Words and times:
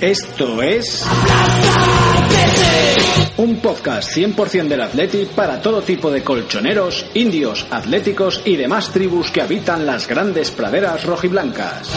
Esto 0.00 0.62
es 0.62 1.04
un 3.36 3.56
podcast 3.56 4.16
100% 4.16 4.68
del 4.68 4.80
Atleti 4.80 5.26
para 5.26 5.60
todo 5.60 5.82
tipo 5.82 6.10
de 6.10 6.24
colchoneros, 6.24 7.04
indios, 7.12 7.66
atléticos 7.70 8.40
y 8.46 8.56
demás 8.56 8.92
tribus 8.92 9.30
que 9.30 9.42
habitan 9.42 9.84
las 9.84 10.08
grandes 10.08 10.50
praderas 10.52 11.04
rojiblancas. 11.04 11.90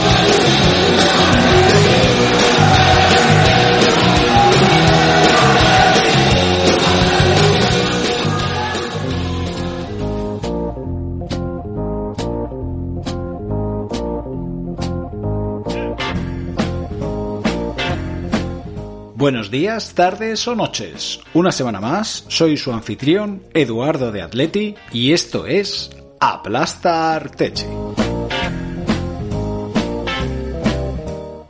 Buenos 19.23 19.49
días, 19.49 19.95
tardes 19.95 20.45
o 20.49 20.53
noches. 20.53 21.21
Una 21.33 21.53
semana 21.53 21.79
más, 21.79 22.25
soy 22.27 22.57
su 22.57 22.73
anfitrión, 22.73 23.41
Eduardo 23.53 24.11
de 24.11 24.21
Atleti, 24.21 24.75
y 24.91 25.13
esto 25.13 25.47
es 25.47 25.91
Aplasta 26.19 27.15
Arteche. 27.15 27.65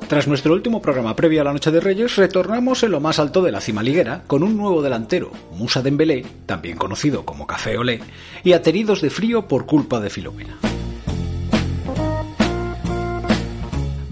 Tras 0.07 0.27
nuestro 0.27 0.53
último 0.53 0.83
programa 0.83 1.15
previo 1.15 1.41
a 1.41 1.45
la 1.45 1.53
Noche 1.53 1.71
de 1.71 1.79
Reyes, 1.79 2.15
retornamos 2.15 2.83
en 2.83 2.91
lo 2.91 2.99
más 2.99 3.17
alto 3.17 3.41
de 3.41 3.51
la 3.51 3.59
cima 3.59 3.81
liguera 3.81 4.21
con 4.27 4.43
un 4.43 4.55
nuevo 4.55 4.83
delantero, 4.83 5.31
Musa 5.53 5.81
Dembélé, 5.81 6.23
también 6.45 6.77
conocido 6.77 7.25
como 7.25 7.47
Café 7.47 7.79
Olé, 7.79 8.01
y 8.43 8.53
ateridos 8.53 9.01
de 9.01 9.09
frío 9.09 9.47
por 9.47 9.65
culpa 9.65 9.99
de 9.99 10.11
Filomena. 10.11 10.59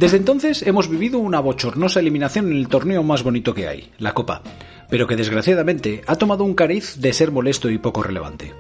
Desde 0.02 0.18
entonces 0.18 0.64
hemos 0.64 0.90
vivido 0.90 1.20
una 1.20 1.40
bochornosa 1.40 2.00
eliminación 2.00 2.48
en 2.48 2.58
el 2.58 2.70
torneo 2.70 3.04
más 3.04 3.22
bonito 3.22 3.54
que 3.54 3.68
hay, 3.68 3.92
la 4.00 4.16
Copa, 4.16 4.42
pero 4.90 5.06
que 5.06 5.16
desgraciadamente 5.16 6.02
ha 6.08 6.16
tomado 6.16 6.44
un 6.44 6.56
cariz 6.56 6.96
de 6.98 7.14
ser 7.14 7.30
molesto 7.30 7.70
y 7.70 7.78
poco 7.78 8.02
relevante. 8.02 8.52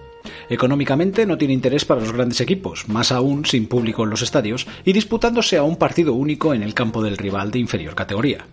Económicamente 0.51 1.25
no 1.25 1.39
tiene 1.39 1.55
interés 1.55 1.83
para 1.83 2.01
los 2.01 2.11
grandes 2.11 2.41
equipos, 2.41 2.87
más 2.89 3.11
aún 3.11 3.43
sin 3.47 3.65
público 3.65 4.03
en 4.03 4.11
los 4.11 4.21
estadios 4.21 4.67
y 4.85 4.93
disputándose 4.93 5.57
a 5.57 5.63
un 5.63 5.77
partido 5.77 6.13
único 6.13 6.53
en 6.53 6.61
el 6.61 6.75
campo 6.75 7.01
del 7.01 7.17
rival 7.17 7.49
de 7.49 7.57
inferior 7.57 7.95
categoría. 7.95 8.45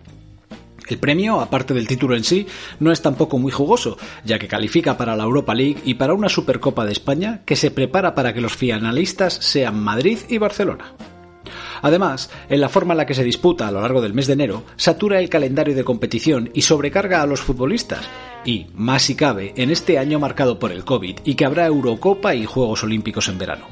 El 0.87 0.97
premio, 0.97 1.41
aparte 1.41 1.75
del 1.75 1.87
título 1.87 2.15
en 2.15 2.23
sí, 2.23 2.47
no 2.79 2.91
es 2.91 3.03
tampoco 3.03 3.37
muy 3.37 3.51
jugoso, 3.51 3.99
ya 4.25 4.39
que 4.39 4.47
califica 4.47 4.97
para 4.97 5.15
la 5.15 5.25
Europa 5.25 5.53
League 5.53 5.77
y 5.85 5.93
para 5.93 6.15
una 6.15 6.27
Supercopa 6.27 6.87
de 6.87 6.93
España 6.93 7.41
que 7.45 7.55
se 7.55 7.69
prepara 7.69 8.15
para 8.15 8.33
que 8.33 8.41
los 8.41 8.55
finalistas 8.55 9.35
sean 9.35 9.79
Madrid 9.79 10.17
y 10.27 10.39
Barcelona. 10.39 10.95
Además, 11.81 12.29
en 12.49 12.61
la 12.61 12.69
forma 12.69 12.93
en 12.93 12.97
la 12.97 13.05
que 13.05 13.13
se 13.13 13.23
disputa 13.23 13.67
a 13.67 13.71
lo 13.71 13.81
largo 13.81 14.01
del 14.01 14.13
mes 14.13 14.27
de 14.27 14.33
enero, 14.33 14.63
satura 14.75 15.19
el 15.19 15.29
calendario 15.29 15.75
de 15.75 15.83
competición 15.83 16.49
y 16.53 16.61
sobrecarga 16.61 17.21
a 17.21 17.25
los 17.25 17.41
futbolistas. 17.41 18.07
Y, 18.45 18.67
más 18.73 19.03
si 19.03 19.15
cabe, 19.15 19.53
en 19.57 19.69
este 19.69 19.97
año 19.97 20.19
marcado 20.19 20.59
por 20.59 20.71
el 20.71 20.85
COVID 20.85 21.19
y 21.23 21.35
que 21.35 21.45
habrá 21.45 21.65
Eurocopa 21.65 22.35
y 22.35 22.45
Juegos 22.45 22.83
Olímpicos 22.83 23.27
en 23.27 23.37
verano. 23.37 23.65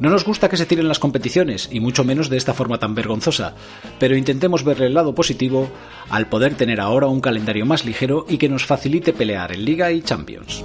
No 0.00 0.08
nos 0.08 0.24
gusta 0.24 0.48
que 0.48 0.56
se 0.56 0.64
tiren 0.64 0.88
las 0.88 0.98
competiciones, 0.98 1.68
y 1.70 1.78
mucho 1.78 2.04
menos 2.04 2.30
de 2.30 2.38
esta 2.38 2.54
forma 2.54 2.78
tan 2.78 2.94
vergonzosa, 2.94 3.54
pero 3.98 4.16
intentemos 4.16 4.64
verle 4.64 4.86
el 4.86 4.94
lado 4.94 5.14
positivo 5.14 5.68
al 6.08 6.26
poder 6.26 6.54
tener 6.54 6.80
ahora 6.80 7.06
un 7.06 7.20
calendario 7.20 7.66
más 7.66 7.84
ligero 7.84 8.24
y 8.26 8.38
que 8.38 8.48
nos 8.48 8.64
facilite 8.64 9.12
pelear 9.12 9.52
en 9.52 9.62
Liga 9.66 9.92
y 9.92 10.00
Champions. 10.00 10.64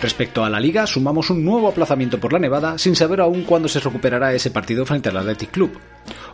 Respecto 0.00 0.44
a 0.44 0.50
la 0.50 0.60
liga, 0.60 0.86
sumamos 0.86 1.28
un 1.30 1.44
nuevo 1.44 1.68
aplazamiento 1.68 2.20
por 2.20 2.32
la 2.32 2.38
nevada 2.38 2.78
sin 2.78 2.94
saber 2.94 3.20
aún 3.20 3.42
cuándo 3.42 3.68
se 3.68 3.80
recuperará 3.80 4.32
ese 4.32 4.52
partido 4.52 4.86
frente 4.86 5.08
al 5.08 5.16
Athletic 5.16 5.50
Club. 5.50 5.76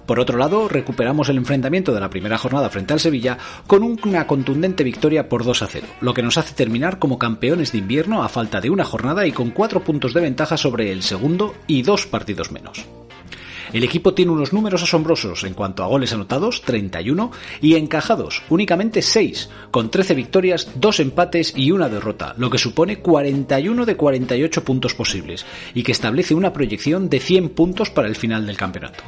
Por 0.07 0.21
otro 0.21 0.37
lado, 0.37 0.69
recuperamos 0.69 1.31
el 1.31 1.39
enfrentamiento 1.39 1.95
de 1.95 2.01
la 2.01 2.11
primera 2.11 2.37
jornada 2.37 2.69
frente 2.69 2.93
al 2.93 3.01
Sevilla 3.01 3.39
con 3.67 3.83
una 3.83 4.27
contundente 4.27 4.85
victoria 4.85 5.31
por 5.31 5.45
2 5.45 5.63
a 5.63 5.67
0, 5.67 5.87
lo 6.03 6.13
que 6.13 6.23
nos 6.23 6.37
hace 6.37 6.55
terminar 6.55 6.99
como 6.99 7.19
campeones 7.19 7.73
de 7.73 7.79
invierno 7.79 8.23
a 8.23 8.29
falta 8.29 8.61
de 8.61 8.69
una 8.69 8.85
jornada 8.85 9.27
y 9.27 9.33
con 9.33 9.51
4 9.51 9.83
puntos 9.83 10.13
de 10.13 10.21
ventaja 10.21 10.59
sobre 10.59 10.93
el 10.93 11.03
segundo 11.03 11.55
y 11.67 11.83
dos 11.83 12.07
partidos 12.07 12.53
menos. 12.53 12.87
El 13.75 13.83
equipo 13.83 14.15
tiene 14.15 14.31
unos 14.31 14.53
números 14.53 14.85
asombrosos 14.85 15.43
en 15.43 15.53
cuanto 15.53 15.83
a 15.83 15.89
goles 15.89 16.12
anotados, 16.12 16.62
31, 16.62 17.33
y 17.61 17.75
encajados, 17.75 18.45
únicamente 18.49 19.03
6, 19.03 19.51
con 19.73 19.91
13 19.91 20.15
victorias, 20.15 20.71
2 20.77 21.01
empates 21.01 21.53
y 21.57 21.73
una 21.73 21.89
derrota, 21.89 22.35
lo 22.39 22.51
que 22.51 22.59
supone 22.59 23.01
41 23.01 23.85
de 23.85 23.97
48 23.97 24.65
puntos 24.65 24.95
posibles, 24.95 25.45
y 25.75 25.83
que 25.83 25.91
establece 25.91 26.37
una 26.37 26.53
proyección 26.53 27.09
de 27.09 27.19
100 27.19 27.49
puntos 27.49 27.91
para 27.91 28.07
el 28.07 28.15
final 28.15 28.47
del 28.47 28.57
campeonato. 28.57 29.03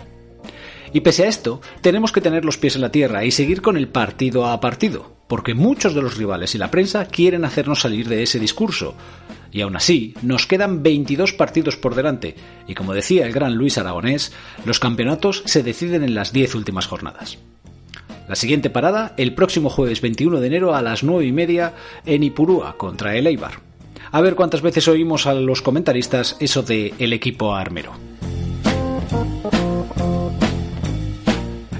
Y 0.92 1.00
pese 1.00 1.22
a 1.22 1.28
esto, 1.28 1.60
tenemos 1.80 2.10
que 2.10 2.20
tener 2.20 2.44
los 2.44 2.58
pies 2.58 2.74
en 2.74 2.82
la 2.82 2.90
tierra 2.90 3.24
y 3.24 3.30
seguir 3.30 3.62
con 3.62 3.76
el 3.76 3.86
partido 3.86 4.46
a 4.46 4.60
partido, 4.60 5.12
porque 5.28 5.54
muchos 5.54 5.94
de 5.94 6.02
los 6.02 6.16
rivales 6.16 6.56
y 6.56 6.58
la 6.58 6.72
prensa 6.72 7.06
quieren 7.06 7.44
hacernos 7.44 7.82
salir 7.82 8.08
de 8.08 8.24
ese 8.24 8.40
discurso. 8.40 8.96
Y 9.52 9.60
aún 9.60 9.76
así, 9.76 10.14
nos 10.22 10.46
quedan 10.46 10.82
22 10.82 11.32
partidos 11.32 11.76
por 11.76 11.94
delante, 11.94 12.34
y 12.66 12.74
como 12.74 12.94
decía 12.94 13.26
el 13.26 13.32
gran 13.32 13.54
Luis 13.54 13.78
Aragonés, 13.78 14.32
los 14.64 14.80
campeonatos 14.80 15.42
se 15.46 15.62
deciden 15.62 16.02
en 16.04 16.14
las 16.14 16.32
10 16.32 16.54
últimas 16.54 16.86
jornadas. 16.86 17.38
La 18.28 18.34
siguiente 18.34 18.70
parada, 18.70 19.14
el 19.16 19.34
próximo 19.34 19.70
jueves 19.70 20.00
21 20.00 20.40
de 20.40 20.46
enero 20.46 20.74
a 20.74 20.82
las 20.82 21.04
9 21.04 21.24
y 21.26 21.32
media 21.32 21.74
en 22.04 22.24
Ipurúa 22.24 22.76
contra 22.76 23.14
el 23.16 23.26
Eibar. 23.28 23.60
A 24.10 24.20
ver 24.20 24.34
cuántas 24.34 24.62
veces 24.62 24.88
oímos 24.88 25.26
a 25.26 25.34
los 25.34 25.62
comentaristas 25.62 26.36
eso 26.40 26.62
de 26.62 26.94
el 26.98 27.12
equipo 27.12 27.54
armero. 27.54 27.92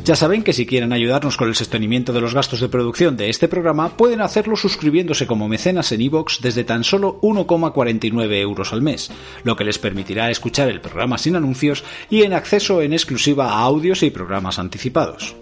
Ya 0.07 0.15
saben 0.15 0.45
que 0.45 0.53
si 0.53 0.67
quieren 0.67 0.93
ayudarnos 0.93 1.37
con 1.37 1.49
el 1.49 1.57
sostenimiento 1.57 2.13
de 2.13 2.21
los 2.21 2.33
gastos 2.33 2.61
de 2.61 2.69
producción 2.69 3.17
de 3.17 3.29
este 3.29 3.49
programa, 3.49 3.97
pueden 3.97 4.21
hacerlo 4.21 4.55
suscribiéndose 4.55 5.27
como 5.27 5.49
mecenas 5.49 5.91
en 5.91 6.01
iVoox 6.01 6.41
desde 6.41 6.63
tan 6.63 6.85
solo 6.85 7.21
1,49 7.23 8.33
euros 8.35 8.73
al 8.73 8.83
mes, 8.83 9.11
lo 9.43 9.57
que 9.57 9.65
les 9.65 9.81
permitirá 9.81 10.31
escuchar 10.31 10.69
el 10.69 10.81
programa 10.81 11.19
sin 11.19 11.35
anuncios 11.35 11.83
y 12.09 12.23
en 12.23 12.35
acceso 12.35 12.83
en 12.83 12.93
exclusiva 12.93 13.51
a 13.51 13.63
audios 13.63 14.05
y 14.05 14.11
programas 14.11 14.61
anticipados. 14.61 15.35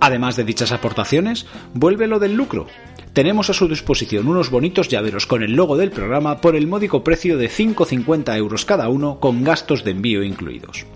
Además 0.00 0.36
de 0.36 0.44
dichas 0.44 0.72
aportaciones, 0.72 1.44
vuelve 1.74 2.06
lo 2.06 2.18
del 2.18 2.32
lucro. 2.32 2.68
Tenemos 3.12 3.50
a 3.50 3.52
su 3.52 3.68
disposición 3.68 4.26
unos 4.26 4.50
bonitos 4.50 4.88
llaveros 4.88 5.26
con 5.26 5.42
el 5.42 5.52
logo 5.52 5.76
del 5.76 5.90
programa 5.90 6.40
por 6.40 6.56
el 6.56 6.66
módico 6.66 7.04
precio 7.04 7.36
de 7.36 7.50
5,50 7.50 8.38
euros 8.38 8.64
cada 8.64 8.88
uno 8.88 9.20
con 9.20 9.44
gastos 9.44 9.84
de 9.84 9.90
envío 9.90 10.22
incluidos. 10.22 10.86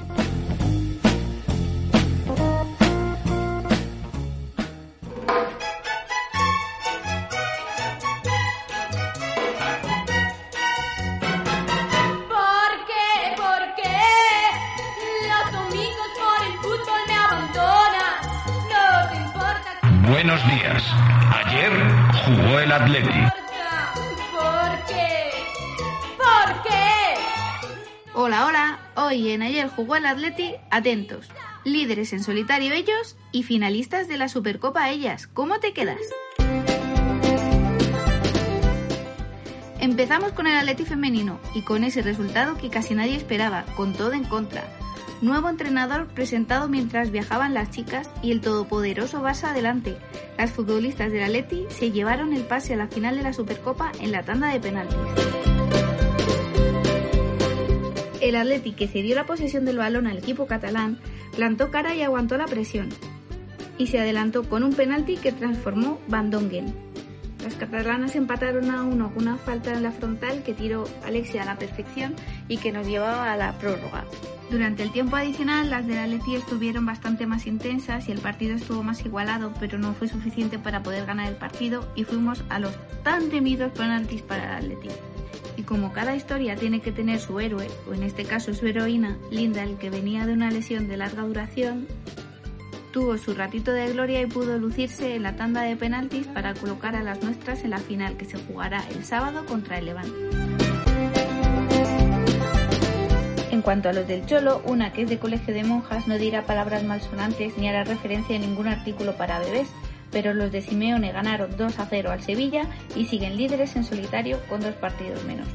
Hoy 29.11 29.29
en 29.31 29.41
ayer 29.41 29.67
jugó 29.67 29.97
el 29.97 30.05
Atleti, 30.05 30.53
atentos. 30.69 31.27
Líderes 31.65 32.13
en 32.13 32.23
solitario 32.23 32.71
ellos 32.71 33.17
y 33.33 33.43
finalistas 33.43 34.07
de 34.07 34.15
la 34.15 34.29
Supercopa 34.29 34.89
ellas. 34.89 35.27
¿Cómo 35.27 35.59
te 35.59 35.73
quedas? 35.73 35.99
Empezamos 39.81 40.31
con 40.31 40.47
el 40.47 40.57
Atleti 40.57 40.85
femenino 40.85 41.41
y 41.53 41.63
con 41.63 41.83
ese 41.83 42.01
resultado 42.01 42.55
que 42.55 42.69
casi 42.69 42.95
nadie 42.95 43.17
esperaba, 43.17 43.65
con 43.75 43.91
todo 43.91 44.13
en 44.13 44.23
contra. 44.23 44.63
Nuevo 45.21 45.49
entrenador 45.49 46.07
presentado 46.07 46.69
mientras 46.69 47.11
viajaban 47.11 47.53
las 47.53 47.69
chicas 47.69 48.09
y 48.21 48.31
el 48.31 48.39
todopoderoso 48.39 49.21
Barça 49.21 49.49
adelante. 49.49 49.97
Las 50.37 50.51
futbolistas 50.51 51.11
del 51.11 51.23
Atleti 51.23 51.65
se 51.67 51.91
llevaron 51.91 52.31
el 52.31 52.43
pase 52.43 52.75
a 52.75 52.77
la 52.77 52.87
final 52.87 53.17
de 53.17 53.23
la 53.23 53.33
Supercopa 53.33 53.91
en 53.99 54.13
la 54.13 54.23
tanda 54.23 54.47
de 54.47 54.61
penaltis. 54.61 55.50
El 58.21 58.35
Atleti, 58.35 58.73
que 58.73 58.87
cedió 58.87 59.15
la 59.15 59.25
posesión 59.25 59.65
del 59.65 59.79
balón 59.79 60.05
al 60.05 60.19
equipo 60.19 60.45
catalán, 60.45 60.99
plantó 61.35 61.71
cara 61.71 61.95
y 61.95 62.03
aguantó 62.03 62.37
la 62.37 62.45
presión. 62.45 62.89
Y 63.79 63.87
se 63.87 63.99
adelantó 63.99 64.47
con 64.47 64.63
un 64.63 64.73
penalti 64.73 65.17
que 65.17 65.31
transformó 65.31 65.99
Van 66.07 66.29
Dongen. 66.29 66.71
Las 67.43 67.55
catalanas 67.55 68.15
empataron 68.15 68.69
a 68.69 68.83
uno 68.83 69.11
con 69.11 69.23
una 69.23 69.37
falta 69.37 69.73
en 69.73 69.81
la 69.81 69.91
frontal 69.91 70.43
que 70.43 70.53
tiró 70.53 70.87
Alexia 71.03 71.41
a 71.41 71.45
la 71.45 71.57
perfección 71.57 72.13
y 72.47 72.57
que 72.57 72.71
nos 72.71 72.85
llevaba 72.85 73.33
a 73.33 73.37
la 73.37 73.57
prórroga. 73.57 74.05
Durante 74.51 74.83
el 74.83 74.91
tiempo 74.91 75.15
adicional, 75.15 75.71
las 75.71 75.87
del 75.87 75.97
Atleti 75.97 76.35
estuvieron 76.35 76.85
bastante 76.85 77.25
más 77.25 77.47
intensas 77.47 78.07
y 78.07 78.11
el 78.11 78.19
partido 78.19 78.53
estuvo 78.53 78.83
más 78.83 79.03
igualado, 79.03 79.51
pero 79.59 79.79
no 79.79 79.93
fue 79.93 80.07
suficiente 80.07 80.59
para 80.59 80.83
poder 80.83 81.07
ganar 81.07 81.27
el 81.27 81.35
partido 81.35 81.87
y 81.95 82.03
fuimos 82.03 82.43
a 82.49 82.59
los 82.59 82.73
tan 83.01 83.29
temidos 83.29 83.71
penaltis 83.71 84.21
para 84.21 84.59
el 84.59 84.65
Atleti. 84.65 84.89
Y 85.57 85.63
como 85.63 85.93
cada 85.93 86.15
historia 86.15 86.55
tiene 86.55 86.81
que 86.81 86.91
tener 86.91 87.19
su 87.19 87.39
héroe, 87.39 87.67
o 87.89 87.93
en 87.93 88.03
este 88.03 88.23
caso 88.23 88.53
su 88.53 88.65
heroína, 88.67 89.17
Linda, 89.29 89.63
el 89.63 89.77
que 89.77 89.89
venía 89.89 90.25
de 90.25 90.33
una 90.33 90.51
lesión 90.51 90.87
de 90.87 90.97
larga 90.97 91.23
duración, 91.23 91.87
tuvo 92.91 93.17
su 93.17 93.33
ratito 93.33 93.71
de 93.71 93.91
gloria 93.93 94.21
y 94.21 94.25
pudo 94.25 94.57
lucirse 94.57 95.15
en 95.15 95.23
la 95.23 95.35
tanda 95.35 95.61
de 95.61 95.75
penaltis 95.75 96.27
para 96.27 96.53
colocar 96.53 96.95
a 96.95 97.03
las 97.03 97.23
nuestras 97.23 97.63
en 97.63 97.69
la 97.69 97.77
final 97.77 98.17
que 98.17 98.25
se 98.25 98.37
jugará 98.37 98.83
el 98.89 99.03
sábado 99.03 99.45
contra 99.45 99.79
el 99.79 99.85
Levante. 99.85 100.51
En 103.51 103.61
cuanto 103.61 103.89
a 103.89 103.93
los 103.93 104.07
del 104.07 104.25
Cholo, 104.25 104.61
una 104.65 104.91
que 104.91 105.03
es 105.03 105.09
de 105.09 105.19
colegio 105.19 105.53
de 105.53 105.63
monjas 105.63 106.07
no 106.07 106.17
dirá 106.17 106.45
palabras 106.45 106.83
malsonantes 106.83 107.57
ni 107.57 107.69
hará 107.69 107.83
referencia 107.83 108.35
a 108.35 108.39
ningún 108.39 108.67
artículo 108.67 109.15
para 109.17 109.39
bebés, 109.39 109.67
pero 110.11 110.33
los 110.33 110.51
de 110.51 110.61
Simeone 110.61 111.11
ganaron 111.11 111.55
2 111.57 111.79
a 111.79 111.85
0 111.85 112.11
al 112.11 112.21
Sevilla 112.21 112.63
y 112.95 113.05
siguen 113.05 113.37
líderes 113.37 113.75
en 113.75 113.83
solitario 113.83 114.39
con 114.47 114.61
dos 114.61 114.75
partidos 114.75 115.23
menos. 115.23 115.47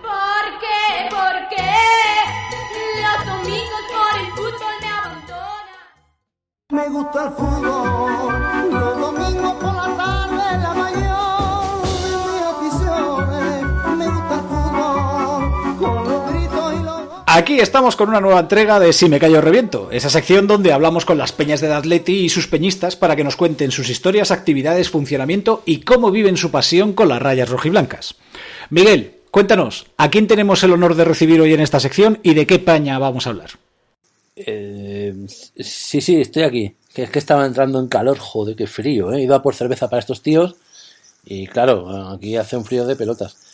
¿Por 0.00 0.58
qué? 0.60 1.08
¿Por 1.10 1.48
qué? 1.48 1.70
Los 3.02 3.26
domingos 3.26 3.82
por 3.92 4.20
el 4.20 4.26
fútbol 4.32 4.74
me 4.80 4.88
abandonas. 4.88 5.42
Me 6.70 6.88
gusta 6.88 7.24
el 7.24 7.30
fútbol, 7.32 8.91
Aquí 17.34 17.60
estamos 17.60 17.96
con 17.96 18.10
una 18.10 18.20
nueva 18.20 18.40
entrega 18.40 18.78
de 18.78 18.92
Si 18.92 19.08
me 19.08 19.18
callo 19.18 19.40
reviento, 19.40 19.90
esa 19.90 20.10
sección 20.10 20.46
donde 20.46 20.70
hablamos 20.70 21.06
con 21.06 21.16
las 21.16 21.32
peñas 21.32 21.62
del 21.62 21.72
Atleti 21.72 22.26
y 22.26 22.28
sus 22.28 22.46
peñistas 22.46 22.94
para 22.94 23.16
que 23.16 23.24
nos 23.24 23.36
cuenten 23.36 23.70
sus 23.70 23.88
historias, 23.88 24.30
actividades, 24.30 24.90
funcionamiento 24.90 25.62
y 25.64 25.80
cómo 25.80 26.10
viven 26.10 26.36
su 26.36 26.50
pasión 26.50 26.92
con 26.92 27.08
las 27.08 27.22
rayas 27.22 27.48
rojiblancas. 27.48 28.16
Miguel, 28.68 29.14
cuéntanos, 29.30 29.86
¿a 29.96 30.10
quién 30.10 30.26
tenemos 30.26 30.62
el 30.62 30.72
honor 30.72 30.94
de 30.94 31.06
recibir 31.06 31.40
hoy 31.40 31.54
en 31.54 31.60
esta 31.60 31.80
sección 31.80 32.18
y 32.22 32.34
de 32.34 32.46
qué 32.46 32.58
paña 32.58 32.98
vamos 32.98 33.26
a 33.26 33.30
hablar? 33.30 33.52
Eh, 34.36 35.14
sí, 35.56 36.02
sí, 36.02 36.20
estoy 36.20 36.42
aquí. 36.42 36.76
Es 36.94 37.08
que 37.08 37.18
estaba 37.18 37.46
entrando 37.46 37.80
en 37.80 37.88
calor, 37.88 38.18
joder, 38.18 38.54
qué 38.56 38.66
frío, 38.66 39.10
¿eh? 39.10 39.20
He 39.20 39.22
ido 39.22 39.34
a 39.34 39.42
por 39.42 39.54
cerveza 39.54 39.88
para 39.88 40.00
estos 40.00 40.20
tíos 40.20 40.56
y 41.24 41.46
claro, 41.46 42.10
aquí 42.10 42.36
hace 42.36 42.58
un 42.58 42.66
frío 42.66 42.84
de 42.84 42.94
pelotas. 42.94 43.51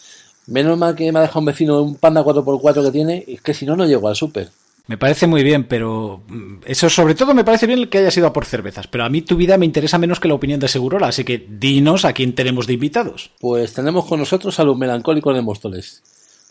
Menos 0.49 0.79
mal 0.79 0.97
que 0.97 1.13
me 1.13 1.19
ha 1.19 1.23
dejado 1.23 1.41
un 1.41 1.45
vecino 1.45 1.83
un 1.83 1.97
Panda 1.97 2.25
4x4 2.25 2.87
que 2.87 2.91
tiene, 2.91 3.23
y 3.27 3.35
es 3.35 3.43
que 3.43 3.53
si 3.53 3.67
no, 3.67 3.77
no 3.77 3.85
llego 3.85 4.09
al 4.09 4.17
súper. 4.17 4.49
Me 4.87 4.97
parece 4.97 5.27
muy 5.27 5.43
bien, 5.43 5.65
pero 5.65 6.23
mm, 6.27 6.61
eso 6.65 6.89
sobre 6.89 7.15
todo 7.15 7.35
me 7.35 7.45
parece 7.45 7.67
bien 7.67 7.87
que 7.89 7.99
hayas 7.99 8.17
ido 8.17 8.27
a 8.27 8.33
por 8.33 8.47
cervezas, 8.47 8.87
pero 8.87 9.05
a 9.05 9.11
mí 9.11 9.21
tu 9.21 9.37
vida 9.37 9.59
me 9.59 9.67
interesa 9.67 9.99
menos 9.99 10.21
que 10.21 10.29
la 10.29 10.33
opinión 10.33 10.59
de 10.59 10.69
Segurola, 10.69 11.09
así 11.09 11.23
que 11.23 11.47
dinos 11.51 12.07
a 12.07 12.15
quién 12.15 12.35
tenemos 12.35 12.67
de 12.67 12.73
invitados. 12.73 13.31
Pues 13.41 13.75
tenemos 13.75 14.07
con 14.07 14.21
nosotros 14.21 14.59
a 14.59 14.65
los 14.65 14.79
melancólicos 14.79 15.35
de 15.35 15.43
Móstoles. 15.43 16.03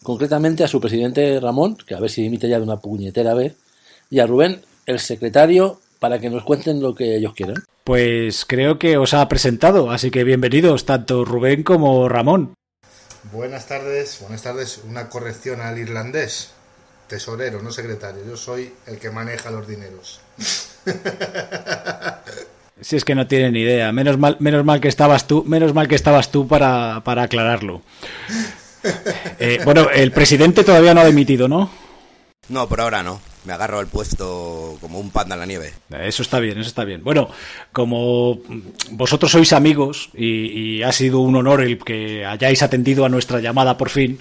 Concretamente 0.03 0.63
a 0.63 0.67
su 0.67 0.79
presidente 0.79 1.39
Ramón, 1.39 1.75
que 1.77 1.95
a 1.95 1.99
ver 1.99 2.11
si 2.11 2.21
dimite 2.21 2.47
ya 2.47 2.57
de 2.57 2.63
una 2.63 2.77
puñetera 2.77 3.33
vez, 3.33 3.55
y 4.11 4.19
a 4.19 4.27
Rubén, 4.27 4.61
el 4.85 4.99
secretario, 4.99 5.81
para 5.97 6.19
que 6.19 6.29
nos 6.29 6.43
cuenten 6.43 6.83
lo 6.83 6.93
que 6.93 7.15
ellos 7.15 7.33
quieran. 7.33 7.63
Pues 7.83 8.45
creo 8.45 8.77
que 8.77 8.97
os 8.97 9.15
ha 9.15 9.27
presentado, 9.27 9.89
así 9.89 10.11
que 10.11 10.23
bienvenidos 10.23 10.85
tanto 10.85 11.25
Rubén 11.25 11.63
como 11.63 12.07
Ramón. 12.07 12.53
Buenas 13.31 13.65
tardes, 13.65 14.19
buenas 14.21 14.41
tardes. 14.41 14.81
Una 14.87 15.09
corrección 15.09 15.59
al 15.61 15.77
irlandés. 15.77 16.51
Tesorero, 17.07 17.61
no 17.61 17.71
secretario. 17.71 18.23
Yo 18.25 18.37
soy 18.37 18.73
el 18.85 18.99
que 18.99 19.09
maneja 19.11 19.51
los 19.51 19.67
dineros. 19.67 20.21
Si 22.79 22.95
es 22.95 23.03
que 23.03 23.15
no 23.15 23.25
tienen 23.25 23.53
ni 23.53 23.61
idea, 23.61 23.91
menos 23.91 24.19
mal, 24.19 24.37
menos 24.39 24.63
mal 24.63 24.79
que 24.79 24.87
estabas 24.87 25.25
tú, 25.25 25.43
menos 25.47 25.73
mal 25.73 25.87
que 25.87 25.95
estabas 25.95 26.31
tú 26.31 26.47
para, 26.47 27.01
para 27.03 27.23
aclararlo. 27.23 27.81
Eh, 29.39 29.59
bueno, 29.65 29.89
el 29.89 30.11
presidente 30.11 30.63
todavía 30.63 30.93
no 30.93 31.01
ha 31.01 31.05
dimitido, 31.05 31.47
¿no? 31.47 31.69
No, 32.47 32.69
por 32.69 32.79
ahora 32.79 33.03
no. 33.03 33.19
Me 33.47 33.53
agarro 33.53 33.79
el 33.79 33.87
puesto 33.87 34.77
como 34.81 34.99
un 34.99 35.09
panda 35.09 35.35
en 35.35 35.39
la 35.39 35.45
nieve. 35.45 35.73
Eso 36.01 36.21
está 36.21 36.41
bien, 36.41 36.59
eso 36.59 36.67
está 36.67 36.83
bien. 36.83 37.01
Bueno, 37.01 37.29
como 37.71 38.41
vosotros 38.91 39.31
sois 39.31 39.53
amigos 39.53 40.09
y, 40.13 40.79
y, 40.79 40.83
ha 40.83 40.91
sido 40.91 41.21
un 41.21 41.33
honor 41.37 41.61
el 41.61 41.77
que 41.77 42.25
hayáis 42.25 42.61
atendido 42.61 43.05
a 43.05 43.09
nuestra 43.09 43.39
llamada 43.39 43.77
por 43.77 43.89
fin, 43.89 44.19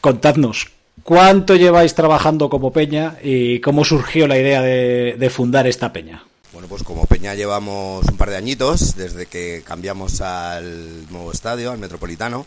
contadnos 0.00 0.70
cuánto 1.02 1.56
lleváis 1.56 1.96
trabajando 1.96 2.48
como 2.48 2.72
peña 2.72 3.16
y 3.20 3.58
cómo 3.58 3.84
surgió 3.84 4.28
la 4.28 4.38
idea 4.38 4.62
de, 4.62 5.16
de 5.18 5.30
fundar 5.30 5.66
esta 5.66 5.92
peña. 5.92 6.22
Bueno, 6.52 6.68
pues 6.68 6.84
como 6.84 7.04
peña 7.06 7.34
llevamos 7.34 8.06
un 8.06 8.16
par 8.16 8.30
de 8.30 8.36
añitos 8.36 8.94
desde 8.94 9.26
que 9.26 9.64
cambiamos 9.66 10.20
al 10.20 11.10
nuevo 11.10 11.32
estadio, 11.32 11.72
al 11.72 11.78
Metropolitano 11.78 12.46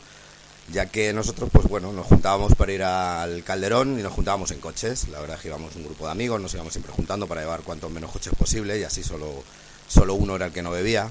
ya 0.72 0.88
que 0.88 1.14
nosotros, 1.14 1.50
pues 1.52 1.68
bueno, 1.68 1.94
nos 1.94 2.06
juntábamos 2.08 2.56
para 2.56 2.74
ir 2.74 2.84
al 2.84 3.44
Calderón 3.44 4.00
y 4.00 4.04
nos 4.04 4.14
juntábamos 4.14 4.52
en 4.52 4.60
coches. 4.60 5.08
La 5.10 5.20
verdad 5.20 5.38
es 5.38 5.42
que 5.42 5.50
íbamos 5.50 5.76
un 5.76 5.84
grupo 5.84 6.06
de 6.06 6.12
amigos, 6.12 6.42
nos 6.42 6.54
íbamos 6.54 6.74
siempre 6.74 6.92
juntando 6.94 7.28
para 7.28 7.42
llevar 7.42 7.62
cuantos 7.62 7.92
menos 7.92 8.12
coches 8.12 8.34
posible 8.36 8.80
y 8.80 8.84
así 8.84 9.04
solo, 9.04 9.44
solo 9.88 10.16
uno 10.16 10.36
era 10.36 10.48
el 10.48 10.54
que 10.54 10.62
no 10.62 10.72
bebía. 10.72 11.10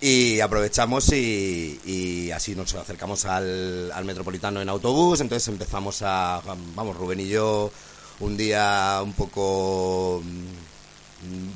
Y 0.00 0.40
aprovechamos 0.40 1.10
y, 1.12 2.30
así 2.34 2.54
nos 2.54 2.74
acercamos 2.74 3.24
al, 3.24 3.90
al, 3.92 4.04
Metropolitano 4.04 4.60
en 4.60 4.68
autobús, 4.68 5.20
entonces 5.20 5.48
empezamos 5.48 6.02
a, 6.02 6.42
vamos, 6.74 6.96
Rubén 6.96 7.20
y 7.20 7.28
yo, 7.28 7.72
un 8.20 8.36
día 8.36 9.00
un 9.02 9.14
poco 9.14 10.22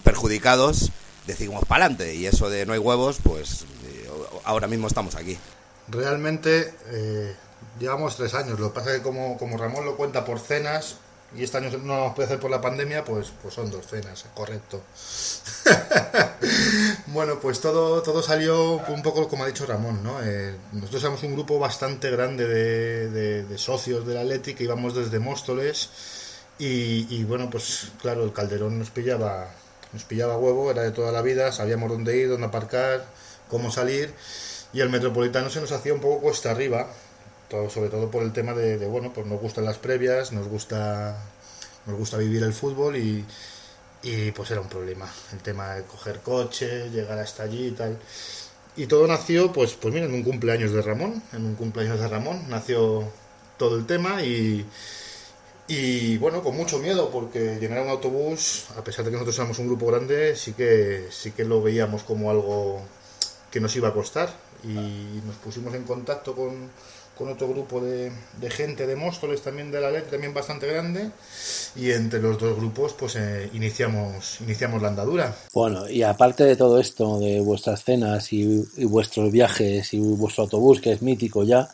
perjudicados, 0.03 0.91
decidimos 1.27 1.65
para 1.67 1.85
adelante. 1.85 2.15
Y 2.15 2.27
eso 2.27 2.49
de 2.49 2.67
no 2.67 2.73
hay 2.73 2.79
huevos, 2.79 3.19
pues 3.23 3.67
eh, 3.87 4.09
ahora 4.45 4.67
mismo 4.67 4.87
estamos 4.87 5.15
aquí. 5.15 5.37
Realmente 5.89 6.75
eh, 6.89 7.35
llevamos 7.79 8.17
tres 8.17 8.35
años. 8.35 8.59
Lo 8.59 8.73
que 8.73 8.75
pasa 8.79 8.91
es 8.93 8.99
que 8.99 9.03
como, 9.03 9.37
como 9.39 9.57
Ramón 9.57 9.85
lo 9.85 9.97
cuenta 9.97 10.25
por 10.25 10.39
cenas, 10.39 10.97
y 11.35 11.45
este 11.45 11.59
año 11.59 11.71
no 11.79 12.07
lo 12.07 12.15
puede 12.15 12.27
hacer 12.27 12.41
por 12.41 12.51
la 12.51 12.61
pandemia, 12.61 13.05
pues, 13.05 13.33
pues 13.41 13.55
son 13.55 13.71
dos 13.71 13.87
cenas, 13.87 14.25
correcto. 14.35 14.83
bueno, 17.07 17.39
pues 17.41 17.61
todo, 17.61 18.03
todo 18.03 18.23
salió 18.23 18.79
un 18.89 19.03
poco 19.03 19.29
como 19.29 19.45
ha 19.45 19.47
dicho 19.47 19.65
Ramón, 19.65 20.03
¿no? 20.03 20.21
Eh, 20.23 20.57
nosotros 20.73 21.03
somos 21.03 21.23
un 21.23 21.35
grupo 21.35 21.59
bastante 21.59 22.11
grande 22.11 22.47
de, 22.49 23.11
de, 23.11 23.45
de 23.45 23.59
socios 23.59 24.07
del 24.07 24.19
Athletic 24.19 24.57
que 24.57 24.65
íbamos 24.65 24.95
desde 24.95 25.21
Móstoles 25.21 25.91
y, 26.59 27.07
y, 27.15 27.25
bueno, 27.25 27.49
pues 27.49 27.93
claro, 28.01 28.25
el 28.25 28.33
Calderón 28.33 28.79
nos 28.79 28.91
pillaba, 28.91 29.49
nos 29.93 30.05
pillaba 30.05 30.37
huevo, 30.37 30.71
era 30.71 30.83
de 30.83 30.91
toda 30.91 31.13
la 31.13 31.23
vida, 31.23 31.53
sabíamos 31.53 31.91
dónde 31.91 32.17
ir, 32.17 32.29
dónde 32.29 32.49
aparcar, 32.49 33.07
cómo 33.49 33.71
salir 33.71 34.13
y 34.73 34.81
el 34.81 34.89
Metropolitano 34.91 35.51
se 35.51 35.61
nos 35.61 35.73
hacía 35.73 35.95
un 35.95 36.01
poco 36.01 36.21
cuesta 36.21 36.51
arriba, 36.51 36.89
todo, 37.49 37.69
sobre 37.69 37.91
todo 37.91 38.11
por 38.11 38.23
el 38.23 38.33
tema 38.33 38.55
de, 38.55 38.79
de, 38.79 38.87
bueno, 38.87 39.13
pues 39.13 39.27
nos 39.27 39.41
gustan 39.41 39.65
las 39.65 39.79
previas, 39.79 40.33
nos 40.33 40.47
gusta, 40.47 41.17
nos 41.87 41.97
gusta 41.97 42.17
vivir 42.19 42.43
el 42.43 42.53
fútbol 42.53 42.97
y, 42.97 43.25
y 44.03 44.31
pues 44.33 44.51
era 44.51 44.61
un 44.61 44.69
problema 44.69 45.11
el 45.33 45.41
tema 45.41 45.75
de 45.75 45.83
coger 45.85 46.21
coche, 46.21 46.89
llegar 46.91 47.19
hasta 47.19 47.43
allí 47.43 47.69
y 47.69 47.73
tal. 47.73 47.99
Y 48.77 48.87
todo 48.87 49.07
nació, 49.07 49.53
pues, 49.53 49.75
pues 49.75 49.93
mira, 49.93 50.07
en 50.07 50.15
un 50.15 50.23
cumpleaños 50.23 50.73
de 50.73 50.81
Ramón, 50.81 51.23
en 51.33 51.45
un 51.45 51.55
cumpleaños 51.57 51.99
de 51.99 52.09
Ramón 52.09 52.49
nació 52.49 53.05
todo 53.59 53.77
el 53.77 53.85
tema 53.87 54.23
y, 54.23 54.65
y 55.67 56.17
bueno, 56.19 56.43
con 56.43 56.57
mucho 56.57 56.79
miedo 56.79 57.11
porque 57.11 57.59
llenar 57.61 57.83
un 57.83 57.91
autobús, 57.91 58.67
a 58.77 58.85
pesar 58.85 59.05
de 59.05 59.11
que 59.11 59.15
nosotros 59.15 59.37
éramos 59.39 59.59
un 59.59 59.67
grupo 59.67 59.87
grande, 59.87 60.37
sí 60.37 60.53
que, 60.53 61.09
sí 61.11 61.33
que 61.33 61.45
lo 61.45 61.61
veíamos 61.61 62.05
como 62.05 62.31
algo 62.31 62.81
que 63.51 63.61
nos 63.61 63.75
iba 63.75 63.89
a 63.89 63.93
costar 63.93 64.33
y 64.65 65.21
nos 65.27 65.37
pusimos 65.37 65.75
en 65.75 65.85
contacto 65.85 66.35
con, 66.35 66.71
con 67.21 67.29
otro 67.29 67.49
grupo 67.49 67.83
de, 67.83 68.11
de, 68.41 68.51
gente 68.51 68.87
de 68.87 68.97
Móstoles 68.97 69.43
también 69.43 69.71
de 69.71 69.79
la 69.79 69.91
ley 69.91 70.03
también 70.11 70.33
bastante 70.33 70.67
grande 70.67 71.11
y 71.77 71.91
entre 71.91 72.19
los 72.19 72.39
dos 72.39 72.57
grupos 72.57 72.95
pues 72.95 73.15
eh, 73.17 73.51
iniciamos 73.53 74.41
iniciamos 74.41 74.81
la 74.81 74.89
andadura. 74.89 75.37
Bueno 75.53 75.87
y 75.87 76.03
aparte 76.03 76.45
de 76.45 76.57
todo 76.57 76.81
esto 76.81 77.19
de 77.19 77.41
vuestras 77.41 77.85
cenas 77.85 78.33
y, 78.33 78.65
vuestros 78.87 79.31
viajes 79.31 79.93
y 79.93 79.99
vuestro 79.99 80.45
autobús 80.45 80.81
que 80.81 80.93
es 80.93 81.03
mítico 81.03 81.45
ya 81.45 81.69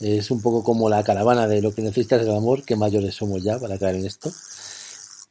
es 0.00 0.30
un 0.30 0.40
poco 0.40 0.64
como 0.64 0.88
la 0.88 1.04
caravana 1.04 1.46
de 1.46 1.60
lo 1.60 1.74
que 1.74 1.82
necesitas 1.82 2.22
el 2.22 2.30
amor 2.30 2.64
que 2.64 2.74
mayores 2.74 3.14
somos 3.14 3.42
ya 3.42 3.58
para 3.58 3.78
caer 3.78 3.96
en 3.96 4.06
esto. 4.06 4.32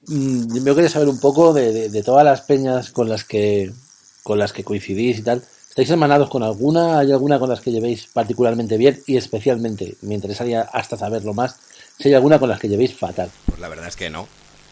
Mm, 0.05 0.63
yo 0.63 0.75
quería 0.75 0.91
saber 0.91 1.07
un 1.07 1.19
poco 1.19 1.53
de, 1.53 1.73
de, 1.73 1.89
de 1.89 2.03
todas 2.03 2.23
las 2.23 2.41
peñas 2.41 2.91
con 2.91 3.09
las 3.09 3.23
que 3.23 3.73
con 4.21 4.37
las 4.37 4.53
que 4.53 4.63
coincidís 4.63 5.17
y 5.17 5.23
tal 5.23 5.43
¿Estáis 5.79 5.91
hermanados 5.91 6.29
con 6.29 6.43
alguna? 6.43 6.99
¿Hay 6.99 7.09
alguna 7.13 7.39
con 7.39 7.47
las 7.47 7.61
que 7.61 7.71
llevéis 7.71 8.07
particularmente 8.11 8.75
bien? 8.75 9.01
Y 9.07 9.15
especialmente, 9.15 9.95
me 10.01 10.13
interesaría 10.13 10.63
hasta 10.63 10.97
saberlo 10.97 11.33
más, 11.33 11.55
si 11.97 12.09
hay 12.09 12.15
alguna 12.15 12.37
con 12.37 12.49
las 12.49 12.59
que 12.59 12.67
llevéis 12.67 12.97
fatal. 12.97 13.31
Pues 13.45 13.61
la 13.61 13.69
verdad 13.69 13.87
es 13.87 13.95
que 13.95 14.09
no. 14.09 14.27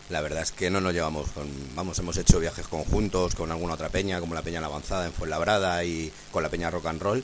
La 0.10 0.20
verdad 0.20 0.42
es 0.42 0.52
que 0.52 0.70
no 0.70 0.82
nos 0.82 0.92
llevamos 0.92 1.30
con... 1.32 1.48
Vamos, 1.78 1.98
hemos 2.00 2.18
hecho 2.18 2.42
viajes 2.42 2.68
conjuntos 2.68 3.36
con 3.36 3.54
alguna 3.54 3.76
otra 3.76 3.88
peña, 3.88 4.20
como 4.20 4.34
la 4.34 4.42
Peña 4.42 4.60
Avanzada 4.60 5.06
en 5.06 5.14
Fuenlabrada 5.14 5.82
y 5.86 6.12
con 6.34 6.44
la 6.44 6.50
Peña 6.50 6.70
Rock 6.72 6.88
and 6.88 7.02
Roll. 7.02 7.24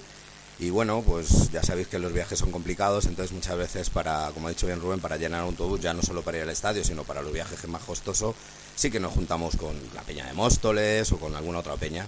Y 0.59 0.69
bueno, 0.69 1.03
pues 1.05 1.51
ya 1.51 1.61
sabéis 1.61 1.89
que 1.89 1.99
los 1.99 2.13
viajes 2.13 2.39
son 2.39 2.51
complicados, 2.51 3.05
entonces 3.05 3.33
muchas 3.33 3.57
veces 3.57 3.89
para, 3.89 4.31
como 4.33 4.47
ha 4.47 4.51
dicho 4.51 4.65
bien 4.65 4.79
Rubén, 4.79 5.01
para 5.01 5.17
llenar 5.17 5.41
un 5.41 5.49
autobús, 5.49 5.81
ya 5.81 5.93
no 5.93 6.01
solo 6.03 6.21
para 6.21 6.37
ir 6.37 6.43
al 6.43 6.51
estadio, 6.51 6.85
sino 6.85 7.03
para 7.03 7.21
los 7.21 7.33
viajes 7.33 7.67
más 7.67 7.83
costoso, 7.83 8.33
sí 8.77 8.89
que 8.89 9.01
nos 9.01 9.11
juntamos 9.11 9.57
con 9.57 9.75
la 9.93 10.03
Peña 10.03 10.25
de 10.25 10.31
Móstoles 10.31 11.11
o 11.11 11.17
con 11.17 11.35
alguna 11.35 11.59
otra 11.59 11.75
peña. 11.75 12.07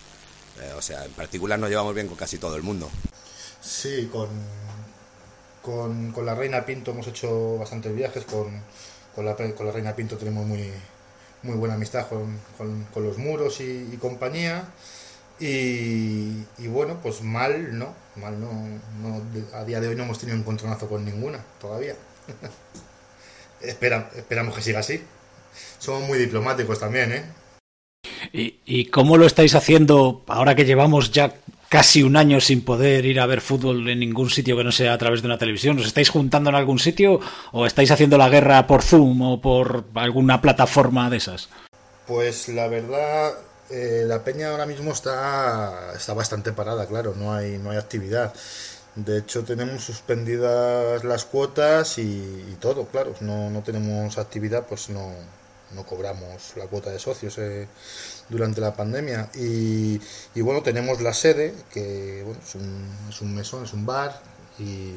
Eh, 0.61 0.73
o 0.77 0.81
sea, 0.81 1.05
en 1.05 1.11
particular 1.11 1.59
nos 1.59 1.69
llevamos 1.69 1.93
bien 1.93 2.07
con 2.07 2.17
casi 2.17 2.37
todo 2.37 2.55
el 2.55 2.63
mundo. 2.63 2.89
Sí, 3.61 4.09
con, 4.11 4.29
con, 5.61 6.25
la 6.25 6.35
Reina 6.35 6.65
Pinto 6.65 6.91
hemos 6.91 7.07
hecho 7.07 7.57
bastantes 7.57 7.95
viajes, 7.95 8.23
con, 8.25 8.61
con, 9.15 9.25
la, 9.25 9.35
con 9.35 9.65
la 9.65 9.71
Reina 9.71 9.95
Pinto 9.95 10.17
tenemos 10.17 10.45
muy, 10.45 10.71
muy 11.43 11.55
buena 11.55 11.75
amistad 11.75 12.07
con, 12.07 12.39
con, 12.57 13.03
los 13.03 13.17
muros 13.17 13.59
y, 13.59 13.89
y 13.91 13.97
compañía. 13.97 14.65
Y, 15.39 16.45
y, 16.57 16.67
bueno, 16.67 16.99
pues 17.01 17.21
mal 17.21 17.77
no, 17.77 17.93
mal 18.15 18.39
no, 18.39 18.51
no, 19.01 19.21
a 19.53 19.65
día 19.65 19.81
de 19.81 19.89
hoy 19.89 19.95
no 19.95 20.03
hemos 20.03 20.19
tenido 20.19 20.35
un 20.35 20.41
encontronazo 20.41 20.87
con 20.87 21.03
ninguna 21.03 21.43
todavía. 21.59 21.95
Espera, 23.61 24.11
esperamos 24.15 24.55
que 24.55 24.61
siga 24.61 24.79
así. 24.79 25.03
Somos 25.79 26.07
muy 26.07 26.17
diplomáticos 26.17 26.79
también, 26.79 27.11
¿eh? 27.11 27.25
¿Y, 28.33 28.55
¿Y, 28.65 28.85
cómo 28.85 29.17
lo 29.17 29.25
estáis 29.25 29.55
haciendo 29.55 30.23
ahora 30.27 30.55
que 30.55 30.65
llevamos 30.65 31.11
ya 31.11 31.33
casi 31.69 32.03
un 32.03 32.15
año 32.15 32.39
sin 32.39 32.63
poder 32.63 33.05
ir 33.05 33.19
a 33.19 33.25
ver 33.25 33.41
fútbol 33.41 33.89
en 33.89 33.99
ningún 33.99 34.29
sitio 34.29 34.55
que 34.55 34.63
no 34.63 34.71
sea 34.71 34.93
a 34.93 34.97
través 34.97 35.21
de 35.21 35.27
una 35.27 35.37
televisión? 35.37 35.77
¿Os 35.79 35.87
estáis 35.87 36.09
juntando 36.09 36.49
en 36.49 36.55
algún 36.55 36.79
sitio 36.79 37.19
o 37.51 37.65
estáis 37.65 37.91
haciendo 37.91 38.17
la 38.17 38.29
guerra 38.29 38.67
por 38.67 38.81
Zoom 38.81 39.21
o 39.21 39.41
por 39.41 39.85
alguna 39.95 40.41
plataforma 40.41 41.09
de 41.09 41.17
esas? 41.17 41.49
Pues 42.07 42.49
la 42.49 42.67
verdad, 42.67 43.33
eh, 43.69 44.03
la 44.05 44.23
peña 44.23 44.51
ahora 44.51 44.65
mismo 44.65 44.91
está, 44.91 45.93
está 45.95 46.13
bastante 46.13 46.51
parada, 46.51 46.85
claro, 46.87 47.15
no 47.17 47.33
hay, 47.33 47.57
no 47.57 47.71
hay 47.71 47.77
actividad. 47.77 48.33
De 48.95 49.17
hecho, 49.17 49.43
tenemos 49.43 49.83
suspendidas 49.83 51.03
las 51.03 51.25
cuotas 51.25 51.97
y, 51.97 52.01
y 52.03 52.57
todo, 52.61 52.85
claro, 52.85 53.13
no, 53.19 53.49
no 53.49 53.61
tenemos 53.61 54.17
actividad, 54.17 54.65
pues 54.67 54.89
no, 54.89 55.11
no 55.75 55.83
cobramos 55.83 56.53
la 56.55 56.65
cuota 56.65 56.89
de 56.89 56.99
socios 56.99 57.37
eh, 57.37 57.67
durante 58.29 58.61
la 58.61 58.75
pandemia. 58.75 59.29
Y, 59.35 59.99
y, 60.33 60.41
bueno 60.41 60.63
tenemos 60.63 61.01
la 61.01 61.13
sede 61.13 61.53
que 61.71 62.23
bueno, 62.25 62.39
es, 62.45 62.55
un, 62.55 62.89
es 63.09 63.21
un 63.21 63.35
mesón 63.35 63.63
es 63.63 63.73
un 63.73 63.85
bar 63.85 64.21
y, 64.59 64.95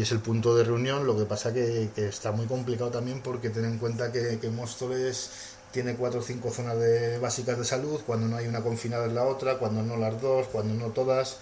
es 0.00 0.10
el 0.12 0.20
punto 0.20 0.56
de 0.56 0.64
reunión. 0.64 1.06
Lo 1.06 1.16
que 1.16 1.24
pasa 1.24 1.52
que, 1.52 1.90
que 1.94 2.08
está 2.08 2.32
muy 2.32 2.46
complicado 2.46 2.90
también 2.90 3.20
porque 3.20 3.50
ten 3.50 3.64
en 3.66 3.78
cuenta 3.78 4.10
que, 4.10 4.38
Móstoles 4.50 5.30
tiene 5.70 5.96
cuatro 5.96 6.20
o 6.20 6.22
cinco 6.22 6.50
zonas 6.50 6.78
de, 6.78 7.18
básicas 7.18 7.58
de 7.58 7.64
salud 7.64 8.00
cuando 8.06 8.26
no 8.28 8.36
hay 8.36 8.46
una 8.46 8.62
confinada 8.62 9.06
en 9.06 9.14
la 9.14 9.24
otra 9.24 9.58
cuando 9.58 9.82
no 9.82 9.96
las 9.96 10.20
dos 10.20 10.46
cuando 10.48 10.74
no 10.74 10.92
todas. 10.92 11.36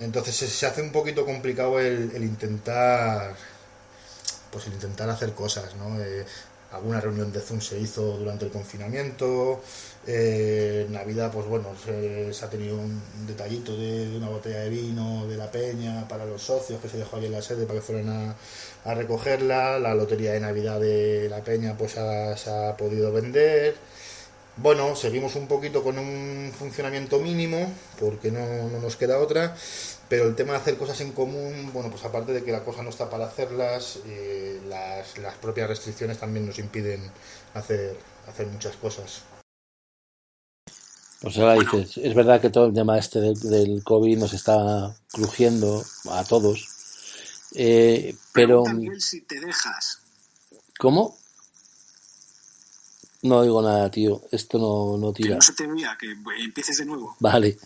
Entonces 0.00 0.34
se, 0.34 0.66
hace 0.66 0.82
un 0.82 0.90
poquito 0.90 1.24
complicado 1.24 1.78
el, 1.78 2.10
el 2.14 2.24
intentar 2.24 3.36
pues 4.52 4.66
el 4.66 4.74
intentar 4.74 5.08
hacer 5.08 5.32
cosas, 5.32 5.74
¿no? 5.76 6.00
Eh, 6.00 6.24
alguna 6.72 7.00
reunión 7.00 7.32
de 7.32 7.40
Zoom 7.40 7.60
se 7.60 7.78
hizo 7.78 8.16
durante 8.18 8.46
el 8.46 8.50
confinamiento, 8.50 9.60
eh, 10.06 10.86
Navidad, 10.90 11.30
pues 11.32 11.46
bueno, 11.46 11.68
se, 11.84 12.44
ha 12.44 12.50
tenido 12.50 12.76
un 12.76 13.00
detallito 13.26 13.76
de, 13.76 14.16
una 14.16 14.28
botella 14.28 14.60
de 14.60 14.70
vino 14.70 15.26
de 15.26 15.36
la 15.36 15.50
peña 15.50 16.08
para 16.08 16.24
los 16.24 16.42
socios 16.42 16.80
que 16.80 16.88
se 16.88 16.98
dejó 16.98 17.16
ahí 17.16 17.26
en 17.26 17.32
la 17.32 17.42
sede 17.42 17.66
para 17.66 17.78
que 17.78 17.84
fueran 17.84 18.34
a, 18.84 18.94
recogerla, 18.94 19.78
la 19.78 19.94
lotería 19.94 20.32
de 20.32 20.40
Navidad 20.40 20.80
de 20.80 21.28
la 21.28 21.44
peña 21.44 21.76
pues 21.76 21.92
se 21.92 22.00
ha 22.50 22.76
podido 22.76 23.12
vender. 23.12 23.76
Bueno, 24.56 24.94
seguimos 24.96 25.34
un 25.36 25.48
poquito 25.48 25.82
con 25.82 25.98
un 25.98 26.52
funcionamiento 26.56 27.18
mínimo, 27.18 27.72
porque 27.98 28.30
no, 28.30 28.68
no 28.68 28.80
nos 28.80 28.96
queda 28.96 29.18
otra, 29.18 29.56
pero 30.12 30.28
el 30.28 30.34
tema 30.34 30.52
de 30.52 30.58
hacer 30.58 30.76
cosas 30.76 31.00
en 31.00 31.12
común, 31.12 31.70
bueno, 31.72 31.88
pues 31.88 32.04
aparte 32.04 32.34
de 32.34 32.44
que 32.44 32.52
la 32.52 32.62
cosa 32.62 32.82
no 32.82 32.90
está 32.90 33.08
para 33.08 33.24
hacerlas, 33.24 33.98
eh, 34.04 34.60
las, 34.68 35.16
las, 35.16 35.36
propias 35.36 35.70
restricciones 35.70 36.18
también 36.18 36.44
nos 36.44 36.58
impiden 36.58 37.00
hacer, 37.54 37.96
hacer 38.28 38.46
muchas 38.48 38.76
cosas. 38.76 39.22
Pues 41.22 41.38
ahora 41.38 41.54
dices, 41.54 41.96
es 41.96 42.14
verdad 42.14 42.42
que 42.42 42.50
todo 42.50 42.66
el 42.66 42.74
tema 42.74 42.98
este 42.98 43.22
del, 43.22 43.40
del 43.40 43.82
COVID 43.82 44.18
nos 44.18 44.34
está 44.34 44.94
crujiendo 45.10 45.82
a 46.10 46.24
todos, 46.24 46.68
eh, 47.54 48.14
pero... 48.34 48.64
También 48.64 49.00
si 49.00 49.22
te 49.22 49.40
dejas. 49.40 50.00
¿Cómo? 50.78 51.16
No 53.22 53.42
digo 53.44 53.62
nada, 53.62 53.90
tío. 53.90 54.20
Esto 54.30 54.58
no, 54.58 54.98
no 54.98 55.14
tira. 55.14 55.30
Que 55.30 55.34
no 55.36 55.40
se 55.40 55.54
te 55.54 55.66
vea, 55.66 55.96
que 55.98 56.14
empieces 56.44 56.76
de 56.76 56.84
nuevo. 56.84 57.16
Vale 57.18 57.56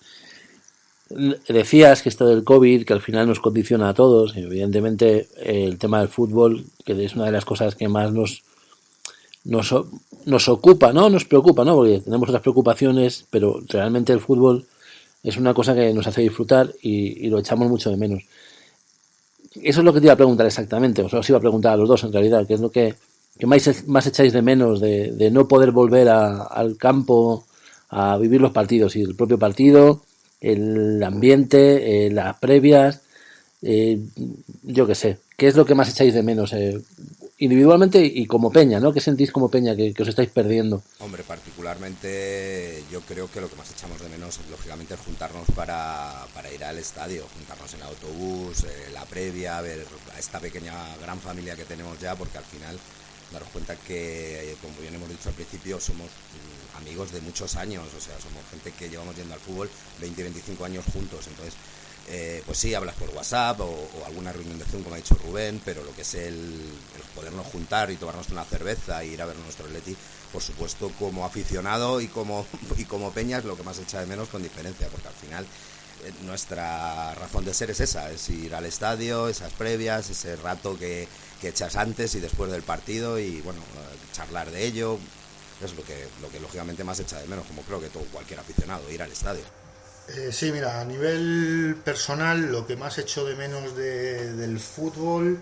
decías 1.09 2.03
que 2.03 2.09
esto 2.09 2.27
del 2.27 2.45
COVID, 2.45 2.85
que 2.85 2.93
al 2.93 3.01
final 3.01 3.27
nos 3.27 3.41
condiciona 3.41 3.89
a 3.89 3.95
todos, 3.95 4.37
y 4.37 4.41
evidentemente 4.41 5.29
el 5.41 5.79
tema 5.79 6.01
del 6.01 6.09
fútbol, 6.09 6.65
que 6.85 7.05
es 7.05 7.15
una 7.15 7.27
de 7.27 7.33
las 7.33 7.45
cosas 7.45 7.75
que 7.75 7.89
más 7.89 8.13
nos, 8.13 8.43
nos, 9.45 9.75
nos 10.25 10.49
ocupa, 10.49 10.93
¿no? 10.93 11.09
Nos 11.09 11.25
preocupa, 11.25 11.65
¿no? 11.65 11.77
Porque 11.77 12.01
tenemos 12.01 12.29
otras 12.29 12.43
preocupaciones, 12.43 13.25
pero 13.31 13.61
realmente 13.69 14.13
el 14.13 14.21
fútbol 14.21 14.67
es 15.23 15.37
una 15.37 15.55
cosa 15.55 15.75
que 15.75 15.93
nos 15.93 16.07
hace 16.07 16.23
disfrutar 16.23 16.73
y, 16.83 17.27
y 17.27 17.31
lo 17.31 17.39
echamos 17.39 17.69
mucho 17.69 17.91
de 17.91 17.97
menos. 17.97 18.25
Eso 19.63 19.81
es 19.81 19.85
lo 19.85 19.93
que 19.93 20.01
te 20.01 20.07
iba 20.07 20.13
a 20.13 20.17
preguntar 20.17 20.47
exactamente, 20.47 21.03
o 21.03 21.09
sea, 21.09 21.21
os 21.21 21.29
iba 21.29 21.39
a 21.39 21.41
preguntar 21.41 21.73
a 21.73 21.77
los 21.77 21.89
dos 21.89 22.05
en 22.05 22.13
realidad, 22.13 22.47
qué 22.47 22.55
es 22.55 22.61
lo 22.61 22.71
que, 22.71 22.95
que 23.39 23.47
más, 23.47 23.87
más 23.87 24.07
echáis 24.07 24.33
de 24.33 24.43
menos 24.43 24.81
de, 24.81 25.13
de 25.13 25.31
no 25.31 25.49
poder 25.49 25.71
volver 25.71 26.09
a, 26.09 26.43
al 26.43 26.77
campo 26.77 27.47
a 27.89 28.19
vivir 28.19 28.41
los 28.41 28.51
partidos 28.51 28.97
y 28.97 29.03
el 29.03 29.15
propio 29.15 29.39
partido 29.39 30.03
el 30.41 31.03
ambiente, 31.03 32.07
eh, 32.07 32.11
las 32.11 32.39
previas, 32.39 33.01
eh, 33.63 33.99
yo 34.63 34.87
qué 34.87 34.95
sé, 34.95 35.19
¿qué 35.37 35.49
es 35.49 35.57
lo 35.57 35.65
que 35.65 35.75
más 35.75 35.89
echáis 35.89 36.15
de 36.15 36.23
menos? 36.23 36.53
Eh, 36.53 36.81
individualmente 37.39 38.05
y 38.05 38.27
como 38.27 38.51
peña, 38.51 38.81
¿no? 38.81 38.93
¿Qué 38.93 39.01
sentís 39.01 39.31
como 39.31 39.51
peña 39.51 39.77
que, 39.77 39.95
os 39.99 40.09
estáis 40.09 40.31
perdiendo? 40.31 40.83
Hombre, 41.01 41.23
particularmente 41.23 42.83
yo 42.91 43.01
creo 43.03 43.31
que 43.31 43.41
lo 43.41 43.51
que 43.51 43.57
más 43.57 43.71
echamos 43.71 44.01
de 44.01 44.09
menos 44.09 44.41
lógicamente 44.51 44.95
es 44.95 45.01
juntarnos 45.01 45.45
para, 45.55 46.27
para 46.35 46.51
ir 46.53 46.65
al 46.65 46.79
estadio, 46.79 47.27
juntarnos 47.35 47.75
en 47.75 47.83
autobús, 47.83 48.65
eh, 48.65 48.91
la 48.93 49.05
previa, 49.05 49.61
ver 49.61 49.85
a 50.15 50.19
esta 50.19 50.41
pequeña 50.41 50.73
gran 51.03 51.21
familia 51.21 51.57
que 51.57 51.65
tenemos 51.65 51.99
ya, 52.01 52.15
porque 52.15 52.39
al 52.39 52.45
final 52.45 52.79
daros 53.33 53.49
cuenta 53.51 53.77
que, 53.77 54.53
eh, 54.53 54.57
como 54.63 54.75
bien 54.81 54.95
hemos 54.95 55.09
dicho 55.09 55.29
al 55.29 55.35
principio, 55.35 55.79
somos 55.79 56.09
amigos 56.77 57.13
de 57.13 57.21
muchos 57.21 57.57
años, 57.57 57.85
o 57.97 58.01
sea, 58.01 58.15
somos 58.21 58.45
gente 58.51 58.73
que 58.73 58.89
llevamos 58.89 59.17
yendo 59.17 59.35
al 59.35 59.41
fútbol 59.41 59.71
20, 60.01 60.23
25 60.23 60.65
años 60.65 60.85
juntos, 60.93 61.27
entonces 61.27 61.55
eh, 62.09 62.43
pues 62.47 62.59
sí, 62.59 62.73
hablas 62.73 62.95
por 62.95 63.11
WhatsApp 63.11 63.61
o, 63.61 63.89
alguna 64.07 64.33
reunión 64.33 64.59
de 64.59 64.65
Zoom, 64.65 64.85
como 64.85 64.95
ha 64.95 64.99
dicho 64.99 65.17
Rubén, 65.25 65.61
pero 65.65 65.83
lo 65.83 65.93
que 65.93 66.03
es 66.03 66.15
el, 66.15 66.73
podernos 67.15 67.47
juntar 67.47 67.91
y 67.91 67.97
tomarnos 67.97 68.29
una 68.29 68.45
cerveza 68.45 69.03
e 69.03 69.09
ir 69.09 69.23
a 69.23 69.27
ver 69.27 69.37
nuestro 69.39 69.67
Leti, 69.69 69.97
por 70.33 70.41
supuesto, 70.41 70.93
como 71.01 71.25
aficionado 71.25 72.01
y 72.01 72.07
como, 72.07 72.47
y 72.77 72.85
como 72.85 73.11
Peña 73.11 73.39
es 73.39 73.45
lo 73.45 73.57
que 73.57 73.65
más 73.65 73.79
echa 73.79 74.01
de 74.01 74.07
menos 74.07 74.29
con 74.29 74.43
diferencia, 74.43 74.87
porque 74.89 75.09
al 75.09 75.15
final 75.15 75.45
eh, 76.05 76.13
nuestra 76.23 77.13
razón 77.17 77.45
de 77.45 77.53
ser 77.53 77.71
es 77.71 77.81
esa, 77.81 78.09
es 78.13 78.29
ir 78.31 78.55
al 78.55 78.67
estadio, 78.67 79.29
esas 79.29 79.53
previas, 79.53 80.09
ese 80.09 80.37
rato 80.37 80.79
que, 80.79 81.09
echas 81.43 81.77
antes 81.77 82.13
y 82.17 82.21
después 82.21 82.51
del 82.51 82.65
partido 82.65 83.21
y 83.21 83.41
bueno, 83.43 83.61
charlar 84.13 84.51
de 84.51 84.67
ello, 84.67 84.99
es 85.63 85.75
lo 85.75 85.83
que, 85.85 86.07
lo 86.21 86.29
que 86.29 86.41
lógicamente 86.41 86.85
más 86.85 87.01
echa 87.01 87.19
de 87.19 87.27
menos, 87.27 87.47
como 87.47 87.63
creo 87.63 87.81
que 87.81 87.89
todo 87.89 88.05
cualquier 88.13 88.41
aficionado, 88.41 88.91
ir 88.91 89.03
al 89.03 89.11
estadio. 89.13 89.43
Eh, 90.09 90.31
sí, 90.33 90.53
mira, 90.53 90.81
a 90.81 90.85
nivel 90.85 91.77
personal, 91.85 92.53
lo 92.53 92.67
que 92.67 92.77
más 92.77 92.99
echo 92.99 93.25
de 93.25 93.35
menos 93.35 93.75
de- 93.77 94.35
del 94.35 94.61
fútbol, 94.61 95.41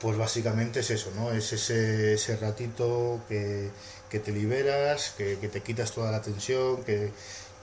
pues 0.00 0.16
básicamente 0.16 0.80
es 0.80 0.90
eso, 0.90 1.10
¿no? 1.16 1.32
Es 1.32 1.52
ese, 1.52 2.14
ese 2.14 2.36
ratito 2.36 3.20
que, 3.28 3.70
que 4.08 4.20
te 4.20 4.30
liberas, 4.32 5.12
que, 5.16 5.36
te 5.36 5.60
quitas 5.62 5.90
toda 5.92 6.12
la 6.12 6.22
tensión, 6.22 6.84
que, 6.84 7.12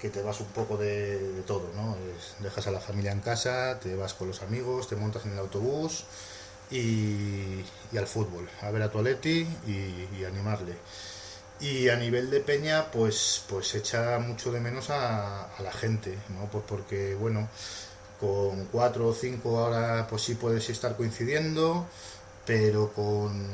que 0.01 0.09
te 0.09 0.21
vas 0.21 0.41
un 0.41 0.47
poco 0.47 0.75
de, 0.77 1.41
todo, 1.47 1.71
¿no? 1.75 1.95
Dejas 2.41 2.67
a 2.67 2.71
la 2.71 2.81
familia 2.81 3.11
en 3.13 3.21
casa, 3.21 3.79
te 3.79 3.95
vas 3.95 4.13
con 4.13 4.27
los 4.27 4.41
amigos, 4.41 4.89
te 4.89 4.95
montas 4.97 5.25
en 5.25 5.31
el 5.33 5.39
autobús 5.39 6.03
y, 6.71 7.63
al 7.97 8.07
fútbol, 8.07 8.49
a 8.61 8.71
ver 8.71 8.81
a 8.81 8.91
tu 8.91 8.99
Atleti 8.99 9.47
y, 9.67 10.19
y 10.19 10.25
animarle. 10.25 10.73
Y 11.59 11.87
a 11.89 11.95
nivel 11.95 12.29
de 12.31 12.41
peña, 12.41 12.91
pues, 12.91 13.43
pues 13.47 13.73
echa 13.75 14.19
mucho 14.19 14.51
de 14.51 14.59
menos 14.59 14.89
a, 14.89 15.47
la 15.59 15.71
gente, 15.71 16.17
¿no? 16.29 16.45
Pues 16.51 16.63
porque, 16.67 17.15
bueno, 17.15 17.47
con 18.19 18.65
cuatro 18.65 19.07
o 19.07 19.13
cinco 19.13 19.59
ahora 19.59 20.07
pues 20.07 20.23
sí 20.23 20.35
puedes 20.35 20.69
estar 20.69 20.95
coincidiendo, 20.97 21.87
pero 22.45 22.91
con, 22.93 23.47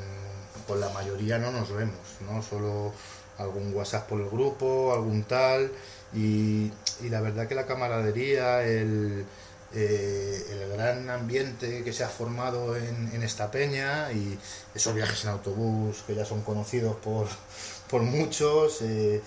con 0.68 0.80
la 0.80 0.90
mayoría 0.90 1.38
no 1.38 1.52
nos 1.52 1.72
vemos, 1.72 2.00
¿no? 2.22 2.42
Solo 2.42 2.92
algún 3.38 3.74
WhatsApp 3.74 4.08
por 4.08 4.20
el 4.22 4.30
grupo, 4.30 4.94
algún 4.94 5.24
tal, 5.24 5.72
y, 6.14 6.72
la 7.04 7.22
verdad 7.22 7.48
que 7.48 7.56
la 7.56 7.66
camaradería, 7.66 8.64
el, 8.64 9.26
eh, 9.74 10.46
el 10.52 10.70
gran 10.74 11.10
ambiente 11.10 11.84
que 11.84 11.94
se 11.94 12.04
ha 12.04 12.10
formado 12.10 12.76
en 12.76 13.24
esta 13.24 13.50
peña 13.52 14.12
y 14.12 14.38
esos 14.76 14.94
viajes 14.94 15.24
en 15.24 15.32
autobús 15.32 16.04
que 16.06 16.16
ya 16.16 16.26
son 16.26 16.42
conocidos 16.42 16.96
por, 16.98 17.28
por 17.92 18.04
muchos, 18.04 18.82
eh, 18.82 19.22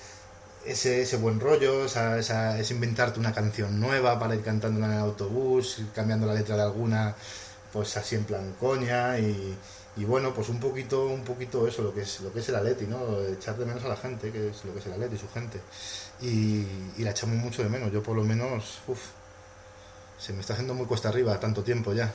ese, 0.66 1.02
ese 1.02 1.16
buen 1.18 1.40
rollo, 1.40 1.85
esa, 1.87 2.18
esa- 2.18 2.59
es 2.59 2.71
inventarte 2.71 3.21
una 3.21 3.33
canción 3.35 3.80
nueva 3.80 4.18
para 4.18 4.35
ir 4.35 4.42
cantándola 4.42 4.87
en 4.87 4.92
el 4.94 4.99
autobús, 5.00 5.83
cambiando 5.94 6.26
la 6.26 6.35
letra 6.35 6.56
de 6.56 6.62
alguna, 6.62 7.14
pues 7.73 7.97
así 7.97 8.16
en 8.16 8.25
plan 8.25 8.54
coña 8.61 9.18
y, 9.18 9.54
y 9.97 10.04
bueno, 10.04 10.35
pues 10.35 10.49
un 10.49 10.61
poquito, 10.61 11.06
un 11.06 11.25
poquito 11.25 11.66
eso, 11.68 11.83
lo 11.83 11.94
que 11.94 12.02
es, 12.02 12.21
lo 12.23 12.33
que 12.33 12.40
es 12.40 12.49
el 12.49 12.56
Atleti, 12.56 12.87
¿no? 12.87 13.21
Echar 13.23 13.56
de 13.59 13.66
menos 13.66 13.85
a 13.85 13.88
la 13.88 13.97
gente, 13.97 14.30
que 14.33 14.49
es 14.50 14.64
lo 14.64 14.73
que 14.75 14.80
es 14.80 14.87
el 14.87 14.92
Atleti, 14.94 15.18
su 15.18 15.28
gente. 15.30 15.61
Y, 16.23 16.66
y 16.99 17.04
la 17.04 17.11
echamos 17.11 17.37
mucho 17.37 17.62
de 17.62 17.68
menos, 17.68 17.92
yo 17.92 18.02
por 18.02 18.16
lo 18.16 18.25
menos, 18.25 18.80
uff, 18.88 19.00
se 20.18 20.33
me 20.33 20.40
está 20.40 20.54
haciendo 20.54 20.75
muy 20.75 20.87
cuesta 20.87 21.09
arriba 21.09 21.38
tanto 21.40 21.62
tiempo 21.62 21.92
ya. 21.92 22.12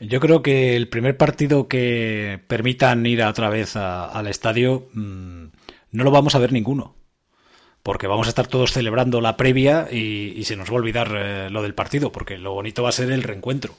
Yo 0.00 0.20
creo 0.20 0.42
que 0.42 0.76
el 0.76 0.88
primer 0.88 1.16
partido 1.16 1.66
que 1.66 2.40
permitan 2.46 3.04
ir 3.06 3.22
otra 3.22 3.48
vez 3.50 3.74
al 3.76 4.26
estadio 4.28 4.86
mm, 4.94 5.46
no 5.92 6.04
lo 6.04 6.10
vamos 6.10 6.34
a 6.34 6.38
ver 6.38 6.52
ninguno. 6.52 6.94
Porque 7.82 8.06
vamos 8.06 8.26
a 8.26 8.30
estar 8.30 8.46
todos 8.46 8.72
celebrando 8.72 9.20
la 9.20 9.36
previa 9.36 9.88
y, 9.90 10.42
se 10.44 10.56
nos 10.56 10.68
va 10.68 10.74
a 10.74 10.76
olvidar 10.76 11.12
eh, 11.16 11.48
lo 11.50 11.62
del 11.62 11.74
partido, 11.74 12.12
porque 12.12 12.36
lo 12.36 12.52
bonito 12.52 12.82
va 12.82 12.88
a 12.88 12.92
ser 12.92 13.10
el 13.10 13.22
reencuentro. 13.22 13.74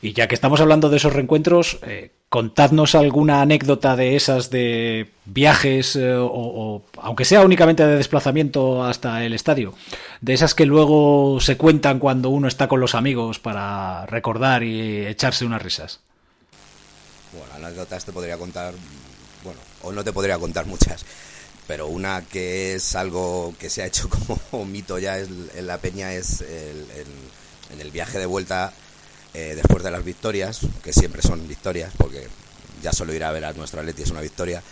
Y 0.00 0.12
ya 0.12 0.28
que 0.28 0.34
estamos 0.34 0.60
hablando 0.60 0.90
de 0.90 0.96
esos 0.96 1.12
reencuentros, 1.12 1.78
eh, 1.82 2.12
contadnos 2.28 2.94
alguna 2.94 3.40
anécdota 3.40 3.96
de 3.96 4.16
esas 4.16 4.50
de 4.50 5.10
viajes, 5.24 5.96
eh, 5.96 6.14
o, 6.14 6.26
o 6.26 6.84
aunque 7.00 7.24
sea 7.24 7.42
únicamente 7.42 7.86
de 7.86 7.96
desplazamiento 7.96 8.84
hasta 8.84 9.24
el 9.24 9.32
estadio, 9.32 9.74
de 10.20 10.34
esas 10.34 10.54
que 10.54 10.66
luego 10.66 11.40
se 11.40 11.56
cuentan 11.56 11.98
cuando 11.98 12.30
uno 12.30 12.48
está 12.48 12.68
con 12.68 12.80
los 12.80 12.94
amigos 12.94 13.38
para 13.38 14.06
recordar 14.06 14.62
y 14.62 15.06
echarse 15.06 15.44
unas 15.44 15.62
risas. 15.62 16.00
Bueno, 17.32 17.54
anécdotas 17.54 18.04
te 18.04 18.12
podría 18.12 18.38
contar, 18.38 18.74
bueno, 19.44 19.60
o 19.82 19.92
no 19.92 20.04
te 20.04 20.12
podría 20.12 20.38
contar 20.38 20.66
muchas, 20.66 21.04
pero 21.68 21.86
una 21.86 22.24
que 22.24 22.74
es 22.74 22.96
algo 22.96 23.54
que 23.60 23.70
se 23.70 23.82
ha 23.82 23.86
hecho 23.86 24.08
como 24.50 24.64
mito 24.64 24.98
ya 24.98 25.18
en 25.18 25.66
la 25.66 25.78
peña 25.78 26.12
es 26.14 26.40
el- 26.40 26.48
el- 26.90 27.72
en 27.74 27.80
el 27.80 27.90
viaje 27.92 28.18
de 28.18 28.26
vuelta 28.26 28.72
eh, 29.34 29.52
después 29.54 29.84
de 29.84 29.90
las 29.90 30.02
victorias, 30.04 30.60
que 30.82 30.92
siempre 30.92 31.20
son 31.22 31.46
victorias, 31.46 31.92
porque 31.98 32.26
ya 32.82 32.92
solo 32.92 33.12
ir 33.12 33.22
a 33.22 33.30
ver 33.30 33.44
a 33.44 33.52
nuestro 33.52 33.78
Atleti 33.80 34.02
es 34.02 34.10
una 34.10 34.22
victoria, 34.22 34.62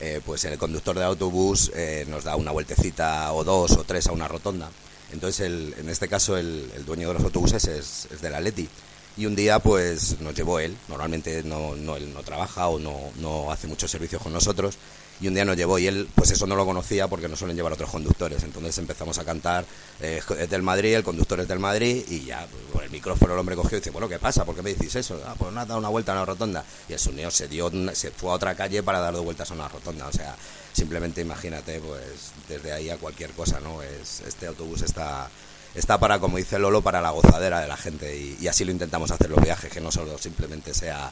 eh, 0.00 0.20
pues 0.24 0.44
el 0.44 0.56
conductor 0.56 0.96
de 0.96 1.04
autobús 1.04 1.70
eh, 1.74 2.06
nos 2.08 2.22
da 2.24 2.36
una 2.36 2.52
vueltecita 2.52 3.32
o 3.32 3.42
dos 3.44 3.72
o 3.72 3.84
tres 3.84 4.06
a 4.06 4.12
una 4.12 4.28
rotonda. 4.28 4.70
Entonces, 5.12 5.46
el- 5.46 5.74
en 5.78 5.88
este 5.90 6.08
caso, 6.08 6.36
el, 6.36 6.70
el 6.76 6.84
dueño 6.86 7.08
de 7.08 7.14
los 7.14 7.24
autobuses 7.24 7.64
es, 7.66 8.06
es 8.12 8.20
del 8.22 8.34
Atleti. 8.34 8.68
Y 9.16 9.26
un 9.26 9.34
día, 9.36 9.58
pues, 9.58 10.20
nos 10.20 10.34
llevó 10.34 10.58
él. 10.60 10.76
Normalmente 10.88 11.42
no, 11.44 11.74
no, 11.76 11.96
él 11.96 12.12
no 12.14 12.22
trabaja 12.22 12.68
o 12.68 12.78
no, 12.78 12.98
no 13.20 13.50
hace 13.52 13.66
muchos 13.66 13.90
servicios 13.90 14.22
con 14.22 14.32
nosotros. 14.32 14.76
Y 15.24 15.28
un 15.28 15.32
día 15.32 15.46
nos 15.46 15.56
llevó 15.56 15.78
y 15.78 15.86
él, 15.86 16.06
pues 16.14 16.30
eso 16.32 16.46
no 16.46 16.54
lo 16.54 16.66
conocía 16.66 17.08
porque 17.08 17.28
no 17.28 17.34
suelen 17.34 17.56
llevar 17.56 17.72
otros 17.72 17.88
conductores. 17.88 18.42
Entonces 18.42 18.76
empezamos 18.76 19.16
a 19.16 19.24
cantar, 19.24 19.64
eh, 20.02 20.20
es 20.38 20.50
del 20.50 20.60
Madrid, 20.62 20.92
el 20.96 21.02
conductor 21.02 21.40
es 21.40 21.48
del 21.48 21.58
Madrid, 21.58 22.04
y 22.10 22.26
ya, 22.26 22.46
pues, 22.74 22.84
el 22.84 22.90
micrófono 22.90 23.32
el 23.32 23.38
hombre 23.38 23.56
cogió 23.56 23.78
y 23.78 23.80
dice, 23.80 23.88
bueno, 23.90 24.06
¿qué 24.06 24.18
pasa? 24.18 24.44
¿Por 24.44 24.54
qué 24.54 24.60
me 24.60 24.74
decís 24.74 24.94
eso? 24.96 25.18
Ah, 25.26 25.34
pues 25.38 25.50
nada, 25.50 25.64
dado 25.64 25.78
una 25.80 25.88
vuelta 25.88 26.12
a 26.12 26.16
la 26.16 26.26
rotonda. 26.26 26.62
Y 26.90 26.92
el 26.92 26.98
sonido 26.98 27.30
se 27.30 27.48
dio, 27.48 27.68
una- 27.68 27.94
se 27.94 28.10
fue 28.10 28.32
a 28.32 28.34
otra 28.34 28.54
calle 28.54 28.82
para 28.82 29.00
dar 29.00 29.14
dos 29.14 29.24
vueltas 29.24 29.50
a 29.50 29.54
una 29.54 29.66
rotonda. 29.66 30.06
O 30.08 30.12
sea, 30.12 30.36
simplemente 30.74 31.22
imagínate, 31.22 31.80
pues, 31.80 32.32
desde 32.46 32.72
ahí 32.74 32.90
a 32.90 32.98
cualquier 32.98 33.30
cosa, 33.30 33.60
¿no? 33.60 33.80
Es, 33.82 34.20
este 34.26 34.46
autobús 34.46 34.82
está, 34.82 35.30
está 35.74 35.96
para, 35.98 36.18
como 36.18 36.36
dice 36.36 36.58
Lolo, 36.58 36.82
para 36.82 37.00
la 37.00 37.08
gozadera 37.12 37.60
de 37.60 37.68
la 37.68 37.78
gente. 37.78 38.14
Y 38.38 38.46
así 38.46 38.66
lo 38.66 38.72
intentamos 38.72 39.10
hacer 39.10 39.30
los 39.30 39.40
viajes, 39.42 39.72
que 39.72 39.80
no 39.80 39.90
solo 39.90 40.18
simplemente 40.18 40.74
sea 40.74 41.10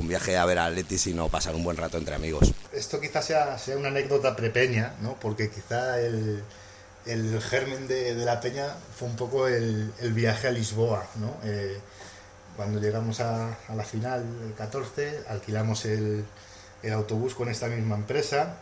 un 0.00 0.08
viaje 0.08 0.36
a 0.36 0.44
ver 0.44 0.58
a 0.58 0.70
Leti, 0.70 0.98
sino 0.98 1.28
pasar 1.28 1.54
un 1.54 1.62
buen 1.62 1.76
rato 1.76 1.98
entre 1.98 2.14
amigos. 2.14 2.52
Esto 2.72 3.00
quizás 3.00 3.24
sea, 3.26 3.58
sea 3.58 3.76
una 3.76 3.88
anécdota 3.88 4.34
prepeña, 4.34 4.94
¿no? 5.02 5.14
Porque 5.20 5.50
quizá 5.50 6.00
el, 6.00 6.42
el 7.06 7.40
germen 7.42 7.86
de, 7.86 8.14
de 8.14 8.24
la 8.24 8.40
peña 8.40 8.74
fue 8.98 9.08
un 9.08 9.16
poco 9.16 9.46
el, 9.46 9.92
el 10.00 10.12
viaje 10.12 10.48
a 10.48 10.50
Lisboa, 10.50 11.06
¿no? 11.16 11.36
Eh, 11.44 11.78
cuando 12.56 12.80
llegamos 12.80 13.20
a, 13.20 13.56
a 13.68 13.74
la 13.74 13.84
final, 13.84 14.24
el 14.46 14.54
14, 14.54 15.24
alquilamos 15.28 15.84
el, 15.84 16.24
el 16.82 16.92
autobús 16.92 17.34
con 17.34 17.48
esta 17.48 17.68
misma 17.68 17.94
empresa 17.96 18.56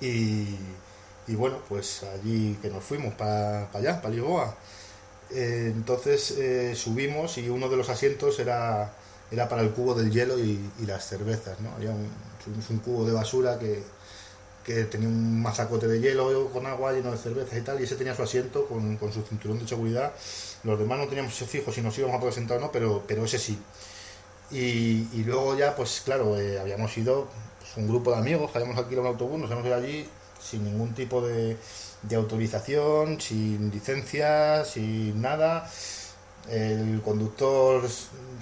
y, 0.00 0.56
y 1.26 1.34
bueno, 1.34 1.58
pues 1.68 2.02
allí 2.02 2.58
que 2.60 2.68
nos 2.68 2.84
fuimos 2.84 3.14
para 3.14 3.68
allá, 3.72 4.00
para 4.00 4.14
Lisboa. 4.14 4.56
Eh, 5.30 5.72
entonces 5.74 6.30
eh, 6.32 6.74
subimos 6.74 7.36
y 7.38 7.48
uno 7.48 7.68
de 7.68 7.76
los 7.76 7.88
asientos 7.90 8.38
era, 8.38 8.92
era 9.30 9.48
para 9.48 9.62
el 9.62 9.70
cubo 9.70 9.94
del 9.94 10.10
hielo 10.10 10.38
y, 10.38 10.70
y 10.80 10.86
las 10.86 11.06
cervezas, 11.06 11.60
¿no? 11.60 11.70
Había 11.72 11.90
un, 11.90 12.10
un 12.70 12.78
cubo 12.78 13.04
de 13.04 13.12
basura 13.12 13.58
que, 13.58 13.82
que 14.68 14.84
tenía 14.84 15.08
un 15.08 15.40
mazacote 15.40 15.86
de 15.86 15.98
hielo 15.98 16.50
con 16.52 16.66
agua 16.66 16.92
lleno 16.92 17.10
de 17.10 17.16
cervezas 17.16 17.58
y 17.58 17.62
tal, 17.62 17.80
y 17.80 17.84
ese 17.84 17.96
tenía 17.96 18.14
su 18.14 18.22
asiento 18.22 18.66
con, 18.66 18.98
con 18.98 19.10
su 19.10 19.22
cinturón 19.22 19.58
de 19.58 19.66
seguridad. 19.66 20.12
Los 20.62 20.78
demás 20.78 20.98
no 20.98 21.06
teníamos 21.06 21.32
ese 21.32 21.46
fijo 21.46 21.72
si 21.72 21.80
nos 21.80 21.96
íbamos 21.98 22.16
a 22.16 22.20
poder 22.20 22.34
sentar 22.34 22.58
o 22.58 22.60
no, 22.60 22.70
pero, 22.70 23.02
pero 23.06 23.24
ese 23.24 23.38
sí. 23.38 23.58
Y, 24.50 25.22
luego 25.24 25.56
ya, 25.56 25.74
pues 25.74 26.02
claro, 26.04 26.38
eh, 26.38 26.58
habíamos 26.58 26.96
ido 26.98 27.28
pues, 27.58 27.76
un 27.76 27.88
grupo 27.88 28.10
de 28.12 28.18
amigos, 28.18 28.50
habíamos 28.54 28.76
alquilado 28.76 29.08
un 29.08 29.14
autobús, 29.14 29.38
nos 29.40 29.50
hemos 29.50 29.64
ido 29.64 29.74
allí 29.74 30.08
sin 30.38 30.64
ningún 30.64 30.94
tipo 30.94 31.26
de, 31.26 31.56
de 32.02 32.16
autorización, 32.16 33.20
sin 33.20 33.70
licencia, 33.70 34.64
sin 34.66 35.20
nada. 35.20 35.68
El 36.50 37.02
conductor 37.04 37.82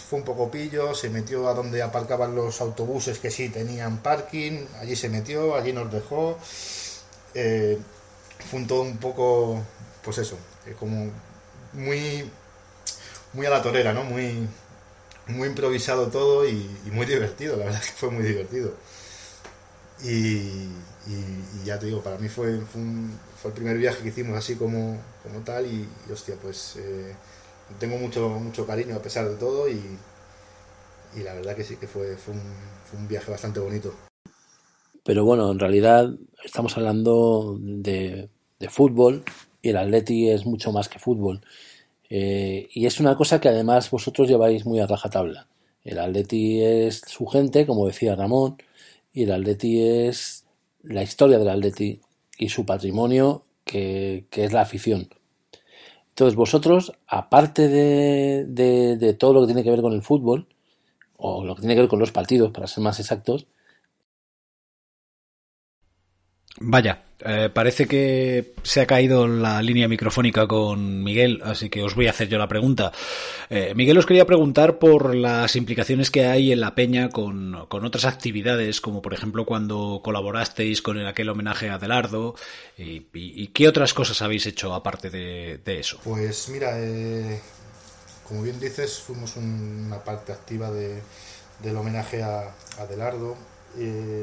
fue 0.09 0.19
un 0.21 0.25
poco 0.25 0.51
pillo, 0.51 0.95
se 0.95 1.11
metió 1.11 1.49
a 1.49 1.55
donde 1.55 1.83
aparcaban 1.83 2.35
los 2.35 2.61
autobuses 2.61 3.19
que 3.19 3.31
sí 3.31 3.49
tenían 3.49 3.99
parking, 3.99 4.67
allí 4.81 4.95
se 4.97 5.09
metió, 5.09 5.55
allí 5.57 5.73
nos 5.73 5.91
dejó. 5.93 6.39
Eh, 7.35 7.79
fue 8.51 8.61
un 8.61 8.67
todo 8.67 8.83
un 8.83 8.99
poco, 8.99 9.63
pues 10.05 10.19
eso, 10.19 10.37
eh, 10.67 10.75
como 10.79 11.11
muy, 11.73 12.31
muy 13.33 13.47
a 13.47 13.51
la 13.51 13.63
torera, 13.63 13.93
¿no? 13.93 14.05
Muy, 14.05 14.49
muy 15.29 15.49
improvisado 15.49 16.09
todo 16.09 16.49
y, 16.49 16.71
muy 16.93 17.07
divertido, 17.07 17.57
la 17.57 17.67
verdad 17.67 17.83
es 17.83 17.91
que 17.91 17.97
fue 17.97 18.11
muy 18.11 18.25
divertido. 18.25 18.73
Y, 20.03 20.69
ya 21.65 21.79
te 21.79 21.87
digo, 21.87 22.03
para 22.03 22.19
mí 22.19 22.29
fue, 22.29 22.61
fue, 22.61 22.81
un- 22.81 23.19
fue 23.41 23.51
el 23.51 23.55
primer 23.57 23.79
viaje 23.79 24.03
que 24.03 24.09
hicimos 24.09 24.37
así 24.37 24.57
como, 24.57 24.99
como 25.23 25.41
tal 25.41 25.67
y, 25.67 25.89
y, 26.09 26.13
hostia, 26.13 26.37
pues 26.41 26.75
eh, 26.77 27.15
tengo 27.79 27.97
mucho, 27.99 28.29
mucho 28.29 28.67
cariño 28.67 28.97
a 28.97 29.03
pesar 29.03 29.29
de 29.29 29.37
todo 29.37 29.69
y, 29.69 29.81
y 31.17 31.23
la 31.23 31.35
verdad 31.35 31.57
que 31.57 31.65
sí 31.65 31.77
que 31.77 31.87
fue, 31.87 32.17
fue, 32.17 32.35
un, 32.35 32.43
fue 32.85 32.99
un 32.99 33.09
viaje 33.09 33.31
bastante 33.31 33.61
bonito. 33.61 33.95
Pero 35.03 35.25
bueno, 35.25 35.53
en 35.53 35.59
realidad 35.59 36.11
estamos 36.45 36.77
hablando 36.77 37.57
de, 37.61 38.29
de 38.59 38.69
fútbol 38.69 39.25
y 39.63 39.71
el 39.71 39.77
Atleti 39.77 40.31
es 40.31 40.47
mucho 40.47 40.73
más 40.73 40.89
que 40.89 40.99
fútbol. 40.99 41.41
Eh, 42.09 42.69
y 42.73 42.87
es 42.87 43.01
una 43.01 43.17
cosa 43.17 43.41
que 43.41 43.49
además 43.49 43.91
vosotros 43.91 44.29
lleváis 44.29 44.65
muy 44.65 44.81
a 44.81 44.87
rajatabla. 44.87 45.49
El 45.85 45.99
Atleti 45.99 46.63
es 46.63 47.03
su 47.07 47.27
gente, 47.27 47.67
como 47.67 47.87
decía 47.87 48.17
Ramón, 48.17 48.57
y 49.13 49.25
el 49.25 49.33
Atleti 49.33 49.83
es 49.83 50.45
la 50.83 51.03
historia 51.03 51.39
del 51.39 51.49
Atleti 51.49 52.01
y 52.39 52.49
su 52.49 52.67
patrimonio, 52.67 53.43
que, 53.65 54.27
que 54.31 54.45
es 54.45 54.53
la 54.53 54.61
afición. 54.63 55.09
Entonces 56.17 56.35
vosotros, 56.35 56.93
aparte 57.07 57.69
de, 57.69 58.47
de- 58.49 58.97
de 58.97 59.13
todo 59.13 59.35
lo 59.35 59.41
que 59.43 59.47
tiene 59.49 59.63
que 59.63 59.71
ver 59.71 59.83
con 59.83 59.93
el 59.93 60.01
fútbol, 60.03 60.47
o 61.17 61.45
lo 61.45 61.55
que 61.55 61.63
tiene 61.63 61.75
que 61.75 61.83
ver 61.83 61.91
con 61.91 62.01
los 62.01 62.13
partidos, 62.13 62.53
para 62.53 62.67
ser 62.69 62.85
más 62.85 63.01
exactos, 63.01 63.47
Vaya, 66.59 67.03
eh, 67.21 67.51
parece 67.53 67.87
que 67.87 68.55
se 68.63 68.81
ha 68.81 68.87
caído 68.87 69.29
la 69.29 69.61
línea 69.61 69.89
microfónica 69.89 70.47
con 70.47 71.05
Miguel, 71.05 71.43
así 71.45 71.69
que 71.69 71.83
os 71.83 71.95
voy 71.95 72.07
a 72.07 72.11
hacer 72.11 72.29
yo 72.29 72.39
la 72.39 72.49
pregunta. 72.49 72.93
Eh, 73.51 73.75
Miguel, 73.75 73.99
os 73.99 74.07
quería 74.07 74.25
preguntar 74.25 74.79
por 74.79 75.15
las 75.15 75.55
implicaciones 75.55 76.11
que 76.11 76.25
hay 76.25 76.53
en 76.53 76.61
la 76.61 76.75
peña 76.75 77.11
con, 77.11 77.67
con 77.69 77.85
otras 77.85 78.07
actividades, 78.07 78.81
como 78.81 79.03
por 79.03 79.13
ejemplo 79.13 79.45
cuando 79.45 80.01
colaborasteis 80.03 80.81
con 80.81 80.97
el, 80.97 81.07
aquel 81.07 81.29
homenaje 81.29 81.69
a 81.69 81.75
Adelardo, 81.75 82.35
y, 82.79 83.49
qué 83.49 83.69
otras 83.69 83.93
cosas 83.93 84.23
habéis 84.23 84.47
hecho 84.47 84.73
aparte 84.75 85.11
de, 85.11 85.61
de 85.63 85.79
eso. 85.81 86.01
Pues 86.05 86.49
mira, 86.49 86.71
eh, 86.79 87.39
como 88.27 88.43
bien 88.43 88.59
dices, 88.59 88.99
fuimos 89.01 89.37
un- 89.37 89.85
una 89.89 90.03
parte 90.03 90.33
activa 90.33 90.71
de, 90.71 91.01
del 91.63 91.77
homenaje 91.77 92.23
a 92.23 92.41
a 92.79 92.83
Adelardo. 92.83 93.37
Eh, 93.79 94.23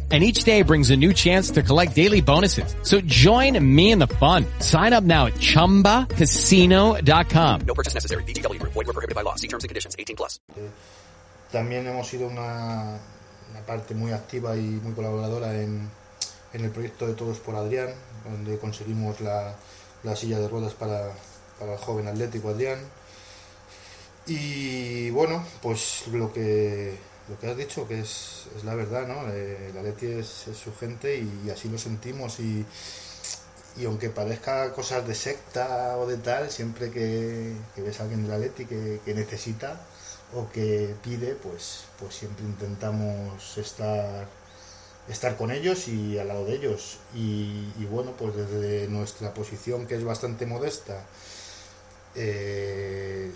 And 0.11 0.25
each 0.25 0.43
day 0.43 0.61
brings 0.61 0.91
a 0.91 0.97
new 0.97 1.13
chance 1.13 1.51
to 1.51 1.63
collect 1.63 1.95
daily 1.95 2.19
bonuses. 2.19 2.75
So 2.83 2.99
join 3.01 3.57
me 3.63 3.91
in 3.91 3.99
the 3.99 4.07
fun. 4.19 4.45
Sign 4.59 4.91
up 4.91 5.05
now 5.05 5.27
at 5.27 5.35
chumbacasino.com. 5.35 7.61
No 7.65 7.73
purchase 7.73 7.93
necessary. 7.93 8.23
VGW 8.23 8.59
Group. 8.59 8.73
Void 8.73 8.87
were 8.87 8.93
prohibited 8.93 9.15
by 9.15 9.21
law. 9.21 9.35
See 9.35 9.47
terms 9.47 9.63
and 9.63 9.69
conditions. 9.69 9.95
18 9.97 10.17
plus. 10.17 10.41
También 11.51 11.87
hemos 11.87 12.07
sido 12.07 12.27
una, 12.27 12.99
una 13.51 13.61
parte 13.65 13.95
muy 13.95 14.11
activa 14.11 14.57
y 14.57 14.61
muy 14.61 14.93
colaboradora 14.93 15.61
en, 15.61 15.89
en 16.53 16.65
el 16.65 16.71
proyecto 16.71 17.07
de 17.07 17.13
Todos 17.13 17.39
por 17.39 17.55
Adrián, 17.55 17.89
donde 18.23 18.57
conseguimos 18.57 19.19
la, 19.21 19.55
la 20.03 20.15
silla 20.15 20.39
de 20.39 20.47
ruedas 20.47 20.73
para, 20.73 21.11
para 21.59 21.73
el 21.73 21.79
joven 21.79 22.07
atlético 22.07 22.49
Adrián. 22.49 22.79
Y 24.27 25.09
bueno, 25.09 25.43
pues 25.61 26.07
lo 26.07 26.31
que, 26.31 26.95
lo 27.29 27.39
que 27.39 27.47
has 27.49 27.57
dicho, 27.57 27.87
que 27.87 27.99
es, 27.99 28.47
es 28.55 28.63
la 28.63 28.75
verdad, 28.75 29.07
¿no? 29.07 29.31
Eh, 29.31 29.69
el 29.69 29.77
Atleti 29.77 30.07
es, 30.07 30.27
su 30.27 30.73
gente 30.75 31.17
y, 31.17 31.49
así 31.49 31.69
lo 31.69 31.77
sentimos 31.77 32.39
y, 32.39 32.65
y 33.77 33.85
aunque 33.85 34.09
parezca 34.09 34.73
cosas 34.73 35.07
de 35.07 35.15
secta 35.15 35.97
o 35.97 36.07
de 36.07 36.17
tal, 36.17 36.49
siempre 36.51 36.91
que, 36.91 37.53
ves 37.77 37.99
a 37.99 38.03
alguien 38.03 38.23
del 38.23 38.33
Atleti 38.33 38.65
que, 38.65 38.99
que 39.05 39.13
necesita 39.13 39.79
o 40.33 40.49
que 40.51 40.95
pide, 41.03 41.35
pues, 41.35 41.85
pues 41.99 42.15
siempre 42.15 42.45
intentamos 42.45 43.57
estar, 43.57 44.27
estar 45.09 45.37
con 45.37 45.51
ellos 45.51 45.87
y 45.87 46.17
al 46.19 46.29
lado 46.29 46.45
de 46.45 46.55
ellos. 46.55 46.99
Y, 47.13 47.65
bueno, 47.89 48.13
pues 48.17 48.35
desde 48.35 48.87
nuestra 48.87 49.33
posición, 49.33 49.87
que 49.87 49.95
es 49.95 50.03
bastante 50.03 50.45
modesta, 50.45 51.03
eh, 52.15 53.31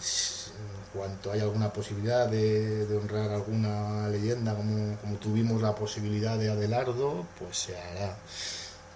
cuanto 0.95 1.31
hay 1.31 1.41
alguna 1.41 1.71
posibilidad 1.73 2.27
de, 2.27 2.87
honrar 2.97 3.31
alguna 3.31 4.07
leyenda, 4.09 4.55
como, 4.55 4.97
como 4.97 5.15
tuvimos 5.17 5.61
la 5.61 5.75
posibilidad 5.75 6.37
de 6.37 6.49
Adelardo, 6.49 7.25
pues 7.37 7.57
se 7.57 7.77
hará. 7.77 8.17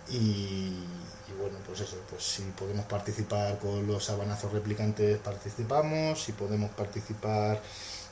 Y, 0.09 0.73
y 1.29 1.31
bueno, 1.39 1.57
pues 1.65 1.81
eso, 1.81 1.97
pues 2.09 2.23
si 2.23 2.43
podemos 2.57 2.85
participar 2.85 3.59
con 3.59 3.85
los 3.85 4.05
sabanazos 4.05 4.51
replicantes, 4.51 5.19
participamos, 5.19 6.23
si 6.23 6.31
podemos 6.31 6.71
participar 6.71 7.61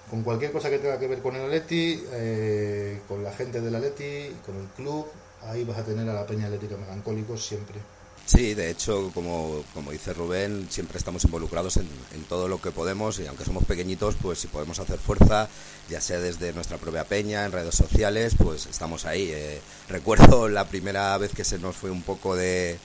con 0.10 0.24
cualquier 0.24 0.52
cosa 0.52 0.70
que 0.70 0.80
tenga 0.80 1.00
que 1.00 1.08
ver 1.08 1.22
con 1.22 1.36
el 1.36 1.46
Atleti, 1.46 2.04
eh, 2.12 3.02
con 3.08 3.24
la 3.24 3.34
gente 3.34 3.62
del 3.62 3.76
Atleti, 3.76 4.36
con 4.46 4.56
el 4.58 4.68
club, 4.68 5.08
ahí 5.44 5.64
vas 5.64 5.78
a 5.80 5.84
tener 5.84 6.08
a 6.10 6.14
la 6.14 6.26
Peña 6.26 6.46
Atlética 6.46 6.78
Melancólicos 6.78 7.46
siempre. 7.46 7.80
Sí, 8.28 8.54
de 8.56 8.70
hecho, 8.70 9.10
como, 9.14 9.64
como 9.74 9.92
dice 9.92 10.14
Rubén, 10.14 10.68
siempre 10.70 10.98
estamos 10.98 11.24
involucrados 11.24 11.78
en, 11.78 11.88
en 12.14 12.24
todo 12.26 12.50
lo 12.50 12.62
que 12.62 12.72
podemos 12.72 13.18
y 13.20 13.26
aunque 13.26 13.46
somos 13.46 13.64
pequeñitos, 13.64 14.16
pues 14.22 14.40
si 14.40 14.48
podemos 14.48 14.80
hacer 14.80 15.00
fuerza, 15.00 15.48
ya 15.90 16.02
sea 16.02 16.20
desde 16.20 16.52
nuestra 16.52 16.78
propia 16.78 17.06
peña, 17.06 17.46
en 17.46 17.54
redes 17.54 17.76
sociales, 17.76 18.36
pues 18.38 18.66
estamos 18.66 19.06
ahí. 19.06 19.32
Eh, 19.32 19.62
recuerdo 19.88 20.50
la 20.50 20.68
primera 20.68 21.18
vez 21.18 21.32
que 21.34 21.46
se 21.46 21.58
nos 21.58 21.78
fue 21.78 21.90
un 21.90 22.02
poco 22.02 22.36
de, 22.36 22.78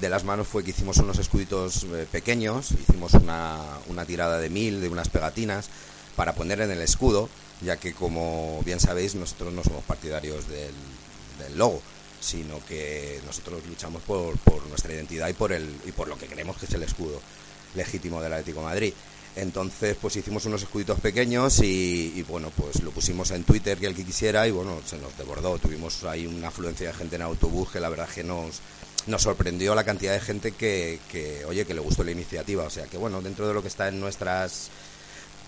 de 0.00 0.08
las 0.08 0.24
manos 0.24 0.48
fue 0.48 0.64
que 0.64 0.70
hicimos 0.70 0.96
unos 0.96 1.18
escuditos 1.18 1.84
eh, 1.84 2.08
pequeños, 2.10 2.72
hicimos 2.72 3.14
una, 3.14 3.60
una 3.86 4.04
tirada 4.04 4.40
de 4.40 4.50
mil, 4.50 4.80
de 4.80 4.88
unas 4.88 5.08
pegatinas, 5.08 5.68
para 6.16 6.34
poner 6.34 6.62
en 6.62 6.72
el 6.72 6.82
escudo, 6.82 7.28
ya 7.60 7.76
que 7.76 7.94
como 7.94 8.60
bien 8.64 8.80
sabéis, 8.80 9.14
nosotros 9.14 9.52
no 9.52 9.62
somos 9.62 9.84
partidarios 9.84 10.48
del, 10.48 10.74
del 11.38 11.56
logo 11.56 11.80
sino 12.20 12.64
que 12.66 13.20
nosotros 13.26 13.66
luchamos 13.66 14.02
por, 14.02 14.36
por 14.38 14.64
nuestra 14.66 14.92
identidad 14.92 15.28
y 15.28 15.32
por, 15.32 15.52
el, 15.52 15.68
y 15.86 15.92
por 15.92 16.08
lo 16.08 16.16
que 16.16 16.26
creemos 16.26 16.56
que 16.58 16.66
es 16.66 16.74
el 16.74 16.82
escudo 16.82 17.20
legítimo 17.74 18.20
del 18.20 18.32
Atlético 18.32 18.62
Madrid. 18.62 18.92
Entonces, 19.36 19.96
pues 20.00 20.16
hicimos 20.16 20.44
unos 20.46 20.62
escuditos 20.62 20.98
pequeños 21.00 21.60
y, 21.60 22.12
y, 22.16 22.22
bueno, 22.22 22.50
pues 22.54 22.82
lo 22.82 22.90
pusimos 22.90 23.30
en 23.30 23.44
Twitter 23.44 23.78
que 23.78 23.86
el 23.86 23.94
que 23.94 24.04
quisiera 24.04 24.46
y 24.46 24.50
bueno, 24.50 24.80
se 24.84 24.98
nos 24.98 25.16
desbordó. 25.16 25.56
Tuvimos 25.58 26.02
ahí 26.04 26.26
una 26.26 26.48
afluencia 26.48 26.88
de 26.88 26.94
gente 26.94 27.16
en 27.16 27.22
autobús 27.22 27.70
que 27.70 27.78
la 27.78 27.88
verdad 27.88 28.08
que 28.08 28.24
nos, 28.24 28.60
nos 29.06 29.22
sorprendió 29.22 29.74
la 29.74 29.84
cantidad 29.84 30.12
de 30.12 30.20
gente 30.20 30.52
que, 30.52 30.98
que, 31.10 31.44
oye, 31.44 31.64
que 31.64 31.74
le 31.74 31.80
gustó 31.80 32.02
la 32.02 32.10
iniciativa. 32.10 32.64
O 32.64 32.70
sea 32.70 32.86
que 32.86 32.98
bueno, 32.98 33.22
dentro 33.22 33.46
de 33.46 33.54
lo 33.54 33.62
que 33.62 33.68
está 33.68 33.88
en 33.88 34.00
nuestras 34.00 34.68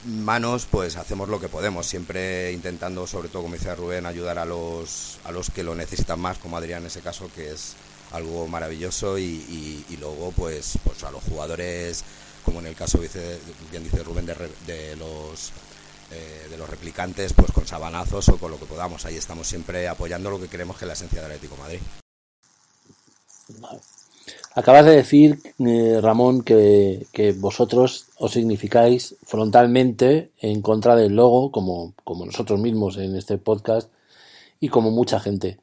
manos, 0.05 0.67
pues 0.71 0.97
hacemos 0.97 1.29
lo 1.29 1.41
que 1.41 1.49
podemos, 1.49 1.87
siempre 1.87 2.53
intentando, 2.53 3.07
sobre 3.07 3.29
todo, 3.29 3.43
como 3.43 3.55
dice 3.55 3.75
Rubén, 3.75 4.07
ayudar 4.07 4.39
a 4.39 4.45
los, 4.45 5.19
a 5.25 5.33
los 5.33 5.51
que 5.51 5.63
lo 5.63 5.75
necesitan 5.75 6.21
más, 6.21 6.39
como 6.39 6.57
Adrián 6.57 6.83
en 6.83 6.89
ese 6.89 7.01
caso, 7.01 7.31
que 7.35 7.53
es 7.53 7.75
algo 8.11 8.47
maravilloso, 8.47 9.19
y, 9.19 9.85
luego, 10.01 10.33
pues, 10.33 10.79
pues 10.85 11.03
a 11.05 11.11
los 11.11 11.23
jugadores, 11.25 12.05
como 12.45 12.61
en 12.61 12.67
el 12.67 12.75
caso, 12.75 12.99
dice, 12.99 13.39
bien 13.71 13.85
dice 13.85 14.03
Rubén, 14.03 14.27
de, 14.27 14.97
los 14.97 15.53
eh, 16.11 16.47
de 16.51 16.57
los 16.57 16.69
replicantes, 16.69 17.33
pues 17.33 17.53
con 17.53 17.67
sabanazos 17.67 18.29
o 18.29 18.39
con 18.39 18.51
lo 18.51 18.59
que 18.59 18.67
podamos. 18.67 19.05
Ahí 19.07 19.17
estamos 19.17 19.47
siempre 19.47 19.89
apoyando 19.89 20.31
lo 20.31 20.41
que 20.41 20.49
creemos 20.49 20.77
que 20.77 20.85
es 20.85 20.89
la 20.89 20.95
esencia 20.95 21.23
del 21.23 21.33
Atlético 21.33 21.57
Madrid. 21.57 21.81
Acabas 24.55 24.85
de 24.85 24.97
decir, 24.97 25.39
eh, 25.59 25.99
Ramón, 26.03 26.43
que, 26.43 27.07
que 27.13 27.33
vosotros 27.33 28.09
os 28.19 28.33
significáis 28.33 29.17
frontalmente 29.23 30.31
en 30.39 30.61
contra 30.61 30.95
del 30.95 31.17
logo, 31.17 31.51
como, 31.51 31.95
como 32.05 32.27
nosotros 32.27 32.61
mismos 32.61 32.99
en 32.99 33.17
este 33.17 33.39
podcast 33.39 33.91
y 34.61 34.69
como 34.69 34.91
mucha 34.91 35.21
gente. 35.21 35.59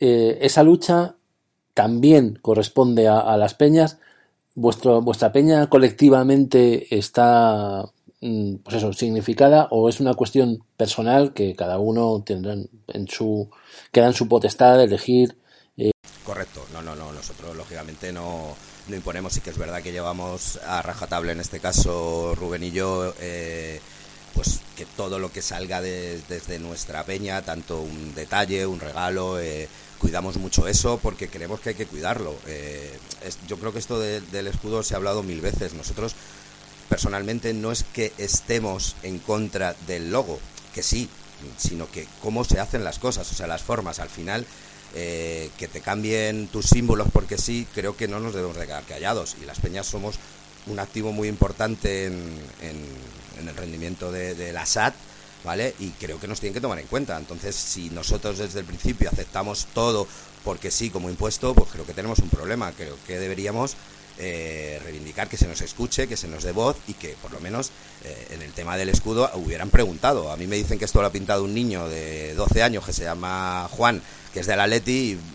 Eh, 0.00 0.38
esa 0.42 0.62
lucha 0.62 1.14
también 1.74 2.38
corresponde 2.42 3.06
a, 3.06 3.20
a 3.20 3.36
las 3.36 3.54
peñas 3.54 3.98
vuestro, 4.54 5.00
vuestra 5.02 5.32
peña 5.32 5.68
colectivamente 5.68 6.96
está, 6.96 7.84
mm, 8.20 8.56
pues 8.56 8.76
eso, 8.76 8.92
significada 8.92 9.68
o 9.70 9.88
es 9.88 10.00
una 10.00 10.14
cuestión 10.14 10.64
personal 10.76 11.32
que 11.32 11.54
cada 11.54 11.78
uno 11.78 12.22
tendrá 12.24 12.54
en 12.54 13.08
su, 13.08 13.48
queda 13.90 14.06
en 14.06 14.14
su 14.14 14.28
potestad 14.28 14.78
de 14.78 14.84
elegir. 14.84 15.38
eh, 15.76 15.92
Correcto, 16.24 16.64
no, 16.72 16.82
no, 16.82 16.94
no, 16.94 17.11
nosotros 17.22 17.54
lógicamente 17.56 18.12
no, 18.12 18.56
no 18.88 18.96
imponemos, 18.96 19.32
sí 19.32 19.40
que 19.40 19.50
es 19.50 19.56
verdad 19.58 19.80
que 19.80 19.92
llevamos 19.92 20.58
a 20.66 20.82
rajatabla 20.82 21.30
en 21.30 21.38
este 21.40 21.60
caso 21.60 22.34
Rubén 22.34 22.64
y 22.64 22.72
yo, 22.72 23.14
eh, 23.20 23.80
pues 24.34 24.58
que 24.76 24.84
todo 24.86 25.20
lo 25.20 25.30
que 25.30 25.40
salga 25.40 25.80
de- 25.80 26.20
desde 26.28 26.58
nuestra 26.58 27.04
peña, 27.04 27.42
tanto 27.42 27.80
un 27.80 28.12
detalle, 28.16 28.66
un 28.66 28.80
regalo, 28.80 29.38
eh, 29.38 29.68
cuidamos 29.98 30.36
mucho 30.36 30.66
eso 30.66 30.98
porque 31.00 31.28
creemos 31.28 31.60
que 31.60 31.68
hay 31.70 31.74
que 31.76 31.86
cuidarlo. 31.86 32.34
Eh, 32.48 32.98
yo 33.46 33.56
creo 33.56 33.72
que 33.72 33.78
esto 33.78 34.00
de- 34.00 34.20
del 34.20 34.48
escudo 34.48 34.82
se 34.82 34.94
ha 34.94 34.96
hablado 34.96 35.22
mil 35.22 35.40
veces, 35.40 35.74
nosotros 35.74 36.16
personalmente 36.88 37.54
no 37.54 37.70
es 37.70 37.84
que 37.84 38.12
estemos 38.18 38.96
en 39.04 39.20
contra 39.20 39.76
del 39.86 40.10
logo, 40.10 40.40
que 40.74 40.82
sí, 40.82 41.08
sino 41.56 41.88
que 41.88 42.08
cómo 42.20 42.42
se 42.44 42.58
hacen 42.58 42.82
las 42.82 42.98
cosas, 42.98 43.30
o 43.30 43.34
sea, 43.34 43.46
las 43.46 43.62
formas. 43.62 44.00
Al 44.00 44.08
final, 44.10 44.44
eh, 44.94 45.50
que 45.58 45.68
te 45.68 45.80
cambien 45.80 46.48
tus 46.48 46.66
símbolos 46.66 47.08
porque 47.12 47.38
sí, 47.38 47.66
creo 47.74 47.96
que 47.96 48.08
no 48.08 48.20
nos 48.20 48.34
debemos 48.34 48.56
de 48.56 48.66
quedar 48.66 48.84
callados. 48.84 49.36
Y 49.42 49.44
las 49.46 49.58
peñas 49.60 49.86
somos 49.86 50.16
un 50.66 50.78
activo 50.78 51.12
muy 51.12 51.28
importante 51.28 52.06
en, 52.06 52.12
en- 52.60 53.22
el 53.48 53.56
rendimiento 53.56 54.12
de, 54.12 54.34
de 54.36 54.52
la 54.52 54.64
SAT, 54.66 54.94
¿vale? 55.44 55.74
Y 55.80 55.88
creo 55.90 56.20
que 56.20 56.28
nos 56.28 56.38
tienen 56.38 56.54
que 56.54 56.60
tomar 56.60 56.78
en 56.78 56.86
cuenta. 56.86 57.16
Entonces, 57.18 57.56
si 57.56 57.90
nosotros 57.90 58.38
desde 58.38 58.60
el 58.60 58.64
principio 58.66 59.10
aceptamos 59.10 59.66
todo 59.74 60.06
porque 60.44 60.70
sí 60.70 60.90
como 60.90 61.10
impuesto, 61.10 61.52
pues 61.54 61.70
creo 61.72 61.84
que 61.84 61.92
tenemos 61.94 62.20
un 62.20 62.28
problema. 62.28 62.70
Creo 62.72 62.96
que 63.06 63.18
deberíamos 63.18 63.74
eh, 64.18 64.80
reivindicar 64.84 65.28
que 65.28 65.36
se 65.36 65.48
nos 65.48 65.60
escuche, 65.60 66.08
que 66.08 66.16
se 66.16 66.28
nos 66.28 66.42
dé 66.42 66.52
voz 66.52 66.76
y 66.86 66.94
que 66.94 67.16
por 67.20 67.32
lo 67.32 67.40
menos 67.40 67.70
eh, 68.04 68.28
en 68.30 68.42
el 68.42 68.52
tema 68.52 68.76
del 68.76 68.88
escudo 68.88 69.30
hubieran 69.34 69.70
preguntado. 69.70 70.30
A 70.30 70.36
mí 70.36 70.46
me 70.46 70.56
dicen 70.56 70.78
que 70.78 70.84
esto 70.84 71.00
lo 71.00 71.06
ha 71.06 71.12
pintado 71.12 71.44
un 71.44 71.54
niño 71.54 71.88
de 71.88 72.34
12 72.34 72.62
años 72.62 72.84
que 72.84 72.92
se 72.92 73.04
llama 73.04 73.68
Juan, 73.70 74.02
que 74.32 74.40
es 74.40 74.46
del 74.46 74.60
Atleti 74.60 74.92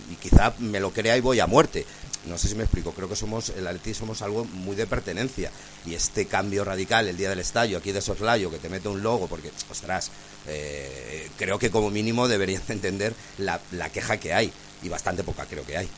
y, 0.09 0.13
y 0.13 0.15
quizá 0.15 0.53
me 0.59 0.79
lo 0.79 0.91
crea 0.91 1.17
y 1.17 1.21
voy 1.21 1.39
a 1.39 1.47
muerte. 1.47 1.85
No 2.27 2.37
sé 2.37 2.49
si 2.49 2.55
me 2.55 2.63
explico, 2.63 2.91
creo 2.91 3.07
que 3.07 3.15
somos 3.15 3.49
el 3.49 3.65
Atleti 3.65 3.93
somos 3.93 4.21
algo 4.21 4.43
muy 4.45 4.75
de 4.75 4.85
pertenencia 4.85 5.49
y 5.85 5.95
este 5.95 6.25
cambio 6.25 6.65
radical 6.65 7.07
el 7.07 7.15
día 7.15 7.29
del 7.29 7.39
estadio 7.39 7.77
aquí 7.77 7.93
de 7.93 8.01
Soslayo 8.01 8.51
que 8.51 8.57
te 8.57 8.69
mete 8.69 8.89
un 8.89 9.01
logo 9.01 9.27
porque 9.27 9.51
ostras, 9.71 10.11
eh, 10.45 11.29
creo 11.37 11.57
que 11.57 11.71
como 11.71 11.89
mínimo 11.89 12.27
deberían 12.27 12.61
de 12.67 12.73
entender 12.73 13.13
la, 13.37 13.59
la 13.71 13.89
queja 13.89 14.17
que 14.17 14.33
hay 14.33 14.51
y 14.83 14.89
bastante 14.89 15.23
poca 15.23 15.45
creo 15.45 15.65
que 15.65 15.77
hay. 15.77 15.89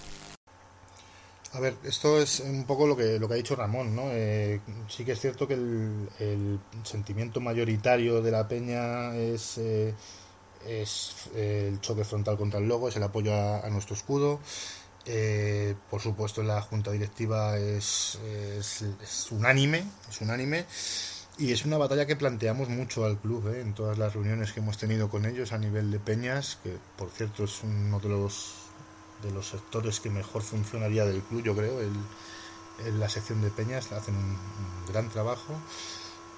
A 1.54 1.60
ver, 1.60 1.76
esto 1.84 2.22
es 2.22 2.42
un 2.42 2.66
poco 2.66 2.86
lo 2.86 2.96
que, 2.96 3.18
lo 3.20 3.28
que 3.28 3.34
ha 3.34 3.38
dicho 3.38 3.56
Ramón, 3.56 3.96
¿no? 3.96 4.04
Eh, 4.12 4.62
sí 4.88 5.04
que 5.04 5.14
es 5.14 5.20
cierto 5.20 5.48
que 5.48 5.56
el, 5.56 6.60
sentimiento 6.84 7.42
mayoritario 7.42 8.22
de 8.22 8.32
la 8.32 8.48
peña 8.48 9.16
es, 9.16 9.58
eh, 9.58 9.96
es 10.68 11.30
eh, 11.34 11.70
el 11.72 11.82
choque 11.82 12.04
frontal 12.04 12.38
contra 12.38 12.60
el 12.60 12.68
logo, 12.68 12.90
es 12.90 12.96
el 12.98 13.04
apoyo 13.04 13.34
a, 13.34 13.68
nuestro 13.70 13.96
escudo. 13.96 14.40
Eh, 15.06 15.76
por 15.90 16.02
supuesto, 16.02 16.44
la 16.44 16.62
junta 16.62 16.92
directiva 16.92 17.58
es 17.58 18.20
unánime, 19.32 19.84
es 20.08 20.22
unánime. 20.22 20.66
Y 21.40 21.54
es 21.54 21.64
una 21.64 21.78
batalla 21.78 22.06
que 22.06 22.18
planteamos 22.18 22.68
mucho 22.68 23.06
al 23.06 23.18
club, 23.18 23.48
¿eh? 23.48 23.62
en 23.62 23.74
todas 23.74 23.98
las 23.98 24.14
reuniones 24.14 24.52
que 24.52 24.60
hemos 24.60 24.78
tenido 24.78 25.10
con 25.10 25.26
ellos 25.26 25.54
a 25.54 25.58
nivel 25.58 25.90
de 25.90 25.98
peñas, 25.98 26.58
que 26.62 26.76
por 26.98 27.10
cierto 27.12 27.46
es 27.46 27.64
uno 27.64 27.98
de 28.02 28.10
los 28.10 28.59
de 29.24 29.32
los 29.32 29.50
sectores 29.50 30.00
que 30.00 30.10
mejor 30.10 30.42
funcionaría 30.42 31.06
del 31.06 31.22
club, 31.22 31.44
yo 31.44 31.56
creo, 31.56 31.80
el, 31.80 31.94
en 32.86 33.00
la 33.00 33.10
sección 33.10 33.42
de 33.42 33.50
peñas 33.50 33.92
hacen 33.92 34.16
un, 34.16 34.38
gran 34.88 35.10
trabajo. 35.10 35.54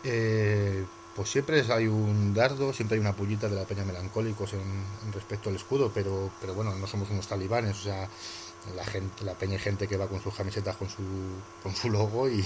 Eh, 0.04 0.86
pues 1.16 1.30
siempre 1.30 1.62
hay 1.72 1.88
un 1.88 2.34
dardo, 2.34 2.74
siempre 2.74 2.96
hay 2.96 3.02
una 3.02 3.14
pullita 3.14 3.50
de 3.50 3.56
la 3.56 3.66
peña 3.66 3.84
melancólicos 3.84 4.54
en, 4.54 5.14
respecto 5.14 5.50
al 5.50 5.56
escudo, 5.56 5.92
pero, 5.94 6.32
pero 6.40 6.54
bueno, 6.54 6.74
no 6.76 6.88
somos 6.88 7.10
unos 7.10 7.28
talibanes, 7.28 7.78
o 7.78 7.84
sea, 7.84 8.10
la 8.76 8.86
gente, 8.86 9.26
la 9.26 9.34
peña 9.34 9.54
hay 9.54 9.60
gente 9.60 9.88
que 9.88 9.98
va 9.98 10.08
con 10.08 10.22
sus 10.22 10.34
camisetas 10.34 10.78
con 10.78 10.90
su, 10.90 11.04
con 11.64 11.76
su 11.76 11.90
logo 11.90 12.30
y, 12.30 12.46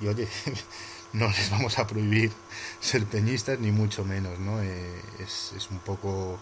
y 0.00 0.06
oye, 0.06 0.28
no 1.12 1.28
les 1.28 1.50
vamos 1.50 1.78
a 1.78 1.86
prohibir 1.86 2.32
ser 2.80 3.04
peñistas 3.04 3.58
ni 3.58 3.70
mucho 3.70 4.04
menos, 4.04 4.38
¿no? 4.38 4.62
Eh, 4.62 5.00
es, 5.18 5.52
es 5.56 5.70
un 5.70 5.80
poco 5.80 6.38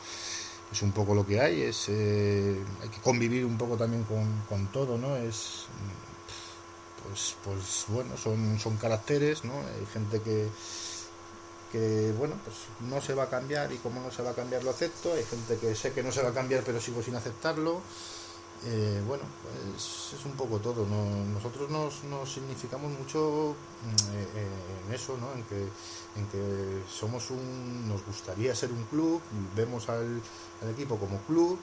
es 0.70 0.82
un 0.82 0.92
poco 0.92 1.14
lo 1.14 1.26
que 1.26 1.40
hay, 1.40 1.62
es 1.62 1.86
eh, 1.88 2.62
hay 2.82 2.88
que 2.88 3.00
convivir 3.00 3.44
un 3.44 3.56
poco 3.56 3.76
también 3.76 4.04
con, 4.04 4.42
con 4.48 4.66
todo, 4.68 4.98
¿no? 4.98 5.16
Es 5.16 5.66
pues 7.02 7.36
pues 7.44 7.84
bueno, 7.88 8.16
son, 8.16 8.58
son 8.58 8.76
caracteres, 8.76 9.44
¿no? 9.44 9.54
Hay 9.54 9.86
gente 9.92 10.20
que 10.20 10.48
que 11.72 12.12
bueno, 12.16 12.34
pues 12.44 12.56
no 12.90 13.00
se 13.00 13.14
va 13.14 13.24
a 13.24 13.28
cambiar 13.28 13.70
y 13.72 13.76
como 13.76 14.00
no 14.00 14.10
se 14.10 14.22
va 14.22 14.30
a 14.30 14.34
cambiar 14.34 14.64
lo 14.64 14.70
acepto, 14.70 15.12
hay 15.12 15.24
gente 15.24 15.56
que 15.58 15.74
sé 15.74 15.92
que 15.92 16.02
no 16.02 16.10
se 16.12 16.22
va 16.22 16.30
a 16.30 16.34
cambiar 16.34 16.62
pero 16.64 16.80
sigo 16.80 17.02
sin 17.02 17.14
aceptarlo. 17.14 17.80
Eh, 18.66 19.00
bueno, 19.06 19.22
pues 19.42 20.14
es 20.18 20.24
un 20.24 20.32
poco 20.32 20.58
todo. 20.58 20.86
¿no? 20.86 21.04
Nosotros 21.32 21.70
nos, 21.70 22.04
nos 22.04 22.32
significamos 22.32 22.90
mucho 22.90 23.54
mm, 23.84 24.16
eh, 24.16 24.26
eh, 24.34 24.86
en 24.86 24.94
eso, 24.94 25.16
¿no? 25.16 25.32
en, 25.32 25.44
que, 25.44 26.82
somos 26.90 27.30
un. 27.30 27.88
Nos 27.88 28.04
gustaría 28.04 28.54
ser 28.54 28.72
un 28.72 28.84
club, 28.84 29.20
vemos 29.54 29.88
al, 29.88 30.20
al 30.62 30.70
equipo 30.70 30.96
como 30.96 31.18
club 31.22 31.58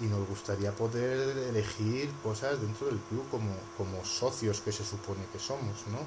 y 0.00 0.04
nos 0.04 0.26
gustaría 0.28 0.72
poder 0.72 1.36
elegir 1.36 2.10
cosas 2.22 2.60
dentro 2.60 2.86
del 2.86 2.98
club 2.98 3.24
como, 3.30 3.50
como 3.76 4.04
socios 4.04 4.60
que 4.60 4.72
se 4.72 4.84
supone 4.84 5.20
que 5.32 5.38
somos, 5.38 5.86
¿no? 5.88 5.98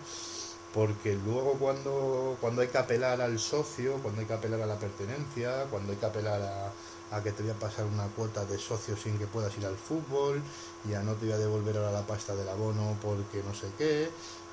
Porque 0.73 1.15
luego 1.15 1.53
cuando, 1.59 2.37
cuando 2.39 2.61
hay 2.61 2.69
que 2.69 2.77
apelar 2.77 3.19
al 3.21 3.37
socio, 3.39 3.97
cuando 4.01 4.21
hay 4.21 4.27
que 4.27 4.33
apelar 4.33 4.61
a 4.61 4.65
la 4.65 4.79
pertenencia, 4.79 5.65
cuando 5.69 5.91
hay 5.91 5.97
que 5.97 6.05
apelar 6.05 6.41
a, 6.41 6.71
a 7.11 7.21
que 7.21 7.31
te 7.31 7.43
voy 7.43 7.51
a 7.51 7.55
pasar 7.55 7.85
una 7.85 8.07
cuota 8.07 8.45
de 8.45 8.57
socio 8.57 8.95
sin 8.95 9.17
que 9.17 9.27
puedas 9.27 9.57
ir 9.57 9.65
al 9.65 9.75
fútbol, 9.75 10.41
y 10.89 10.93
a 10.93 11.01
no 11.01 11.13
te 11.13 11.25
voy 11.25 11.33
a 11.33 11.37
devolver 11.37 11.77
ahora 11.77 11.91
la 11.91 12.07
pasta 12.07 12.35
del 12.35 12.49
abono 12.49 12.97
porque 13.01 13.43
no 13.43 13.53
sé 13.53 13.67
qué, 13.77 14.09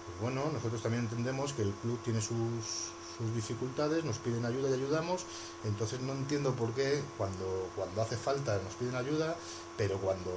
pues 0.06 0.20
bueno, 0.20 0.50
nosotros 0.52 0.82
también 0.82 1.04
entendemos 1.04 1.52
que 1.52 1.62
el 1.62 1.72
club 1.72 1.98
tiene 2.02 2.20
sus, 2.20 2.92
dificultades, 3.34 4.04
nos 4.04 4.18
piden 4.18 4.46
ayuda 4.46 4.70
y 4.70 4.74
ayudamos, 4.74 5.24
entonces 5.64 6.00
no 6.00 6.12
entiendo 6.12 6.54
por 6.54 6.72
qué 6.72 7.02
cuando, 7.16 7.68
cuando 7.74 8.00
hace 8.00 8.16
falta 8.16 8.60
nos 8.62 8.74
piden 8.74 8.94
ayuda, 8.94 9.36
pero 9.76 9.98
cuando 9.98 10.30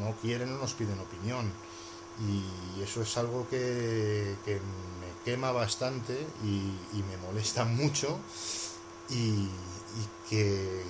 no 0.00 0.12
quieren 0.20 0.50
no 0.50 0.58
nos 0.58 0.72
piden 0.72 0.98
opinión. 0.98 1.52
Y 2.20 2.82
eso 2.82 3.02
es 3.02 3.16
algo 3.16 3.46
que, 3.48 4.36
me 4.46 5.24
quema 5.24 5.52
bastante 5.52 6.26
y, 6.44 7.02
me 7.02 7.16
molesta 7.18 7.64
mucho. 7.80 8.18
Y 9.08 9.48
que, 10.28 10.82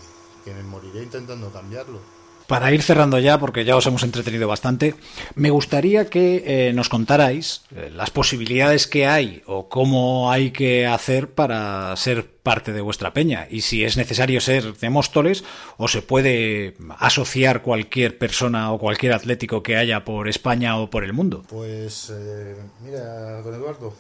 que 0.45 0.53
me 0.53 0.63
moriré 0.63 1.03
intentando 1.03 1.51
cambiarlo. 1.51 2.01
Para 2.47 2.73
ir 2.73 2.83
cerrando 2.83 3.19
ya, 3.19 3.39
porque 3.39 3.65
ya 3.65 3.77
os 3.77 3.87
hemos 3.87 4.03
entretenido 4.03 4.49
bastante, 4.49 4.95
me 5.35 5.51
gustaría 5.51 6.11
que 6.11 6.43
eh, 6.45 6.73
nos 6.75 6.89
contarais 6.89 7.63
eh, 7.75 7.91
las 7.95 8.11
posibilidades 8.11 8.87
que 8.87 9.07
hay 9.07 9.43
o 9.47 9.69
cómo 9.69 10.31
hay 10.31 10.51
que 10.51 10.87
hacer 10.87 11.31
para 11.31 11.97
ser 11.97 12.31
parte 12.43 12.73
de 12.73 12.81
vuestra 12.81 13.15
peña 13.15 13.47
y 13.49 13.63
si 13.63 13.85
es 13.85 13.97
necesario 13.97 14.41
ser 14.41 14.77
de 14.77 14.91
Móstoles 14.91 15.45
o 15.79 15.89
se 15.89 16.03
puede 16.03 16.75
asociar 16.99 17.63
cualquier 17.63 18.19
persona 18.19 18.73
o 18.73 18.79
cualquier 18.79 19.13
atlético 19.13 19.63
que 19.63 19.77
haya 19.77 20.05
por 20.05 20.29
España 20.29 20.77
o 20.77 20.91
por 20.91 21.05
el 21.05 21.13
mundo. 21.13 21.45
Pues 21.49 22.13
eh, 22.13 22.57
mira, 22.83 23.41
don 23.41 23.55
Eduardo, 23.55 23.95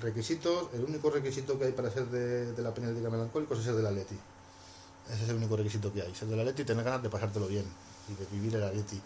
requisitos, 0.00 0.68
el 0.74 0.84
único 0.84 1.10
requisito 1.10 1.58
que 1.58 1.64
hay 1.64 1.72
para 1.72 1.90
ser 1.90 2.04
de, 2.06 2.52
de 2.52 2.62
la 2.62 2.74
Peña 2.74 2.88
Atlética 2.88 3.10
Melancólicos 3.10 3.58
es 3.58 3.64
ser 3.64 3.74
del 3.74 3.86
Atleti. 3.86 4.16
Ese 5.12 5.24
es 5.24 5.28
el 5.30 5.36
único 5.36 5.56
requisito 5.56 5.92
que 5.92 6.02
hay, 6.02 6.14
ser 6.14 6.28
del 6.28 6.40
Atleti 6.40 6.62
y 6.62 6.64
tener 6.64 6.84
ganas 6.84 7.02
de 7.02 7.10
pasártelo 7.10 7.46
bien 7.46 7.64
y 8.08 8.14
de 8.14 8.26
vivir 8.32 8.56
el 8.56 8.64
Atleti. 8.64 9.00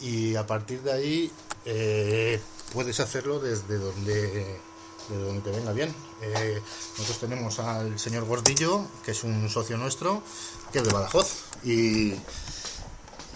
Y 0.00 0.34
a 0.36 0.46
partir 0.46 0.82
de 0.82 0.92
ahí 0.92 1.32
eh, 1.64 2.40
puedes 2.72 2.98
hacerlo 3.00 3.40
desde 3.40 3.78
donde, 3.78 4.58
de 5.08 5.18
donde 5.18 5.40
te 5.42 5.50
venga 5.50 5.72
bien. 5.72 5.94
Eh, 6.22 6.60
nosotros 6.98 7.18
tenemos 7.20 7.58
al 7.60 7.98
señor 7.98 8.24
Gordillo, 8.24 8.86
que 9.04 9.12
es 9.12 9.24
un 9.24 9.48
socio 9.48 9.76
nuestro, 9.76 10.22
que 10.72 10.78
es 10.78 10.84
de 10.84 10.92
Badajoz. 10.92 11.44
Y, 11.64 12.14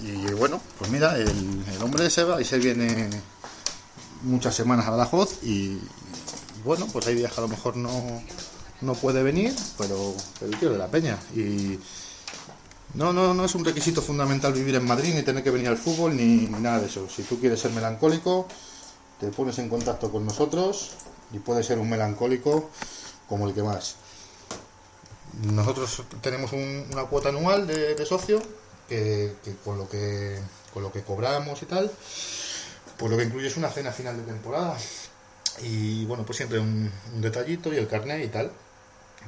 y 0.02 0.32
bueno, 0.36 0.60
pues 0.78 0.90
mira, 0.90 1.16
el, 1.16 1.28
el 1.28 1.82
hombre 1.82 2.10
se 2.10 2.24
va 2.24 2.40
y 2.40 2.44
se 2.44 2.58
viene 2.58 3.10
muchas 4.22 4.54
semanas 4.54 4.86
a 4.86 4.90
Badajoz 4.90 5.42
y, 5.42 5.80
bueno, 6.64 6.86
pues 6.92 7.06
hay 7.06 7.14
días 7.14 7.36
a 7.38 7.42
lo 7.42 7.48
mejor 7.48 7.76
no, 7.76 7.90
no 8.80 8.94
puede 8.94 9.22
venir, 9.22 9.54
pero 9.78 10.14
el 10.40 10.58
tío 10.58 10.70
de 10.70 10.78
la 10.78 10.88
peña. 10.88 11.18
Y 11.34 11.78
no, 12.94 13.12
no, 13.12 13.34
no 13.34 13.44
es 13.44 13.54
un 13.54 13.64
requisito 13.64 14.02
fundamental 14.02 14.52
vivir 14.52 14.74
en 14.76 14.84
Madrid, 14.84 15.14
ni 15.14 15.22
tener 15.22 15.42
que 15.42 15.50
venir 15.50 15.68
al 15.68 15.76
fútbol, 15.76 16.16
ni, 16.16 16.46
nada 16.46 16.80
de 16.80 16.86
eso. 16.86 17.08
Si 17.08 17.22
tú 17.22 17.38
quieres 17.40 17.60
ser 17.60 17.72
melancólico, 17.72 18.46
te 19.20 19.28
pones 19.28 19.58
en 19.58 19.68
contacto 19.68 20.10
con 20.10 20.24
nosotros 20.24 20.90
y 21.32 21.38
puedes 21.38 21.66
ser 21.66 21.78
un 21.78 21.88
melancólico 21.90 22.70
como 23.28 23.48
el 23.48 23.54
que 23.54 23.62
más. 23.62 23.96
Nosotros 25.42 26.02
tenemos 26.22 26.52
un- 26.52 26.86
una 26.92 27.04
cuota 27.04 27.28
anual 27.28 27.66
de, 27.66 28.06
socio 28.06 28.40
que, 28.88 29.34
con 29.64 29.76
lo 29.78 29.88
que 29.88 30.38
lo 30.76 30.92
que 30.92 31.02
cobramos 31.02 31.62
y 31.62 31.64
tal 31.66 31.90
pues 32.96 33.10
lo 33.10 33.16
que 33.18 33.24
incluye 33.24 33.46
es 33.46 33.56
una 33.56 33.68
cena 33.70 33.92
final 33.92 34.16
de 34.16 34.22
temporada. 34.22 34.76
Y 35.62 36.04
bueno, 36.04 36.24
pues 36.24 36.36
siempre 36.36 36.58
un, 36.58 36.90
un 37.14 37.20
detallito 37.20 37.72
y 37.72 37.76
el 37.76 37.88
carnet 37.88 38.24
y 38.24 38.28
tal. 38.28 38.50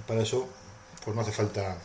Para 0.06 0.22
eso, 0.22 0.48
pues 1.04 1.14
no 1.14 1.22
hace 1.22 1.32
falta 1.32 1.76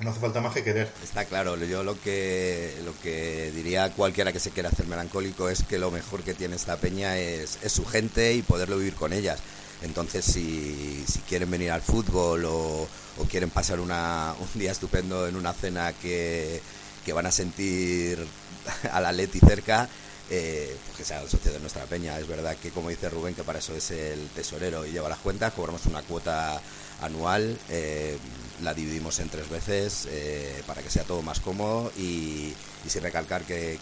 no 0.00 0.10
hace 0.10 0.20
falta 0.20 0.40
más 0.40 0.52
que 0.52 0.64
querer. 0.64 0.90
Está 1.02 1.24
claro, 1.24 1.56
yo 1.56 1.84
lo 1.84 2.00
que 2.00 2.74
lo 2.84 2.92
que 3.00 3.52
diría 3.52 3.84
a 3.84 3.90
cualquiera 3.90 4.32
que 4.32 4.40
se 4.40 4.50
quiera 4.50 4.68
hacer 4.68 4.86
melancólico 4.86 5.48
es 5.48 5.62
que 5.62 5.78
lo 5.78 5.90
mejor 5.90 6.22
que 6.22 6.34
tiene 6.34 6.56
esta 6.56 6.76
peña 6.76 7.16
es, 7.18 7.58
es 7.62 7.72
su 7.72 7.84
gente 7.86 8.34
y 8.34 8.42
poderlo 8.42 8.78
vivir 8.78 8.94
con 8.94 9.12
ellas. 9.12 9.40
Entonces, 9.82 10.24
si, 10.24 11.04
si 11.06 11.18
quieren 11.20 11.50
venir 11.50 11.70
al 11.70 11.82
fútbol 11.82 12.44
o, 12.46 12.88
quieren 13.30 13.50
pasar 13.50 13.80
una, 13.80 14.34
un 14.38 14.58
día 14.58 14.72
estupendo 14.72 15.28
en 15.28 15.36
una 15.36 15.52
cena 15.52 15.92
que, 15.92 16.60
que 17.04 17.12
van 17.12 17.26
a 17.26 17.32
sentir 17.32 18.26
al 18.92 19.06
Atleti 19.06 19.40
cerca, 19.40 19.88
eh, 20.30 20.74
pues 20.86 20.96
que 20.96 21.04
sean 21.04 21.28
socios 21.28 21.54
de 21.54 21.60
nuestra 21.60 21.84
peña. 21.84 22.18
Es 22.18 22.26
verdad 22.26 22.56
que, 22.56 22.70
como 22.70 22.88
dice 22.88 23.10
Rubén, 23.10 23.34
que 23.34 23.44
para 23.44 23.58
eso 23.58 23.74
es 23.74 23.90
el 23.90 24.28
tesorero 24.28 24.86
y 24.86 24.92
lleva 24.92 25.08
las 25.08 25.18
cuentas, 25.18 25.52
cobramos 25.52 25.84
una 25.86 26.02
cuota 26.02 26.60
anual, 27.04 27.58
eh, 27.70 28.18
la 28.62 28.74
dividimos 28.74 29.18
en 29.20 29.28
tres 29.28 29.48
veces 29.48 30.06
eh, 30.10 30.62
para 30.66 30.82
que 30.82 30.90
sea 30.90 31.04
todo 31.04 31.22
más 31.22 31.40
cómodo 31.40 31.92
y, 31.96 32.54
y 32.84 32.88
sin 32.88 33.02
recalcar 33.02 33.42
que, 33.42 33.78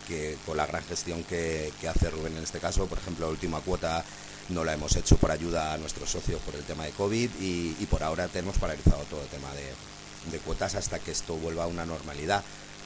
con 0.46 0.56
la 0.56 0.66
gran 0.66 0.82
gestión 0.84 1.22
que, 1.24 1.72
hace 1.88 2.10
Rubén 2.10 2.36
en 2.36 2.42
este 2.42 2.58
caso, 2.58 2.86
por 2.86 2.98
ejemplo, 2.98 3.26
la 3.26 3.32
última 3.32 3.60
cuota 3.60 4.04
no 4.48 4.64
la 4.64 4.74
hemos 4.74 4.96
hecho 4.96 5.16
por 5.16 5.30
ayuda 5.30 5.72
a 5.72 5.78
nuestros 5.78 6.10
socios 6.10 6.40
por 6.42 6.54
el 6.54 6.62
tema 6.62 6.84
de 6.84 6.90
COVID 6.90 7.30
y, 7.40 7.76
y 7.78 7.86
por 7.86 8.02
ahora 8.02 8.28
tenemos 8.28 8.58
paralizado 8.58 9.02
todo 9.04 9.22
el 9.22 9.28
tema 9.28 9.52
de, 9.54 10.30
de 10.30 10.38
cuotas 10.38 10.74
hasta 10.74 10.98
que 10.98 11.12
esto 11.12 11.36
vuelva 11.36 11.64
a 11.64 11.68
una 11.68 11.86
normalidad 11.86 12.42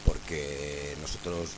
porque 0.07 0.96
nosotros 1.01 1.51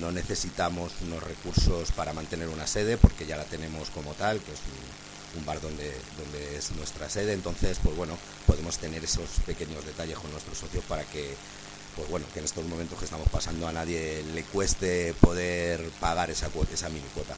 no 0.00 0.12
necesitamos 0.12 0.92
unos 1.02 1.22
recursos 1.22 1.90
para 1.92 2.12
mantener 2.12 2.48
una 2.48 2.66
sede 2.66 2.96
porque 2.96 3.26
ya 3.26 3.36
la 3.36 3.44
tenemos 3.44 3.90
como 3.90 4.14
tal, 4.14 4.38
que 4.40 4.52
es 4.52 4.60
un, 4.60 5.05
un 5.36 5.44
bar 5.44 5.60
donde, 5.60 5.92
donde 6.18 6.56
es 6.56 6.72
nuestra 6.72 7.08
sede, 7.08 7.32
entonces 7.32 7.78
pues 7.82 7.96
bueno, 7.96 8.16
podemos 8.46 8.78
tener 8.78 9.04
esos 9.04 9.28
pequeños 9.44 9.84
detalles 9.84 10.18
con 10.18 10.30
nuestros 10.30 10.58
socios 10.58 10.84
para 10.84 11.04
que 11.04 11.34
pues 11.96 12.08
bueno, 12.10 12.26
que 12.32 12.40
en 12.40 12.44
estos 12.44 12.64
momentos 12.66 12.98
que 12.98 13.06
estamos 13.06 13.28
pasando 13.30 13.66
a 13.66 13.72
nadie 13.72 14.22
le 14.34 14.42
cueste 14.44 15.14
poder 15.14 15.80
pagar 15.98 16.30
esa 16.30 16.50
esa 16.72 16.88
mini 16.90 17.06
cuota. 17.14 17.36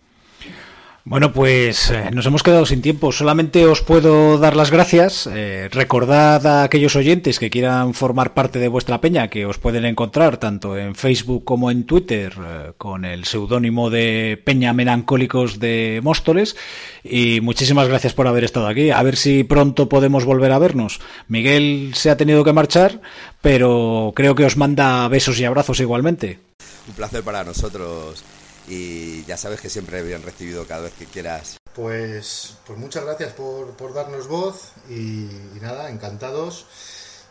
Bueno, 1.09 1.33
pues 1.33 1.91
eh, 1.91 2.11
nos 2.13 2.27
hemos 2.27 2.43
quedado 2.43 2.67
sin 2.67 2.83
tiempo. 2.83 3.13
Solamente 3.13 3.65
os 3.65 3.81
puedo 3.81 4.37
dar 4.37 4.55
las 4.55 4.71
gracias. 4.71 5.27
Eh, 5.33 5.71
recordad 5.73 6.47
a 6.47 6.65
aquellos 6.65 6.97
oyentes 6.97 7.39
que 7.39 7.49
quieran 7.49 7.95
formar 7.95 8.35
parte 8.35 8.59
de 8.59 8.69
vuestra 8.69 9.01
peña 9.01 9.29
que 9.29 9.47
os 9.47 9.57
pueden 9.57 9.87
encontrar 9.87 10.37
tanto 10.37 10.77
en 10.77 10.95
Facebook 10.95 11.45
como 11.45 11.71
en 11.71 11.85
Twitter 11.85 12.35
eh, 12.39 12.73
con 12.77 13.07
el 13.07 13.25
seudónimo 13.25 13.89
de 13.89 14.39
Peña 14.45 14.75
Melancólicos 14.75 15.59
de 15.59 16.01
Móstoles. 16.03 16.57
Y 17.03 17.41
muchísimas 17.41 17.89
gracias 17.89 18.13
por 18.13 18.27
haber 18.27 18.45
estado 18.45 18.67
aquí. 18.67 18.91
A 18.91 19.03
ver 19.03 19.17
si 19.17 19.45
pronto 19.45 19.89
podemos 19.89 20.27
volver 20.27 20.53
a 20.53 20.59
vernos. 20.59 21.01
Miguel 21.27 21.93
se 21.95 22.11
ha 22.11 22.19
tenido 22.19 22.45
que 22.45 22.53
marchar, 22.53 23.01
pero 23.41 24.13
creo 24.15 24.35
que 24.35 24.45
os 24.45 24.59
manda 24.59 25.09
besos 25.09 25.41
y 25.41 25.47
abrazos 25.47 25.81
igualmente. 25.81 26.39
Un 26.87 26.93
placer 26.93 27.23
para 27.23 27.45
nosotros 27.45 28.23
y 28.69 29.25
ya 29.25 29.37
sabes 29.37 29.61
que 29.61 29.71
siempre 29.71 30.03
bien 30.03 30.23
recibido 30.23 30.67
cada 30.67 30.83
vez 30.83 30.95
que 30.95 31.07
quieras. 31.07 31.59
Pues, 31.75 32.57
pues 32.67 32.79
muchas 32.79 33.05
gracias 33.05 33.33
por, 33.33 33.77
por 33.77 33.95
darnos 33.95 34.27
voz 34.29 34.73
y, 34.89 35.29
nada, 35.61 35.91
encantados. 35.91 36.67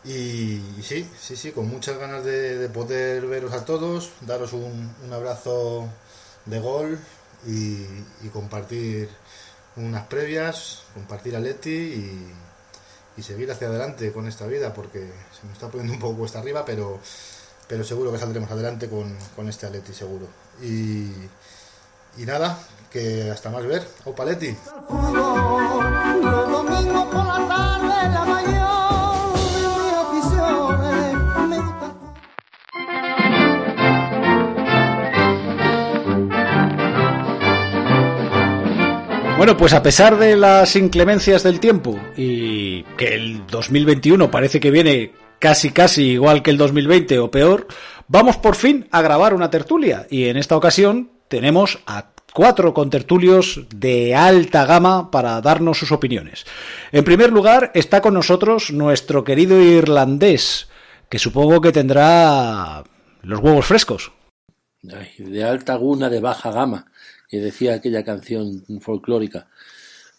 Y, 0.06 0.62
sí, 0.84 1.10
sí, 1.20 1.36
sí, 1.36 1.52
con 1.52 1.68
muchas 1.68 1.98
ganas 1.98 2.24
de, 2.24 2.58
de 2.58 2.70
poder 2.70 3.26
veros 3.26 3.54
a 3.54 3.66
todos, 3.66 4.12
daros 4.22 4.54
un, 4.54 4.96
un 5.04 5.14
abrazo 5.14 5.90
de 6.46 6.60
gol 6.60 7.00
y, 7.46 8.30
compartir 8.30 9.10
unas 9.76 10.08
previas, 10.08 10.84
compartir 10.94 11.36
a 11.36 11.40
Leti 11.40 11.70
y, 13.18 13.22
seguir 13.22 13.52
hacia 13.52 13.68
adelante 13.68 14.14
con 14.14 14.28
esta 14.28 14.46
vida 14.46 14.76
porque 14.76 15.00
se 15.00 15.48
me 15.48 15.54
está 15.54 15.70
poniendo 15.70 15.94
un 15.94 16.00
poco 16.00 16.20
cuesta 16.20 16.38
arriba, 16.38 16.64
pero, 16.64 17.00
pero 17.68 17.84
seguro 17.84 18.12
que 18.12 18.20
saldremos 18.20 18.52
adelante 18.52 18.88
con, 18.88 19.18
con 19.36 19.50
este 19.50 19.66
Atleti, 19.66 19.92
seguro. 19.92 20.28
Y, 20.62 22.26
nada, 22.26 22.60
que 22.92 23.30
hasta 23.32 23.50
más 23.50 23.66
ver. 23.66 23.88
Au 24.06 24.16
Paletti. 24.16 24.56
Bueno, 39.38 39.56
pues 39.56 39.74
a 39.74 39.84
pesar 39.84 40.18
de 40.18 40.36
las 40.36 40.76
inclemencias 40.76 41.44
del 41.44 41.60
tiempo 41.60 42.00
y 42.18 42.82
que 42.98 43.14
el 43.14 43.46
2021 43.46 44.32
parece 44.32 44.60
que 44.60 44.72
viene 44.72 45.14
casi 45.38 45.70
casi 45.70 46.14
igual 46.14 46.42
que 46.42 46.50
el 46.50 46.58
2020 46.58 47.20
o 47.20 47.30
peor, 47.30 47.68
vamos 48.08 48.38
por 48.38 48.56
fin 48.56 48.88
a 48.92 49.02
grabar 49.02 49.34
una 49.34 49.50
tertulia 49.50 50.08
y 50.10 50.26
en 50.26 50.38
esta 50.38 50.56
ocasión 50.56 51.12
tenemos 51.28 51.80
a 51.86 52.12
cuatro 52.34 52.74
contertulios 52.74 53.66
de 53.76 54.14
alta 54.16 54.66
gama 54.66 55.10
para 55.10 55.42
darnos 55.42 55.80
sus 55.80 55.92
opiniones. 55.92 56.46
En 56.92 57.04
primer 57.04 57.32
lugar 57.32 57.72
está 57.74 58.02
con 58.02 58.14
nosotros 58.14 58.72
nuestro 58.72 59.24
querido 59.24 59.60
irlandés, 59.60 60.68
que 61.10 61.20
supongo 61.20 61.62
que 61.62 61.72
tendrá 61.72 62.84
los 63.24 63.40
huevos 63.40 63.66
frescos. 63.66 64.12
De 64.82 65.44
alta 65.44 65.76
guna, 65.76 66.10
de 66.10 66.20
baja 66.20 66.52
gama, 66.52 66.92
que 67.28 67.40
decía 67.40 67.74
aquella 67.74 68.04
canción 68.04 68.64
folclórica. 68.82 69.48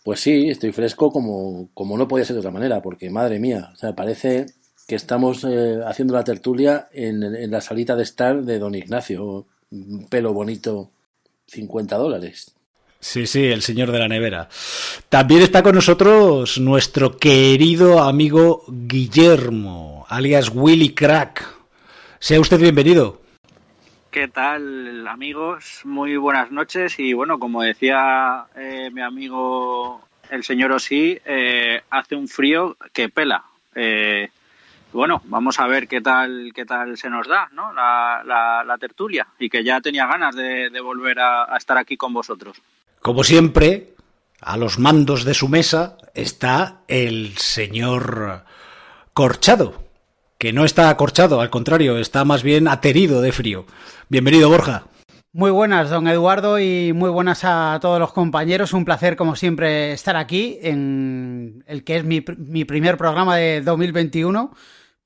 Pues 0.02 0.20
sí, 0.20 0.48
estoy 0.48 0.72
fresco 0.72 1.12
como, 1.12 1.70
como 1.72 1.96
no 1.96 2.08
podía 2.08 2.24
ser 2.24 2.34
de 2.34 2.40
otra 2.40 2.50
manera, 2.50 2.82
porque 2.82 3.10
madre 3.10 3.38
mía, 3.38 3.70
o 3.72 3.76
sea, 3.76 3.94
parece 3.94 4.46
que 4.88 4.94
estamos 4.94 5.44
eh, 5.44 5.80
haciendo 5.86 6.14
la 6.14 6.24
tertulia 6.24 6.88
en, 6.92 7.22
en 7.22 7.50
la 7.50 7.60
salita 7.60 7.94
de 7.94 8.04
estar 8.04 8.40
de 8.42 8.58
don 8.58 8.74
Ignacio, 8.74 9.44
un 9.70 10.08
pelo 10.08 10.32
bonito, 10.32 10.90
50 11.46 11.94
dólares. 11.96 12.54
Sí, 12.98 13.26
sí, 13.26 13.44
el 13.44 13.60
señor 13.60 13.92
de 13.92 13.98
la 13.98 14.08
nevera. 14.08 14.48
También 15.10 15.42
está 15.42 15.62
con 15.62 15.74
nosotros 15.74 16.58
nuestro 16.58 17.18
querido 17.18 18.00
amigo 18.02 18.64
Guillermo, 18.66 20.06
alias 20.08 20.50
Willy 20.54 20.94
Crack. 20.94 21.46
Sea 22.18 22.40
usted 22.40 22.58
bienvenido. 22.58 23.20
¿Qué 24.10 24.26
tal 24.26 25.06
amigos? 25.06 25.82
Muy 25.84 26.16
buenas 26.16 26.50
noches 26.50 26.98
y 26.98 27.12
bueno, 27.12 27.38
como 27.38 27.60
decía 27.60 28.46
eh, 28.56 28.90
mi 28.90 29.02
amigo 29.02 30.00
el 30.30 30.42
señor 30.44 30.72
Osí, 30.72 31.18
eh, 31.26 31.82
hace 31.90 32.16
un 32.16 32.26
frío 32.26 32.74
que 32.94 33.10
pela. 33.10 33.44
Eh, 33.74 34.30
bueno, 34.92 35.22
vamos 35.24 35.58
a 35.60 35.66
ver 35.66 35.86
qué 35.88 36.00
tal 36.00 36.52
qué 36.54 36.64
tal 36.64 36.96
se 36.96 37.10
nos 37.10 37.28
da, 37.28 37.48
¿no? 37.52 37.72
La, 37.72 38.22
la, 38.24 38.64
la 38.64 38.78
tertulia 38.78 39.26
y 39.38 39.48
que 39.48 39.62
ya 39.62 39.80
tenía 39.80 40.06
ganas 40.06 40.34
de, 40.34 40.70
de 40.70 40.80
volver 40.80 41.18
a, 41.20 41.52
a 41.52 41.56
estar 41.56 41.76
aquí 41.78 41.96
con 41.96 42.12
vosotros. 42.12 42.60
Como 43.00 43.24
siempre, 43.24 43.94
a 44.40 44.56
los 44.56 44.78
mandos 44.78 45.24
de 45.24 45.34
su 45.34 45.48
mesa 45.48 45.96
está 46.14 46.80
el 46.88 47.36
señor 47.36 48.44
Corchado, 49.12 49.82
que 50.38 50.52
no 50.52 50.64
está 50.64 50.90
acorchado, 50.90 51.40
al 51.40 51.50
contrario, 51.50 51.98
está 51.98 52.24
más 52.24 52.42
bien 52.42 52.68
aterido 52.68 53.20
de 53.20 53.32
frío. 53.32 53.66
Bienvenido, 54.08 54.48
Borja. 54.48 54.84
Muy 55.32 55.50
buenas, 55.50 55.90
don 55.90 56.08
Eduardo, 56.08 56.58
y 56.58 56.92
muy 56.94 57.10
buenas 57.10 57.40
a 57.44 57.78
todos 57.82 58.00
los 58.00 58.12
compañeros. 58.12 58.72
Un 58.72 58.84
placer, 58.84 59.14
como 59.14 59.36
siempre, 59.36 59.92
estar 59.92 60.16
aquí 60.16 60.58
en 60.62 61.62
el 61.66 61.84
que 61.84 61.96
es 61.96 62.04
mi, 62.04 62.24
mi 62.38 62.64
primer 62.64 62.96
programa 62.96 63.36
de 63.36 63.60
2021, 63.60 64.54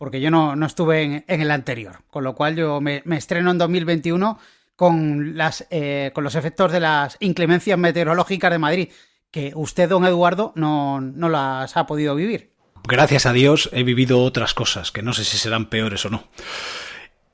porque 0.02 0.20
yo 0.20 0.32
no, 0.32 0.56
no 0.56 0.66
estuve 0.66 1.02
en, 1.04 1.24
en, 1.28 1.40
el 1.42 1.52
anterior. 1.52 2.00
Con 2.10 2.24
lo 2.24 2.34
cual, 2.34 2.56
yo 2.56 2.80
me, 2.80 3.04
estreno 3.12 3.52
en 3.52 3.58
2021 3.58 4.36
con, 4.74 5.36
las, 5.36 5.64
eh, 5.70 6.10
con 6.12 6.24
los 6.24 6.34
efectos 6.34 6.72
de 6.72 6.80
las 6.80 7.16
inclemencias 7.20 7.78
meteorológicas 7.78 8.50
de 8.50 8.58
Madrid, 8.58 8.88
que 9.30 9.52
usted, 9.54 9.88
don 9.88 10.04
Eduardo, 10.04 10.52
no, 10.56 11.00
no 11.00 11.28
las 11.28 11.76
ha 11.76 11.86
podido 11.86 12.16
vivir. 12.16 12.50
Gracias 12.82 13.26
a 13.26 13.32
Dios 13.32 13.70
he 13.72 13.84
vivido 13.84 14.24
otras 14.24 14.54
cosas, 14.54 14.90
que 14.90 15.02
no 15.02 15.12
sé 15.12 15.22
si 15.22 15.36
serán 15.36 15.66
peores 15.66 16.04
o 16.04 16.10
no. 16.10 16.24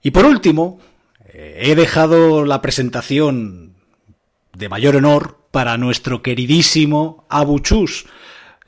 Y 0.03 0.11
por 0.11 0.27
último, 0.27 0.79
he 1.33 1.75
dejado 1.75 2.45
la 2.45 2.61
presentación 2.61 3.77
de 4.53 4.69
mayor 4.69 4.95
honor 4.97 5.39
para 5.53 5.79
nuestro 5.79 6.21
queridísimo 6.21 7.27
Abuchus, 7.31 8.05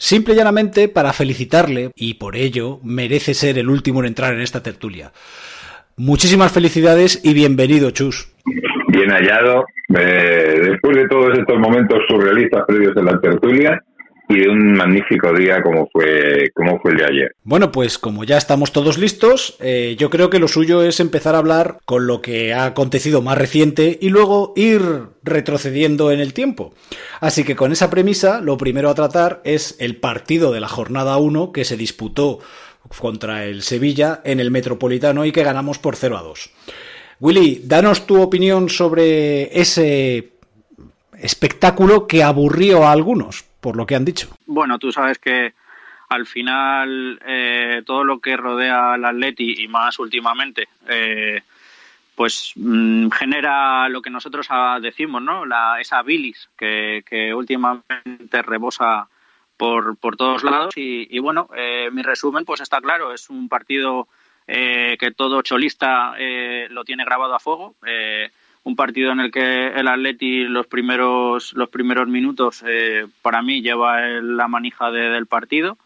simple 0.01 0.34
y 0.34 0.36
llanamente 0.36 0.88
para 0.88 1.12
felicitarle 1.12 1.90
y 1.94 2.14
por 2.14 2.34
ello 2.34 2.80
merece 2.82 3.34
ser 3.34 3.59
el 3.59 3.68
último 3.68 4.01
en 4.01 4.07
entrar 4.07 4.34
en 4.34 4.40
esta 4.40 4.62
tertulia. 4.62 5.12
Muchísimas 5.96 6.51
felicidades 6.51 7.20
y 7.22 7.34
bienvenido, 7.34 7.90
Chus. 7.90 8.32
Bien 8.88 9.11
hallado. 9.11 9.66
Eh, 9.94 10.61
después 10.70 10.96
de 10.96 11.07
todos 11.07 11.38
estos 11.38 11.59
momentos 11.59 11.98
surrealistas 12.09 12.64
previos 12.66 12.94
de 12.94 13.03
la 13.03 13.20
tertulia, 13.20 13.82
y 14.31 14.41
de 14.41 14.49
un 14.49 14.72
magnífico 14.72 15.33
día 15.35 15.62
como 15.62 15.89
fue, 15.93 16.51
como 16.55 16.78
fue 16.81 16.93
el 16.93 16.97
de 16.99 17.05
ayer. 17.05 17.37
Bueno, 17.43 17.72
pues 17.72 17.99
como 17.99 18.24
ya 18.24 18.39
estamos 18.39 18.72
todos 18.72 18.97
listos, 18.99 19.57
eh, 19.61 19.97
yo 19.99 20.09
creo 20.09 20.31
que 20.31 20.39
lo 20.39 20.49
suyo 20.49 20.83
es 20.83 21.01
empezar 21.01 21.35
a 21.35 21.39
hablar 21.39 21.78
con 21.85 22.07
lo 22.07 22.22
que 22.22 22.55
ha 22.55 22.64
acontecido 22.64 23.22
más 23.22 23.37
reciente 23.37 23.99
y 24.01 24.09
luego 24.09 24.53
ir 24.57 24.83
retrocediendo 25.22 26.12
en 26.12 26.20
el 26.20 26.33
tiempo. 26.33 26.72
Así 27.20 27.45
que 27.45 27.57
con 27.57 27.72
esa 27.72 27.91
premisa, 27.91 28.41
lo 28.41 28.57
primero 28.57 28.89
a 28.89 28.95
tratar 28.95 29.41
es 29.45 29.76
el 29.81 29.97
partido 29.97 30.53
de 30.53 30.61
la 30.61 30.68
jornada 30.68 31.16
1 31.16 31.53
que 31.53 31.64
se 31.64 31.76
disputó 31.76 32.39
contra 32.99 33.45
el 33.45 33.62
Sevilla 33.62 34.20
en 34.24 34.41
el 34.41 34.51
Metropolitano 34.51 35.24
y 35.24 35.33
que 35.33 35.45
ganamos 35.45 35.78
por 35.78 35.97
0 35.97 36.18
a 36.18 36.22
2. 36.22 36.51
Willy, 37.20 37.62
danos 37.64 38.07
tu 38.07 38.20
opinión 38.20 38.68
sobre 38.68 39.61
ese 39.61 40.31
espectáculo 41.18 42.07
que 42.07 42.22
aburrió 42.22 42.85
a 42.87 42.93
algunos, 42.93 43.45
por 43.61 43.76
lo 43.76 43.86
que 43.86 43.94
han 43.94 44.04
dicho. 44.04 44.28
Bueno, 44.46 44.78
tú 44.78 44.92
sabes 44.92 45.18
que 45.18 45.54
al 46.08 46.26
final 46.26 47.20
eh, 47.24 47.82
todo 47.86 48.04
lo 48.04 48.18
que 48.20 48.36
rodea 48.36 48.94
al 48.94 49.04
Atleti 49.04 49.62
y 49.62 49.68
más 49.68 49.98
últimamente, 49.98 50.68
eh, 50.88 51.42
pues 52.14 52.52
mm, 52.56 53.11
genera 53.11 53.88
lo 53.88 54.02
que 54.02 54.11
nosotros 54.11 54.46
ah, 54.50 54.78
decimos, 54.80 55.22
¿no? 55.22 55.46
La, 55.46 55.80
esa 55.80 56.02
bilis 56.02 56.48
que, 56.56 57.32
últimamente 57.34 58.42
rebosa 58.42 59.08
por, 59.56 59.96
por 59.96 60.16
todos 60.16 60.42
lados 60.42 60.76
y, 60.76 61.06
y 61.14 61.18
bueno, 61.18 61.48
eh, 61.56 61.90
mi 61.92 62.02
resumen 62.02 62.44
pues 62.44 62.61
está 62.61 62.80
claro, 62.80 63.12
es 63.12 63.30
un 63.30 63.48
partido 63.48 64.08
eh, 64.52 64.96
que 64.98 65.12
todo 65.12 65.42
cholista 65.42 66.14
eh, 66.18 66.66
lo 66.70 66.84
tiene 66.84 67.04
grabado 67.04 67.36
a 67.36 67.38
fuego. 67.38 67.76
Eh, 67.86 68.30
un 68.64 68.76
partido 68.76 69.12
en 69.12 69.20
el 69.20 69.30
que 69.30 69.68
el 69.68 69.88
Atleti 69.88 70.44
los 70.44 70.66
primeros 70.66 71.52
los 71.54 71.68
primeros 71.70 72.08
minutos 72.08 72.62
eh, 72.66 73.06
para 73.22 73.42
mí 73.42 73.62
lleva 73.62 74.00
la 74.20 74.48
manija 74.48 74.90
de- 74.90 75.11
del 75.11 75.26
partido. 75.26 75.78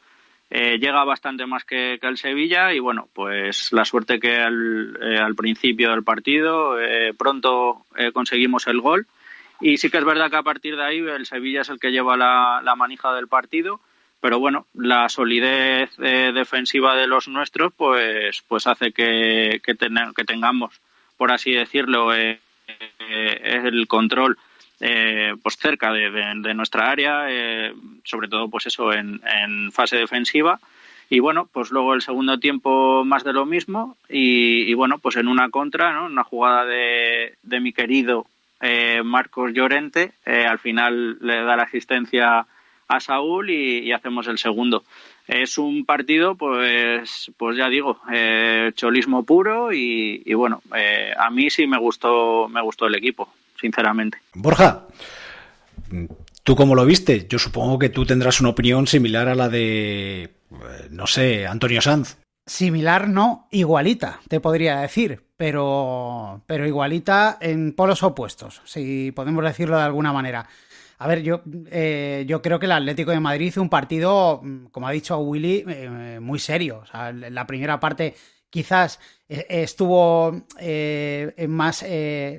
Eh, 0.50 0.78
llega 0.78 1.02
bastante 1.04 1.46
más 1.46 1.64
que, 1.64 1.98
que 2.00 2.06
el 2.06 2.18
Sevilla 2.18 2.72
y 2.74 2.78
bueno 2.78 3.08
pues 3.12 3.72
la 3.72 3.84
suerte 3.84 4.20
que 4.20 4.36
al, 4.36 4.98
eh, 5.02 5.18
al 5.18 5.34
principio 5.34 5.90
del 5.90 6.04
partido 6.04 6.78
eh, 6.80 7.12
pronto 7.16 7.84
eh, 7.96 8.12
conseguimos 8.12 8.66
el 8.66 8.80
gol. 8.80 9.06
Y 9.60 9.76
sí 9.78 9.88
que 9.88 9.98
es 9.98 10.04
verdad 10.04 10.30
que 10.30 10.36
a 10.36 10.42
partir 10.42 10.76
de 10.76 10.84
ahí 10.84 10.98
el 10.98 11.26
Sevilla 11.26 11.62
es 11.62 11.68
el 11.70 11.78
que 11.80 11.92
lleva 11.92 12.16
la, 12.16 12.60
la 12.62 12.74
manija 12.76 13.12
del 13.14 13.28
partido 13.28 13.80
pero 14.20 14.38
bueno, 14.38 14.66
la 14.74 15.08
solidez 15.10 15.90
eh, 15.98 16.32
defensiva 16.34 16.96
de 16.96 17.06
los 17.06 17.28
nuestros 17.28 17.72
pues 17.74 18.42
pues 18.48 18.66
hace 18.66 18.90
que, 18.92 19.60
que, 19.62 19.74
ten- 19.74 20.12
que 20.16 20.24
tengamos, 20.24 20.80
por 21.18 21.30
así 21.30 21.52
decirlo, 21.52 22.14
eh, 22.14 22.38
eh, 22.68 23.60
el 23.64 23.86
control 23.86 24.38
eh, 24.80 25.34
pues 25.42 25.56
cerca 25.56 25.92
de, 25.92 26.10
de- 26.10 26.32
de 26.36 26.54
nuestra 26.54 26.90
área, 26.90 27.26
eh, 27.28 27.72
sobre 28.04 28.28
todo 28.28 28.48
pues 28.48 28.66
eso 28.66 28.92
en, 28.92 29.20
en 29.26 29.72
fase 29.72 29.96
defensiva. 29.96 30.58
Y 31.10 31.20
bueno, 31.20 31.48
pues 31.52 31.70
luego 31.70 31.94
el 31.94 32.00
segundo 32.02 32.38
tiempo 32.40 33.04
más 33.04 33.24
de 33.24 33.32
lo 33.34 33.44
mismo 33.44 33.96
y, 34.08 34.62
y 34.62 34.74
bueno, 34.74 34.98
pues 34.98 35.16
en 35.16 35.28
una 35.28 35.50
contra, 35.50 35.92
¿no? 35.92 36.06
Una 36.06 36.24
jugada 36.24 36.64
de, 36.64 37.34
de 37.42 37.60
mi 37.60 37.72
querido 37.72 38.26
eh, 38.60 39.02
Marcos 39.04 39.52
Llorente, 39.52 40.12
eh, 40.24 40.46
al 40.46 40.58
final 40.58 41.18
le 41.20 41.42
da 41.44 41.56
la 41.56 41.64
asistencia 41.64 42.46
a 42.88 43.00
Saúl 43.00 43.50
y, 43.50 43.80
y 43.80 43.92
hacemos 43.92 44.26
el 44.28 44.38
segundo. 44.38 44.84
Es 45.26 45.56
un 45.56 45.86
partido, 45.86 46.34
pues, 46.34 47.30
pues 47.38 47.56
ya 47.56 47.68
digo, 47.70 47.98
eh, 48.12 48.72
cholismo 48.74 49.22
puro 49.22 49.72
y, 49.72 50.22
y 50.24 50.34
bueno, 50.34 50.60
eh, 50.76 51.12
a 51.16 51.30
mí 51.30 51.48
sí 51.48 51.66
me 51.66 51.78
gustó, 51.78 52.46
me 52.48 52.60
gustó 52.60 52.86
el 52.86 52.94
equipo, 52.94 53.32
sinceramente. 53.58 54.18
Borja, 54.34 54.86
¿tú 56.42 56.54
cómo 56.54 56.74
lo 56.74 56.84
viste? 56.84 57.26
Yo 57.26 57.38
supongo 57.38 57.78
que 57.78 57.88
tú 57.88 58.04
tendrás 58.04 58.40
una 58.40 58.50
opinión 58.50 58.86
similar 58.86 59.28
a 59.28 59.34
la 59.34 59.48
de, 59.48 60.24
eh, 60.24 60.30
no 60.90 61.06
sé, 61.06 61.46
Antonio 61.46 61.80
Sanz. 61.80 62.18
Similar, 62.46 63.08
no, 63.08 63.48
igualita, 63.50 64.20
te 64.28 64.40
podría 64.40 64.80
decir, 64.80 65.22
pero, 65.38 66.42
pero 66.46 66.66
igualita 66.66 67.38
en 67.40 67.72
polos 67.72 68.02
opuestos, 68.02 68.60
si 68.66 69.10
podemos 69.12 69.42
decirlo 69.42 69.78
de 69.78 69.84
alguna 69.84 70.12
manera. 70.12 70.46
A 70.98 71.08
ver, 71.08 71.22
yo, 71.22 71.42
eh, 71.70 72.24
yo 72.26 72.40
creo 72.40 72.58
que 72.58 72.66
el 72.66 72.72
Atlético 72.72 73.10
de 73.10 73.20
Madrid 73.20 73.46
hizo 73.46 73.62
un 73.62 73.68
partido, 73.68 74.40
mm, 74.42 74.66
como 74.66 74.88
ha 74.88 74.92
dicho 74.92 75.18
Willy, 75.18 75.64
eh, 75.66 76.18
muy 76.20 76.38
serio. 76.38 76.80
O 76.82 76.86
sea, 76.86 77.12
la 77.12 77.46
primera 77.46 77.80
parte 77.80 78.14
quizás 78.48 79.00
eh, 79.28 79.46
estuvo 79.48 80.46
eh, 80.58 81.46
más, 81.48 81.84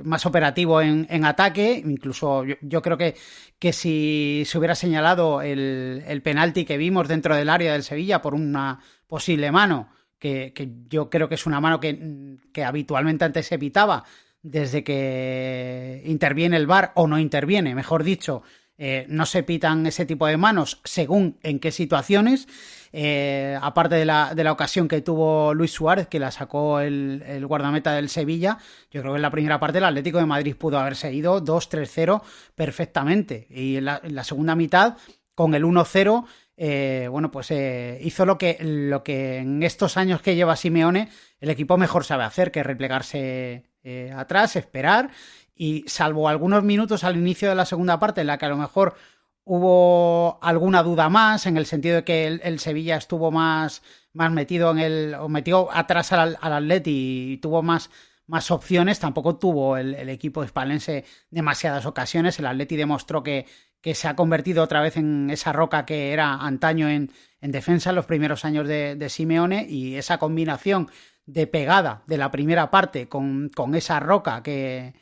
más 0.04 0.26
operativo 0.26 0.82
en, 0.82 1.06
en 1.10 1.26
ataque, 1.26 1.82
incluso 1.86 2.46
yo, 2.46 2.56
yo 2.62 2.82
creo 2.82 2.98
que, 2.98 3.16
que 3.60 3.74
si 3.74 4.44
se 4.46 4.58
hubiera 4.58 4.76
señalado 4.76 5.42
el, 5.42 6.04
el 6.08 6.22
penalti 6.22 6.64
que 6.66 6.78
vimos 6.78 7.08
dentro 7.08 7.36
del 7.36 7.50
área 7.50 7.74
del 7.74 7.84
Sevilla 7.84 8.22
por 8.22 8.34
una 8.34 8.80
posible 9.08 9.52
mano, 9.52 9.90
que, 10.18 10.54
que 10.54 10.70
yo 10.88 11.10
creo 11.10 11.28
que 11.28 11.36
es 11.36 11.46
una 11.46 11.60
mano 11.60 11.80
que, 11.80 12.38
que 12.54 12.64
habitualmente 12.64 13.26
antes 13.26 13.52
evitaba, 13.52 14.06
desde 14.46 14.84
que 14.84 16.04
interviene 16.06 16.56
el 16.58 16.68
VAR 16.68 16.92
o 16.94 17.08
no 17.08 17.18
interviene, 17.18 17.74
mejor 17.74 18.04
dicho, 18.04 18.44
eh, 18.78 19.08
no 19.10 19.26
se 19.26 19.42
pitan 19.42 19.88
ese 19.88 20.06
tipo 20.06 20.28
de 20.28 20.38
manos 20.38 20.82
según 20.84 21.40
en 21.42 21.60
qué 21.60 21.72
situaciones. 21.72 22.48
Eh, 22.94 23.58
aparte 23.60 23.96
de 23.96 24.06
la, 24.06 24.36
de 24.36 24.44
la 24.44 24.52
ocasión 24.52 24.88
que 24.88 25.02
tuvo 25.02 25.54
Luis 25.56 25.72
Suárez, 25.72 26.08
que 26.08 26.20
la 26.20 26.30
sacó 26.30 26.80
el, 26.80 27.24
el 27.26 27.48
guardameta 27.48 27.94
del 27.94 28.08
Sevilla, 28.08 28.60
yo 28.92 29.02
creo 29.02 29.14
que 29.14 29.18
en 29.18 29.24
la 29.24 29.32
primera 29.32 29.60
parte 29.60 29.80
el 29.80 29.84
Atlético 29.84 30.20
de 30.20 30.28
Madrid 30.28 30.56
pudo 30.56 30.78
haberse 30.78 31.12
ido 31.12 31.44
2-3-0 31.44 32.22
perfectamente. 32.54 33.48
Y 33.50 33.78
en 33.78 33.86
la, 33.86 34.24
segunda 34.24 34.56
mitad, 34.56 34.96
con 35.34 35.56
el 35.56 35.64
1-0, 35.64 36.24
eh, 36.58 37.08
bueno, 37.10 37.32
pues 37.32 37.52
hizo 37.52 38.26
lo 38.28 38.38
que, 38.38 38.58
lo 38.62 39.04
que 39.04 39.38
en 39.38 39.64
estos 39.64 39.98
años 39.98 40.22
que 40.22 40.36
lleva 40.36 40.56
Simeone 40.56 41.10
el 41.40 41.50
equipo 41.50 41.78
mejor 41.78 42.06
sabe 42.06 42.24
hacer, 42.24 42.52
que 42.52 42.64
replegarse 42.64 43.66
eh, 43.86 44.12
atrás, 44.12 44.56
esperar 44.56 45.12
y 45.56 45.86
salvo 45.88 46.28
algunos 46.28 46.64
minutos 46.64 47.04
al 47.04 47.16
inicio 47.16 47.50
de 47.50 47.56
la 47.56 47.66
segunda 47.66 48.00
parte 48.00 48.22
en 48.22 48.28
la 48.28 48.38
que 48.38 48.46
a 48.46 48.50
lo 48.50 48.58
mejor 48.58 48.96
hubo 49.44 50.40
alguna 50.42 50.82
duda 50.82 51.08
más 51.08 51.46
en 51.46 51.56
el 51.56 51.68
sentido 51.68 51.98
de 51.98 52.04
que 52.04 52.26
el, 52.26 52.60
Sevilla 52.60 52.98
estuvo 52.98 53.30
más, 53.30 53.84
más 54.12 54.32
metido 54.32 54.72
en 54.72 54.80
el 54.80 55.14
o 55.14 55.30
metió 55.30 55.72
atrás 55.72 56.12
al, 56.14 56.36
al 56.42 56.54
Atleti 56.54 57.34
y 57.34 57.38
tuvo 57.38 57.62
más 57.62 57.92
más 58.28 58.50
opciones, 58.52 59.00
tampoco 59.00 59.38
tuvo 59.38 59.78
el, 59.78 60.10
equipo 60.10 60.44
hispalense 60.44 61.06
demasiadas 61.30 61.86
ocasiones. 61.86 62.40
El 62.40 62.48
Atleti 62.48 62.76
demostró 62.76 63.22
que, 63.22 63.46
que 63.82 63.94
se 63.94 64.08
ha 64.08 64.16
convertido 64.16 64.64
otra 64.64 64.82
vez 64.82 64.98
en 64.98 65.30
esa 65.30 65.54
roca 65.54 65.86
que 65.86 66.12
era 66.12 66.34
antaño 66.34 66.90
en, 66.90 67.12
en 67.40 67.52
defensa 67.52 67.92
en 67.92 67.96
los 67.98 68.08
primeros 68.08 68.44
años 68.44 68.68
de 68.68 69.10
Simeone 69.10 69.68
y 69.70 69.96
esa 69.96 70.18
combinación 70.18 70.90
de 71.26 71.48
pegada 71.48 72.04
de 72.08 72.18
la 72.18 72.32
primera 72.32 72.70
parte 72.70 73.08
con, 73.08 73.50
con 73.50 73.76
esa 73.76 74.00
roca 74.00 74.44
que, 74.44 74.94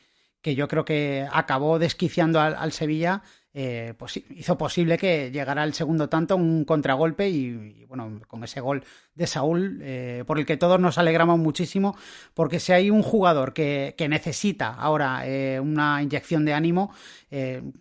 que 0.43 0.55
yo 0.55 0.67
creo 0.67 0.86
que 0.86 1.26
acabó 1.32 1.80
desquiciando 1.80 2.41
al, 2.41 2.71
Sevilla, 2.74 3.24
eh, 3.53 3.93
pues 3.97 4.17
hizo 4.17 4.57
posible 4.57 4.97
que 4.97 5.32
llegara 5.32 5.63
el 5.63 5.74
segundo 5.74 6.09
tanto, 6.09 6.36
un 6.36 6.65
contragolpe 6.65 7.30
y, 7.30 7.86
bueno, 7.86 8.19
con 8.28 8.43
ese 8.43 8.59
gol 8.59 8.84
de 9.15 9.26
Saúl, 9.26 9.80
eh, 9.82 10.26
por 10.28 10.38
el 10.38 10.45
que 10.45 10.57
todos 10.57 10.82
nos 10.82 10.97
alegramos 10.97 11.39
muchísimo, 11.39 11.95
porque 12.34 12.59
si 12.59 12.74
hay 12.74 12.89
un 12.89 13.03
jugador 13.03 13.53
que, 13.53 13.95
que 13.97 14.09
necesita 14.09 14.74
ahora 14.74 15.26
eh, 15.26 15.61
una 15.61 16.03
inyección 16.03 16.43
de 16.43 16.53
ánimo, 16.53 16.93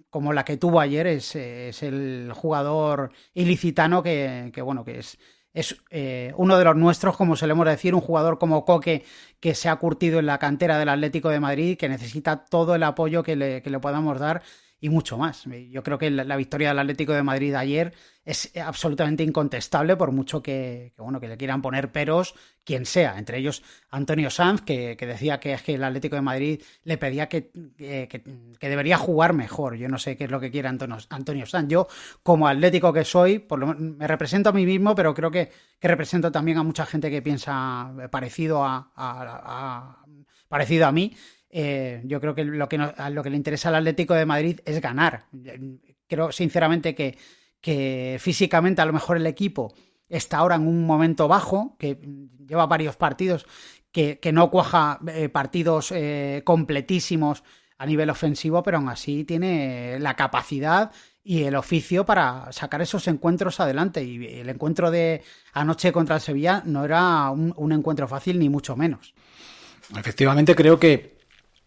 como 0.09 0.33
la 0.33 0.47
que 0.47 0.57
tuvo 0.57 0.81
ayer, 0.81 1.07
es, 1.09 1.37
es 1.37 1.83
el 1.83 2.33
jugador 2.33 3.13
ilicitano 3.35 4.03
que, 4.03 4.51
que 4.55 4.63
bueno, 4.63 4.83
que 4.83 5.01
es 5.01 5.19
es 5.55 5.77
eh, 5.91 6.33
uno 6.37 6.57
de 6.59 6.65
los 6.65 6.77
nuestros, 6.77 7.17
como 7.17 7.37
solemos 7.37 7.67
decir, 7.67 7.95
un 7.95 8.01
jugador 8.01 8.39
como 8.39 8.65
Coque 8.65 9.05
que 9.41 9.55
se 9.55 9.69
ha 9.69 9.77
curtido 9.77 10.19
en 10.19 10.27
la 10.27 10.39
cantera 10.39 10.79
del 10.79 10.89
Atlético 10.89 11.29
de 11.29 11.41
Madrid, 11.41 11.77
que 11.77 11.89
necesita 11.89 12.45
todo 12.45 12.75
el 12.75 12.83
apoyo 12.83 13.23
que 13.23 13.37
le, 13.37 13.63
que 13.63 13.71
le 13.71 13.79
podamos 13.79 14.19
dar 14.19 14.43
y 14.81 14.89
mucho 14.89 15.19
más. 15.19 15.45
Yo 15.71 15.83
creo 15.83 15.99
que 15.99 16.11
la, 16.11 16.25
la, 16.25 16.37
victoria 16.37 16.69
del 16.69 16.79
Atlético 16.79 17.13
de 17.13 17.23
Madrid 17.23 17.55
ayer 17.55 17.93
es 18.25 18.53
absolutamente 18.57 19.25
incontestable, 19.25 19.97
por 19.97 20.13
mucho 20.13 20.43
que, 20.43 20.93
bueno, 20.97 21.21
que 21.21 21.27
le 21.27 21.37
quieran 21.37 21.61
poner 21.61 21.91
peros 21.91 22.35
quien 22.65 22.87
sea, 22.87 23.19
entre 23.19 23.39
ellos 23.39 23.65
Antonio 23.91 24.31
Sanz, 24.31 24.63
que, 24.63 24.97
que 24.97 25.07
decía 25.07 25.41
que 25.41 25.53
es 25.53 25.63
que 25.63 25.75
el 25.75 25.83
Atlético 25.83 26.15
de 26.15 26.23
Madrid 26.23 26.63
le 26.85 26.99
pedía 26.99 27.29
que, 27.29 27.51
debería 28.61 28.97
jugar 28.97 29.33
mejor. 29.33 29.75
Yo 29.75 29.89
no 29.89 29.99
sé 29.99 30.17
qué 30.17 30.25
es 30.25 30.31
lo 30.31 30.39
que 30.39 30.53
quiere 30.53 30.69
Antonio, 30.69 30.99
Antonio 31.11 31.47
Sanz. 31.47 31.69
Yo, 31.69 31.89
como 32.23 32.47
atlético 32.47 32.93
que 32.93 33.05
soy, 33.05 33.41
por 33.41 33.59
lo, 33.59 33.75
me 33.75 34.07
represento 34.07 34.51
a 34.51 34.53
mí 34.53 34.65
mismo, 34.65 34.95
pero 34.95 35.15
creo 35.15 35.31
que, 35.31 35.51
represento 35.81 36.31
también 36.31 36.59
a 36.59 36.63
mucha 36.63 36.87
gente 36.87 37.11
que 37.11 37.23
piensa 37.23 37.93
parecido 38.11 38.65
a, 38.65 40.05
parecido 40.49 40.87
a 40.87 40.93
mí. 40.93 41.13
Eh, 41.51 42.01
yo 42.05 42.21
creo 42.21 42.35
que 42.35 42.45
lo 42.45 42.69
que, 42.69 42.79
lo 42.79 43.23
que 43.23 43.31
le 43.31 43.37
interesa 43.37 43.69
al 43.69 43.75
Atlético 43.75 44.15
de 44.15 44.27
Madrid 44.27 44.61
es 44.65 44.81
ganar. 44.81 45.27
Creo 46.07 46.31
sinceramente 46.31 46.95
que, 46.95 47.19
que 47.63 48.19
físicamente 48.21 48.83
a 48.83 48.85
lo 48.85 48.93
mejor 48.93 49.17
el 49.17 49.27
equipo 49.27 49.73
está 50.11 50.39
ahora 50.39 50.57
en 50.57 50.67
un 50.67 50.85
momento 50.85 51.27
bajo, 51.29 51.77
que 51.79 51.99
lleva 52.47 52.67
varios 52.67 52.97
partidos, 52.97 53.47
que, 53.91 54.19
que 54.19 54.33
no 54.33 54.51
cuaja 54.51 54.99
eh, 55.07 55.31
partidos 55.31 55.91
eh, 55.93 56.43
completísimos 56.45 57.43
a 57.79 57.87
nivel 57.87 58.11
ofensivo, 58.11 58.63
pero 58.63 58.77
aún 58.77 58.89
así 58.89 59.25
tiene 59.25 59.99
la 60.01 60.15
capacidad 60.15 60.93
y 61.25 61.45
el 61.45 61.55
oficio 61.55 62.05
para 62.05 62.53
sacar 62.53 62.83
esos 62.83 63.09
encuentros 63.09 63.61
adelante. 63.61 64.05
Y 64.05 64.41
el 64.41 64.49
encuentro 64.51 64.91
de 64.91 65.23
anoche 65.53 65.93
contra 65.93 66.17
el 66.17 66.21
Sevilla 66.21 66.63
no 66.67 66.85
era 66.85 67.31
un, 67.31 67.55
un 67.57 67.73
encuentro 67.73 68.07
fácil, 68.09 68.39
ni 68.39 68.49
mucho 68.49 68.77
menos. 68.77 69.15
Efectivamente, 69.97 70.55
creo 70.55 70.79
que 70.79 71.22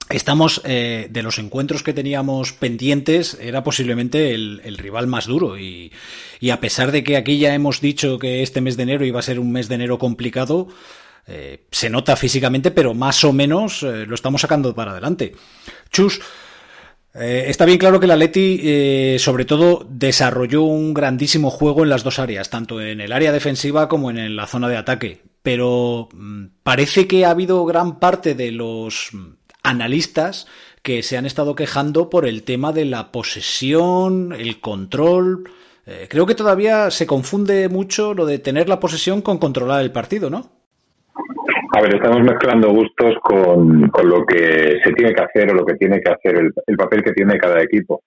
estamos 0.10 0.62
eh, 0.66 1.08
de 1.10 1.24
los 1.24 1.40
encuentros 1.40 1.84
que 1.84 1.94
teníamos 1.94 2.54
pendientes 2.54 3.38
era 3.42 3.64
posiblemente 3.64 4.34
el, 4.34 4.78
rival 4.78 5.08
más 5.08 5.26
duro 5.26 5.58
y, 5.58 5.92
a 6.52 6.60
pesar 6.60 6.92
de 6.92 7.04
que 7.04 7.18
aquí 7.18 7.40
ya 7.40 7.56
hemos 7.56 7.82
dicho 7.82 8.20
que 8.20 8.44
este 8.44 8.62
mes 8.62 8.78
de 8.78 8.84
enero 8.84 9.06
iba 9.06 9.20
a 9.20 9.24
ser 9.24 9.40
un 9.40 9.52
mes 9.52 9.68
de 9.68 9.76
enero 9.76 9.98
complicado 9.98 10.68
eh, 11.28 11.66
se 11.72 11.90
nota 11.90 12.16
físicamente 12.16 12.70
pero 12.70 12.94
más 12.94 13.24
o 13.24 13.34
menos 13.34 13.82
eh, 13.82 14.06
lo 14.06 14.14
estamos 14.14 14.42
sacando 14.42 14.76
para 14.76 14.92
adelante 14.92 15.34
Chus 15.92 16.22
está 17.18 17.64
bien 17.64 17.78
claro 17.78 17.98
que 17.98 18.08
el 18.08 18.12
Atleti, 18.12 18.60
eh, 18.62 19.16
sobre 19.20 19.46
todo, 19.46 19.88
desarrolló 19.90 20.64
un 20.64 20.94
grandísimo 20.94 21.50
juego 21.50 21.84
en 21.84 21.90
las 21.90 22.04
dos 22.04 22.20
áreas, 22.20 22.50
tanto 22.50 22.82
en 22.82 23.00
el 23.00 23.14
área 23.14 23.32
defensiva 23.32 23.88
como 23.88 24.12
en 24.12 24.36
la 24.36 24.48
zona 24.48 24.68
de 24.68 24.76
ataque. 24.76 25.22
Pero 25.42 26.10
mmm, 26.12 26.48
parece 26.62 27.08
que 27.08 27.24
ha 27.24 27.30
habido 27.30 27.64
gran 27.64 28.00
parte 28.00 28.36
de 28.36 28.52
los 28.52 29.12
analistas 29.66 30.48
que 30.82 31.02
se 31.02 31.18
han 31.18 31.26
estado 31.26 31.56
quejando 31.56 32.10
por 32.10 32.28
el 32.28 32.44
tema 32.44 32.72
de 32.72 32.86
la 32.86 33.12
posesión, 33.12 34.34
el 34.34 34.62
control. 34.62 35.50
Eh, 35.88 36.08
creo 36.10 36.26
que 36.26 36.36
todavía 36.36 36.92
se 36.92 37.08
confunde 37.08 37.68
mucho 37.70 38.14
lo 38.14 38.26
de 38.26 38.40
tener 38.40 38.70
la 38.70 38.80
posesión 38.80 39.22
con 39.22 39.40
controlar 39.40 39.82
el 39.82 39.92
partido, 39.92 40.30
¿no? 40.30 40.44
A 41.76 41.82
ver, 41.82 41.96
estamos 41.96 42.22
mezclando 42.22 42.72
gustos 42.72 43.16
con, 43.22 43.90
con, 43.90 44.08
lo 44.08 44.26
que 44.26 44.80
se 44.82 44.94
tiene 44.94 45.14
que 45.14 45.24
hacer 45.24 45.52
o 45.52 45.56
lo 45.56 45.66
que 45.66 45.74
tiene 45.74 46.00
que 46.00 46.12
hacer, 46.12 46.38
el, 46.38 46.54
el 46.68 46.78
papel 46.78 47.04
que 47.04 47.12
tiene 47.12 47.38
cada 47.38 47.62
equipo. 47.62 48.04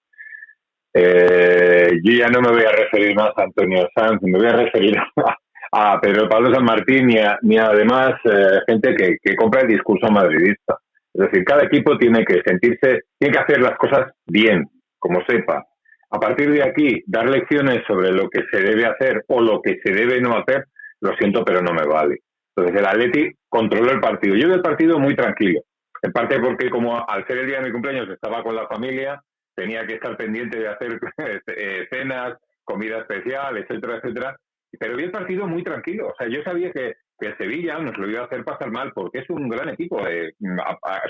Eh, 0.93 1.99
yo 2.01 2.13
ya 2.13 2.29
no 2.29 2.41
me 2.41 2.49
voy 2.49 2.63
a 2.63 2.71
referir 2.71 3.15
más 3.15 3.31
a 3.37 3.43
Antonio 3.43 3.87
Sanz, 3.93 4.21
me 4.23 4.39
voy 4.39 4.47
a 4.47 4.55
referir 4.55 4.97
a, 5.71 5.93
a 5.93 6.01
Pedro 6.01 6.27
Pablo 6.27 6.51
San 6.53 6.65
Martín 6.65 7.07
ni, 7.07 7.19
a, 7.57 7.65
además 7.67 8.13
eh, 8.23 8.59
gente 8.67 8.95
que, 8.95 9.17
que 9.21 9.35
compra 9.35 9.61
el 9.61 9.67
discurso 9.67 10.09
madridista. 10.09 10.78
Es 11.13 11.21
decir, 11.25 11.43
cada 11.43 11.63
equipo 11.63 11.97
tiene 11.97 12.23
que 12.23 12.41
sentirse, 12.45 13.01
tiene 13.17 13.33
que 13.33 13.39
hacer 13.39 13.61
las 13.61 13.77
cosas 13.77 14.11
bien, 14.27 14.65
como 14.97 15.21
sepa. 15.25 15.65
A 16.11 16.19
partir 16.19 16.51
de 16.51 16.63
aquí, 16.63 17.03
dar 17.05 17.29
lecciones 17.29 17.83
sobre 17.87 18.11
lo 18.11 18.29
que 18.29 18.43
se 18.51 18.61
debe 18.61 18.85
hacer 18.85 19.23
o 19.27 19.41
lo 19.41 19.61
que 19.61 19.79
se 19.83 19.91
debe 19.91 20.21
no 20.21 20.37
hacer, 20.37 20.65
lo 21.01 21.13
siento, 21.15 21.43
pero 21.45 21.61
no 21.61 21.73
me 21.73 21.85
vale. 21.85 22.19
Entonces 22.55 22.81
el 22.81 22.87
Atleti 22.87 23.31
controló 23.47 23.91
el 23.91 23.99
partido. 23.99 24.35
Yo 24.35 24.53
el 24.53 24.61
partido 24.61 24.99
muy 24.99 25.15
tranquilo. 25.15 25.61
En 26.01 26.11
parte 26.11 26.39
porque 26.39 26.69
como 26.69 27.07
al 27.07 27.25
ser 27.27 27.39
el 27.39 27.47
día 27.47 27.59
de 27.59 27.65
mi 27.65 27.71
cumpleaños 27.71 28.09
estaba 28.09 28.43
con 28.43 28.55
la 28.55 28.67
familia, 28.67 29.21
tenía 29.55 29.85
que 29.85 29.95
estar 29.95 30.15
pendiente 30.17 30.59
de 30.59 30.67
hacer 30.67 30.99
eh, 31.47 31.87
cenas, 31.89 32.37
comida 32.63 32.99
especial, 32.99 33.57
etcétera, 33.57 33.97
etcétera. 33.97 34.37
Pero 34.79 34.95
vi 34.95 35.03
el 35.03 35.11
partido 35.11 35.47
muy 35.47 35.63
tranquilo. 35.63 36.09
O 36.09 36.15
sea, 36.17 36.27
yo 36.27 36.41
sabía 36.43 36.71
que, 36.71 36.95
que 37.19 37.27
el 37.27 37.37
Sevilla 37.37 37.77
nos 37.79 37.97
lo 37.97 38.09
iba 38.09 38.21
a 38.21 38.25
hacer 38.25 38.43
pasar 38.43 38.71
mal 38.71 38.91
porque 38.93 39.19
es 39.19 39.29
un 39.29 39.49
gran 39.49 39.69
equipo. 39.69 40.07
Eh, 40.07 40.33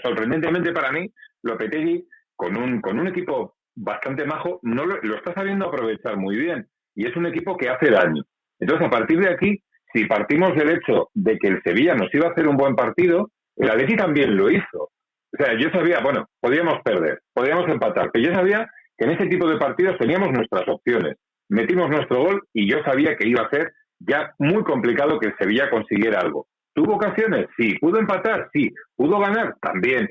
sorprendentemente 0.04 0.72
para 0.72 0.92
mí, 0.92 1.10
Lopetegui, 1.44 2.08
con 2.36 2.58
un, 2.58 2.82
con 2.82 3.00
un 3.00 3.08
equipo 3.08 3.56
bastante 3.76 4.26
majo, 4.26 4.60
no 4.64 4.86
lo, 4.86 5.02
lo 5.02 5.16
está 5.16 5.34
sabiendo 5.34 5.68
aprovechar 5.68 6.18
muy 6.18 6.38
bien. 6.38 6.68
Y 6.96 7.08
es 7.08 7.16
un 7.16 7.26
equipo 7.26 7.56
que 7.56 7.70
hace 7.70 7.90
daño. 7.92 8.24
Entonces, 8.60 8.88
a 8.88 8.90
partir 8.90 9.20
de 9.20 9.30
aquí, 9.30 9.64
si 9.94 10.06
partimos 10.06 10.56
del 10.56 10.72
hecho 10.72 11.10
de 11.14 11.38
que 11.38 11.48
el 11.48 11.62
Sevilla 11.64 11.96
nos 11.96 12.14
iba 12.14 12.28
a 12.28 12.32
hacer 12.32 12.48
un 12.48 12.58
buen 12.58 12.76
partido, 12.76 13.32
el 13.56 13.70
Atleti 13.70 13.96
también 13.96 14.36
lo 14.36 14.50
hizo. 14.50 14.90
O 15.32 15.38
sea, 15.38 15.58
yo 15.58 15.70
sabía, 15.70 16.00
bueno, 16.00 16.28
podíamos 16.40 16.82
perder, 16.84 17.22
podíamos 17.34 17.68
empatar, 17.70 18.10
pero 18.12 18.26
yo 18.26 18.34
sabía 18.34 18.70
que 18.98 19.06
en 19.06 19.12
ese 19.12 19.28
tipo 19.28 19.48
de 19.48 19.58
partidos 19.58 19.98
teníamos 19.98 20.32
nuestras 20.32 20.68
opciones. 20.68 21.18
Metimos 21.50 21.90
nuestro 21.90 22.24
gol 22.24 22.44
y 22.54 22.70
yo 22.70 22.84
sabía 22.84 23.16
que 23.16 23.28
iba 23.28 23.44
a 23.44 23.50
ser 23.50 23.72
ya 24.00 24.34
muy 24.40 24.64
complicado 24.64 25.20
que 25.20 25.28
el 25.28 25.38
Sevilla 25.38 25.70
consiguiera 25.70 26.20
algo. 26.20 26.48
¿Tuvo 26.74 26.96
ocasiones? 26.96 27.48
Sí. 27.58 27.76
¿Pudo 27.80 28.00
empatar? 28.00 28.50
Sí. 28.54 28.74
¿Pudo 28.96 29.20
ganar? 29.20 29.56
También. 29.62 30.10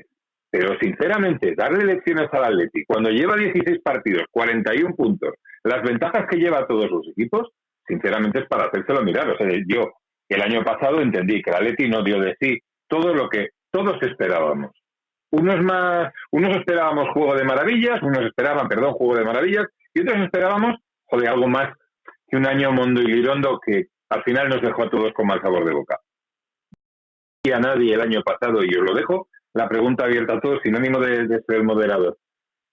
Pero 0.51 0.77
sinceramente, 0.79 1.53
darle 1.55 1.85
lecciones 1.85 2.27
al 2.31 2.45
Atleti 2.45 2.83
cuando 2.85 3.09
lleva 3.09 3.35
16 3.35 3.81
partidos, 3.83 4.23
41 4.31 4.95
puntos, 4.95 5.35
las 5.63 5.83
ventajas 5.83 6.27
que 6.29 6.37
lleva 6.37 6.59
a 6.59 6.67
todos 6.67 6.89
los 6.89 7.07
equipos, 7.09 7.49
sinceramente 7.87 8.39
es 8.39 8.47
para 8.47 8.65
hacérselo 8.65 9.03
mirar. 9.03 9.29
O 9.29 9.37
sea, 9.37 9.47
yo 9.67 9.93
el 10.27 10.41
año 10.41 10.63
pasado 10.63 11.01
entendí 11.01 11.41
que 11.41 11.51
el 11.51 11.55
Atleti 11.55 11.89
no 11.89 12.03
dio 12.03 12.19
de 12.19 12.35
sí 12.39 12.59
todo 12.87 13.13
lo 13.13 13.29
que 13.29 13.49
todos 13.71 14.01
esperábamos. 14.01 14.71
Unos 15.31 15.61
más, 15.61 16.11
unos 16.31 16.57
esperábamos 16.57 17.09
juego 17.13 17.35
de 17.35 17.43
maravillas, 17.43 18.01
unos 18.01 18.25
esperaban, 18.25 18.67
perdón, 18.67 18.93
juego 18.93 19.15
de 19.15 19.25
maravillas, 19.25 19.67
y 19.93 20.01
otros 20.01 20.17
esperábamos, 20.23 20.77
joder, 21.05 21.29
algo 21.29 21.47
más 21.47 21.69
que 22.29 22.37
un 22.37 22.45
año 22.45 22.71
Mondo 22.71 23.01
y 23.01 23.07
Lirondo 23.07 23.59
que 23.65 23.87
al 24.09 24.23
final 24.23 24.49
nos 24.49 24.61
dejó 24.61 24.83
a 24.83 24.89
todos 24.89 25.13
con 25.13 25.27
mal 25.27 25.41
sabor 25.41 25.65
de 25.65 25.73
boca. 25.73 25.99
Y 27.43 27.51
a 27.51 27.59
nadie 27.59 27.93
el 27.93 28.01
año 28.01 28.21
pasado, 28.23 28.63
y 28.63 28.75
os 28.75 28.83
lo 28.83 28.93
dejo, 28.93 29.29
la 29.53 29.67
pregunta 29.67 30.05
abierta 30.05 30.33
a 30.33 30.39
todos, 30.39 30.59
sin 30.63 30.75
ánimo 30.75 30.99
de, 30.99 31.27
de 31.27 31.41
ser 31.43 31.63
moderador. 31.63 32.17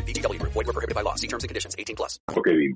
BGW. 0.00 0.42
Void 0.42 0.66
were 0.66 0.72
prohibited 0.72 0.94
by 0.94 1.02
law. 1.02 1.14
See 1.14 1.28
terms 1.28 1.44
and 1.44 1.48
conditions. 1.48 1.76
18 1.78 1.94
plus. 1.94 2.18
Okay. 2.36 2.74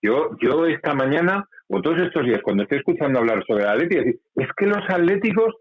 Yo, 0.00 0.36
yo 0.40 0.66
esta 0.66 0.94
mañana, 0.94 1.48
o 1.68 1.82
todos 1.82 1.98
estos 1.98 2.24
días, 2.24 2.40
cuando 2.42 2.62
estoy 2.62 2.78
escuchando 2.78 3.18
hablar 3.18 3.44
sobre 3.46 3.64
el 3.64 3.70
Atlético, 3.70 4.18
es 4.36 4.48
que 4.56 4.66
los 4.66 4.88
atléticos 4.88 5.54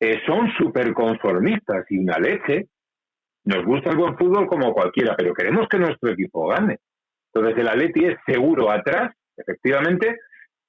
eh, 0.00 0.20
son 0.26 0.50
súper 0.58 0.92
conformistas 0.92 1.86
y 1.90 1.98
una 1.98 2.18
leche. 2.18 2.68
Nos 3.44 3.64
gusta 3.64 3.90
el 3.90 3.96
buen 3.96 4.16
fútbol 4.16 4.48
como 4.48 4.72
cualquiera, 4.72 5.14
pero 5.16 5.32
queremos 5.32 5.68
que 5.68 5.78
nuestro 5.78 6.10
equipo 6.10 6.48
gane. 6.48 6.78
Entonces 7.32 7.60
el 7.60 7.68
Atleti 7.68 8.04
es 8.06 8.16
seguro 8.26 8.70
atrás, 8.70 9.14
efectivamente, 9.36 10.16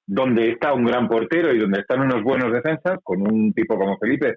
donde 0.06 0.50
está 0.50 0.72
un 0.72 0.84
gran 0.84 1.08
portero 1.08 1.52
y 1.52 1.58
donde 1.58 1.80
están 1.80 2.00
unos 2.00 2.22
buenos 2.22 2.52
defensas, 2.52 2.98
con 3.02 3.20
un 3.22 3.52
tipo 3.52 3.76
como 3.76 3.98
Felipe 3.98 4.36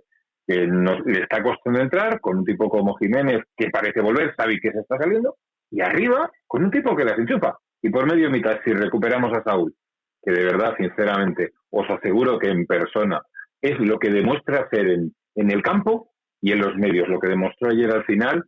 nos, 0.68 1.06
le 1.06 1.22
está 1.22 1.42
costando 1.44 1.80
entrar, 1.80 2.20
con 2.20 2.40
un 2.40 2.46
tipo 2.46 2.70
como 2.70 2.96
Jiménez 2.98 3.42
que 3.56 3.70
parece 3.70 4.02
volver, 4.02 4.36
sabe 4.36 4.60
que 4.60 4.72
se 4.72 4.80
está 4.80 4.98
saliendo, 4.98 5.36
y 5.70 5.82
arriba 5.82 6.30
con 6.48 6.64
un 6.64 6.72
tipo 6.72 6.96
que 6.96 7.06
las 7.06 7.18
enchufa. 7.18 7.58
Y 7.82 7.90
por 7.90 8.06
medio 8.06 8.30
mitad, 8.30 8.60
si 8.64 8.74
recuperamos 8.74 9.36
a 9.36 9.44
Saúl, 9.44 9.74
que 10.22 10.32
de 10.32 10.44
verdad, 10.44 10.76
sinceramente, 10.78 11.52
os 11.72 11.90
aseguro 11.90 12.38
que 12.38 12.50
en 12.50 12.66
persona 12.66 13.22
es 13.62 13.80
lo 13.80 13.98
que 13.98 14.10
demuestra 14.10 14.68
ser 14.70 14.88
en, 14.88 15.16
en 15.36 15.52
el 15.52 15.62
campo 15.62 16.12
y 16.42 16.52
en 16.52 16.60
los 16.60 16.76
medios. 16.76 17.08
Lo 17.08 17.20
que 17.20 17.30
demostró 17.30 17.70
ayer 17.70 17.92
al 17.92 18.04
final 18.06 18.44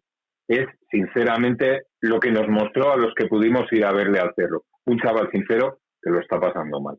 es, 0.47 0.67
sinceramente, 0.91 1.83
lo 2.01 2.19
que 2.19 2.31
nos 2.31 2.47
mostró 2.47 2.91
a 2.91 2.97
los 2.97 3.13
que 3.15 3.27
pudimos 3.27 3.71
ir 3.71 3.85
a 3.85 3.93
verle 3.93 4.19
al 4.19 4.33
cerro. 4.35 4.63
Un 4.85 4.99
chaval 4.99 5.29
sincero 5.31 5.79
que 6.01 6.11
lo 6.11 6.19
está 6.19 6.39
pasando 6.39 6.81
mal. 6.81 6.97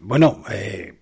Bueno, 0.00 0.42
eh, 0.50 0.94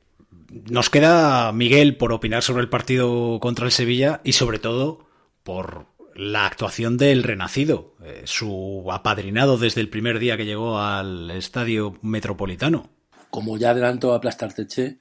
nos 0.51 0.91
queda 0.91 1.53
Miguel 1.53 1.97
por 1.97 2.13
opinar 2.13 2.43
sobre 2.43 2.63
el 2.63 2.69
partido 2.69 3.39
contra 3.41 3.67
el 3.67 3.73
Sevilla 3.73 4.21
y 4.25 4.33
sobre 4.33 4.59
todo 4.59 5.07
por 5.43 5.87
la 6.15 6.47
actuación 6.47 6.97
del 6.97 7.23
Renacido, 7.23 7.95
eh, 8.03 8.23
su 8.25 8.87
apadrinado 8.91 9.59
desde 9.59 9.83
el 9.83 9.91
primer 9.91 10.19
día 10.19 10.37
que 10.37 10.47
llegó 10.47 10.79
al 10.79 11.31
estadio 11.31 11.95
metropolitano. 12.03 12.91
Como 13.31 13.59
ya 13.59 13.71
adelantó 13.71 14.15
a 14.15 14.21
Plastarteche, 14.21 14.99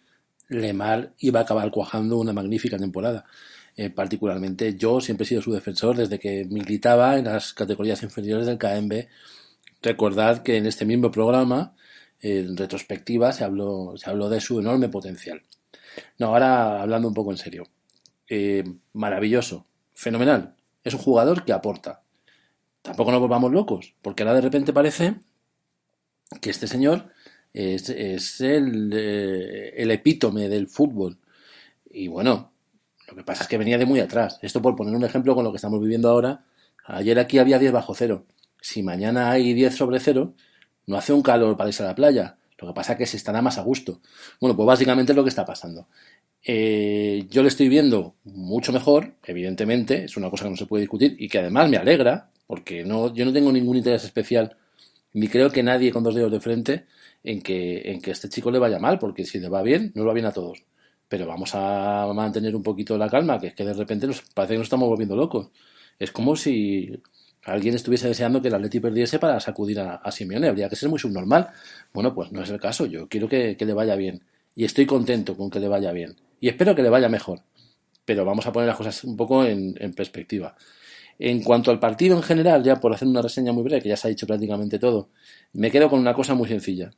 Lemar 0.49 1.13
iba 1.19 1.39
a 1.39 1.43
acabar 1.43 1.71
cuajando 1.71 2.17
una 2.17 2.33
magnífica 2.33 2.77
temporada. 2.77 3.25
Eh, 3.77 3.89
particularmente 3.89 4.75
yo 4.75 5.01
siempre 5.01 5.25
he 5.25 5.27
sido 5.27 5.41
su 5.41 5.51
defensor 5.51 5.97
desde 5.97 6.19
que 6.19 6.45
militaba 6.45 7.17
en 7.17 7.25
las 7.25 7.53
categorías 7.53 8.03
inferiores 8.03 8.45
del 8.45 8.57
KMB. 8.57 9.07
Recordad 9.81 10.43
que 10.43 10.57
en 10.57 10.65
este 10.65 10.85
mismo 10.85 11.11
programa 11.11 11.75
en 12.26 12.57
retrospectiva 12.57 13.32
se 13.32 13.43
habló, 13.43 13.93
se 13.97 14.09
habló 14.09 14.30
de 14.30 14.41
su 14.41 14.59
enorme 14.59 14.89
potencial. 14.89 15.43
No, 16.17 16.28
ahora 16.28 16.82
hablando 16.82 17.07
un 17.07 17.13
poco 17.13 17.30
en 17.30 17.38
serio. 17.38 17.67
Eh, 18.28 18.63
maravilloso, 18.93 19.67
fenomenal. 19.93 20.55
Es 20.84 20.95
un 20.95 21.01
jugador 21.01 21.45
que 21.45 21.53
aporta. 21.53 22.01
Tampoco 22.82 23.11
nos 23.11 23.21
volvamos 23.21 23.51
locos, 23.51 23.93
porque 24.01 24.23
ahora 24.23 24.34
de 24.34 24.41
repente 24.41 24.73
parece 24.73 25.19
que 26.41 26.49
este 26.49 26.65
señor 26.65 27.11
es, 27.53 27.89
eh, 27.91 29.73
el 29.76 29.91
epítome 29.91 30.49
del 30.49 30.67
fútbol. 30.67 31.19
Y 31.88 32.07
bueno, 32.07 32.53
lo 33.07 33.15
que 33.15 33.23
pasa 33.23 33.43
es 33.43 33.49
que 33.49 33.59
venía 33.59 33.78
de 33.78 33.86
muy 33.86 33.99
atrás. 33.99 34.39
Esto 34.41 34.63
por 34.63 34.76
poner 34.76 34.95
un 34.95 35.03
ejemplo 35.03 35.36
con 35.36 35.43
lo 35.43 35.51
que 35.51 35.57
estamos 35.57 35.80
viviendo 35.80 36.09
ahora. 36.09 36.43
Ayer 36.86 37.19
aquí 37.19 37.38
había 37.38 37.59
10 37.59 37.71
bajo 37.71 37.93
cero. 37.93 38.26
si 38.61 38.82
mañana 38.82 39.30
hay 39.30 39.53
10 39.53 39.76
sobre 39.76 39.99
cero, 39.99 40.34
no 40.88 40.97
hace 40.97 41.13
un 41.13 41.21
calor 41.21 41.57
para 41.57 41.69
irse 41.69 41.83
a 41.83 41.88
la 41.88 41.95
playa. 41.95 42.38
Lo 42.57 42.67
que 42.67 42.73
pasa 42.73 42.93
es 42.93 42.97
que 42.97 43.05
se 43.05 43.17
estará 43.17 43.41
más 43.41 43.57
a 43.57 43.61
gusto. 43.61 43.99
Bueno, 44.39 44.55
pues 44.55 44.65
básicamente 44.65 45.11
es 45.11 45.15
lo 45.15 45.23
que 45.23 45.29
está 45.29 45.45
pasando. 45.45 45.88
Eh, 46.43 47.25
yo 47.29 47.41
le 47.41 47.47
estoy 47.47 47.69
viendo 47.69 48.15
mucho 48.23 48.71
mejor, 48.71 49.15
evidentemente, 49.23 50.05
es 50.05 50.15
una 50.15 50.29
cosa 50.29 50.45
que 50.45 50.51
no 50.51 50.57
se 50.57 50.67
puede 50.67 50.81
discutir 50.81 51.15
y 51.19 51.27
que 51.27 51.39
además 51.39 51.69
me 51.69 51.77
alegra, 51.77 52.29
porque 52.47 52.83
no, 52.86 53.13
yo 53.13 53.25
no 53.25 53.33
tengo 53.33 53.51
ningún 53.51 53.77
interés 53.77 54.03
especial, 54.03 54.55
ni 55.13 55.27
creo 55.27 55.49
que 55.49 55.63
nadie 55.63 55.91
con 55.91 56.03
dos 56.03 56.13
dedos 56.15 56.31
de 56.31 56.39
frente 56.39 56.86
en 57.23 57.41
que, 57.41 57.91
en 57.91 58.01
que 58.01 58.11
este 58.11 58.29
chico 58.29 58.51
le 58.51 58.59
vaya 58.59 58.79
mal, 58.79 58.99
porque 58.99 59.25
si 59.25 59.39
le 59.39 59.49
va 59.49 59.63
bien, 59.63 59.91
nos 59.95 60.07
va 60.07 60.13
bien 60.13 60.27
a 60.27 60.31
todos. 60.31 60.63
Pero 61.07 61.27
vamos 61.27 61.51
a 61.55 62.07
mantener 62.13 62.55
un 62.55 62.63
poquito 62.63 62.97
la 62.97 63.09
calma, 63.09 63.39
que 63.39 63.47
es 63.47 63.53
que 63.55 63.65
de 63.65 63.73
repente 63.73 64.07
nos 64.07 64.21
parece 64.21 64.53
que 64.53 64.59
nos 64.59 64.65
estamos 64.65 64.88
volviendo 64.88 65.15
locos. 65.15 65.49
Es 65.99 66.11
como 66.11 66.36
si 66.36 67.01
alguien 67.45 67.75
estuviese 67.75 68.07
deseando 68.07 68.41
que 68.41 68.49
el 68.49 68.55
Atleti 68.55 68.79
perdiese 68.79 69.19
para 69.19 69.39
sacudir 69.39 69.79
a, 69.79 69.95
a 69.95 70.11
Simeone. 70.11 70.49
Habría 70.49 70.67
que 70.67 70.75
ser 70.75 70.89
muy 70.89 70.99
subnormal. 70.99 71.49
Bueno, 71.93 72.13
pues 72.13 72.31
no 72.31 72.41
es 72.41 72.49
el 72.49 72.59
caso. 72.59 72.85
Yo 72.85 73.07
quiero 73.07 73.29
que, 73.29 73.55
que 73.55 73.65
le 73.65 73.73
vaya 73.73 73.95
bien. 73.95 74.23
Y 74.55 74.65
estoy 74.65 74.85
contento 74.85 75.37
con 75.37 75.49
que 75.49 75.59
le 75.59 75.67
vaya 75.67 75.91
bien. 75.91 76.15
Y 76.39 76.49
espero 76.49 76.75
que 76.75 76.81
le 76.81 76.89
vaya 76.89 77.07
mejor. 77.07 77.41
Pero 78.03 78.25
vamos 78.25 78.45
a 78.45 78.51
poner 78.51 78.67
las 78.67 78.77
cosas 78.77 79.03
un 79.03 79.15
poco 79.15 79.45
en, 79.45 79.75
en 79.79 79.93
perspectiva. 79.93 80.55
En 81.17 81.41
cuanto 81.43 81.71
al 81.71 81.79
partido 81.79 82.17
en 82.17 82.23
general, 82.23 82.63
ya 82.63 82.75
por 82.79 82.93
hacer 82.93 83.07
una 83.07 83.21
reseña 83.21 83.53
muy 83.53 83.63
breve, 83.63 83.81
que 83.81 83.89
ya 83.89 83.97
se 83.97 84.07
ha 84.07 84.09
dicho 84.09 84.27
prácticamente 84.27 84.79
todo, 84.79 85.09
me 85.53 85.71
quedo 85.71 85.89
con 85.89 85.99
una 85.99 86.13
cosa 86.13 86.35
muy 86.35 86.47
sencilla. 86.49 86.91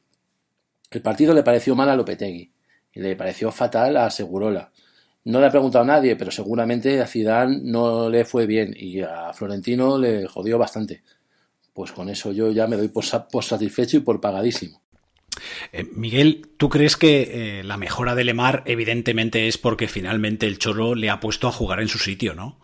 El 0.89 1.01
partido 1.01 1.33
le 1.33 1.43
pareció 1.43 1.75
mal 1.75 1.89
a 1.89 1.95
Lopetegui 1.95 2.51
y 2.93 2.99
le 2.99 3.15
pareció 3.15 3.51
fatal 3.51 3.97
a 3.97 4.09
Segurola. 4.09 4.71
No 5.27 5.39
le 5.41 5.47
ha 5.47 5.51
preguntado 5.51 5.83
a 5.83 5.87
nadie, 5.87 6.15
pero 6.15 6.31
seguramente 6.31 7.01
a 7.01 7.07
Zidane 7.07 7.59
no 7.61 8.09
le 8.09 8.23
fue 8.25 8.45
bien 8.45 8.73
y 8.77 9.01
a 9.01 9.33
Florentino 9.33 9.97
le 9.97 10.25
jodió 10.27 10.57
bastante. 10.57 11.03
Pues 11.73 11.91
con 11.91 12.09
eso 12.09 12.31
yo 12.31 12.51
ya 12.51 12.65
me 12.65 12.77
doy 12.77 12.87
por, 12.87 13.03
sa- 13.03 13.27
por 13.27 13.43
satisfecho 13.43 13.97
y 13.97 13.99
por 13.99 14.21
pagadísimo. 14.21 14.81
Eh, 15.71 15.85
Miguel, 15.93 16.49
¿tú 16.57 16.69
crees 16.69 16.95
que 16.97 17.59
eh, 17.59 17.63
la 17.63 17.77
mejora 17.77 18.15
de 18.15 18.23
Lemar 18.23 18.63
evidentemente 18.65 19.47
es 19.47 19.57
porque 19.57 19.87
finalmente 19.87 20.47
el 20.47 20.59
Cholo 20.59 20.95
le 20.95 21.09
ha 21.09 21.19
puesto 21.19 21.47
a 21.47 21.51
jugar 21.51 21.81
en 21.81 21.89
su 21.89 21.99
sitio, 21.99 22.33
¿no? 22.33 22.59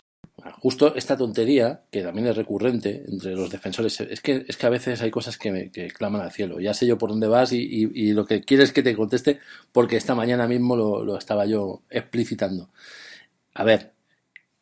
Justo 0.61 0.93
esta 0.95 1.15
tontería, 1.15 1.83
que 1.91 2.01
también 2.01 2.27
es 2.27 2.35
recurrente 2.35 3.03
entre 3.07 3.31
los 3.33 3.49
defensores, 3.49 3.99
es 4.01 4.19
que, 4.21 4.43
es 4.47 4.57
que 4.57 4.65
a 4.65 4.69
veces 4.69 5.01
hay 5.01 5.09
cosas 5.11 5.37
que, 5.37 5.51
me, 5.51 5.71
que 5.71 5.87
claman 5.89 6.21
al 6.21 6.31
cielo. 6.31 6.59
Ya 6.59 6.73
sé 6.73 6.85
yo 6.85 6.97
por 6.97 7.09
dónde 7.11 7.27
vas 7.27 7.53
y, 7.53 7.59
y- 7.93 8.11
lo 8.13 8.25
que 8.25 8.41
quieres 8.43 8.73
que 8.73 8.83
te 8.83 8.95
conteste, 8.95 9.39
porque 9.71 9.95
esta 9.97 10.15
mañana 10.15 10.47
mismo 10.47 10.75
lo, 10.75 11.03
lo 11.03 11.17
estaba 11.17 11.45
yo 11.45 11.83
explicitando. 11.89 12.69
A 13.55 13.63
ver, 13.63 13.93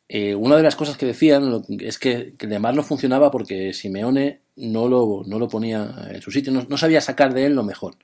eh, 0.08 0.34
una 0.36 0.56
de 0.56 0.64
las 0.64 0.76
cosas 0.76 0.96
que 0.98 1.06
decían 1.06 1.64
es 1.80 1.98
que, 1.98 2.34
que 2.38 2.46
Lemar 2.48 2.74
no 2.74 2.82
funcionaba 2.84 3.30
porque 3.30 3.72
Simeone 3.74 4.42
no 4.56 4.88
lo, 4.88 5.22
no 5.26 5.38
lo 5.38 5.48
ponía 5.48 6.08
en 6.10 6.22
su 6.22 6.30
sitio, 6.32 6.52
no, 6.52 6.66
no 6.68 6.78
sabía 6.78 7.00
sacar 7.02 7.34
de 7.34 7.46
él 7.46 7.54
lo 7.54 7.64
mejor. 7.64 7.96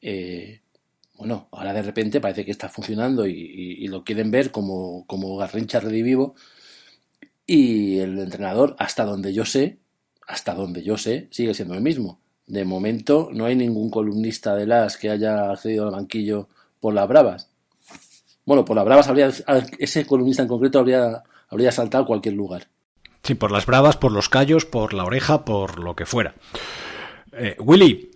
Eh, 0.00 0.60
bueno, 1.18 1.48
ahora 1.52 1.72
de 1.72 1.82
repente 1.82 2.20
parece 2.20 2.44
que 2.44 2.50
está 2.52 2.68
funcionando 2.68 3.26
y 3.26 3.86
lo 3.88 4.04
quieren 4.04 4.30
ver 4.30 4.50
como, 4.50 5.06
como 5.06 5.36
Garrincha 5.36 5.80
redivivo. 5.80 6.34
Y 7.46 7.98
el 7.98 8.18
entrenador, 8.18 8.76
hasta 8.78 9.04
donde 9.04 9.32
yo 9.32 9.44
sé, 9.44 9.78
hasta 10.26 10.54
donde 10.54 10.82
yo 10.82 10.96
sé, 10.96 11.28
sigue 11.30 11.54
siendo 11.54 11.74
el 11.74 11.82
mismo. 11.82 12.20
De 12.46 12.64
momento 12.64 13.30
no 13.32 13.44
hay 13.46 13.56
ningún 13.56 13.90
columnista 13.90 14.54
de 14.54 14.66
las 14.66 14.96
que 14.96 15.10
haya 15.10 15.50
accedido 15.50 15.86
al 15.86 15.92
banquillo 15.92 16.48
por 16.80 16.94
las 16.94 17.08
bravas. 17.08 17.50
Bueno, 18.44 18.64
por 18.64 18.76
las 18.76 18.84
bravas 18.84 19.08
habría, 19.08 19.30
ese 19.78 20.06
columnista 20.06 20.42
en 20.42 20.48
concreto 20.48 20.78
habría, 20.78 21.22
habría 21.48 21.72
saltado 21.72 22.04
a 22.04 22.06
cualquier 22.06 22.34
lugar. 22.34 22.68
Sí, 23.22 23.34
por 23.34 23.52
las 23.52 23.66
bravas, 23.66 23.96
por 23.96 24.10
los 24.10 24.28
callos, 24.28 24.64
por 24.64 24.94
la 24.94 25.04
oreja, 25.04 25.44
por 25.44 25.78
lo 25.78 25.94
que 25.94 26.06
fuera. 26.06 26.34
Eh, 27.32 27.56
Willy, 27.60 28.10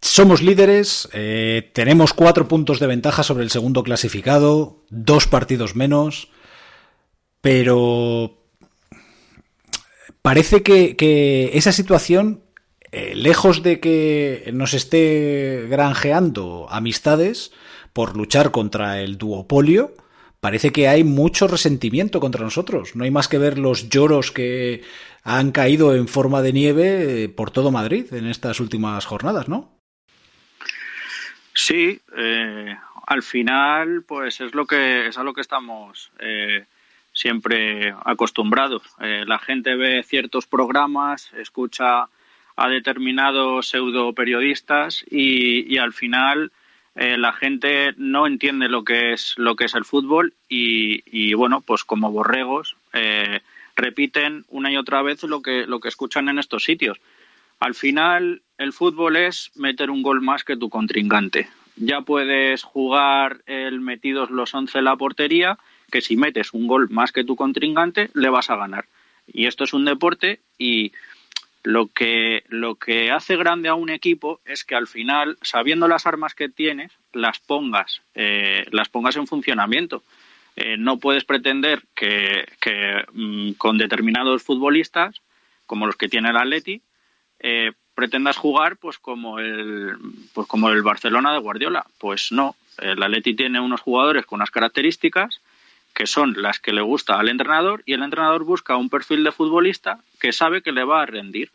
somos 0.00 0.40
líderes, 0.40 1.08
eh, 1.12 1.70
tenemos 1.74 2.12
cuatro 2.12 2.46
puntos 2.46 2.78
de 2.78 2.86
ventaja 2.86 3.22
sobre 3.22 3.44
el 3.44 3.50
segundo 3.50 3.82
clasificado, 3.82 4.84
dos 4.88 5.26
partidos 5.26 5.74
menos, 5.74 6.28
pero 7.42 8.38
parece 10.22 10.62
que, 10.62 11.50
esa 11.52 11.72
situación, 11.72 12.42
eh, 12.90 13.14
lejos 13.14 13.62
de 13.62 13.80
que 13.80 14.50
nos 14.54 14.72
esté 14.72 15.66
granjeando 15.68 16.66
amistades 16.70 17.52
por 17.92 18.16
luchar 18.16 18.52
contra 18.52 19.02
el 19.02 19.18
duopolio, 19.18 19.94
parece 20.40 20.72
que 20.72 20.88
hay 20.88 21.04
mucho 21.04 21.46
resentimiento 21.46 22.20
contra 22.20 22.42
nosotros. 22.42 22.96
No 22.96 23.04
hay 23.04 23.10
más 23.10 23.28
que 23.28 23.38
ver 23.38 23.58
los 23.58 23.90
lloros 23.90 24.32
que 24.32 24.82
han 25.24 25.52
caído 25.52 25.94
en 25.94 26.08
forma 26.08 26.42
de 26.42 26.52
nieve 26.52 27.24
eh, 27.24 27.28
por 27.28 27.50
todo 27.50 27.70
Madrid 27.70 28.12
en 28.14 28.26
estas 28.26 28.60
últimas 28.60 29.04
jornadas, 29.04 29.48
¿no? 29.48 29.78
Sí, 31.54 32.00
eh, 32.16 32.74
al 33.06 33.22
final, 33.22 34.04
pues 34.06 34.40
es 34.40 34.54
lo 34.54 34.66
que 34.66 35.08
es 35.08 35.18
a 35.18 35.22
lo 35.22 35.34
que 35.34 35.42
estamos 35.42 36.10
eh, 36.18 36.64
siempre 37.12 37.94
acostumbrados. 38.04 38.82
Eh, 39.00 39.24
la 39.26 39.38
gente 39.38 39.74
ve 39.74 40.02
ciertos 40.02 40.46
programas, 40.46 41.32
escucha 41.34 42.08
a 42.56 42.68
determinados 42.68 43.68
pseudo 43.68 44.12
periodistas 44.12 45.04
y, 45.10 45.72
y 45.72 45.78
al 45.78 45.92
final 45.92 46.52
eh, 46.94 47.16
la 47.16 47.32
gente 47.32 47.94
no 47.96 48.26
entiende 48.26 48.68
lo 48.68 48.84
que 48.84 49.12
es 49.12 49.34
lo 49.38 49.56
que 49.56 49.64
es 49.64 49.74
el 49.74 49.84
fútbol 49.84 50.34
y, 50.48 51.02
y, 51.06 51.32
bueno, 51.34 51.62
pues 51.62 51.84
como 51.84 52.12
borregos 52.12 52.76
eh, 52.92 53.40
repiten 53.76 54.44
una 54.48 54.70
y 54.70 54.76
otra 54.76 55.00
vez 55.00 55.22
lo 55.22 55.40
que 55.40 55.66
lo 55.66 55.80
que 55.80 55.88
escuchan 55.88 56.28
en 56.28 56.38
estos 56.38 56.64
sitios. 56.64 57.00
Al 57.60 57.74
final, 57.74 58.42
el 58.58 58.72
fútbol 58.72 59.16
es 59.16 59.52
meter 59.54 59.90
un 59.90 60.02
gol 60.02 60.20
más 60.20 60.44
que 60.44 60.56
tu 60.56 60.68
contrincante. 60.68 61.48
Ya 61.76 62.02
puedes 62.02 62.62
jugar 62.64 63.38
el 63.46 63.80
metidos 63.80 64.30
los 64.30 64.52
11 64.52 64.78
en 64.78 64.84
la 64.84 64.96
portería, 64.96 65.58
que 65.92 66.00
si 66.00 66.16
metes 66.16 66.52
un 66.54 66.66
gol 66.66 66.88
más 66.90 67.12
que 67.12 67.22
tu 67.22 67.36
contrincante, 67.36 68.10
le 68.14 68.30
vas 68.30 68.50
a 68.50 68.56
ganar. 68.56 68.86
Y 69.32 69.46
esto 69.46 69.62
es 69.62 69.74
un 69.74 69.84
deporte 69.84 70.40
y 70.58 70.92
lo 71.62 71.86
que, 71.86 72.42
lo 72.48 72.74
que 72.74 73.12
hace 73.12 73.36
grande 73.36 73.68
a 73.68 73.74
un 73.74 73.90
equipo 73.90 74.40
es 74.44 74.64
que 74.64 74.74
al 74.74 74.88
final, 74.88 75.38
sabiendo 75.42 75.86
las 75.86 76.06
armas 76.06 76.34
que 76.34 76.48
tienes, 76.48 76.90
las 77.12 77.38
pongas, 77.38 78.00
eh, 78.14 78.66
las 78.72 78.88
pongas 78.88 79.14
en 79.16 79.28
funcionamiento. 79.28 80.02
Eh, 80.56 80.76
no 80.76 80.98
puedes 80.98 81.24
pretender 81.24 81.82
que, 81.94 82.46
que 82.60 83.04
mm, 83.12 83.52
con 83.52 83.78
determinados 83.78 84.42
futbolistas, 84.42 85.20
como 85.66 85.86
los 85.86 85.96
que 85.96 86.08
tiene 86.08 86.30
el 86.30 86.36
Atleti, 86.36 86.80
eh, 87.38 87.72
pretendas 87.94 88.36
jugar 88.38 88.76
pues 88.78 88.98
como 88.98 89.38
el 89.38 89.96
pues 90.32 90.46
como 90.46 90.70
el 90.70 90.82
Barcelona 90.82 91.32
de 91.32 91.40
Guardiola 91.40 91.84
pues 91.98 92.32
no 92.32 92.56
el 92.78 93.02
Atleti 93.02 93.34
tiene 93.34 93.60
unos 93.60 93.82
jugadores 93.82 94.24
con 94.24 94.38
unas 94.38 94.50
características 94.50 95.41
que 95.94 96.06
son 96.06 96.34
las 96.40 96.58
que 96.58 96.72
le 96.72 96.82
gusta 96.82 97.18
al 97.18 97.28
entrenador 97.28 97.82
y 97.86 97.92
el 97.92 98.02
entrenador 98.02 98.44
busca 98.44 98.76
un 98.76 98.88
perfil 98.88 99.24
de 99.24 99.32
futbolista 99.32 99.98
que 100.20 100.32
sabe 100.32 100.62
que 100.62 100.72
le 100.72 100.84
va 100.84 101.02
a 101.02 101.06
rendir. 101.06 101.50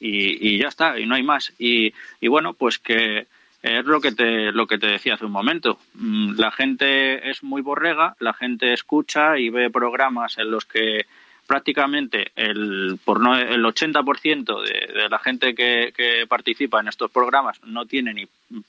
Y, 0.00 0.48
y 0.48 0.58
ya 0.58 0.68
está 0.68 0.98
y 0.98 1.06
no 1.06 1.14
hay 1.14 1.22
más. 1.22 1.52
Y, 1.58 1.94
y 2.20 2.28
bueno 2.28 2.54
pues 2.54 2.78
que 2.78 3.26
es 3.62 3.84
lo 3.86 4.00
que 4.00 4.12
te 4.12 4.52
lo 4.52 4.66
que 4.66 4.78
te 4.78 4.88
decía 4.88 5.14
hace 5.14 5.24
un 5.24 5.32
momento. 5.32 5.78
Mm, 5.94 6.34
la 6.38 6.50
gente 6.50 7.30
es 7.30 7.42
muy 7.42 7.62
borrega 7.62 8.16
la 8.20 8.34
gente 8.34 8.72
escucha 8.72 9.38
y 9.38 9.48
ve 9.48 9.70
programas 9.70 10.36
en 10.38 10.50
los 10.50 10.64
que 10.64 11.06
prácticamente 11.46 12.32
el, 12.36 12.98
por 13.04 13.20
no, 13.20 13.38
el 13.38 13.62
80% 13.64 14.62
de, 14.62 14.92
de 14.94 15.08
la 15.08 15.18
gente 15.18 15.54
que, 15.54 15.92
que 15.94 16.26
participa 16.26 16.80
en 16.80 16.88
estos 16.88 17.10
programas 17.10 17.62
no 17.64 17.84
tiene 17.86 18.14
ni 18.14 18.26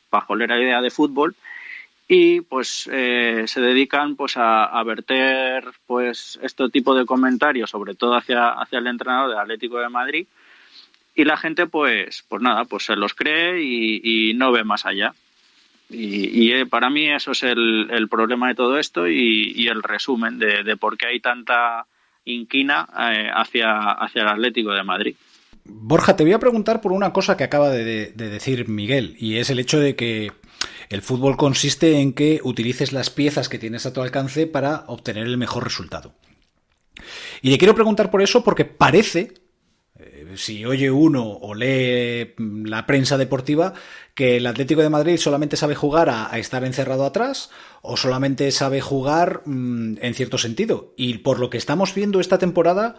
pajolera 0.09 0.59
idea 0.59 0.81
de 0.81 0.91
fútbol 0.91 1.35
y 2.07 2.41
pues 2.41 2.89
eh, 2.91 3.45
se 3.47 3.61
dedican 3.61 4.15
pues 4.15 4.37
a, 4.37 4.65
a 4.65 4.83
verter 4.83 5.65
pues 5.87 6.39
este 6.43 6.69
tipo 6.69 6.93
de 6.93 7.05
comentarios 7.05 7.69
sobre 7.69 7.95
todo 7.95 8.15
hacia, 8.15 8.49
hacia 8.49 8.79
el 8.79 8.87
entrenador 8.87 9.29
del 9.29 9.39
Atlético 9.39 9.79
de 9.79 9.89
Madrid 9.89 10.27
y 11.15 11.23
la 11.23 11.37
gente 11.37 11.65
pues 11.65 12.23
pues 12.27 12.41
nada 12.41 12.65
pues 12.65 12.85
se 12.85 12.95
los 12.95 13.15
cree 13.15 13.61
y, 13.63 14.33
no 14.35 14.51
ve 14.51 14.63
más 14.63 14.85
allá 14.85 15.13
y, 15.89 16.51
eh, 16.51 16.65
para 16.65 16.89
mí 16.89 17.09
eso 17.09 17.31
es 17.31 17.43
el, 17.43 17.89
el 17.91 18.09
problema 18.09 18.47
de 18.49 18.55
todo 18.55 18.77
esto 18.79 19.07
y, 19.07 19.67
el 19.67 19.83
resumen 19.83 20.39
de, 20.39 20.63
de, 20.63 20.77
por 20.77 20.97
qué 20.97 21.07
hay 21.07 21.19
tanta 21.19 21.85
inquina 22.25 22.87
eh, 23.11 23.29
hacia, 23.33 23.91
hacia 23.91 24.23
el 24.23 24.27
Atlético 24.27 24.71
de 24.71 24.83
Madrid. 24.83 25.15
Borja, 25.63 26.15
te 26.15 26.23
voy 26.23 26.33
a 26.33 26.39
preguntar 26.39 26.81
por 26.81 26.91
una 26.91 27.11
cosa 27.11 27.35
que 27.37 27.43
acaba 27.43 27.69
de, 27.69 28.11
decir 28.11 28.67
Miguel, 28.67 29.15
y 29.17 29.37
es 29.37 29.49
el 29.49 29.59
hecho 29.59 29.79
de 29.79 29.95
que 29.95 30.31
el 30.89 31.01
fútbol 31.01 31.37
consiste 31.37 31.99
en 31.99 32.13
que 32.13 32.39
utilices 32.43 32.93
las 32.93 33.09
piezas 33.09 33.49
que 33.49 33.59
tienes 33.59 33.85
a 33.85 33.93
tu 33.93 34.01
alcance 34.01 34.47
para 34.47 34.83
obtener 34.87 35.25
el 35.25 35.37
mejor 35.37 35.63
resultado. 35.63 36.13
Y 37.41 37.49
le 37.49 37.57
quiero 37.57 37.75
preguntar 37.75 38.11
por 38.11 38.21
eso 38.21 38.43
porque 38.43 38.65
parece, 38.65 39.33
eh, 39.97 40.33
si 40.35 40.65
oye 40.65 40.89
uno 40.89 41.25
o 41.25 41.53
lee 41.53 42.33
la 42.37 42.85
prensa 42.85 43.17
deportiva, 43.17 43.73
que 44.13 44.37
el 44.37 44.47
Atlético 44.47 44.81
de 44.81 44.89
Madrid 44.89 45.17
solamente 45.17 45.57
sabe 45.57 45.75
jugar 45.75 46.09
a, 46.09 46.37
estar 46.37 46.63
encerrado 46.63 47.05
atrás 47.05 47.49
o 47.81 47.97
solamente 47.97 48.51
sabe 48.51 48.81
jugar 48.81 49.41
mmm, 49.45 49.97
en 50.01 50.13
cierto 50.13 50.37
sentido. 50.37 50.93
Y 50.97 51.19
por 51.19 51.39
lo 51.39 51.49
que 51.49 51.57
estamos 51.57 51.93
viendo 51.93 52.19
esta 52.19 52.37
temporada, 52.37 52.95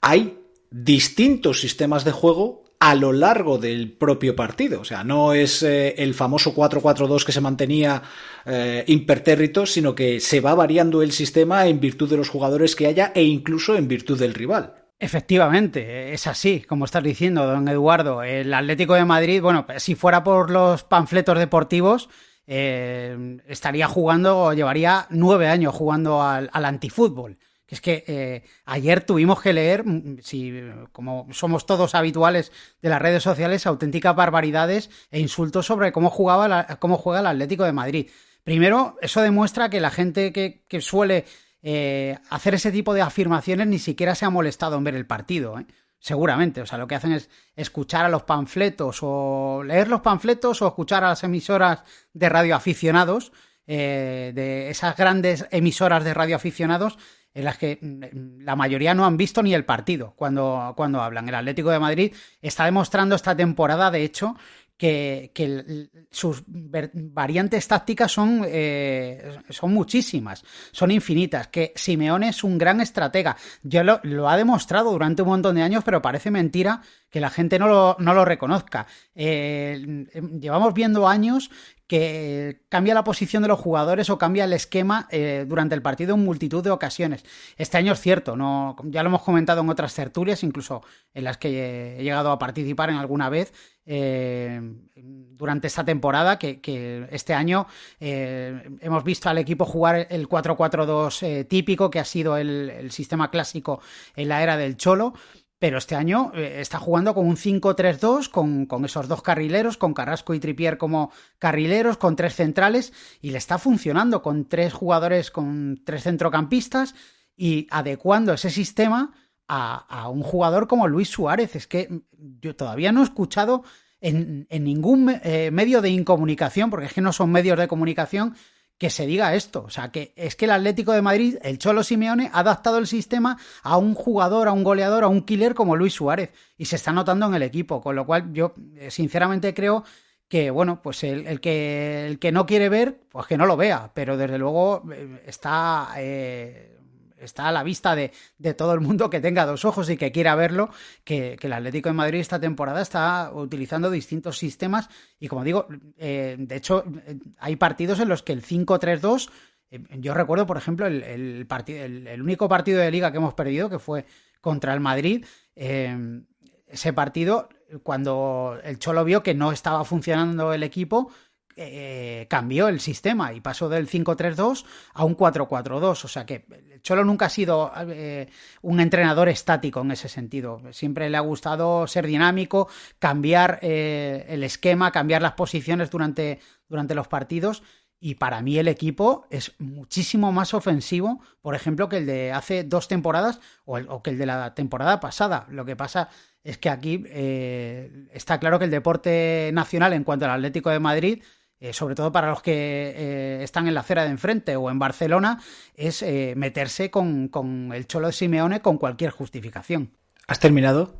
hay 0.00 0.38
distintos 0.70 1.60
sistemas 1.60 2.04
de 2.04 2.12
juego 2.12 2.65
a 2.78 2.94
lo 2.94 3.12
largo 3.12 3.58
del 3.58 3.92
propio 3.92 4.36
partido. 4.36 4.80
O 4.80 4.84
sea, 4.84 5.04
no 5.04 5.32
es 5.32 5.62
eh, 5.62 5.94
el 5.98 6.14
famoso 6.14 6.54
4-4-2 6.54 7.24
que 7.24 7.32
se 7.32 7.40
mantenía 7.40 8.02
eh, 8.44 8.84
impertérrito, 8.86 9.66
sino 9.66 9.94
que 9.94 10.20
se 10.20 10.40
va 10.40 10.54
variando 10.54 11.02
el 11.02 11.12
sistema 11.12 11.66
en 11.66 11.80
virtud 11.80 12.10
de 12.10 12.16
los 12.16 12.28
jugadores 12.28 12.76
que 12.76 12.86
haya 12.86 13.12
e 13.14 13.22
incluso 13.22 13.76
en 13.76 13.88
virtud 13.88 14.18
del 14.18 14.34
rival. 14.34 14.74
Efectivamente, 14.98 16.14
es 16.14 16.26
así, 16.26 16.62
como 16.62 16.86
estás 16.86 17.02
diciendo, 17.02 17.46
don 17.46 17.68
Eduardo. 17.68 18.22
El 18.22 18.52
Atlético 18.54 18.94
de 18.94 19.04
Madrid, 19.04 19.42
bueno, 19.42 19.66
si 19.76 19.94
fuera 19.94 20.24
por 20.24 20.50
los 20.50 20.84
panfletos 20.84 21.38
deportivos, 21.38 22.08
eh, 22.46 23.38
estaría 23.46 23.88
jugando, 23.88 24.54
llevaría 24.54 25.06
nueve 25.10 25.48
años 25.48 25.74
jugando 25.74 26.22
al, 26.22 26.48
al 26.52 26.64
antifútbol. 26.64 27.36
Que 27.66 27.74
es 27.74 27.80
que 27.80 28.04
eh, 28.06 28.42
ayer 28.64 29.02
tuvimos 29.04 29.42
que 29.42 29.52
leer, 29.52 29.84
mm, 29.84 30.18
si, 30.22 30.52
como 30.92 31.26
somos 31.32 31.66
todos 31.66 31.94
habituales 31.94 32.52
de 32.80 32.88
las 32.88 33.02
redes 33.02 33.22
sociales, 33.22 33.66
auténticas 33.66 34.14
barbaridades 34.14 34.88
e 35.10 35.18
insultos 35.20 35.66
sobre 35.66 35.90
cómo, 35.92 36.10
jugaba 36.10 36.46
la- 36.48 36.76
cómo 36.78 36.96
juega 36.96 37.20
el 37.20 37.26
Atlético 37.26 37.64
de 37.64 37.72
Madrid. 37.72 38.10
Primero, 38.44 38.96
eso 39.02 39.20
demuestra 39.20 39.68
que 39.68 39.80
la 39.80 39.90
gente 39.90 40.32
que, 40.32 40.80
suele 40.80 41.24
eh, 41.62 42.16
hacer 42.30 42.54
ese 42.54 42.70
tipo 42.70 42.94
de 42.94 43.00
afirmaciones 43.02 43.66
ni 43.66 43.80
siquiera 43.80 44.14
se 44.14 44.24
ha 44.24 44.30
molestado 44.30 44.76
en 44.76 44.84
ver 44.84 44.94
el 44.94 45.04
partido. 45.06 45.58
¿eh? 45.58 45.66
Seguramente, 45.98 46.60
o 46.62 46.66
sea, 46.66 46.78
lo 46.78 46.86
que 46.86 46.94
hacen 46.94 47.10
es 47.10 47.28
escuchar 47.56 48.04
a 48.04 48.08
los 48.08 48.22
panfletos 48.22 48.98
o 49.02 49.64
leer 49.64 49.88
los 49.88 50.02
panfletos 50.02 50.62
o 50.62 50.68
escuchar 50.68 51.02
a 51.02 51.08
las 51.08 51.24
emisoras 51.24 51.82
de 52.12 52.28
radioaficionados, 52.28 53.32
eh, 53.66 54.30
de 54.32 54.70
esas 54.70 54.96
grandes 54.96 55.46
emisoras 55.50 56.04
de 56.04 56.14
radioaficionados 56.14 56.98
en 57.36 57.44
las 57.44 57.58
que 57.58 57.78
mm, 57.80 58.42
la 58.42 58.56
mayoría 58.56 58.94
no 58.94 59.04
han 59.04 59.16
visto 59.16 59.42
ni 59.42 59.54
el 59.54 59.64
partido 59.64 60.14
cuando, 60.16 60.72
cuando 60.74 61.02
hablan. 61.02 61.28
El 61.28 61.34
Atlético 61.34 61.70
de 61.70 61.78
Madrid 61.78 62.14
está 62.40 62.64
demostrando 62.64 63.14
esta 63.14 63.36
temporada, 63.36 63.90
de 63.90 64.02
hecho, 64.02 64.36
que, 64.76 65.30
que 65.34 65.88
sus 66.10 66.42
variantes 66.46 67.66
tácticas 67.68 68.12
son, 68.12 68.42
eh, 68.46 69.38
son 69.50 69.72
muchísimas, 69.72 70.44
son 70.70 70.90
infinitas, 70.90 71.48
que 71.48 71.72
Simeone 71.76 72.30
es 72.30 72.44
un 72.44 72.58
gran 72.58 72.80
estratega. 72.80 73.36
Ya 73.62 73.84
lo, 73.84 74.28
ha 74.28 74.36
demostrado 74.36 74.92
durante 74.92 75.22
un 75.22 75.28
montón 75.28 75.56
de 75.56 75.62
años, 75.62 75.84
pero 75.84 76.02
parece 76.02 76.30
mentira 76.30 76.82
que 77.10 77.20
la 77.20 77.30
gente 77.30 77.58
no 77.58 77.68
lo, 77.68 77.96
no 77.98 78.12
lo 78.12 78.24
reconozca. 78.24 78.86
Eh, 79.14 80.06
llevamos 80.40 80.74
viendo 80.74 81.08
años 81.08 81.50
que 81.86 82.62
cambia 82.68 82.94
la 82.94 83.04
posición 83.04 83.42
de 83.42 83.48
los 83.48 83.60
jugadores 83.60 84.10
o 84.10 84.18
cambia 84.18 84.44
el 84.44 84.52
esquema 84.52 85.06
eh, 85.10 85.44
durante 85.46 85.74
el 85.74 85.82
partido 85.82 86.14
en 86.14 86.24
multitud 86.24 86.62
de 86.64 86.70
ocasiones. 86.70 87.24
Este 87.56 87.76
año 87.76 87.92
es 87.92 88.00
cierto, 88.00 88.36
no, 88.36 88.76
ya 88.84 89.02
lo 89.02 89.08
hemos 89.08 89.22
comentado 89.22 89.60
en 89.60 89.68
otras 89.68 89.94
tertulias, 89.94 90.42
incluso 90.42 90.82
en 91.14 91.24
las 91.24 91.38
que 91.38 91.98
he 91.98 92.02
llegado 92.02 92.30
a 92.30 92.38
participar 92.38 92.90
en 92.90 92.96
alguna 92.96 93.28
vez 93.28 93.52
eh, 93.88 94.60
durante 94.94 95.68
esta 95.68 95.84
temporada, 95.84 96.38
que, 96.38 97.06
este 97.10 97.34
año 97.34 97.66
eh, 98.00 98.68
hemos 98.80 99.04
visto 99.04 99.28
al 99.28 99.38
equipo 99.38 99.64
jugar 99.64 100.08
el 100.10 100.28
4-4-2 100.28 101.22
eh, 101.22 101.44
típico, 101.44 101.90
que 101.90 102.00
ha 102.00 102.04
sido 102.04 102.36
el 102.36 102.90
sistema 102.90 103.30
clásico 103.30 103.80
en 104.16 104.28
la 104.28 104.42
era 104.42 104.56
del 104.56 104.76
Cholo. 104.76 105.14
Pero 105.58 105.78
este 105.78 105.94
año 105.94 106.32
eh, 106.34 106.60
está 106.60 106.78
jugando 106.78 107.14
con 107.14 107.26
un 107.26 107.36
5-3-2, 107.36 108.28
con, 108.28 108.66
con 108.66 108.84
esos 108.84 109.08
dos 109.08 109.22
carrileros, 109.22 109.78
con 109.78 109.94
Carrasco 109.94 110.34
y 110.34 110.40
Tripier 110.40 110.76
como 110.76 111.10
carrileros, 111.38 111.96
con 111.96 112.14
tres 112.14 112.34
centrales, 112.34 112.92
y 113.20 113.30
le 113.30 113.38
está 113.38 113.58
funcionando 113.58 114.22
con 114.22 114.46
tres 114.46 114.72
jugadores, 114.72 115.30
con 115.30 115.80
tres 115.84 116.02
centrocampistas, 116.02 116.94
y 117.36 117.66
adecuando 117.70 118.34
ese 118.34 118.50
sistema 118.50 119.12
a, 119.48 119.76
a 119.88 120.08
un 120.08 120.22
jugador 120.22 120.66
como 120.66 120.88
Luis 120.88 121.08
Suárez. 121.08 121.56
Es 121.56 121.66
que 121.66 122.02
yo 122.40 122.54
todavía 122.54 122.92
no 122.92 123.00
he 123.00 123.04
escuchado 123.04 123.64
en, 124.00 124.46
en 124.50 124.64
ningún 124.64 125.20
eh, 125.22 125.50
medio 125.50 125.80
de 125.80 125.90
incomunicación, 125.90 126.70
porque 126.70 126.86
es 126.86 126.92
que 126.92 127.00
no 127.00 127.12
son 127.12 127.32
medios 127.32 127.58
de 127.58 127.68
comunicación, 127.68 128.34
que 128.78 128.90
se 128.90 129.06
diga 129.06 129.34
esto. 129.34 129.64
O 129.64 129.70
sea, 129.70 129.90
que 129.90 130.12
es 130.16 130.36
que 130.36 130.44
el 130.46 130.50
Atlético 130.50 130.92
de 130.92 131.02
Madrid, 131.02 131.38
el 131.42 131.58
Cholo 131.58 131.82
Simeone, 131.82 132.30
ha 132.32 132.40
adaptado 132.40 132.78
el 132.78 132.86
sistema 132.86 133.38
a 133.62 133.76
un 133.78 133.94
jugador, 133.94 134.48
a 134.48 134.52
un 134.52 134.64
goleador, 134.64 135.04
a 135.04 135.08
un 135.08 135.22
killer 135.22 135.54
como 135.54 135.76
Luis 135.76 135.94
Suárez. 135.94 136.32
Y 136.56 136.66
se 136.66 136.76
está 136.76 136.92
notando 136.92 137.26
en 137.26 137.34
el 137.34 137.42
equipo. 137.42 137.80
Con 137.80 137.96
lo 137.96 138.06
cual, 138.06 138.32
yo 138.32 138.54
eh, 138.76 138.90
sinceramente 138.90 139.54
creo 139.54 139.84
que, 140.28 140.50
bueno, 140.50 140.82
pues 140.82 141.04
el, 141.04 141.26
el 141.26 141.40
que, 141.40 142.06
el 142.06 142.18
que 142.18 142.32
no 142.32 142.46
quiere 142.46 142.68
ver, 142.68 143.00
pues 143.08 143.26
que 143.26 143.38
no 143.38 143.46
lo 143.46 143.56
vea. 143.56 143.92
Pero 143.94 144.16
desde 144.16 144.38
luego 144.38 144.82
eh, 144.92 145.22
está. 145.26 145.88
eh, 145.98 146.75
Está 147.18 147.48
a 147.48 147.52
la 147.52 147.62
vista 147.62 147.96
de, 147.96 148.12
de 148.38 148.54
todo 148.54 148.74
el 148.74 148.80
mundo 148.80 149.10
que 149.10 149.20
tenga 149.20 149.46
dos 149.46 149.64
ojos 149.64 149.88
y 149.90 149.96
que 149.96 150.12
quiera 150.12 150.34
verlo, 150.34 150.70
que, 151.04 151.36
que 151.40 151.46
el 151.46 151.52
Atlético 151.52 151.88
de 151.88 151.94
Madrid 151.94 152.20
esta 152.20 152.40
temporada 152.40 152.82
está 152.82 153.30
utilizando 153.32 153.90
distintos 153.90 154.38
sistemas 154.38 154.88
y 155.18 155.28
como 155.28 155.44
digo, 155.44 155.66
eh, 155.98 156.36
de 156.38 156.56
hecho 156.56 156.84
eh, 157.06 157.18
hay 157.38 157.56
partidos 157.56 158.00
en 158.00 158.08
los 158.08 158.22
que 158.22 158.32
el 158.32 158.42
5-3-2 158.42 159.30
eh, 159.70 159.80
yo 159.98 160.14
recuerdo, 160.14 160.46
por 160.46 160.56
ejemplo, 160.56 160.86
el, 160.86 161.02
el, 161.02 162.22
único 162.22 162.48
partido 162.48 162.80
de 162.80 162.90
liga 162.90 163.10
que 163.10 163.18
hemos 163.18 163.34
perdido, 163.34 163.68
que 163.68 163.80
fue 163.80 164.04
contra 164.40 164.72
el 164.72 164.80
Madrid. 164.80 165.24
ese 165.56 166.92
partido, 166.92 167.48
cuando 167.82 168.58
el 168.62 168.78
Cholo 168.78 169.04
vio 169.04 169.24
que 169.24 169.34
no 169.34 169.50
estaba 169.50 169.84
funcionando 169.84 170.52
el 170.52 170.62
equipo, 170.62 171.10
eh, 171.58 172.26
cambió 172.28 172.68
el 172.68 172.80
sistema 172.80 173.32
y 173.32 173.40
pasó 173.40 173.70
del 173.70 173.88
5-3-2 173.88 174.66
a 174.92 175.06
un 175.06 175.16
4-4-2. 175.16 176.04
O 176.04 176.08
sea 176.08 176.26
que 176.26 176.44
Cholo 176.82 177.02
nunca 177.02 177.26
ha 177.26 177.30
sido 177.30 177.72
eh, 177.88 178.28
un 178.60 178.78
entrenador 178.78 179.30
estático 179.30 179.80
en 179.80 179.90
ese 179.92 180.10
sentido. 180.10 180.60
Siempre 180.72 181.08
le 181.08 181.16
ha 181.16 181.20
gustado 181.20 181.86
ser 181.86 182.06
dinámico, 182.06 182.68
cambiar 182.98 183.58
eh, 183.62 184.26
el 184.28 184.44
esquema, 184.44 184.92
cambiar 184.92 185.22
las 185.22 185.32
posiciones 185.32 185.88
durante, 185.88 186.40
durante 186.68 186.94
los 186.94 187.08
partidos. 187.08 187.62
Y 187.98 188.16
para 188.16 188.42
mí 188.42 188.58
el 188.58 188.68
equipo 188.68 189.26
es 189.30 189.54
muchísimo 189.58 190.32
más 190.32 190.52
ofensivo, 190.52 191.22
por 191.40 191.54
ejemplo, 191.54 191.88
que 191.88 191.96
el 191.96 192.06
de 192.06 192.32
hace 192.32 192.64
dos 192.64 192.86
temporadas 192.86 193.40
o, 193.64 194.02
que 194.02 194.10
el 194.10 194.18
de 194.18 194.26
la 194.26 194.54
temporada 194.54 195.00
pasada. 195.00 195.46
Lo 195.48 195.64
que 195.64 195.74
pasa 195.74 196.10
es 196.44 196.58
que 196.58 196.68
aquí 196.68 197.02
está 197.06 198.38
claro 198.38 198.58
que 198.58 198.66
el 198.66 198.70
deporte 198.70 199.50
nacional 199.54 199.94
en 199.94 200.04
cuanto 200.04 200.26
al 200.26 200.32
Atlético 200.32 200.68
de 200.68 200.78
Madrid, 200.78 201.22
eh, 201.58 201.72
sobre 201.72 201.94
todo 201.94 202.12
para 202.12 202.28
los 202.28 202.42
que 202.42 202.52
eh, 202.52 203.42
están 203.42 203.66
en 203.66 203.72
la 203.72 203.80
acera 203.80 204.04
de 204.04 204.10
enfrente 204.10 204.56
o 204.56 204.70
en 204.70 204.78
Barcelona, 204.78 205.40
es 205.74 206.02
eh, 206.02 206.34
meterse 206.36 206.90
con, 206.90 207.28
con, 207.28 207.72
el 207.72 207.86
Cholo 207.86 208.08
de 208.08 208.12
Simeone 208.12 208.60
con 208.60 208.76
cualquier 208.76 209.10
justificación. 209.10 209.90
¿Has 210.26 210.38
terminado? 210.38 210.94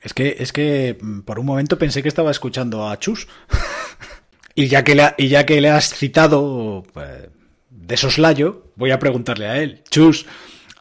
Es 0.00 0.14
que, 0.14 0.36
es 0.40 0.52
que 0.52 0.98
por 1.24 1.38
un 1.38 1.46
momento 1.46 1.78
pensé 1.78 2.02
que 2.02 2.08
estaba 2.08 2.32
escuchando 2.32 2.88
a 2.88 2.98
Chus. 2.98 3.28
y, 4.56 4.66
ya 4.66 4.82
que 4.82 4.96
le, 4.96 5.14
y 5.16 5.28
ya 5.28 5.46
que 5.46 5.60
le 5.60 5.70
has 5.70 5.94
citado 5.94 6.82
pues, 6.92 7.28
de 7.70 7.96
soslayo, 7.96 8.72
voy 8.74 8.90
a 8.90 8.98
preguntarle 8.98 9.46
a 9.46 9.58
él. 9.58 9.84
Chus, 9.90 10.26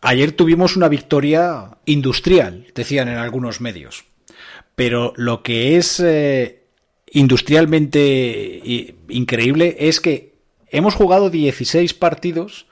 ayer 0.02 0.32
tuvimos 0.32 0.76
una 0.76 0.88
victoria 0.88 1.78
industrial, 1.86 2.66
decían 2.74 3.10
en 3.10 3.18
algunos 3.18 3.62
medios. 3.62 4.06
Pero 4.74 5.14
lo 5.18 5.44
que 5.44 5.78
es 5.78 6.00
industrialmente 7.12 8.96
increíble 9.10 9.76
es 9.80 10.00
que 10.00 10.34
hemos 10.70 10.96
jugado 10.96 11.30
16 11.30 11.94
partidos, 11.94 12.68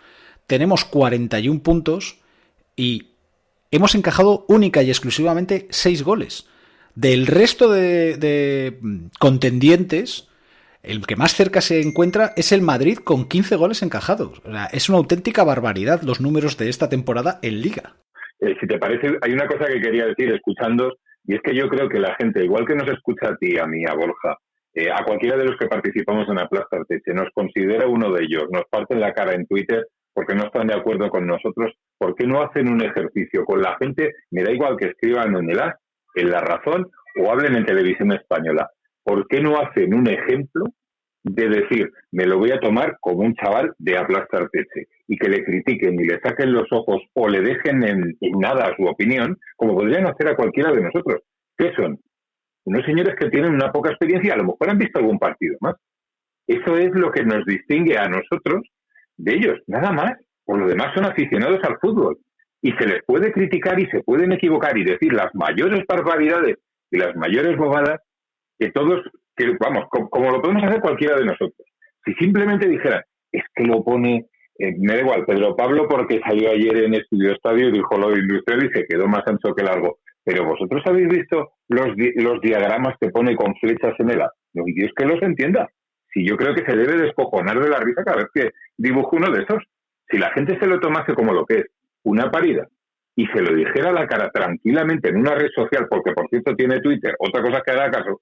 tenemos 0.48 0.86
41 0.86 1.62
puntos 1.62 2.18
y 2.76 3.10
hemos 3.72 3.94
encajado 3.96 4.46
única 4.48 4.82
y 4.82 4.90
exclusivamente 4.90 5.68
6 5.70 6.04
goles. 6.04 6.48
Del 6.96 7.28
resto 7.28 7.72
de, 7.72 8.80
contendientes, 9.20 10.28
el 10.82 11.06
que 11.06 11.16
más 11.16 11.36
cerca 11.36 11.62
se 11.62 11.82
encuentra 11.82 12.34
es 12.36 12.52
el 12.52 12.62
Madrid 12.62 12.98
con 12.98 13.28
15 13.28 13.56
goles 13.58 13.84
encajados. 13.84 14.42
O 14.44 14.52
sea, 14.52 14.66
es 14.66 14.90
una 14.90 14.98
auténtica 14.98 15.44
barbaridad 15.44 16.02
los 16.02 16.20
números 16.22 16.58
de 16.58 16.70
esta 16.70 16.90
temporada 16.90 17.40
en 17.42 17.62
Liga. 17.62 17.96
Eh, 18.40 18.56
si 18.60 18.68
te 18.68 18.80
parece, 18.80 19.18
hay 19.22 19.34
una 19.34 19.48
cosa 19.48 19.66
que 19.66 19.82
quería 19.82 20.06
decir 20.06 20.32
escuchando, 20.34 20.98
y 21.30 21.36
es 21.36 21.42
que 21.44 21.54
yo 21.56 21.70
creo 21.70 21.88
que 21.88 22.00
la 22.00 22.16
gente, 22.16 22.44
igual 22.44 22.66
que 22.66 22.74
nos 22.74 22.90
escucha 22.90 23.28
a 23.30 23.36
ti, 23.36 23.56
a 23.60 23.68
mí, 23.68 23.86
a 23.86 23.94
Borja, 23.94 24.36
eh, 24.74 24.90
a 24.92 25.04
cualquiera 25.06 25.38
de 25.38 25.46
los 25.46 25.58
que 25.58 25.68
participamos 25.68 26.28
en 26.28 26.40
Aplasta 26.40 26.78
Arteche, 26.78 27.14
nos 27.14 27.30
considera 27.36 27.86
uno 27.86 28.12
de 28.12 28.24
ellos, 28.24 28.46
nos 28.52 28.64
parten 28.68 29.00
la 29.00 29.14
cara 29.14 29.34
en 29.34 29.46
Twitter 29.46 29.86
porque 30.12 30.34
no 30.34 30.46
están 30.46 30.66
de 30.66 30.74
acuerdo 30.74 31.08
con 31.12 31.28
nosotros, 31.28 31.72
¿por 32.00 32.16
qué 32.16 32.26
no 32.26 32.42
hacen 32.42 32.68
un 32.68 32.82
ejercicio 32.84 33.46
con 33.46 33.62
la 33.62 33.78
gente? 33.78 34.16
Me 34.32 34.44
da 34.44 34.52
igual 34.52 34.76
que 34.76 34.88
escriban 34.88 35.36
en 35.36 35.52
el 35.52 35.60
AS, 35.60 35.76
en 36.16 36.32
La 36.32 36.42
Razón 36.42 36.90
o 37.22 37.32
hablen 37.32 37.56
en 37.56 37.66
televisión 37.66 38.12
española. 38.12 38.68
¿Por 39.04 39.28
qué 39.28 39.40
no 39.40 39.60
hacen 39.60 39.94
un 39.94 40.08
ejemplo 40.10 40.66
de 41.22 41.48
decir, 41.48 41.92
me 42.12 42.26
lo 42.26 42.40
voy 42.40 42.50
a 42.54 42.60
tomar 42.60 42.98
como 43.02 43.20
un 43.20 43.36
chaval 43.36 43.76
de 43.78 44.00
aplastar 44.00 44.50
y 45.12 45.18
que 45.18 45.28
le 45.28 45.44
critiquen 45.44 46.00
y 46.00 46.06
le 46.06 46.20
saquen 46.22 46.54
los 46.54 46.72
ojos 46.72 47.02
o 47.16 47.28
le 47.28 47.42
dejen 47.42 47.84
en, 47.84 48.18
nada 48.40 48.74
su 48.78 48.86
opinión, 48.86 49.38
como 49.58 49.76
podrían 49.76 50.06
hacer 50.08 50.28
a 50.30 50.36
cualquiera 50.36 50.72
de 50.72 50.82
nosotros? 50.84 51.22
¿Qué 51.58 51.74
son? 51.76 52.00
Unos 52.66 52.86
señores 52.86 53.16
que 53.20 53.30
tienen 53.30 53.54
una 53.56 53.72
poca 53.72 53.90
experiencia, 53.90 54.34
a 54.36 54.38
lo 54.38 54.44
mejor 54.46 54.70
han 54.70 54.78
visto 54.78 55.00
algún 55.00 55.18
partido 55.18 55.58
más. 55.62 55.76
Eso 56.48 56.78
es 56.78 56.92
lo 56.94 57.12
que 57.12 57.24
nos 57.24 57.44
distingue 57.46 57.98
a 57.98 58.08
nosotros 58.08 58.62
de 59.18 59.34
ellos, 59.36 59.58
nada 59.68 59.92
más. 59.92 60.14
Por 60.46 60.60
lo 60.60 60.68
demás 60.68 60.94
son 60.96 61.06
aficionados 61.06 61.60
al 61.64 61.78
fútbol. 61.80 62.18
Y 62.62 62.72
se 62.74 62.86
les 62.86 63.04
puede 63.06 63.32
criticar 63.32 63.80
y 63.80 63.88
se 63.88 64.04
pueden 64.04 64.32
equivocar 64.32 64.78
y 64.78 64.84
decir 64.84 65.14
las 65.14 65.34
mayores 65.34 65.84
barbaridades 65.88 66.58
y 66.92 66.98
las 66.98 67.16
mayores 67.16 67.58
bobadas 67.58 68.00
que 68.60 68.72
todos, 68.72 69.02
que 69.36 69.56
vamos, 69.60 69.86
co- 69.90 70.10
como, 70.10 70.30
lo 70.32 70.42
podemos 70.42 70.64
hacer 70.64 70.82
cualquiera 70.82 71.16
de 71.16 71.26
nosotros. 71.26 71.66
Si 72.06 72.14
simplemente 72.16 72.68
dijeran, 72.68 73.02
es 73.32 73.44
que 73.56 73.64
lo 73.64 73.84
pone, 73.84 74.26
eh, 74.60 74.76
me 74.78 74.94
da 74.94 75.00
igual, 75.00 75.26
Pedro 75.26 75.56
Pablo 75.56 75.88
porque 75.88 76.20
salió 76.20 76.52
ayer 76.52 76.84
en 76.84 76.94
Estudio 76.94 77.32
Estadio 77.32 77.70
y 77.70 77.72
dijo 77.72 77.98
lo 77.98 78.16
industrial 78.16 78.66
y 78.66 78.78
se 78.78 78.86
quedó 78.86 79.08
más 79.08 79.24
ancho 79.26 79.56
que 79.56 79.64
largo. 79.64 80.00
Pero 80.24 80.46
vosotros 80.46 80.84
habéis 80.86 81.08
visto 81.08 81.54
los, 81.70 81.88
los 82.16 82.42
diagramas 82.42 82.96
que 83.00 83.10
pone 83.10 83.36
con 83.36 83.56
flechas 83.56 83.94
en 84.00 84.12
el 84.12 84.22
A. 84.22 84.32
No, 84.54 84.66
es 84.68 84.92
que 84.96 85.06
los 85.06 85.22
entienda. 85.22 85.70
Si 86.14 86.28
yo 86.28 86.36
creo 86.36 86.54
que 86.54 86.66
se 86.66 86.76
debe 86.76 87.02
descojonar 87.02 87.58
de 87.60 87.70
la 87.70 87.80
risa 87.80 88.04
cada 88.04 88.18
vez 88.18 88.28
que 88.34 88.52
dibujo 88.78 89.16
uno 89.16 89.32
de 89.32 89.44
esos. 89.44 89.64
Si 90.10 90.18
la 90.18 90.32
gente 90.32 90.60
se 90.60 90.68
lo 90.68 90.80
tomase 90.80 91.14
como 91.14 91.34
lo 91.34 91.46
que 91.46 91.60
es, 91.60 91.66
una 92.04 92.32
parida, 92.32 92.68
y 93.16 93.28
se 93.28 93.42
lo 93.42 93.54
dijera 93.56 93.90
a 93.90 93.94
la 93.94 94.08
cara 94.08 94.30
tranquilamente 94.32 95.10
en 95.10 95.18
una 95.18 95.36
red 95.36 95.50
social, 95.54 95.88
porque 95.90 96.14
por 96.14 96.28
cierto 96.30 96.56
tiene 96.56 96.80
Twitter, 96.80 97.16
otra 97.20 97.42
cosa 97.42 97.62
que 97.62 97.72
haga 97.72 97.92
caso, 97.92 98.22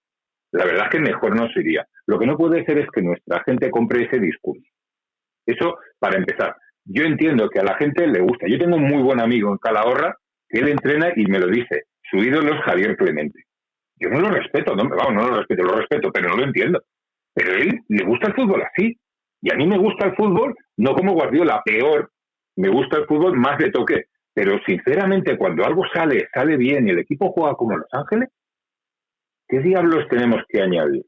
la 0.51 0.65
verdad 0.65 0.85
es 0.85 0.89
que 0.89 0.99
mejor 0.99 1.35
nos 1.35 1.55
iría. 1.55 1.85
Lo 2.07 2.19
que 2.19 2.25
no 2.25 2.37
puede 2.37 2.65
ser 2.65 2.79
es 2.79 2.87
que 2.93 3.01
nuestra 3.01 3.43
gente 3.43 3.69
compre 3.69 4.03
ese 4.03 4.19
discurso. 4.19 4.67
Eso, 5.47 5.77
para 5.97 6.17
empezar. 6.17 6.55
Yo 6.85 7.03
entiendo 7.03 7.49
que 7.49 7.59
a 7.59 7.63
la 7.63 7.75
gente 7.75 8.05
le 8.05 8.19
gusta. 8.19 8.47
Yo 8.47 8.59
tengo 8.59 8.75
un 8.75 8.83
muy 8.83 9.01
buen 9.01 9.19
amigo 9.19 9.51
en 9.51 9.57
Calahorra 9.57 10.15
que 10.47 10.59
él 10.59 10.67
entrena 10.67 11.11
y 11.15 11.25
me 11.25 11.39
lo 11.39 11.47
dice. 11.47 11.85
Su 12.09 12.17
ídolo 12.17 12.53
es 12.53 12.61
Javier 12.61 12.95
Clemente. 12.95 13.43
Yo 13.99 14.09
no 14.09 14.19
lo 14.19 14.29
respeto, 14.29 14.75
no, 14.75 14.87
vamos, 14.87 15.13
no 15.13 15.29
lo 15.29 15.37
respeto, 15.37 15.63
lo 15.63 15.75
respeto, 15.75 16.11
pero 16.11 16.29
no 16.29 16.37
lo 16.37 16.43
entiendo. 16.43 16.81
Pero 17.33 17.53
a 17.53 17.55
él 17.55 17.79
le 17.87 18.05
gusta 18.05 18.27
el 18.27 18.35
fútbol 18.35 18.61
así. 18.61 18.95
Y 19.41 19.51
a 19.51 19.55
mí 19.55 19.67
me 19.67 19.77
gusta 19.77 20.05
el 20.07 20.15
fútbol, 20.15 20.55
no 20.77 20.93
como 20.93 21.13
Guardiola, 21.13 21.61
peor. 21.63 22.11
Me 22.55 22.69
gusta 22.69 22.97
el 22.97 23.05
fútbol 23.05 23.37
más 23.37 23.57
de 23.57 23.71
toque. 23.71 24.05
Pero 24.33 24.59
sinceramente, 24.65 25.37
cuando 25.37 25.65
algo 25.65 25.83
sale, 25.93 26.27
sale 26.33 26.57
bien 26.57 26.87
y 26.87 26.91
el 26.91 26.99
equipo 26.99 27.31
juega 27.31 27.55
como 27.55 27.77
Los 27.77 27.91
Ángeles, 27.91 28.29
¿qué 29.47 29.59
diablos 29.59 30.07
tenemos 30.09 30.43
que 30.47 30.61
añadir? 30.61 31.03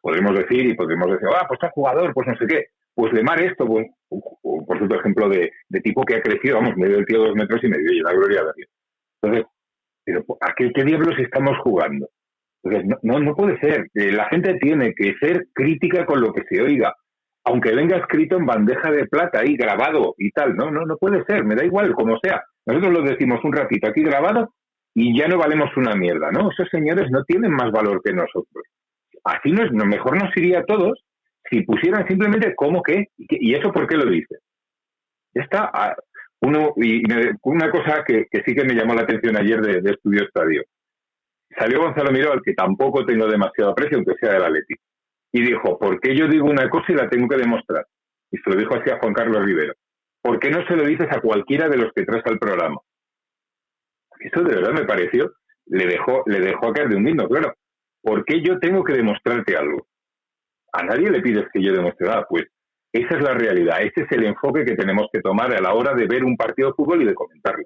Podemos 0.00 0.36
decir 0.36 0.66
y 0.66 0.74
podemos 0.74 1.10
decir, 1.10 1.28
ah, 1.34 1.44
pues 1.46 1.58
está 1.58 1.70
jugador, 1.70 2.12
pues 2.14 2.28
no 2.28 2.36
sé 2.36 2.46
qué. 2.46 2.66
Pues 2.94 3.12
Lemar 3.12 3.40
esto, 3.40 3.66
pues, 3.66 3.86
por 4.08 4.76
cierto, 4.76 4.96
ejemplo 4.96 5.28
de, 5.28 5.50
tipo 5.82 6.04
que 6.04 6.16
ha 6.16 6.22
crecido, 6.22 6.56
vamos, 6.56 6.76
medio 6.76 6.96
del 6.96 7.06
tío 7.06 7.20
dos 7.20 7.34
metros 7.34 7.62
y 7.64 7.68
medio, 7.68 7.92
y 7.92 8.00
la 8.00 8.12
gloria 8.12 8.42
de 8.42 8.52
Dios. 8.56 8.70
Entonces, 9.22 9.46
pero 10.04 10.24
¿a 10.40 10.52
qué, 10.54 10.70
diablos 10.84 11.18
estamos 11.18 11.56
jugando? 11.62 12.08
Entonces, 12.62 12.98
no, 13.02 13.18
no, 13.18 13.34
puede 13.34 13.58
ser. 13.58 13.88
Eh, 13.94 14.12
la 14.12 14.26
gente 14.28 14.54
tiene 14.60 14.94
que 14.94 15.14
ser 15.20 15.46
crítica 15.52 16.04
con 16.06 16.20
lo 16.20 16.32
que 16.32 16.42
se 16.48 16.60
oiga. 16.60 16.94
Aunque 17.44 17.74
venga 17.74 17.96
escrito 17.96 18.36
en 18.36 18.46
bandeja 18.46 18.90
de 18.90 19.06
plata 19.06 19.40
ahí, 19.40 19.56
grabado 19.56 20.14
y 20.18 20.30
tal. 20.30 20.54
No, 20.54 20.70
no, 20.70 20.84
no 20.86 20.96
puede 20.96 21.24
ser. 21.24 21.44
Me 21.44 21.56
da 21.56 21.64
igual, 21.64 21.92
como 21.94 22.18
sea. 22.22 22.42
Nosotros 22.66 22.92
lo 22.92 23.02
decimos 23.02 23.42
un 23.42 23.52
ratito 23.52 23.88
aquí 23.88 24.02
grabado 24.02 24.54
y 24.94 25.18
ya 25.18 25.26
no 25.26 25.38
valemos 25.38 25.76
una 25.76 25.94
mierda, 25.94 26.30
¿no? 26.30 26.50
Esos 26.50 26.68
señores 26.68 27.10
no 27.10 27.24
tienen 27.24 27.50
más 27.52 27.72
valor 27.72 28.00
que 28.04 28.12
nosotros. 28.12 28.64
Así 29.24 29.50
no 29.50 29.64
es, 29.64 29.72
mejor 29.72 30.22
nos 30.22 30.36
iría 30.36 30.60
a 30.60 30.64
todos 30.64 31.02
si 31.52 31.62
pusieran 31.62 32.06
simplemente 32.08 32.54
cómo 32.54 32.82
qué 32.82 33.08
y, 33.18 33.54
eso 33.54 33.70
por 33.70 33.86
qué 33.86 33.96
lo 33.96 34.10
dice. 34.10 34.38
Está. 35.34 35.70
Ah, 35.72 35.94
Uno, 36.40 36.72
y 36.76 37.02
una 37.42 37.70
cosa 37.70 38.02
que, 38.06 38.26
sí 38.32 38.54
que 38.54 38.64
me 38.64 38.74
llamó 38.74 38.94
la 38.94 39.02
atención 39.02 39.36
ayer 39.36 39.60
de, 39.60 39.90
Estudio 39.90 40.24
Estadio. 40.24 40.62
Salió 41.58 41.80
Gonzalo 41.80 42.10
Miró, 42.10 42.32
al 42.32 42.42
que 42.42 42.54
tampoco 42.54 43.04
tengo 43.04 43.26
demasiado 43.26 43.72
aprecio, 43.72 43.98
aunque 43.98 44.14
sea 44.18 44.32
del 44.32 44.44
Atleti. 44.44 44.74
Y 45.32 45.42
dijo, 45.42 45.78
¿por 45.78 46.00
qué 46.00 46.16
yo 46.16 46.26
digo 46.26 46.46
una 46.46 46.68
cosa 46.70 46.86
y 46.88 46.94
la 46.94 47.08
tengo 47.10 47.28
que 47.28 47.36
demostrar? 47.36 47.86
Y 48.30 48.38
se 48.38 48.50
lo 48.50 48.56
dijo 48.56 48.74
así 48.74 48.90
a 48.90 48.98
Juan 48.98 49.12
Carlos 49.12 49.44
Rivero. 49.44 49.74
¿Por 50.22 50.38
qué 50.38 50.50
no 50.50 50.66
se 50.66 50.74
lo 50.74 50.84
dices 50.84 51.08
a 51.10 51.20
cualquiera 51.20 51.68
de 51.68 51.76
los 51.76 51.92
que 51.92 52.04
traes 52.04 52.24
al 52.26 52.38
programa? 52.38 52.80
Eso 54.20 54.42
de 54.42 54.54
verdad 54.54 54.72
me 54.72 54.86
pareció, 54.86 55.34
le 55.66 55.86
dejó, 55.86 56.22
le 56.26 56.40
dejó 56.40 56.68
a 56.68 56.72
caer 56.72 56.88
de 56.88 56.96
un 56.96 57.06
himno, 57.06 57.28
claro. 57.28 57.54
¿Por 58.02 58.24
qué 58.24 58.40
yo 58.40 58.58
tengo 58.58 58.82
que 58.82 58.94
demostrarte 58.94 59.56
algo? 59.56 59.86
A 60.72 60.82
nadie 60.82 61.10
le 61.10 61.20
pides 61.20 61.46
que 61.52 61.62
yo 61.62 61.72
demuestre 61.72 62.06
nada, 62.06 62.26
pues 62.28 62.44
esa 62.92 63.16
es 63.16 63.22
la 63.22 63.32
realidad, 63.32 63.80
ese 63.80 64.02
es 64.02 64.12
el 64.12 64.24
enfoque 64.24 64.66
que 64.66 64.76
tenemos 64.76 65.06
que 65.10 65.20
tomar 65.20 65.54
a 65.54 65.62
la 65.62 65.72
hora 65.72 65.94
de 65.94 66.06
ver 66.06 66.24
un 66.24 66.36
partido 66.36 66.68
de 66.68 66.74
fútbol 66.74 67.02
y 67.02 67.06
de 67.06 67.14
comentarlo. 67.14 67.64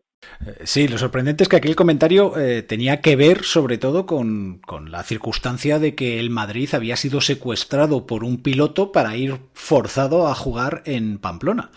Sí, 0.62 0.86
lo 0.86 0.98
sorprendente 0.98 1.42
es 1.42 1.48
que 1.48 1.56
aquel 1.56 1.74
comentario 1.74 2.38
eh, 2.38 2.62
tenía 2.62 3.00
que 3.00 3.16
ver 3.16 3.42
sobre 3.42 3.76
todo 3.76 4.06
con, 4.06 4.60
con 4.60 4.92
la 4.92 5.02
circunstancia 5.02 5.80
de 5.80 5.96
que 5.96 6.20
el 6.20 6.30
Madrid 6.30 6.68
había 6.74 6.94
sido 6.94 7.20
secuestrado 7.20 8.06
por 8.06 8.22
un 8.22 8.40
piloto 8.40 8.92
para 8.92 9.16
ir 9.16 9.34
forzado 9.52 10.28
a 10.28 10.34
jugar 10.36 10.82
en 10.84 11.18
Pamplona. 11.18 11.70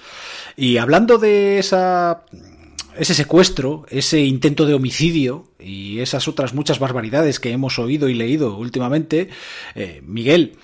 Y 0.55 0.77
hablando 0.77 1.17
de 1.17 1.57
esa 1.57 2.25
ese 2.97 3.13
secuestro, 3.13 3.86
ese 3.89 4.19
intento 4.19 4.65
de 4.65 4.73
homicidio 4.73 5.45
y 5.57 5.99
esas 5.99 6.27
otras 6.27 6.53
muchas 6.53 6.80
barbaridades 6.80 7.39
que 7.39 7.51
hemos 7.51 7.80
oído 7.80 8.09
y 8.09 8.13
leído 8.13 8.57
últimamente, 8.57 9.30
eh, 9.75 10.01
Miguel, 10.05 10.57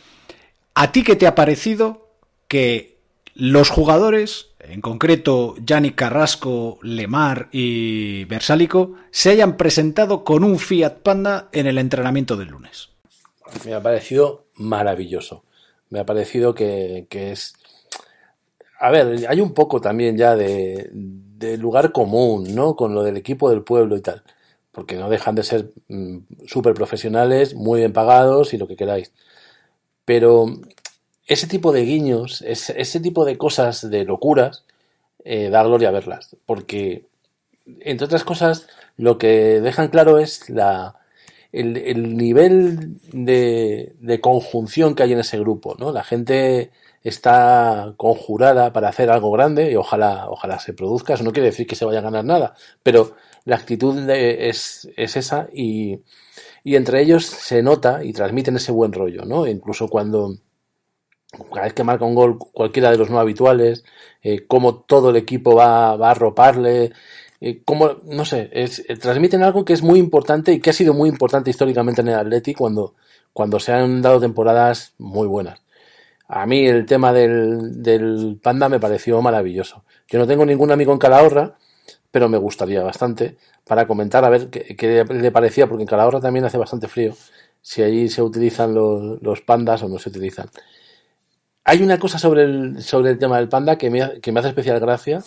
¿a 0.76 0.91
ti 0.91 1.03
qué 1.03 1.15
te 1.15 1.26
ha 1.26 1.36
parecido 1.36 2.09
que 2.47 2.95
los 3.34 3.69
jugadores, 3.69 4.51
en 4.59 4.82
concreto 4.82 5.55
Yannick 5.65 5.95
Carrasco, 5.95 6.80
Lemar 6.84 7.49
y 7.51 8.26
Versálico, 8.26 8.93
se 9.11 9.32
hayan 9.32 9.57
presentado 9.57 10.23
con 10.23 10.43
un 10.43 10.59
Fiat 10.59 10.99
Panda 10.99 11.49
en 11.51 11.67
el 11.67 11.78
entrenamiento 11.78 12.38
del 12.38 12.49
lunes? 12.49 12.89
Me 13.65 13.73
ha 13.73 13.82
parecido 13.82 14.45
maravilloso. 14.55 15.43
Me 15.89 15.99
ha 15.99 16.05
parecido 16.05 16.55
que, 16.55 17.07
es... 17.11 17.53
A 18.80 18.89
ver, 18.89 19.26
hay 19.28 19.41
un 19.41 19.53
poco 19.53 19.82
también 19.82 20.17
ya 20.17 20.36
de, 20.36 20.89
de 20.91 21.57
lugar 21.57 21.91
común, 21.91 22.53
¿no? 22.55 22.76
Con 22.76 22.93
lo 22.93 23.03
del 23.03 23.17
equipo 23.17 23.49
del 23.49 23.63
pueblo 23.63 23.95
y 23.95 24.01
tal. 24.01 24.23
Porque 24.71 24.95
no 24.95 25.09
dejan 25.09 25.36
de 25.36 25.43
ser 25.43 25.71
mm, 25.88 26.17
súper 26.47 26.73
profesionales, 26.73 27.53
muy 27.53 27.80
bien 27.80 27.93
pagados 27.93 28.53
y 28.53 28.57
lo 28.57 28.67
que 28.67 28.76
queráis. 28.76 29.11
Pero 30.06 30.47
ese 31.28 31.47
tipo 31.47 31.72
de 31.72 31.84
guiños, 31.84 32.41
ese, 32.41 32.80
ese 32.80 32.99
tipo 32.99 33.26
de 33.26 33.38
cosas, 33.38 33.89
de 33.89 34.06
locuras, 34.06 34.64
eh, 35.24 35.49
da 35.49 35.64
gloria 35.64 35.91
verlas. 35.91 36.36
Porque, 36.45 37.06
entre 37.82 38.06
otras 38.06 38.24
cosas, 38.24 38.68
lo 38.97 39.18
que 39.18 39.62
dejan 39.62 39.89
claro 39.89 40.20
es 40.20 40.49
la, 40.49 40.95
el, 41.51 41.78
el 41.78 42.18
nivel 42.18 42.99
de, 43.12 43.95
de 43.99 44.22
conjunción 44.22 44.95
que 44.95 45.03
hay 45.03 45.14
en 45.14 45.20
ese 45.20 45.39
grupo, 45.39 45.76
¿no? 45.80 45.91
La 45.91 46.03
gente 46.03 46.72
está 47.03 47.93
conjurada 47.97 48.74
para 48.74 48.89
hacer 48.89 49.10
algo 49.12 49.32
grande 49.32 49.72
y 49.72 49.76
ojalá, 49.76 50.28
ojalá 50.30 50.60
se 50.60 50.74
produzca. 50.74 51.14
Eso 51.14 51.24
no 51.24 51.34
quiere 51.34 51.49
decir 51.49 51.68
que 51.68 51.76
se 51.76 51.86
vaya 51.86 51.99
a 51.99 52.03
ganar 52.03 52.26
nada, 52.26 52.56
pero 52.84 53.16
la 53.45 53.56
actitud 53.56 54.10
es, 54.10 54.89
es 54.97 55.16
esa 55.16 55.47
y, 55.53 55.99
y 56.66 56.76
entre 56.76 56.99
ellos 56.99 57.28
se 57.28 57.61
nota 57.61 58.03
y 58.03 58.11
transmiten 58.11 58.55
ese 58.55 58.72
buen 58.72 58.91
rollo, 58.91 59.24
¿no? 59.24 59.45
Incluso 59.45 59.88
cuando 59.88 60.36
cada 61.53 61.66
vez 61.66 61.74
que 61.74 61.84
marca 61.84 62.05
un 62.05 62.16
gol 62.16 62.39
cualquiera 62.39 62.89
de 62.89 62.97
los 62.97 63.11
no 63.11 63.20
habituales, 63.20 63.84
eh, 64.24 64.47
cómo 64.47 64.84
todo 64.84 65.11
el 65.11 65.16
equipo 65.16 65.53
va, 65.55 65.95
va 65.95 66.07
a 66.07 66.11
arroparle, 66.11 66.91
eh, 67.39 67.61
cómo, 67.63 67.97
no 68.05 68.26
sé, 68.26 68.49
es, 68.51 68.84
eh, 68.89 68.97
transmiten 68.97 69.43
algo 69.43 69.63
que 69.63 69.74
es 69.74 69.84
muy 69.84 69.99
importante 69.99 70.53
y 70.53 70.59
que 70.59 70.72
ha 70.72 70.74
sido 70.74 70.95
muy 70.95 71.07
importante 71.07 71.51
históricamente 71.51 72.01
en 72.01 72.07
el 72.07 72.16
Atleti 72.16 72.55
cuando, 72.55 72.95
cuando 73.32 73.59
se 73.59 73.72
han 73.72 74.01
dado 74.01 74.20
temporadas 74.20 74.95
muy 74.97 75.28
buenas. 75.28 75.61
A 76.28 76.47
mí 76.47 76.66
el 76.66 76.88
tema 76.88 77.13
del, 77.13 77.84
del 77.84 78.39
panda 78.41 78.70
me 78.70 78.80
pareció 78.80 79.22
maravilloso. 79.22 79.84
Yo 80.07 80.18
no 80.18 80.26
tengo 80.26 80.47
ningún 80.47 80.72
amigo 80.72 80.93
en 80.93 80.97
Calahorra, 80.97 81.59
pero 82.16 82.30
me 82.30 82.38
gustaría 82.38 82.82
bastante 82.82 83.36
para 83.68 83.86
comentar 83.88 84.24
a 84.24 84.30
ver 84.30 84.49
qué, 84.49 85.03
le 85.03 85.32
parecía, 85.32 85.68
porque 85.68 85.84
en 85.84 85.88
Calahorra 85.88 86.22
también 86.22 86.45
hace 86.45 86.57
bastante 86.57 86.88
frío, 86.88 87.13
si 87.61 87.84
allí 87.84 88.07
se 88.07 88.22
utilizan 88.22 88.74
los, 88.74 89.41
pandas 89.41 89.84
o 89.84 89.89
no 89.89 89.99
se 89.99 90.07
utilizan. 90.07 90.49
Hay 91.66 91.84
una 91.84 91.99
cosa 91.99 92.18
sobre 92.18 92.43
el, 92.43 92.82
sobre 92.82 93.11
el 93.11 93.18
tema 93.20 93.36
del 93.36 93.49
panda 93.49 93.78
que 93.78 93.89
me, 93.89 94.22
que 94.22 94.32
me 94.32 94.39
hace 94.39 94.47
especial 94.47 94.80
gracia 94.80 95.22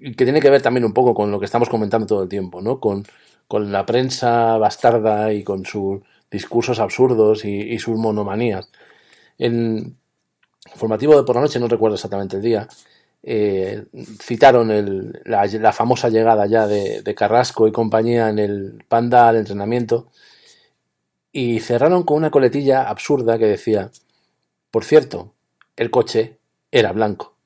y 0.00 0.16
que 0.16 0.24
tiene 0.24 0.40
que 0.40 0.50
ver 0.50 0.60
también 0.60 0.84
un 0.84 0.92
poco 0.92 1.14
con 1.14 1.30
lo 1.30 1.38
que 1.38 1.46
estamos 1.46 1.68
comentando 1.68 2.08
todo 2.08 2.24
el 2.24 2.28
tiempo, 2.28 2.60
¿no? 2.60 2.80
Con, 2.80 3.04
con 3.46 3.70
la 3.70 3.86
prensa 3.86 4.58
bastarda 4.58 5.32
y 5.32 5.44
con 5.44 5.64
sus 5.66 6.00
discursos 6.32 6.80
absurdos 6.80 7.44
y, 7.44 7.60
y 7.60 7.78
sus 7.78 7.96
monomanías. 7.96 8.68
En 9.38 9.96
formativo 10.74 11.16
de 11.16 11.22
por 11.22 11.36
la 11.36 11.42
noche, 11.42 11.60
no 11.60 11.68
recuerdo 11.68 11.94
exactamente 11.94 12.38
el 12.38 12.42
día, 12.42 12.66
eh, 13.22 13.86
citaron 14.20 15.12
la 15.24 15.72
famosa 15.72 16.08
llegada 16.08 16.46
ya 16.46 16.66
de, 16.66 17.02
de 17.02 17.14
Carrasco 17.14 17.66
y 17.66 17.72
compañía 17.72 18.28
en 18.28 18.38
el 18.38 18.84
Panda 18.88 19.28
al 19.28 19.36
entrenamiento 19.36 20.08
y 21.32 21.60
cerraron 21.60 22.04
con 22.04 22.16
una 22.16 22.30
coletilla 22.30 22.88
absurda 22.88 23.38
que 23.38 23.46
decía, 23.46 23.90
por 24.70 24.84
cierto, 24.84 25.34
el 25.76 25.90
coche 25.90 26.38
era 26.70 26.92
blanco. 26.92 27.36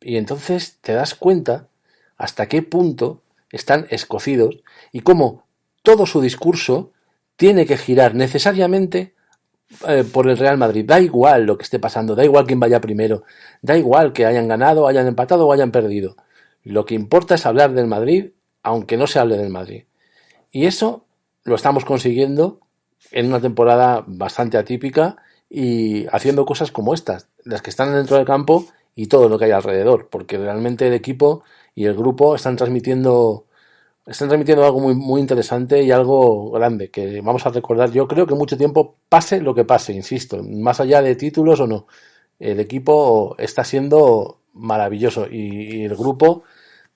Y 0.00 0.16
entonces 0.16 0.78
te 0.80 0.92
das 0.92 1.14
cuenta 1.14 1.68
hasta 2.16 2.46
qué 2.46 2.62
punto 2.62 3.22
están 3.50 3.86
escocidos 3.90 4.60
y 4.92 5.00
cómo 5.00 5.46
todo 5.82 6.06
su 6.06 6.20
discurso 6.20 6.92
tiene 7.36 7.66
que 7.66 7.76
girar 7.76 8.14
necesariamente 8.14 9.14
eh, 9.86 10.04
por 10.04 10.28
el 10.28 10.38
Real 10.38 10.58
Madrid. 10.58 10.84
Da 10.86 11.00
igual 11.00 11.44
lo 11.44 11.58
que 11.58 11.64
esté 11.64 11.78
pasando, 11.78 12.14
da 12.14 12.24
igual 12.24 12.46
quién 12.46 12.60
vaya 12.60 12.80
primero, 12.80 13.24
da 13.62 13.76
igual 13.76 14.12
que 14.12 14.26
hayan 14.26 14.48
ganado, 14.48 14.88
hayan 14.88 15.06
empatado 15.06 15.46
o 15.46 15.52
hayan 15.52 15.70
perdido. 15.70 16.16
Lo 16.64 16.84
que 16.84 16.94
importa 16.94 17.34
es 17.34 17.46
hablar 17.46 17.72
del 17.72 17.86
Madrid, 17.86 18.32
aunque 18.62 18.96
no 18.96 19.06
se 19.06 19.18
hable 19.18 19.36
del 19.36 19.50
Madrid. 19.50 19.84
Y 20.50 20.66
eso 20.66 21.06
lo 21.44 21.54
estamos 21.54 21.84
consiguiendo 21.84 22.60
en 23.10 23.26
una 23.26 23.40
temporada 23.40 24.04
bastante 24.06 24.58
atípica 24.58 25.16
y 25.48 26.06
haciendo 26.08 26.44
cosas 26.44 26.72
como 26.72 26.94
estas, 26.94 27.28
las 27.44 27.62
que 27.62 27.70
están 27.70 27.92
dentro 27.92 28.16
del 28.16 28.26
campo 28.26 28.66
y 28.94 29.06
todo 29.06 29.28
lo 29.28 29.38
que 29.38 29.46
hay 29.46 29.52
alrededor, 29.52 30.08
porque 30.10 30.38
realmente 30.38 30.86
el 30.88 30.94
equipo 30.94 31.42
y 31.74 31.86
el 31.86 31.94
grupo 31.94 32.34
están 32.34 32.56
transmitiendo 32.56 33.46
están 34.08 34.28
transmitiendo 34.28 34.64
algo 34.64 34.80
muy, 34.80 34.94
muy 34.94 35.20
interesante 35.20 35.82
y 35.82 35.90
algo 35.92 36.50
grande 36.50 36.90
que 36.90 37.20
vamos 37.20 37.46
a 37.46 37.50
recordar 37.50 37.92
yo 37.92 38.08
creo 38.08 38.26
que 38.26 38.34
mucho 38.34 38.56
tiempo 38.56 38.96
pase 39.08 39.40
lo 39.40 39.54
que 39.54 39.64
pase 39.64 39.92
insisto 39.92 40.42
más 40.42 40.80
allá 40.80 41.02
de 41.02 41.14
títulos 41.14 41.60
o 41.60 41.66
no 41.66 41.86
el 42.38 42.60
equipo 42.60 43.36
está 43.38 43.64
siendo 43.64 44.40
maravilloso 44.52 45.26
y, 45.30 45.82
el 45.82 45.96
grupo 45.96 46.44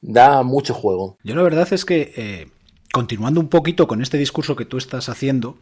da 0.01 0.43
mucho 0.43 0.75
juego. 0.75 1.19
Yo 1.23 1.35
la 1.35 1.43
verdad 1.43 1.69
es 1.73 1.85
que, 1.85 2.13
eh, 2.17 2.49
continuando 2.93 3.41
un 3.41 3.49
poquito 3.49 3.87
con 3.87 4.03
este 4.03 4.19
discurso 4.19 4.57
que 4.57 4.65
tú 4.65 4.79
estás 4.79 5.09
haciendo, 5.09 5.57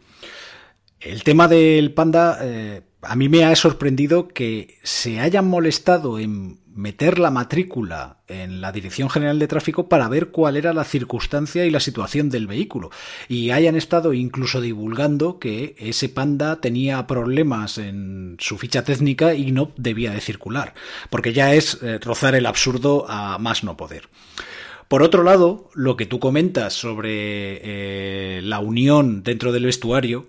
el 0.99 1.23
tema 1.23 1.47
del 1.47 1.93
panda, 1.93 2.39
eh, 2.41 2.81
a 3.01 3.15
mí 3.15 3.29
me 3.29 3.45
ha 3.45 3.55
sorprendido 3.55 4.27
que 4.27 4.77
se 4.83 5.19
hayan 5.19 5.47
molestado 5.47 6.19
en 6.19 6.59
meter 6.73 7.19
la 7.19 7.31
matrícula 7.31 8.17
en 8.27 8.61
la 8.61 8.71
Dirección 8.71 9.09
General 9.09 9.37
de 9.39 9.47
Tráfico 9.47 9.89
para 9.89 10.07
ver 10.07 10.29
cuál 10.29 10.57
era 10.57 10.73
la 10.73 10.83
circunstancia 10.83 11.65
y 11.65 11.71
la 11.71 11.79
situación 11.79 12.29
del 12.29 12.47
vehículo. 12.47 12.91
Y 13.27 13.51
hayan 13.51 13.75
estado 13.75 14.13
incluso 14.13 14.61
divulgando 14.61 15.39
que 15.39 15.75
ese 15.79 16.09
panda 16.09 16.61
tenía 16.61 17.05
problemas 17.07 17.77
en 17.77 18.37
su 18.39 18.57
ficha 18.57 18.83
técnica 18.83 19.33
y 19.33 19.51
no 19.51 19.71
debía 19.77 20.11
de 20.11 20.21
circular. 20.21 20.73
Porque 21.09 21.33
ya 21.33 21.53
es 21.53 21.79
eh, 21.81 21.99
rozar 21.99 22.35
el 22.35 22.45
absurdo 22.45 23.05
a 23.09 23.37
más 23.37 23.63
no 23.63 23.77
poder. 23.77 24.09
Por 24.87 25.03
otro 25.03 25.23
lado, 25.23 25.69
lo 25.73 25.95
que 25.95 26.05
tú 26.05 26.19
comentas 26.19 26.73
sobre 26.73 27.61
eh, 27.63 28.41
la 28.41 28.59
unión 28.59 29.23
dentro 29.23 29.53
del 29.53 29.65
vestuario, 29.65 30.27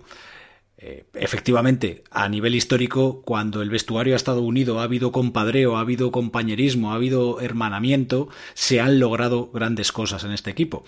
eh, 0.85 1.05
efectivamente, 1.13 2.03
a 2.11 2.27
nivel 2.27 2.55
histórico, 2.55 3.21
cuando 3.21 3.61
el 3.61 3.69
vestuario 3.69 4.15
ha 4.15 4.17
estado 4.17 4.41
unido, 4.41 4.81
ha 4.81 4.83
habido 4.83 5.13
compadreo, 5.13 5.77
ha 5.77 5.79
habido 5.79 6.11
compañerismo, 6.11 6.91
ha 6.91 6.95
habido 6.95 7.39
hermanamiento, 7.39 8.27
se 8.53 8.81
han 8.81 8.99
logrado 8.99 9.49
grandes 9.53 9.93
cosas 9.93 10.25
en 10.25 10.33
este 10.33 10.51
equipo. 10.51 10.83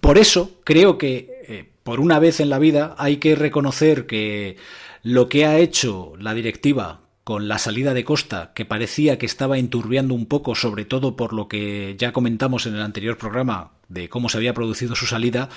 Por 0.00 0.18
eso 0.18 0.58
creo 0.64 0.98
que, 0.98 1.28
eh, 1.46 1.70
por 1.84 2.00
una 2.00 2.18
vez 2.18 2.40
en 2.40 2.50
la 2.50 2.58
vida, 2.58 2.96
hay 2.98 3.18
que 3.18 3.36
reconocer 3.36 4.06
que 4.06 4.56
lo 5.04 5.28
que 5.28 5.46
ha 5.46 5.58
hecho 5.58 6.14
la 6.18 6.34
directiva 6.34 7.02
con 7.22 7.46
la 7.46 7.58
salida 7.58 7.94
de 7.94 8.04
Costa, 8.04 8.50
que 8.52 8.64
parecía 8.64 9.16
que 9.16 9.26
estaba 9.26 9.58
enturbiando 9.58 10.14
un 10.14 10.26
poco, 10.26 10.56
sobre 10.56 10.84
todo 10.86 11.14
por 11.14 11.32
lo 11.32 11.46
que 11.46 11.94
ya 11.96 12.12
comentamos 12.12 12.66
en 12.66 12.74
el 12.74 12.82
anterior 12.82 13.16
programa 13.16 13.74
de 13.88 14.08
cómo 14.08 14.28
se 14.28 14.38
había 14.38 14.54
producido 14.54 14.96
su 14.96 15.06
salida, 15.06 15.50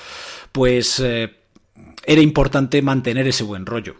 pues 0.51 0.99
eh, 0.99 1.34
era 2.06 2.22
importante 2.22 2.82
mantener 2.82 3.28
ese 3.28 3.44
buen 3.44 3.66
rollo. 3.66 3.96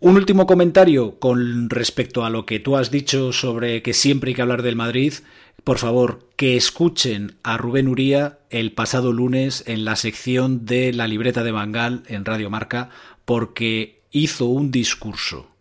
Un 0.00 0.16
último 0.16 0.46
comentario 0.46 1.20
con 1.20 1.70
respecto 1.70 2.24
a 2.24 2.30
lo 2.30 2.44
que 2.44 2.58
tú 2.58 2.76
has 2.76 2.90
dicho 2.90 3.32
sobre 3.32 3.82
que 3.82 3.94
siempre 3.94 4.30
hay 4.30 4.34
que 4.34 4.42
hablar 4.42 4.62
del 4.62 4.74
Madrid. 4.74 5.14
Por 5.62 5.78
favor, 5.78 6.28
que 6.34 6.56
escuchen 6.56 7.36
a 7.44 7.56
Rubén 7.56 7.86
Uría 7.86 8.40
el 8.50 8.72
pasado 8.72 9.12
lunes 9.12 9.62
en 9.68 9.84
la 9.84 9.94
sección 9.94 10.66
de 10.66 10.92
la 10.92 11.06
libreta 11.06 11.44
de 11.44 11.52
Bangal 11.52 12.02
en 12.08 12.24
Radio 12.24 12.50
Marca, 12.50 12.90
porque 13.24 14.02
hizo 14.10 14.46
un 14.46 14.72
discurso 14.72 15.52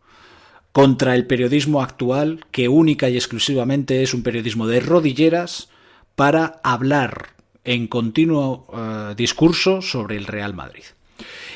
contra 0.71 1.15
el 1.15 1.27
periodismo 1.27 1.81
actual, 1.83 2.45
que 2.51 2.67
única 2.67 3.09
y 3.09 3.15
exclusivamente 3.17 4.01
es 4.03 4.13
un 4.13 4.23
periodismo 4.23 4.67
de 4.67 4.79
rodilleras, 4.79 5.69
para 6.15 6.59
hablar 6.63 7.40
en 7.63 7.87
continuo 7.87 8.67
eh, 8.73 9.13
discurso 9.15 9.81
sobre 9.81 10.17
el 10.17 10.25
Real 10.25 10.53
Madrid. 10.53 10.83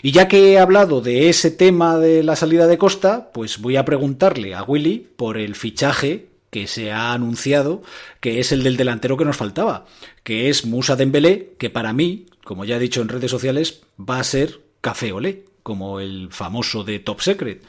Y 0.02 0.12
ya 0.12 0.28
que 0.28 0.52
he 0.52 0.60
hablado 0.60 1.02
de 1.02 1.30
ese 1.30 1.52
tema 1.52 1.98
de 1.98 2.24
la 2.24 2.36
salida 2.36 2.68
de 2.68 2.78
Costa, 2.78 3.32
pues 3.34 3.60
voy 3.60 3.76
a 3.76 3.86
preguntarle 3.86 4.54
a 4.54 4.64
Willy 4.64 5.08
por 5.16 5.38
el 5.38 5.56
fichaje 5.56 6.28
que 6.52 6.68
se 6.68 6.92
ha 6.92 7.12
anunciado, 7.12 7.82
que 8.20 8.40
es 8.40 8.52
el 8.52 8.64
del 8.64 8.78
delantero 8.78 9.18
que 9.18 9.26
nos 9.26 9.36
faltaba, 9.36 9.88
que 10.24 10.50
es 10.50 10.66
Musa 10.66 10.96
Dembélé, 10.96 11.54
que 11.58 11.70
para 11.70 11.92
mí, 11.92 12.28
como 12.44 12.66
ya 12.66 12.78
he 12.78 12.80
dicho 12.80 13.02
en 13.02 13.10
redes 13.10 13.32
sociales, 13.32 13.82
va 14.00 14.20
a 14.20 14.24
ser 14.24 14.62
café 14.80 15.12
olé, 15.12 15.46
como 15.64 16.00
el 16.00 16.30
famoso 16.32 16.84
de 16.84 17.00
Top 17.00 17.22
Secret. 17.22 17.64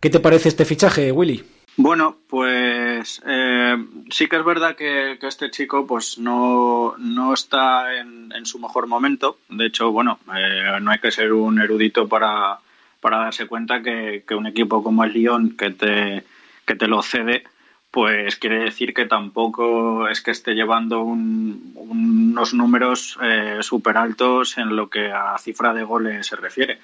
¿Qué 0.00 0.10
te 0.10 0.20
parece 0.20 0.48
este 0.48 0.64
fichaje, 0.64 1.12
Willy? 1.12 1.44
Bueno, 1.80 2.16
pues 2.28 3.22
eh, 3.24 3.76
sí 4.10 4.26
que 4.26 4.34
es 4.36 4.44
verdad 4.44 4.74
que, 4.74 5.16
que 5.20 5.28
este 5.28 5.48
chico 5.50 5.86
pues 5.86 6.18
no, 6.18 6.96
no 6.98 7.32
está 7.32 7.94
en, 8.00 8.32
en 8.32 8.46
su 8.46 8.58
mejor 8.58 8.88
momento. 8.88 9.38
De 9.48 9.66
hecho, 9.66 9.92
bueno, 9.92 10.18
eh, 10.36 10.78
no 10.80 10.90
hay 10.90 10.98
que 10.98 11.12
ser 11.12 11.32
un 11.32 11.60
erudito 11.60 12.08
para, 12.08 12.58
para 13.00 13.18
darse 13.18 13.46
cuenta 13.46 13.80
que, 13.80 14.24
que 14.26 14.34
un 14.34 14.48
equipo 14.48 14.82
como 14.82 15.04
el 15.04 15.12
Lyon 15.12 15.56
que 15.56 15.70
te, 15.70 16.24
que 16.66 16.74
te 16.74 16.88
lo 16.88 17.00
cede, 17.00 17.44
pues 17.92 18.34
quiere 18.34 18.58
decir 18.58 18.92
que 18.92 19.06
tampoco 19.06 20.08
es 20.08 20.20
que 20.20 20.32
esté 20.32 20.54
llevando 20.54 21.02
un- 21.02 21.72
unos 21.76 22.54
números 22.54 23.16
eh, 23.22 23.58
súper 23.60 23.98
altos 23.98 24.58
en 24.58 24.74
lo 24.74 24.90
que 24.90 25.12
a 25.12 25.38
cifra 25.38 25.72
de 25.72 25.84
goles 25.84 26.26
se 26.26 26.34
refiere. 26.34 26.80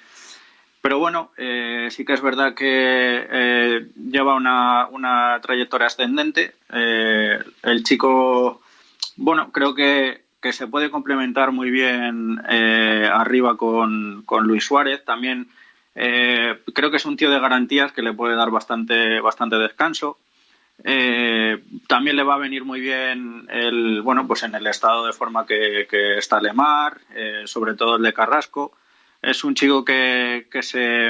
Pero 0.85 0.99
bueno, 0.99 1.31
eh, 1.35 1.87
sí 1.89 2.05
que 2.05 2.13
es 2.13 2.21
verdad 2.21 2.53
que 2.53 2.67
eh, 2.69 3.87
lleva 3.95 4.35
una, 4.35 4.85
una 4.91 5.39
trayectoria 5.41 5.87
ascendente. 5.87 6.53
Eh, 6.71 7.39
el 7.63 7.83
chico, 7.83 8.61
bueno, 9.15 9.51
creo 9.51 9.73
que, 9.73 10.21
que 10.39 10.53
se 10.53 10.67
puede 10.67 10.91
complementar 10.91 11.51
muy 11.51 11.71
bien 11.71 12.39
arriba 12.45 13.57
con, 13.57 14.21
con 14.27 14.45
Luis 14.45 14.63
Suárez. 14.63 15.03
También 15.03 15.47
creo 15.95 16.91
que 16.91 16.97
es 16.97 17.05
un 17.05 17.17
tío 17.17 17.31
de 17.31 17.39
garantías 17.39 17.91
que 17.91 18.03
le 18.03 18.13
puede 18.13 18.35
dar 18.35 18.51
bastante, 18.51 19.19
bastante 19.21 19.55
descanso. 19.55 20.19
También 21.87 22.15
le 22.15 22.21
va 22.21 22.35
a 22.35 22.45
venir 22.45 22.63
muy 22.63 22.79
bien 22.79 23.47
el, 23.49 24.03
bueno, 24.03 24.27
pues 24.27 24.43
en 24.43 24.53
el 24.53 24.67
estado 24.67 25.07
de 25.07 25.13
forma 25.13 25.47
que, 25.47 25.87
que 25.89 26.19
está 26.19 26.39
Lemar, 26.39 26.99
sobre 27.45 27.73
todo 27.73 27.95
el 27.95 28.03
de 28.03 28.13
Carrasco. 28.13 28.71
Es 29.25 29.43
un 29.43 29.55
chico 29.55 29.83
que, 29.83 30.47
que 30.51 30.61
se, 30.61 31.09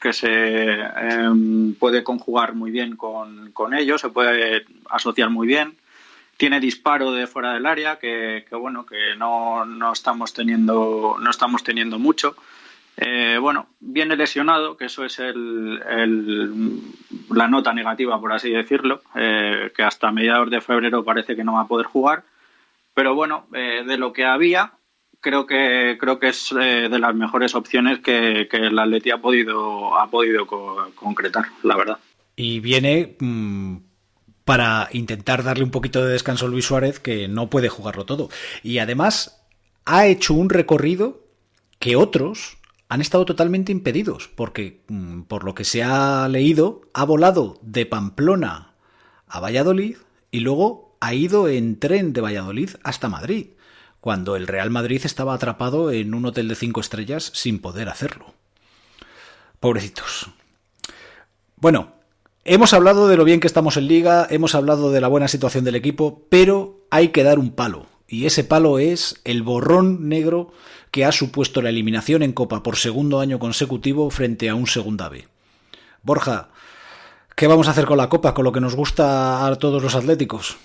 que 0.00 0.12
se 0.12 0.74
em, 0.74 1.74
puede 1.74 2.04
conjugar 2.04 2.54
muy 2.54 2.70
bien 2.70 2.96
con, 2.96 3.50
con 3.52 3.74
ellos, 3.74 4.00
se 4.00 4.10
puede 4.10 4.64
asociar 4.90 5.30
muy 5.30 5.46
bien. 5.46 5.76
Tiene 6.36 6.60
disparo 6.60 7.10
de 7.12 7.26
fuera 7.26 7.52
del 7.54 7.66
área, 7.66 7.98
que, 7.98 8.44
que 8.48 8.54
bueno, 8.54 8.86
que 8.86 9.16
no, 9.16 9.64
no 9.64 9.92
estamos 9.92 10.32
teniendo, 10.32 11.16
no 11.20 11.30
estamos 11.30 11.64
teniendo 11.64 11.98
mucho. 11.98 12.36
Eh, 12.96 13.38
bueno, 13.40 13.66
viene 13.80 14.16
lesionado, 14.16 14.76
que 14.76 14.84
eso 14.86 15.04
es 15.04 15.18
el, 15.18 15.80
el- 15.88 16.80
la 17.30 17.48
nota 17.48 17.72
negativa, 17.72 18.20
por 18.20 18.32
así 18.32 18.50
decirlo, 18.50 19.02
eh, 19.16 19.72
que 19.76 19.82
hasta 19.82 20.12
mediados 20.12 20.50
de 20.50 20.60
febrero 20.60 21.04
parece 21.04 21.34
que 21.34 21.44
no 21.44 21.54
va 21.54 21.62
a 21.62 21.68
poder 21.68 21.86
jugar. 21.86 22.22
Pero 22.94 23.14
bueno, 23.14 23.46
eh, 23.52 23.82
de 23.86 23.98
lo 23.98 24.12
que 24.12 24.24
había, 24.24 24.72
creo 25.20 25.46
que 25.46 25.96
creo 26.00 26.18
que 26.18 26.28
es 26.28 26.52
eh, 26.52 26.88
de 26.90 26.98
las 26.98 27.14
mejores 27.14 27.54
opciones 27.54 28.00
que, 28.00 28.48
que 28.50 28.56
el 28.58 28.78
Atleti 28.78 29.10
ha 29.10 29.18
podido 29.20 29.96
ha 29.98 30.10
podido 30.10 30.46
co- 30.46 30.92
concretar, 30.94 31.44
la 31.62 31.76
verdad. 31.76 31.98
Y 32.36 32.60
viene 32.60 33.16
mm, 33.20 33.76
para 34.44 34.88
intentar 34.92 35.42
darle 35.42 35.64
un 35.64 35.70
poquito 35.70 36.04
de 36.04 36.12
descanso 36.12 36.46
a 36.46 36.48
Luis 36.48 36.66
Suárez, 36.66 37.00
que 37.00 37.28
no 37.28 37.50
puede 37.50 37.68
jugarlo 37.68 38.06
todo. 38.06 38.28
Y 38.62 38.78
además 38.78 39.44
ha 39.84 40.06
hecho 40.06 40.34
un 40.34 40.50
recorrido 40.50 41.26
que 41.78 41.96
otros 41.96 42.58
han 42.88 43.00
estado 43.00 43.24
totalmente 43.24 43.72
impedidos, 43.72 44.28
porque 44.34 44.82
mm, 44.88 45.22
por 45.22 45.44
lo 45.44 45.54
que 45.54 45.64
se 45.64 45.82
ha 45.82 46.28
leído, 46.28 46.82
ha 46.94 47.04
volado 47.04 47.58
de 47.62 47.86
Pamplona 47.86 48.74
a 49.26 49.40
Valladolid 49.40 49.96
y 50.30 50.40
luego 50.40 50.96
ha 51.00 51.14
ido 51.14 51.48
en 51.48 51.78
tren 51.78 52.12
de 52.12 52.20
Valladolid 52.20 52.70
hasta 52.82 53.08
Madrid, 53.08 53.48
cuando 54.00 54.36
el 54.36 54.46
Real 54.46 54.70
Madrid 54.70 55.02
estaba 55.04 55.34
atrapado 55.34 55.90
en 55.90 56.14
un 56.14 56.26
hotel 56.26 56.48
de 56.48 56.54
cinco 56.54 56.80
estrellas 56.80 57.30
sin 57.34 57.60
poder 57.60 57.88
hacerlo. 57.88 58.34
Pobrecitos. 59.60 60.30
Bueno, 61.56 61.92
hemos 62.44 62.72
hablado 62.72 63.08
de 63.08 63.16
lo 63.16 63.24
bien 63.24 63.40
que 63.40 63.48
estamos 63.48 63.76
en 63.76 63.88
liga, 63.88 64.26
hemos 64.30 64.54
hablado 64.54 64.92
de 64.92 65.00
la 65.00 65.08
buena 65.08 65.28
situación 65.28 65.64
del 65.64 65.74
equipo, 65.74 66.22
pero 66.28 66.86
hay 66.90 67.08
que 67.08 67.24
dar 67.24 67.38
un 67.38 67.50
palo. 67.50 67.86
Y 68.06 68.26
ese 68.26 68.44
palo 68.44 68.78
es 68.78 69.20
el 69.24 69.42
borrón 69.42 70.08
negro 70.08 70.52
que 70.90 71.04
ha 71.04 71.12
supuesto 71.12 71.60
la 71.60 71.68
eliminación 71.68 72.22
en 72.22 72.32
Copa 72.32 72.62
por 72.62 72.76
segundo 72.76 73.20
año 73.20 73.38
consecutivo 73.38 74.08
frente 74.10 74.48
a 74.48 74.54
un 74.54 74.66
segunda 74.66 75.08
B. 75.08 75.28
Borja, 76.02 76.48
¿qué 77.34 77.46
vamos 77.46 77.68
a 77.68 77.72
hacer 77.72 77.84
con 77.84 77.98
la 77.98 78.08
Copa, 78.08 78.32
con 78.32 78.44
lo 78.44 78.52
que 78.52 78.60
nos 78.60 78.74
gusta 78.74 79.46
a 79.46 79.56
todos 79.56 79.82
los 79.82 79.94
atléticos? 79.94 80.56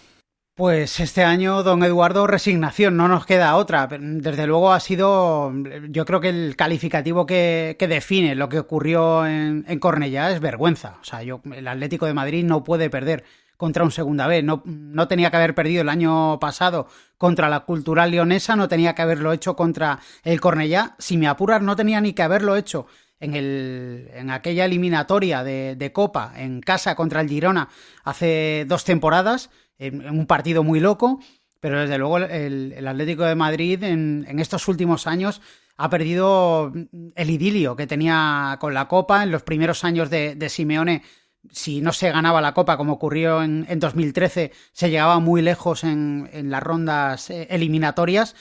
Pues 0.55 0.99
este 0.99 1.23
año, 1.23 1.63
don 1.63 1.81
Eduardo, 1.83 2.27
resignación, 2.27 2.95
no 2.95 3.07
nos 3.07 3.25
queda 3.25 3.55
otra. 3.55 3.87
Desde 3.89 4.45
luego 4.45 4.71
ha 4.71 4.79
sido, 4.79 5.51
yo 5.89 6.05
creo 6.05 6.21
que 6.21 6.29
el 6.29 6.55
calificativo 6.55 7.25
que, 7.25 7.75
que 7.79 7.87
define 7.87 8.35
lo 8.35 8.49
que 8.49 8.59
ocurrió 8.59 9.25
en, 9.25 9.65
en 9.67 9.79
Cornellá 9.79 10.29
es 10.29 10.39
vergüenza. 10.39 10.97
O 11.01 11.03
sea, 11.03 11.23
yo, 11.23 11.41
el 11.55 11.67
Atlético 11.67 12.05
de 12.05 12.13
Madrid 12.13 12.45
no 12.45 12.63
puede 12.63 12.91
perder 12.91 13.23
contra 13.57 13.83
un 13.83 13.89
segunda 13.89 14.27
B. 14.27 14.43
No, 14.43 14.61
no 14.65 15.07
tenía 15.07 15.31
que 15.31 15.37
haber 15.37 15.55
perdido 15.55 15.81
el 15.81 15.89
año 15.89 16.39
pasado 16.39 16.87
contra 17.17 17.49
la 17.49 17.61
Cultural 17.61 18.11
Leonesa, 18.11 18.55
no 18.55 18.67
tenía 18.67 18.93
que 18.93 19.01
haberlo 19.01 19.33
hecho 19.33 19.55
contra 19.55 20.01
el 20.23 20.39
Cornellá. 20.39 20.95
Si 20.99 21.17
me 21.17 21.27
apuras, 21.27 21.63
no 21.63 21.75
tenía 21.75 21.99
ni 21.99 22.13
que 22.13 22.21
haberlo 22.21 22.55
hecho 22.55 22.85
en, 23.19 23.33
el, 23.35 24.11
en 24.13 24.29
aquella 24.29 24.65
eliminatoria 24.65 25.43
de, 25.43 25.75
de 25.75 25.91
Copa 25.91 26.33
en 26.35 26.61
casa 26.61 26.93
contra 26.93 27.21
el 27.21 27.29
Girona 27.29 27.69
hace 28.03 28.65
dos 28.67 28.83
temporadas, 28.83 29.49
en, 29.87 30.09
un 30.09 30.25
partido 30.25 30.63
muy 30.63 30.79
loco. 30.79 31.19
Pero 31.59 31.79
desde 31.79 31.97
luego 31.97 32.17
el, 32.17 32.87
Atlético 32.87 33.23
de 33.23 33.35
Madrid 33.35 33.81
en, 33.83 34.39
estos 34.39 34.67
últimos 34.67 35.07
años 35.07 35.41
ha 35.77 35.89
perdido 35.89 36.73
el 37.15 37.29
idilio 37.29 37.77
que 37.77 37.87
tenía 37.87 38.57
con 38.59 38.73
la 38.73 38.89
Copa. 38.89 39.23
En 39.23 39.31
los 39.31 39.43
primeros 39.43 39.85
años 39.85 40.09
de, 40.09 40.49
Simeone, 40.49 41.03
si 41.51 41.79
no 41.79 41.93
se 41.93 42.11
ganaba 42.11 42.41
la 42.41 42.53
Copa, 42.53 42.75
como 42.75 42.93
ocurrió 42.93 43.41
en, 43.41 43.65
en 43.69 43.79
2013, 43.79 44.51
se 44.73 44.89
llegaba 44.89 45.19
muy 45.19 45.41
lejos 45.41 45.85
en, 45.85 46.29
las 46.49 46.61
rondas 46.61 47.29
eh, 47.29 47.47
eliminatorias. 47.49 48.35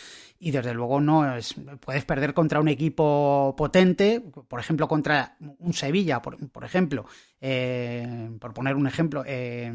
Y 0.44 0.50
desde 0.50 0.74
luego 0.74 1.00
no 1.00 1.36
es, 1.36 1.54
puedes 1.78 2.04
perder 2.04 2.34
contra 2.34 2.58
un 2.58 2.66
equipo 2.66 3.54
potente, 3.56 4.20
por 4.48 4.58
ejemplo, 4.58 4.88
contra 4.88 5.36
un 5.60 5.72
Sevilla, 5.72 6.20
por, 6.20 6.50
por 6.50 6.64
ejemplo, 6.64 7.06
eh, 7.40 8.28
por 8.40 8.52
poner 8.52 8.74
un 8.74 8.88
ejemplo, 8.88 9.22
eh, 9.24 9.72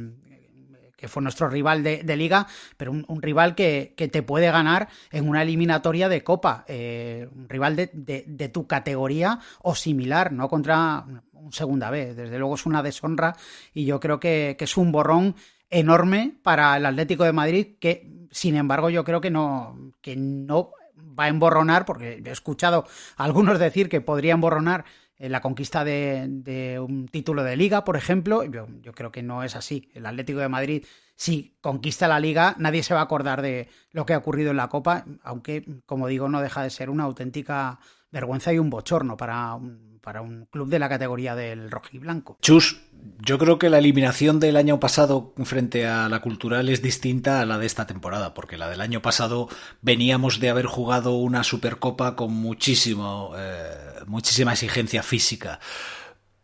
que 0.98 1.08
fue 1.08 1.22
nuestro 1.22 1.48
rival 1.48 1.84
de, 1.84 2.04
de 2.04 2.18
liga, 2.18 2.48
pero 2.76 2.92
un, 2.92 3.22
rival 3.22 3.56
que, 3.56 3.94
que, 3.96 4.08
te 4.08 4.24
puede 4.24 4.52
ganar 4.52 4.90
en 5.12 5.30
una 5.30 5.44
eliminatoria 5.44 6.10
de 6.10 6.24
copa, 6.24 6.66
eh, 6.68 7.30
un 7.34 7.48
rival 7.48 7.76
de, 7.76 7.92
de, 7.94 8.50
tu 8.50 8.68
categoría 8.68 9.40
o 9.62 9.76
similar, 9.76 10.34
no 10.34 10.50
contra 10.50 11.06
un 11.32 11.54
segunda 11.54 11.92
B. 11.92 12.16
Desde 12.16 12.40
luego 12.40 12.56
es 12.56 12.66
una 12.66 12.82
deshonra 12.82 13.36
y 13.74 13.86
yo 13.86 14.00
creo 14.00 14.20
que, 14.20 14.56
que 14.58 14.66
es 14.66 14.76
un 14.76 14.92
borrón 14.92 15.36
enorme 15.70 16.36
para 16.42 16.76
el 16.78 16.86
Atlético 16.86 17.24
de 17.24 17.34
Madrid 17.34 17.68
que, 17.80 18.28
sin 18.32 18.56
embargo, 18.56 18.90
yo 18.90 19.04
creo 19.04 19.22
que 19.22 19.30
no, 19.30 19.94
que 20.02 20.16
no 20.16 20.72
va 20.98 21.26
a 21.26 21.30
emborronar, 21.30 21.86
porque 21.86 22.22
he 22.26 22.32
escuchado 22.32 22.86
a 23.18 23.24
algunos 23.24 23.60
decir 23.60 23.88
que 23.88 24.02
podría 24.02 24.34
emborronar 24.34 24.86
la 25.20 25.42
conquista 25.42 25.84
de, 25.84 26.26
de, 26.30 26.80
un 26.80 27.08
título 27.08 27.44
de 27.44 27.58
liga, 27.58 27.84
por 27.84 27.98
ejemplo. 27.98 28.44
Yo, 28.44 28.68
creo 28.94 29.12
que 29.12 29.24
no 29.24 29.44
es 29.44 29.56
así. 29.56 29.90
El 29.94 30.06
Atlético 30.06 30.40
de 30.40 30.50
Madrid, 30.50 30.86
si 31.16 31.58
conquista 31.62 32.08
la 32.08 32.20
liga, 32.20 32.56
nadie 32.60 32.84
se 32.84 32.94
va 32.94 33.00
a 33.00 33.04
acordar 33.04 33.42
de 33.42 33.70
lo 33.92 34.06
que 34.06 34.14
ha 34.14 34.18
ocurrido 34.18 34.52
en 34.52 34.58
la 34.58 34.70
Copa, 34.70 35.06
aunque, 35.24 35.66
como 35.86 36.08
digo, 36.08 36.30
no 36.30 36.42
deja 36.42 36.64
de 36.64 36.70
ser 36.70 36.90
una 36.90 37.06
auténtica 37.06 37.80
vergüenza 38.12 38.54
y 38.54 38.60
un 38.60 38.70
bochorno 38.70 39.18
para 39.18 39.54
un, 39.56 39.87
para 40.08 40.22
un 40.22 40.46
club 40.46 40.70
de 40.70 40.80
la 40.80 40.88
categoría 40.88 41.36
del 41.36 41.70
rojiblanco. 41.70 42.38
Chus, 42.42 42.80
yo 43.20 43.38
creo 43.38 43.60
que 43.60 43.70
la 43.70 43.80
eliminación 43.80 44.40
del 44.40 44.56
año 44.56 44.80
pasado 44.80 45.34
frente 45.44 45.86
a 45.86 46.08
la 46.08 46.22
cultural 46.22 46.70
es 46.70 46.82
distinta 46.82 47.42
a 47.42 47.46
la 47.46 47.58
de 47.58 47.66
esta 47.66 47.88
temporada, 47.88 48.34
porque 48.34 48.56
la 48.56 48.70
del 48.70 48.80
año 48.80 49.02
pasado 49.02 49.50
veníamos 49.82 50.40
de 50.40 50.50
haber 50.50 50.66
jugado 50.66 51.18
una 51.18 51.44
supercopa 51.44 52.16
con 52.16 52.32
muchísimo, 52.32 53.34
eh, 53.38 53.66
muchísima 54.06 54.54
exigencia 54.54 55.04
física, 55.04 55.60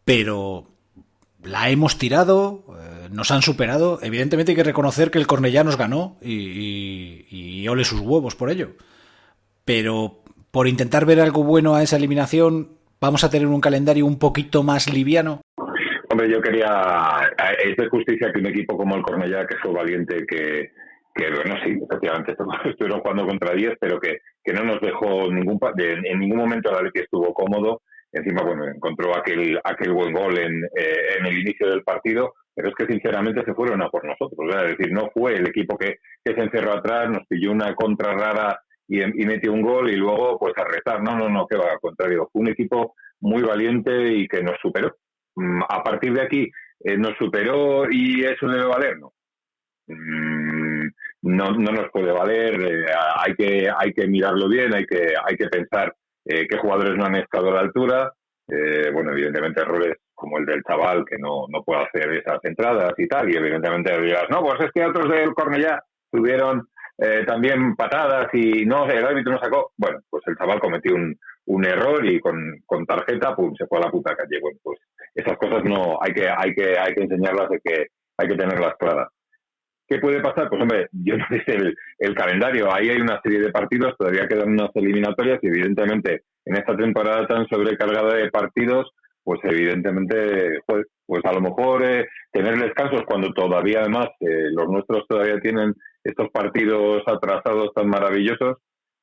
pero 0.04 0.68
la 1.42 1.70
hemos 1.70 1.98
tirado, 1.98 2.66
eh, 2.78 3.08
nos 3.12 3.32
han 3.32 3.44
superado. 3.44 4.00
Evidentemente 4.02 4.52
hay 4.52 4.58
que 4.58 4.64
reconocer 4.66 5.10
que 5.10 5.20
el 5.20 5.28
Cornellá 5.28 5.64
nos 5.64 5.78
ganó 5.78 6.18
y, 6.22 6.34
y, 6.34 7.62
y 7.62 7.68
ole 7.70 7.86
sus 7.86 8.02
huevos 8.02 8.36
por 8.36 8.50
ello. 8.50 8.76
Pero 9.64 10.22
por 10.52 10.68
intentar 10.68 11.06
ver 11.06 11.22
algo 11.22 11.46
bueno 11.46 11.76
a 11.76 11.82
esa 11.82 11.96
eliminación, 11.96 12.83
vamos 13.04 13.22
a 13.26 13.30
tener 13.30 13.48
un 13.48 13.60
calendario 13.60 14.06
un 14.06 14.18
poquito 14.18 14.64
más 14.64 14.92
liviano. 14.92 15.42
Hombre, 16.10 16.30
yo 16.30 16.42
quería. 16.42 17.34
Es 17.62 17.76
de 17.76 17.90
justicia 17.90 18.32
que 18.32 18.40
un 18.40 18.48
equipo 18.48 18.78
como 18.78 18.96
el 18.96 19.02
Cornellá, 19.02 19.46
que 19.46 19.58
fue 19.58 19.74
valiente, 19.74 20.26
que, 20.26 20.72
que 21.14 21.30
bueno, 21.30 21.56
sí, 21.66 21.78
efectivamente 21.84 22.34
estuvieron 22.66 23.02
jugando 23.02 23.28
contra 23.28 23.54
10, 23.54 23.74
pero 23.80 24.00
que, 24.00 24.20
que 24.42 24.54
no 24.54 24.64
nos 24.64 24.80
dejó 24.80 25.30
ningún. 25.30 25.60
En 25.78 26.20
ningún 26.20 26.38
momento 26.38 26.72
la 26.72 26.90
que 26.92 27.02
estuvo 27.02 27.34
cómodo. 27.34 27.82
Encima, 28.14 28.44
bueno, 28.44 28.68
encontró 28.68 29.18
aquel, 29.18 29.60
aquel 29.64 29.92
buen 29.92 30.14
gol 30.14 30.38
en, 30.38 30.64
eh, 30.64 31.18
en 31.18 31.26
el 31.26 31.40
inicio 31.40 31.68
del 31.68 31.84
partido, 31.84 32.34
pero 32.56 32.70
es 32.70 32.76
que 32.76 32.86
sinceramente 32.86 33.44
se 33.44 33.56
fueron 33.56 33.82
a 33.82 33.90
por 33.90 34.06
nosotros. 34.06 34.56
Es 34.64 34.78
decir, 34.78 34.94
no 34.94 35.10
fue 35.12 35.34
el 35.34 35.48
equipo 35.48 35.76
que, 35.78 35.98
que 36.24 36.36
se 36.36 36.42
encerró 36.42 36.74
atrás, 36.74 37.10
nos 37.10 37.26
pilló 37.28 37.52
una 37.52 37.74
contra 37.74 38.14
rara 38.14 38.60
y, 38.88 39.02
y 39.02 39.26
metió 39.26 39.54
un 39.54 39.62
gol 39.62 39.90
y 39.90 39.96
luego 39.96 40.38
pues 40.40 40.54
a 40.58 40.64
rezar. 40.66 41.02
No, 41.04 41.18
no, 41.18 41.30
no, 41.30 41.48
que 41.48 41.58
va, 41.58 41.72
al 41.72 41.80
contrario. 41.80 42.30
Fue 42.32 42.42
un 42.42 42.50
equipo 42.50 42.96
muy 43.22 43.42
valiente 43.42 44.14
y 44.14 44.28
que 44.28 44.44
nos 44.44 44.58
superó. 44.62 44.96
Mm, 45.36 45.62
a 45.68 45.84
partir 45.84 46.14
de 46.14 46.22
aquí, 46.22 46.52
eh, 46.82 46.98
¿nos 46.98 47.18
superó 47.18 47.90
y 47.90 48.24
eso 48.24 48.48
debe 48.48 48.66
valer? 48.66 49.00
No. 49.00 49.14
Mm, 49.88 50.88
no, 51.24 51.52
no 51.52 51.72
nos 51.72 51.90
puede 51.92 52.12
valer, 52.12 52.62
eh, 52.62 52.86
hay, 53.18 53.34
que, 53.36 53.70
hay 53.76 53.94
que 53.94 54.08
mirarlo 54.08 54.48
bien, 54.50 54.74
hay 54.74 54.86
que, 54.86 55.14
hay 55.26 55.36
que 55.36 55.48
pensar 55.48 55.94
eh, 56.26 56.48
qué 56.48 56.58
jugadores 56.58 56.98
no 56.98 57.06
han 57.06 57.16
estado 57.16 57.50
a 57.50 57.54
la 57.54 57.60
altura. 57.62 58.14
Eh, 58.48 58.92
bueno, 58.92 59.12
evidentemente 59.12 59.62
errores 59.62 59.96
como 60.14 60.38
el 60.38 60.46
del 60.46 60.64
chaval 60.64 61.06
que 61.06 61.18
no, 61.18 61.46
no 61.50 61.64
puede 61.64 61.84
hacer 61.84 62.12
esas 62.14 62.40
entradas 62.44 62.94
y 62.98 63.08
tal, 63.08 63.30
y 63.30 63.38
evidentemente 63.38 64.00
dirás, 64.02 64.26
no, 64.30 64.42
pues 64.42 64.60
es 64.62 64.72
que 64.72 64.86
otros 64.86 65.10
del 65.10 65.34
Cornellá 65.34 65.82
tuvieron 66.12 66.68
eh, 66.98 67.24
también 67.26 67.76
patadas 67.76 68.28
y 68.34 68.66
no, 68.66 68.86
el 68.90 69.06
árbitro 69.06 69.34
no 69.34 69.40
sacó. 69.40 69.72
Bueno, 69.78 70.00
pues 70.10 70.24
el 70.28 70.38
chaval 70.38 70.60
cometió 70.60 70.96
un, 70.96 71.18
un 71.46 71.66
error 71.66 72.06
y 72.06 72.20
con, 72.20 72.36
con, 72.66 72.86
tarjeta, 72.86 73.36
pum, 73.36 73.54
se 73.58 73.68
fue 73.68 73.80
a 73.80 73.82
la 73.82 73.92
puta 73.92 74.16
calle. 74.16 74.40
Bueno, 74.42 74.60
pues 74.64 74.80
esas 75.16 75.38
cosas 75.38 75.64
no, 75.64 75.98
hay 76.02 76.14
que, 76.14 76.28
hay 76.30 76.54
que, 76.54 76.78
hay 76.78 76.94
que 76.94 77.04
enseñarlas, 77.04 77.50
de 77.50 77.60
que 77.64 77.88
hay 78.18 78.28
que 78.28 78.36
tenerlas 78.36 78.76
claras. 78.78 79.10
¿Qué 79.88 80.00
puede 80.00 80.22
pasar? 80.22 80.50
Pues 80.50 80.62
hombre, 80.62 80.88
yo 80.92 81.18
no 81.18 81.26
sé 81.30 81.44
el, 81.48 81.76
el, 82.00 82.16
calendario, 82.16 82.74
ahí 82.74 82.90
hay 82.90 83.02
una 83.02 83.20
serie 83.22 83.40
de 83.40 83.52
partidos, 83.52 83.96
todavía 83.98 84.28
quedan 84.28 84.52
unas 84.52 84.70
eliminatorias 84.76 85.40
y 85.42 85.48
evidentemente 85.48 86.24
en 86.46 86.56
esta 86.56 86.76
temporada 86.76 87.26
tan 87.28 87.48
sobrecargada 87.48 88.16
de 88.16 88.30
partidos, 88.30 88.92
pues 89.24 89.40
evidentemente, 89.44 90.60
pues, 90.66 90.86
pues 91.06 91.24
a 91.26 91.32
lo 91.32 91.42
mejor 91.42 91.84
eh, 91.84 92.08
tener 92.32 92.58
descansos 92.58 93.04
cuando 93.06 93.32
todavía 93.34 93.80
además 93.80 94.08
eh, 94.20 94.50
los 94.52 94.68
nuestros 94.68 95.08
todavía 95.08 95.40
tienen 95.40 95.74
estos 96.04 96.30
partidos 96.32 97.04
atrasados 97.06 97.74
tan 97.74 97.88
maravillosos, 97.88 98.58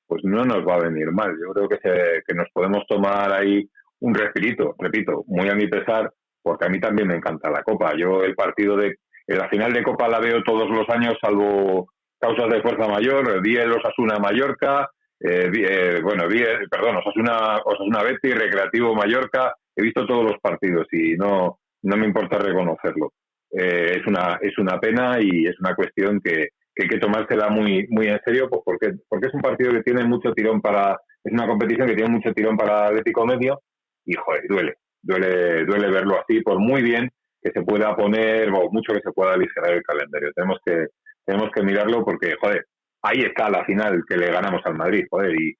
pues 0.06 0.22
no 0.24 0.44
nos 0.44 0.66
va 0.66 0.74
a 0.74 0.88
venir 0.88 1.10
mal. 1.12 1.32
Yo 1.40 1.52
creo 1.52 1.68
que, 1.68 1.76
se, 1.76 2.22
que 2.26 2.34
nos 2.34 2.48
podemos 2.52 2.84
tomar 2.88 3.32
ahí 3.32 3.68
un 4.00 4.14
respirito, 4.14 4.74
repito, 4.78 5.24
muy 5.26 5.48
a 5.48 5.54
mi 5.54 5.68
pesar, 5.68 6.12
porque 6.42 6.66
a 6.66 6.68
mí 6.68 6.80
también 6.80 7.08
me 7.08 7.14
encanta 7.14 7.50
la 7.50 7.62
Copa. 7.62 7.92
Yo 7.96 8.22
el 8.24 8.34
partido 8.34 8.76
de 8.76 8.96
la 9.26 9.48
final 9.48 9.72
de 9.72 9.82
Copa 9.82 10.08
la 10.08 10.18
veo 10.18 10.42
todos 10.42 10.68
los 10.68 10.88
años, 10.88 11.14
salvo 11.20 11.88
causas 12.18 12.48
de 12.50 12.60
fuerza 12.60 12.88
mayor. 12.88 13.40
Vi 13.42 13.56
el 13.56 13.72
Osasuna 13.72 14.18
Mallorca, 14.18 14.90
eh, 15.20 15.50
eh, 15.54 16.00
bueno, 16.02 16.26
vi, 16.28 16.42
perdón, 16.70 16.96
Osasuna, 16.96 17.60
Osasuna 17.64 18.02
Betty, 18.02 18.32
Recreativo 18.32 18.94
Mallorca. 18.94 19.54
He 19.76 19.82
visto 19.82 20.06
todos 20.06 20.24
los 20.24 20.40
partidos 20.40 20.86
y 20.92 21.14
no, 21.16 21.60
no 21.82 21.96
me 21.96 22.06
importa 22.06 22.38
reconocerlo. 22.38 23.12
Eh, 23.52 23.98
es 24.00 24.06
una 24.06 24.38
es 24.40 24.56
una 24.58 24.78
pena 24.78 25.18
y 25.20 25.46
es 25.46 25.58
una 25.60 25.74
cuestión 25.74 26.20
que, 26.20 26.48
que 26.80 26.84
hay 26.84 26.88
que 26.88 26.98
tomársela 26.98 27.48
muy 27.50 27.86
muy 27.88 28.08
en 28.08 28.20
serio, 28.24 28.48
pues 28.48 28.62
porque 28.64 28.92
porque 29.08 29.28
es 29.28 29.34
un 29.34 29.40
partido 29.40 29.72
que 29.72 29.82
tiene 29.82 30.04
mucho 30.04 30.32
tirón 30.32 30.60
para 30.60 30.98
es 31.22 31.32
una 31.32 31.46
competición 31.46 31.86
que 31.86 31.94
tiene 31.94 32.10
mucho 32.10 32.32
tirón 32.32 32.56
para 32.56 32.86
Atlético 32.86 33.26
Medio 33.26 33.60
y 34.04 34.14
joder, 34.14 34.42
duele, 34.48 34.74
duele 35.02 35.64
duele 35.64 35.90
verlo 35.90 36.18
así 36.20 36.40
por 36.40 36.58
muy 36.58 36.82
bien 36.82 37.10
que 37.42 37.50
se 37.52 37.62
pueda 37.62 37.94
poner 37.96 38.50
o 38.50 38.70
mucho 38.70 38.92
que 38.92 39.00
se 39.00 39.12
pueda 39.12 39.34
aligerar 39.34 39.72
el 39.72 39.82
calendario. 39.82 40.32
Tenemos 40.34 40.58
que 40.64 40.86
tenemos 41.24 41.50
que 41.54 41.62
mirarlo 41.62 42.04
porque 42.04 42.34
joder, 42.40 42.66
ahí 43.02 43.20
está 43.20 43.50
la 43.50 43.64
final 43.64 44.02
que 44.08 44.16
le 44.16 44.30
ganamos 44.30 44.62
al 44.64 44.76
Madrid, 44.76 45.04
joder, 45.10 45.34
y 45.38 45.54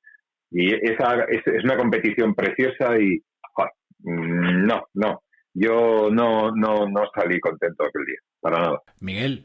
y 0.53 0.75
esa 0.75 1.25
es, 1.29 1.47
es 1.47 1.65
una 1.65 1.77
competición 1.77 2.35
preciosa 2.35 2.99
y 2.99 3.23
joder, 3.53 3.71
no, 4.03 4.85
no, 4.95 5.23
yo 5.55 6.09
no, 6.11 6.51
no, 6.53 6.89
no 6.89 7.03
salí 7.15 7.39
contento 7.41 7.85
aquel 7.85 8.05
día, 8.05 8.19
para 8.41 8.61
nada. 8.61 8.83
Miguel, 9.01 9.45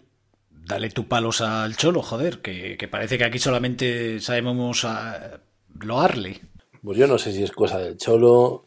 dale 0.66 0.90
tu 0.90 1.08
palos 1.08 1.42
al 1.42 1.76
cholo, 1.76 2.02
joder, 2.02 2.40
que, 2.40 2.88
parece 2.90 3.18
que 3.18 3.24
aquí 3.24 3.40
solamente 3.40 4.20
sabemos 4.20 4.86
a 4.86 5.40
loarle. 5.80 6.42
Pues 6.84 6.98
yo 6.98 7.08
no 7.08 7.18
sé 7.18 7.32
si 7.32 7.44
es 7.44 7.52
cosa 7.52 7.80
del 7.80 7.98
cholo, 7.98 8.66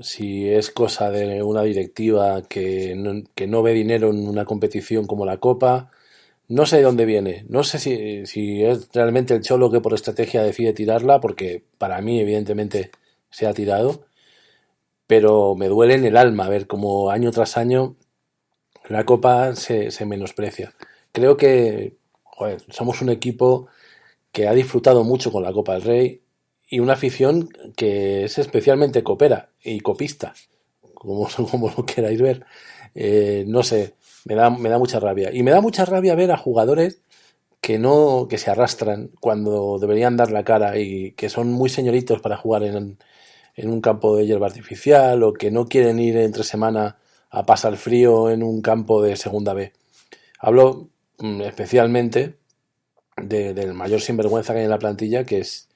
si 0.00 0.48
es 0.48 0.70
cosa 0.70 1.10
de 1.10 1.42
una 1.42 1.62
directiva 1.62 2.42
que 2.42 2.94
no, 2.94 3.62
ve 3.62 3.72
dinero 3.72 4.10
en 4.10 4.26
una 4.28 4.44
competición 4.44 5.06
como 5.06 5.26
la 5.26 5.38
Copa. 5.38 5.90
No 6.48 6.66
sé 6.66 6.78
de 6.78 6.82
dónde 6.82 7.06
viene. 7.06 7.46
No 7.48 7.64
sé 7.64 7.78
si, 7.78 8.26
si 8.26 8.62
es 8.62 8.90
realmente 8.92 9.34
el 9.34 9.42
cholo 9.42 9.70
que 9.70 9.80
por 9.80 9.94
estrategia 9.94 10.42
decide 10.42 10.72
tirarla, 10.72 11.20
porque 11.20 11.64
para 11.78 12.00
mí, 12.00 12.20
evidentemente, 12.20 12.90
se 13.30 13.46
ha 13.46 13.54
tirado 13.54 14.06
pero 15.12 15.54
me 15.56 15.68
duele 15.68 15.92
en 15.92 16.06
el 16.06 16.16
alma 16.16 16.48
ver 16.48 16.66
cómo 16.66 17.10
año 17.10 17.32
tras 17.32 17.58
año 17.58 17.96
la 18.88 19.04
Copa 19.04 19.54
se, 19.56 19.90
se 19.90 20.06
menosprecia. 20.06 20.72
Creo 21.12 21.36
que 21.36 21.96
joder, 22.24 22.62
somos 22.70 23.02
un 23.02 23.10
equipo 23.10 23.68
que 24.32 24.48
ha 24.48 24.52
disfrutado 24.54 25.04
mucho 25.04 25.30
con 25.32 25.42
la 25.42 25.52
Copa 25.52 25.74
del 25.74 25.82
Rey 25.82 26.22
y 26.68 26.80
una 26.80 26.94
afición 26.94 27.48
que 27.76 28.24
es 28.24 28.38
especialmente 28.38 29.02
copera 29.02 29.50
y 29.62 29.80
copista, 29.80 30.34
como, 30.94 31.28
como 31.50 31.70
lo 31.76 31.84
queráis 31.86 32.20
ver. 32.20 32.46
Eh, 32.94 33.44
no 33.46 33.62
sé, 33.62 33.94
Me 34.24 34.34
da, 34.34 34.50
me 34.50 34.68
da 34.68 34.78
mucha 34.78 35.00
rabia. 35.00 35.30
Y 35.32 35.42
me 35.42 35.50
da 35.50 35.60
mucha 35.60 35.84
rabia 35.84 36.14
ver 36.14 36.30
a 36.32 36.36
jugadores 36.36 37.02
que 37.60 37.78
no, 37.78 38.26
que 38.28 38.38
se 38.38 38.50
arrastran 38.50 39.10
cuando 39.20 39.78
deberían 39.80 40.16
dar 40.16 40.30
la 40.32 40.44
cara 40.44 40.78
y 40.78 41.12
que 41.12 41.28
son 41.28 41.52
muy 41.52 41.70
señoritos 41.70 42.20
para 42.20 42.36
jugar 42.36 42.64
en, 42.64 42.98
en 43.56 43.70
un 43.70 43.80
campo 43.80 44.16
de 44.16 44.26
hierba 44.26 44.46
artificial 44.46 45.22
o 45.22 45.32
que 45.32 45.50
no 45.50 45.66
quieren 45.66 45.98
ir 45.98 46.16
entre 46.16 46.44
semana 46.44 46.98
a 47.30 47.44
pasar 47.46 47.76
frío 47.76 48.30
en 48.30 48.42
un 48.42 48.62
campo 48.62 49.02
de 49.02 49.16
segunda 49.16 49.54
B. 49.54 49.72
Hablo 50.38 50.88
especialmente 51.42 52.36
de- 53.16 53.54
del 53.54 53.74
mayor 53.74 54.00
sinvergüenza 54.00 54.52
que 54.52 54.60
hay 54.60 54.64
en 54.64 54.70
la 54.70 54.78
plantilla, 54.78 55.24
que 55.24 55.40
es, 55.40 55.68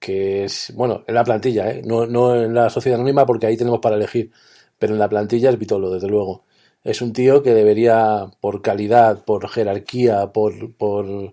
que 0.00 0.44
es 0.44 0.72
bueno, 0.76 1.04
en 1.06 1.14
la 1.14 1.24
plantilla, 1.24 1.70
¿eh? 1.70 1.82
no, 1.84 2.06
no 2.06 2.36
en 2.42 2.54
la 2.54 2.70
sociedad 2.70 2.98
anónima, 3.00 3.26
porque 3.26 3.46
ahí 3.46 3.56
tenemos 3.56 3.80
para 3.80 3.96
elegir, 3.96 4.32
pero 4.78 4.94
en 4.94 4.98
la 5.00 5.08
plantilla 5.08 5.50
es 5.50 5.58
Vitolo, 5.58 5.90
desde 5.90 6.08
luego. 6.08 6.44
Es 6.84 7.02
un 7.02 7.12
tío 7.12 7.42
que 7.42 7.54
debería, 7.54 8.26
por 8.40 8.62
calidad, 8.62 9.24
por 9.24 9.48
jerarquía, 9.48 10.32
por, 10.32 10.74
por 10.76 11.32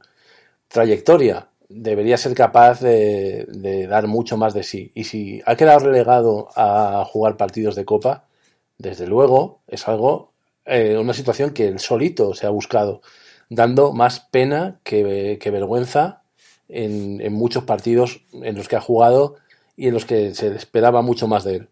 trayectoria, 0.68 1.50
debería 1.70 2.18
ser 2.18 2.34
capaz 2.34 2.82
de, 2.82 3.46
de 3.50 3.88
dar 3.88 4.08
mucho 4.08 4.38
más 4.38 4.54
de 4.54 4.64
sí. 4.64 4.92
Y 4.96 5.06
si 5.06 5.42
ha 5.46 5.56
quedado 5.56 5.80
relegado 5.80 6.50
a 6.56 7.06
jugar 7.06 7.38
partidos 7.38 7.76
de 7.76 7.86
copa, 7.86 8.26
desde 8.78 9.08
luego 9.08 9.62
es 9.68 9.88
algo, 9.88 10.34
eh, 10.66 10.98
una 10.98 11.14
situación 11.14 11.52
que 11.52 11.68
él 11.68 11.80
solito 11.80 12.34
se 12.34 12.46
ha 12.46 12.50
buscado, 12.50 13.02
dando 13.52 13.92
más 13.92 14.22
pena 14.22 14.80
que, 14.86 15.38
que 15.42 15.52
vergüenza 15.52 16.24
en, 16.70 17.20
en 17.20 17.34
muchos 17.34 17.66
partidos 17.66 18.22
en 18.32 18.56
los 18.56 18.70
que 18.70 18.78
ha 18.78 18.82
jugado 18.82 19.36
y 19.76 19.88
en 19.90 19.94
los 19.94 20.06
que 20.06 20.34
se 20.34 20.56
esperaba 20.56 21.02
mucho 21.02 21.28
más 21.28 21.44
de 21.44 21.56
él. 21.58 21.70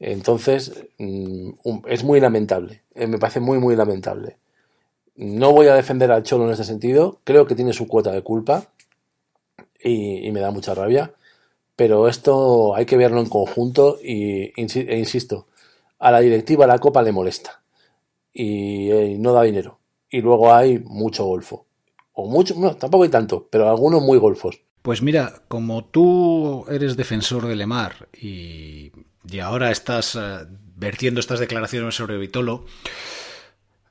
Entonces, 0.00 0.84
mm, 0.98 1.50
es 1.88 2.04
muy 2.04 2.20
lamentable, 2.20 2.82
eh, 2.94 3.06
me 3.06 3.18
parece 3.18 3.40
muy, 3.40 3.58
muy 3.58 3.74
lamentable. 3.74 4.36
No 5.16 5.52
voy 5.52 5.68
a 5.68 5.74
defender 5.74 6.12
al 6.12 6.24
Cholo 6.24 6.44
en 6.44 6.50
este 6.50 6.64
sentido, 6.64 7.20
creo 7.24 7.46
que 7.46 7.54
tiene 7.54 7.72
su 7.72 7.88
cuota 7.88 8.12
de 8.12 8.22
culpa 8.22 8.68
y, 9.82 10.26
y 10.26 10.30
me 10.30 10.40
da 10.40 10.50
mucha 10.50 10.74
rabia, 10.74 11.14
pero 11.74 12.06
esto 12.08 12.74
hay 12.74 12.84
que 12.84 12.98
verlo 12.98 13.20
en 13.20 13.28
conjunto 13.30 13.98
y, 14.02 14.52
e 14.56 14.98
insisto, 14.98 15.46
a 15.98 16.10
la 16.10 16.20
directiva 16.20 16.66
la 16.66 16.78
copa 16.80 17.02
le 17.02 17.12
molesta 17.12 17.62
y, 18.32 18.90
eh, 18.90 19.16
no 19.18 19.32
da 19.32 19.42
dinero. 19.42 19.78
Y 20.14 20.20
luego 20.20 20.54
hay 20.54 20.78
mucho 20.78 21.24
golfo. 21.24 21.66
O 22.12 22.30
mucho, 22.30 22.54
no, 22.56 22.76
tampoco 22.76 23.02
hay 23.02 23.10
tanto, 23.10 23.48
pero 23.50 23.68
algunos 23.68 24.00
muy 24.00 24.16
golfos. 24.16 24.60
Pues 24.80 25.02
mira, 25.02 25.42
como 25.48 25.86
tú 25.86 26.64
eres 26.70 26.96
defensor 26.96 27.48
de 27.48 27.56
Lemar 27.56 28.08
y, 28.12 28.92
y 29.28 29.38
ahora 29.40 29.72
estás 29.72 30.14
eh, 30.14 30.46
vertiendo 30.76 31.18
estas 31.18 31.40
declaraciones 31.40 31.96
sobre 31.96 32.16
Vitolo, 32.16 32.64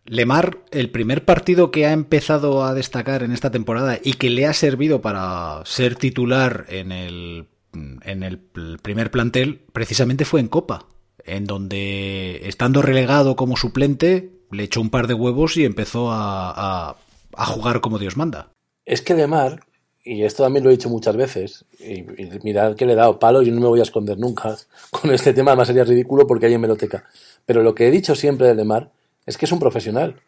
Lemar, 0.06 0.60
el 0.72 0.91
primer 0.91 1.26
partido 1.26 1.72
que 1.72 1.88
ha 1.88 1.91
empezado 1.91 2.64
a 2.64 2.74
destacar 2.74 3.24
en 3.24 3.34
esta 3.34 3.52
temporada 3.52 4.00
y 4.02 4.14
que 4.14 4.30
le 4.30 4.45
ha 4.45 4.54
servido 4.54 5.02
para 5.02 5.62
ser 5.66 5.98
titular 5.98 6.68
en 6.70 6.94
el, 6.94 7.50
en 7.74 8.24
el 8.24 8.38
primer 8.82 9.12
plantel, 9.12 9.66
precisamente 9.74 10.24
fue 10.24 10.40
en 10.40 10.48
Copa, 10.48 10.88
en 11.26 11.44
donde, 11.48 12.48
estando 12.48 12.82
relegado 12.82 13.36
como 13.36 13.58
suplente, 13.58 14.32
le 14.54 14.64
echó 14.64 14.82
un 14.82 14.90
par 14.90 15.08
de 15.08 15.14
huevos 15.14 15.58
y 15.58 15.66
empezó 15.66 16.12
a, 16.12 16.96
a- 17.36 17.46
jugar 17.46 17.82
como 17.82 17.98
Dios 18.00 18.16
manda. 18.16 18.50
Es 18.86 19.02
que 19.02 19.16
Lemar, 19.16 19.64
y 20.04 20.24
esto 20.24 20.44
también 20.44 20.64
lo 20.64 20.70
he 20.70 20.74
dicho 20.74 20.90
muchas 20.90 21.16
veces, 21.16 21.66
y, 21.80 22.04
mirad 22.44 22.76
que 22.76 22.86
le 22.86 22.94
he 22.94 22.96
dado 22.96 23.18
palo, 23.20 23.42
yo 23.42 23.52
no 23.52 23.60
me 23.60 23.68
voy 23.68 23.80
a 23.80 23.84
esconder 23.84 24.18
nunca 24.20 24.56
con 24.92 25.12
este 25.12 25.34
tema, 25.34 25.52
además 25.52 25.68
sería 25.68 25.84
ridículo 25.84 26.28
porque 26.28 26.46
hay 26.46 26.54
en 26.54 26.62
Meloteca. 26.62 27.06
Pero 27.46 27.64
lo 27.64 27.74
que 27.74 27.88
he 27.88 27.92
dicho 27.92 28.16
siempre 28.16 28.48
de 28.48 28.56
Lemar 28.56 28.92
es 29.26 29.38
que 29.38 29.46
es 29.46 29.52
un 29.52 29.60
profesional 29.60 30.22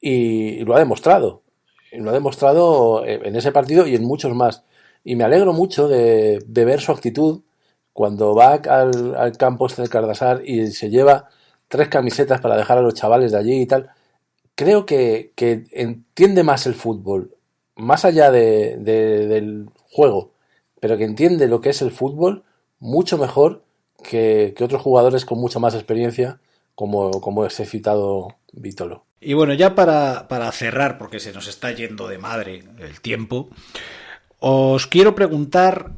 y, 0.00 0.60
lo 0.64 0.74
ha 0.76 0.78
demostrado. 0.78 1.42
Lo 1.92 2.10
ha 2.10 2.12
demostrado 2.12 3.04
en 3.06 3.34
ese 3.34 3.50
partido 3.50 3.86
y 3.86 3.94
en 3.94 4.04
muchos 4.04 4.34
más. 4.34 4.62
Y 5.04 5.16
me 5.16 5.24
alegro 5.24 5.54
mucho 5.54 5.88
de, 5.88 6.38
de 6.46 6.64
ver 6.66 6.80
su 6.80 6.92
actitud 6.92 7.40
cuando 7.94 8.34
va 8.34 8.54
al, 8.54 9.14
al 9.16 9.36
campo 9.38 9.66
este 9.66 9.82
de 9.82 9.88
Cardasar 9.88 10.42
y 10.44 10.66
se 10.68 10.90
lleva 10.90 11.30
tres 11.68 11.88
camisetas 11.88 12.40
para 12.40 12.56
dejar 12.56 12.78
a 12.78 12.82
los 12.82 12.94
chavales 12.94 13.32
de 13.32 13.38
allí 13.38 13.60
y 13.60 13.66
tal. 13.66 13.90
Creo 14.54 14.86
que, 14.86 15.32
que 15.36 15.64
entiende 15.72 16.42
más 16.42 16.66
el 16.66 16.74
fútbol, 16.74 17.34
más 17.76 18.04
allá 18.04 18.30
de, 18.30 18.76
de- 18.78 19.26
del 19.28 19.68
juego, 19.90 20.32
pero 20.80 20.96
que 20.96 21.04
entiende 21.04 21.46
lo 21.46 21.60
que 21.60 21.70
es 21.70 21.80
el 21.82 21.90
fútbol 21.92 22.42
mucho 22.80 23.18
mejor 23.18 23.62
que, 24.02 24.54
que 24.56 24.64
otros 24.64 24.82
jugadores 24.82 25.24
con 25.24 25.38
mucha 25.40 25.58
más 25.58 25.74
experiencia, 25.74 26.40
como, 26.74 27.10
como 27.20 27.44
ese 27.44 27.66
citado 27.66 28.28
Vitolo. 28.52 29.04
Y 29.20 29.34
bueno, 29.34 29.52
ya 29.54 29.74
para, 29.74 30.28
para 30.28 30.50
cerrar, 30.52 30.96
porque 30.98 31.18
se 31.18 31.32
nos 31.32 31.48
está 31.48 31.72
yendo 31.72 32.06
de 32.06 32.18
madre 32.18 32.62
el 32.78 33.00
tiempo, 33.00 33.48
os 34.38 34.86
quiero 34.86 35.14
preguntar 35.16 35.90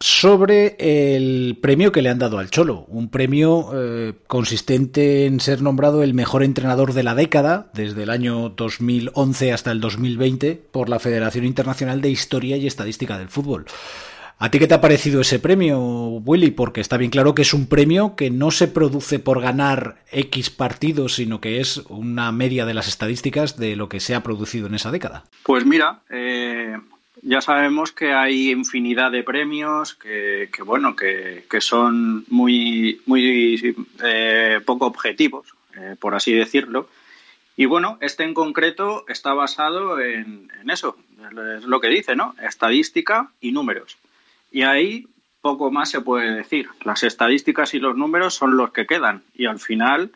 sobre 0.00 0.76
el 0.78 1.58
premio 1.60 1.92
que 1.92 2.02
le 2.02 2.10
han 2.10 2.18
dado 2.18 2.38
al 2.38 2.50
Cholo. 2.50 2.84
Un 2.88 3.08
premio 3.08 3.70
eh, 3.74 4.12
consistente 4.26 5.26
en 5.26 5.40
ser 5.40 5.62
nombrado 5.62 6.02
el 6.02 6.14
mejor 6.14 6.42
entrenador 6.42 6.92
de 6.92 7.02
la 7.02 7.14
década, 7.14 7.70
desde 7.74 8.02
el 8.02 8.10
año 8.10 8.50
2011 8.50 9.52
hasta 9.52 9.70
el 9.72 9.80
2020, 9.80 10.60
por 10.70 10.88
la 10.88 10.98
Federación 10.98 11.44
Internacional 11.44 12.00
de 12.00 12.10
Historia 12.10 12.56
y 12.56 12.66
Estadística 12.66 13.18
del 13.18 13.28
Fútbol. 13.28 13.66
¿A 14.38 14.50
ti 14.50 14.58
qué 14.58 14.66
te 14.66 14.74
ha 14.74 14.80
parecido 14.80 15.20
ese 15.20 15.38
premio, 15.38 15.78
Willy? 15.78 16.50
Porque 16.50 16.80
está 16.80 16.96
bien 16.96 17.10
claro 17.10 17.34
que 17.34 17.42
es 17.42 17.54
un 17.54 17.66
premio 17.66 18.16
que 18.16 18.30
no 18.30 18.50
se 18.50 18.66
produce 18.66 19.20
por 19.20 19.40
ganar 19.40 19.96
X 20.10 20.50
partidos, 20.50 21.14
sino 21.14 21.40
que 21.40 21.60
es 21.60 21.78
una 21.88 22.32
media 22.32 22.66
de 22.66 22.74
las 22.74 22.88
estadísticas 22.88 23.56
de 23.56 23.76
lo 23.76 23.88
que 23.88 24.00
se 24.00 24.14
ha 24.14 24.22
producido 24.24 24.66
en 24.66 24.74
esa 24.74 24.90
década. 24.90 25.24
Pues 25.44 25.64
mira, 25.64 26.02
eh, 26.10 26.76
ya 27.24 27.40
sabemos 27.40 27.90
que 27.90 28.12
hay 28.12 28.50
infinidad 28.50 29.10
de 29.10 29.22
premios 29.22 29.94
que, 29.94 30.48
bueno, 30.64 30.94
que, 30.94 31.44
que 31.50 31.60
son 31.60 32.24
muy, 32.28 33.00
muy 33.06 33.74
eh, 34.02 34.60
poco 34.64 34.86
objetivos, 34.86 35.48
eh, 35.74 35.96
por 35.98 36.14
así 36.14 36.32
decirlo. 36.32 36.88
Y 37.56 37.64
bueno, 37.64 37.96
este 38.02 38.24
en 38.24 38.34
concreto 38.34 39.04
está 39.08 39.32
basado 39.32 40.00
en, 40.00 40.50
en 40.60 40.70
eso, 40.70 40.98
es 41.58 41.64
lo 41.64 41.80
que 41.80 41.88
dice, 41.88 42.14
¿no? 42.14 42.34
Estadística 42.42 43.30
y 43.40 43.52
números. 43.52 43.96
Y 44.52 44.62
ahí 44.62 45.06
poco 45.40 45.70
más 45.70 45.90
se 45.90 46.02
puede 46.02 46.34
decir. 46.34 46.68
Las 46.84 47.02
estadísticas 47.04 47.72
y 47.74 47.78
los 47.78 47.96
números 47.96 48.34
son 48.34 48.56
los 48.56 48.70
que 48.72 48.86
quedan. 48.86 49.22
Y 49.34 49.46
al 49.46 49.60
final, 49.60 50.10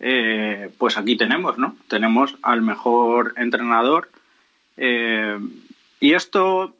eh, 0.00 0.70
pues 0.78 0.96
aquí 0.96 1.16
tenemos, 1.16 1.58
¿no? 1.58 1.76
Tenemos 1.88 2.36
al 2.42 2.62
mejor 2.62 3.34
entrenador. 3.36 4.08
eh, 4.78 5.38
y 6.00 6.12
esto, 6.14 6.74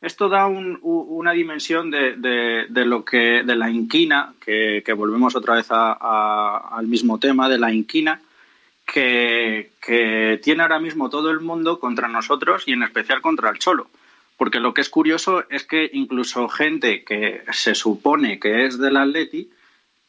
esto 0.00 0.28
da 0.28 0.46
un- 0.46 0.78
una 0.82 1.32
dimensión 1.32 1.90
de, 1.90 2.16
de- 2.16 2.66
lo 2.84 3.04
que, 3.04 3.42
de 3.42 3.56
la 3.56 3.70
inquina, 3.70 4.34
que, 4.44 4.82
volvemos 4.94 5.34
otra 5.36 5.54
vez 5.54 5.66
a- 5.70 6.68
al 6.76 6.86
mismo 6.86 7.18
tema, 7.18 7.48
de 7.48 7.58
la 7.58 7.72
inquina, 7.72 8.20
que, 8.86 9.70
que 9.84 10.40
tiene 10.42 10.62
ahora 10.62 10.78
mismo 10.78 11.10
todo 11.10 11.30
el 11.30 11.40
mundo 11.40 11.78
contra 11.78 12.08
nosotros 12.08 12.64
y 12.66 12.72
en 12.72 12.82
especial 12.82 13.20
contra 13.20 13.50
el 13.50 13.58
Cholo. 13.58 13.88
Porque 14.36 14.60
lo 14.60 14.72
que 14.72 14.80
es 14.82 14.88
curioso 14.88 15.44
es 15.50 15.64
que 15.64 15.90
incluso 15.92 16.48
gente 16.48 17.04
que 17.04 17.42
se 17.52 17.74
supone 17.74 18.38
que 18.38 18.64
es 18.66 18.78
del 18.78 18.96
Atleti 18.96 19.50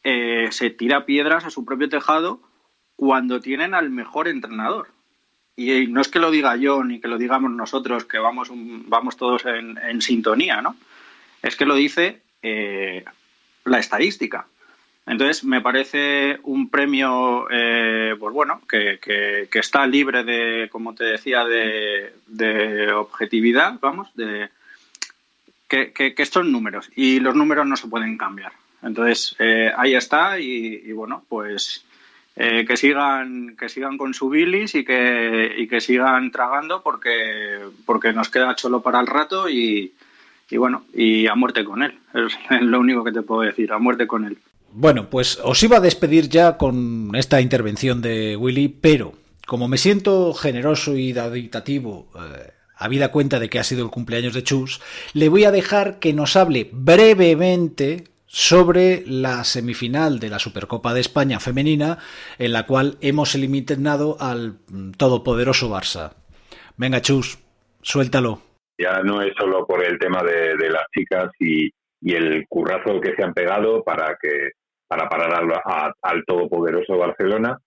eh, 0.04 0.48
se 0.50 0.70
tira 0.70 1.04
piedras 1.04 1.44
a 1.44 1.50
su 1.50 1.64
propio 1.64 1.88
tejado 1.88 2.40
cuando 2.96 3.40
tienen 3.40 3.74
al 3.74 3.90
mejor 3.90 4.28
entrenador. 4.28 4.88
Y 5.60 5.88
no 5.88 6.00
es 6.00 6.08
que 6.08 6.18
lo 6.18 6.30
diga 6.30 6.56
yo 6.56 6.82
ni 6.82 7.00
que 7.00 7.08
lo 7.08 7.18
digamos 7.18 7.50
nosotros, 7.50 8.06
que 8.06 8.18
vamos, 8.18 8.48
vamos 8.50 9.18
todos 9.18 9.44
en, 9.44 10.00
sintonía, 10.00 10.62
¿no? 10.62 10.74
Es 11.42 11.54
que 11.54 11.66
lo 11.66 11.74
dice 11.74 12.22
eh, 12.42 13.04
la 13.66 13.78
estadística. 13.78 14.46
Entonces, 15.04 15.44
me 15.44 15.60
parece 15.60 16.38
un 16.44 16.70
premio, 16.70 17.46
eh, 17.50 18.14
pues 18.18 18.32
bueno, 18.32 18.62
que, 18.66 18.98
que- 19.02 19.48
está 19.58 19.86
libre 19.86 20.24
de, 20.24 20.68
como 20.70 20.94
te 20.94 21.04
decía, 21.04 21.44
de, 21.44 22.14
de 22.26 22.90
objetividad, 22.92 23.78
vamos, 23.80 24.08
de 24.14 24.48
que, 25.68 25.92
que, 25.92 26.14
que 26.14 26.22
estos 26.22 26.46
números 26.46 26.88
y 26.96 27.20
los 27.20 27.34
números 27.34 27.66
no 27.66 27.76
se 27.76 27.88
pueden 27.88 28.16
cambiar. 28.16 28.52
Entonces, 28.82 29.36
eh, 29.38 29.70
ahí 29.76 29.94
está 29.94 30.40
y, 30.40 30.82
y 30.86 30.92
bueno, 30.92 31.22
pues 31.28 31.84
eh, 32.42 32.64
que 32.66 32.78
sigan 32.78 33.54
que 33.54 33.68
sigan 33.68 33.98
con 33.98 34.14
su 34.14 34.30
bilis 34.30 34.74
y 34.74 34.82
que, 34.82 35.54
y 35.58 35.68
que 35.68 35.82
sigan 35.82 36.30
tragando 36.30 36.82
porque, 36.82 37.58
porque 37.84 38.14
nos 38.14 38.30
queda 38.30 38.56
cholo 38.56 38.80
para 38.80 38.98
el 38.98 39.06
rato 39.06 39.46
y, 39.50 39.92
y 40.48 40.56
bueno, 40.56 40.84
y 40.94 41.26
a 41.26 41.34
muerte 41.34 41.66
con 41.66 41.82
él. 41.82 41.98
Es 42.14 42.62
lo 42.62 42.80
único 42.80 43.04
que 43.04 43.12
te 43.12 43.20
puedo 43.20 43.42
decir, 43.42 43.70
a 43.72 43.78
muerte 43.78 44.06
con 44.06 44.24
él. 44.24 44.38
Bueno, 44.72 45.10
pues 45.10 45.38
os 45.44 45.62
iba 45.62 45.76
a 45.76 45.80
despedir 45.80 46.30
ya 46.30 46.56
con 46.56 47.10
esta 47.14 47.42
intervención 47.42 48.00
de 48.00 48.38
Willy, 48.38 48.68
pero 48.68 49.12
como 49.46 49.68
me 49.68 49.76
siento 49.76 50.32
generoso 50.32 50.96
y 50.96 51.12
daditativo, 51.12 52.08
eh, 52.14 52.52
habida 52.74 53.10
cuenta 53.10 53.38
de 53.38 53.50
que 53.50 53.58
ha 53.58 53.64
sido 53.64 53.84
el 53.84 53.90
cumpleaños 53.90 54.32
de 54.32 54.44
Chus, 54.44 54.80
le 55.12 55.28
voy 55.28 55.44
a 55.44 55.50
dejar 55.50 55.98
que 55.98 56.14
nos 56.14 56.36
hable 56.36 56.70
brevemente 56.72 58.04
sobre 58.32 59.02
la 59.06 59.42
semifinal 59.42 60.20
de 60.20 60.28
la 60.28 60.38
Supercopa 60.38 60.94
de 60.94 61.00
España 61.00 61.40
femenina, 61.40 61.98
en 62.38 62.52
la 62.52 62.64
cual 62.64 62.96
hemos 63.00 63.34
eliminado 63.34 64.16
al 64.20 64.60
mm, 64.68 64.92
todopoderoso 64.92 65.68
Barça. 65.68 66.12
Venga, 66.76 67.00
Chus, 67.00 67.42
suéltalo. 67.82 68.40
Ya 68.78 69.02
no 69.02 69.20
es 69.20 69.34
solo 69.36 69.66
por 69.66 69.84
el 69.84 69.98
tema 69.98 70.22
de, 70.22 70.70
las 70.70 70.84
chicas 70.96 71.32
y, 71.40 71.70
y, 72.00 72.14
el 72.14 72.46
currazo 72.48 73.00
que 73.00 73.16
se 73.16 73.24
han 73.24 73.34
pegado 73.34 73.82
para 73.82 74.16
que 74.22 74.52
para 74.86 75.08
parar 75.08 75.34
al, 75.34 75.52
a, 75.52 75.92
al 76.00 76.24
todopoderoso 76.24 76.96
Barcelona, 76.98 77.58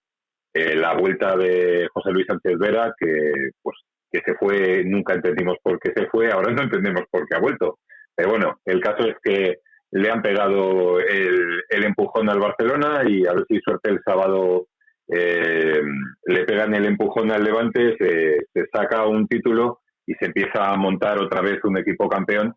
eh, 0.53 0.75
la 0.75 0.93
vuelta 0.93 1.35
de 1.35 1.89
José 1.93 2.11
Luis 2.11 2.25
Sánchez 2.25 2.57
Vera, 2.57 2.93
que 2.97 3.31
pues 3.61 3.77
que 4.09 4.21
se 4.25 4.35
fue, 4.35 4.83
nunca 4.85 5.13
entendimos 5.13 5.57
por 5.61 5.77
qué 5.79 5.91
se 5.93 6.07
fue, 6.07 6.31
ahora 6.31 6.53
no 6.53 6.63
entendemos 6.63 7.03
por 7.11 7.27
qué 7.27 7.35
ha 7.35 7.41
vuelto. 7.41 7.79
Pero 8.15 8.29
bueno, 8.29 8.59
el 8.63 8.79
caso 8.79 9.07
es 9.07 9.15
que 9.21 9.57
le 9.93 10.09
han 10.09 10.21
pegado 10.21 10.99
el, 10.99 11.63
el 11.69 11.83
empujón 11.83 12.29
al 12.29 12.39
Barcelona 12.39 13.03
y 13.07 13.27
a 13.27 13.33
ver 13.33 13.45
si 13.47 13.59
suerte 13.59 13.91
el 13.91 13.99
sábado 14.03 14.67
eh, 15.07 15.81
le 16.25 16.45
pegan 16.45 16.73
el 16.73 16.85
empujón 16.85 17.31
al 17.31 17.43
Levante, 17.43 17.95
se, 17.99 18.37
se, 18.51 18.67
saca 18.73 19.05
un 19.05 19.27
título 19.27 19.81
y 20.07 20.13
se 20.15 20.25
empieza 20.25 20.71
a 20.71 20.75
montar 20.77 21.19
otra 21.19 21.41
vez 21.41 21.63
un 21.63 21.77
equipo 21.77 22.09
campeón, 22.09 22.55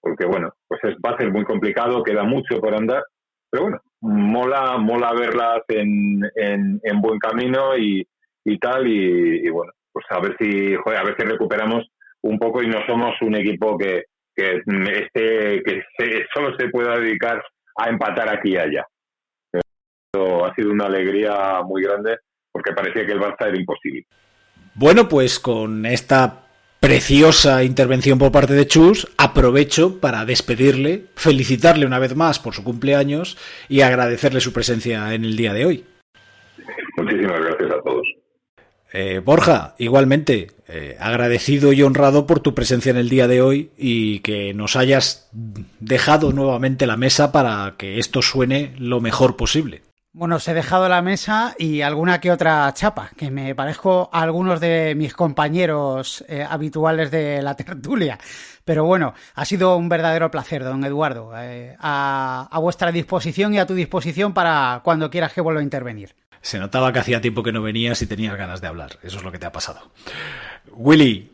porque 0.00 0.26
bueno, 0.26 0.52
pues 0.68 0.80
es, 0.84 0.96
va 0.96 1.14
a 1.14 1.18
ser 1.18 1.32
muy 1.32 1.44
complicado, 1.44 2.02
queda 2.02 2.24
mucho 2.24 2.60
por 2.60 2.74
andar, 2.74 3.02
pero 3.50 3.64
bueno, 3.64 3.80
mola, 4.02 4.76
mola 4.76 5.12
verlas 5.14 5.62
en, 5.68 6.20
en, 6.36 6.80
en 6.82 7.00
buen 7.00 7.18
camino 7.18 7.78
y, 7.78 8.06
y 8.44 8.58
tal, 8.58 8.86
y, 8.86 9.48
bueno, 9.48 9.72
pues 9.90 10.04
a 10.10 10.20
ver 10.20 10.36
si, 10.38 10.74
a 10.74 11.04
ver 11.04 11.16
si 11.16 11.24
recuperamos 11.24 11.86
un 12.22 12.38
poco 12.38 12.62
y 12.62 12.66
no 12.66 12.84
somos 12.86 13.14
un 13.22 13.36
equipo 13.36 13.78
que, 13.78 14.04
que, 14.34 14.62
este, 14.66 15.62
que 15.62 15.82
se, 15.96 16.26
solo 16.32 16.56
se 16.56 16.68
pueda 16.68 16.98
dedicar 16.98 17.42
a 17.76 17.88
empatar 17.88 18.28
aquí 18.28 18.50
y 18.52 18.56
allá. 18.56 18.86
Ha 20.14 20.54
sido 20.54 20.70
una 20.70 20.86
alegría 20.86 21.62
muy 21.64 21.82
grande 21.82 22.18
porque 22.52 22.72
parecía 22.72 23.04
que 23.04 23.12
el 23.12 23.20
Barça 23.20 23.48
era 23.48 23.58
imposible. 23.58 24.06
Bueno, 24.74 25.08
pues 25.08 25.40
con 25.40 25.86
esta 25.86 26.44
preciosa 26.80 27.64
intervención 27.64 28.18
por 28.18 28.30
parte 28.30 28.52
de 28.52 28.66
Chus, 28.66 29.10
aprovecho 29.16 30.00
para 30.00 30.24
despedirle, 30.24 31.06
felicitarle 31.16 31.86
una 31.86 31.98
vez 31.98 32.14
más 32.14 32.38
por 32.38 32.54
su 32.54 32.62
cumpleaños 32.62 33.38
y 33.68 33.80
agradecerle 33.80 34.40
su 34.40 34.52
presencia 34.52 35.14
en 35.14 35.24
el 35.24 35.36
día 35.36 35.52
de 35.52 35.64
hoy. 35.64 35.84
Muchísimas 36.96 37.40
gracias 37.40 37.70
a 37.70 37.82
todos. 37.82 38.06
Eh, 38.96 39.18
Borja, 39.18 39.74
igualmente, 39.78 40.52
eh, 40.68 40.96
agradecido 41.00 41.72
y 41.72 41.82
honrado 41.82 42.28
por 42.28 42.38
tu 42.38 42.54
presencia 42.54 42.90
en 42.90 42.96
el 42.96 43.08
día 43.08 43.26
de 43.26 43.42
hoy 43.42 43.70
y 43.76 44.20
que 44.20 44.54
nos 44.54 44.76
hayas 44.76 45.28
dejado 45.80 46.32
nuevamente 46.32 46.86
la 46.86 46.96
mesa 46.96 47.32
para 47.32 47.74
que 47.76 47.98
esto 47.98 48.22
suene 48.22 48.72
lo 48.78 49.00
mejor 49.00 49.36
posible. 49.36 49.82
Bueno, 50.16 50.36
os 50.36 50.46
he 50.46 50.54
dejado 50.54 50.88
la 50.88 51.02
mesa 51.02 51.56
y 51.58 51.80
alguna 51.80 52.20
que 52.20 52.30
otra 52.30 52.72
chapa, 52.72 53.10
que 53.16 53.32
me 53.32 53.52
parezco 53.56 54.08
a 54.12 54.22
algunos 54.22 54.60
de 54.60 54.94
mis 54.94 55.12
compañeros 55.12 56.24
eh, 56.28 56.46
habituales 56.48 57.10
de 57.10 57.42
la 57.42 57.56
tertulia. 57.56 58.16
Pero 58.64 58.84
bueno, 58.84 59.12
ha 59.34 59.44
sido 59.44 59.76
un 59.76 59.88
verdadero 59.88 60.30
placer, 60.30 60.62
don 60.62 60.84
Eduardo. 60.84 61.32
Eh, 61.36 61.76
a, 61.80 62.48
vuestra 62.60 62.92
disposición 62.92 63.54
y 63.54 63.58
a 63.58 63.66
tu 63.66 63.74
disposición 63.74 64.32
para 64.32 64.82
cuando 64.84 65.10
quieras 65.10 65.32
que 65.32 65.40
vuelva 65.40 65.58
a 65.58 65.64
intervenir. 65.64 66.14
Se 66.40 66.60
notaba 66.60 66.92
que 66.92 67.00
hacía 67.00 67.20
tiempo 67.20 67.42
que 67.42 67.50
no 67.50 67.60
venías 67.60 68.00
y 68.00 68.06
tenías 68.06 68.36
ganas 68.36 68.60
de 68.60 68.68
hablar. 68.68 69.00
Eso 69.02 69.16
es 69.16 69.24
lo 69.24 69.32
que 69.32 69.40
te 69.40 69.46
ha 69.46 69.52
pasado. 69.52 69.90
Willy, 70.70 71.32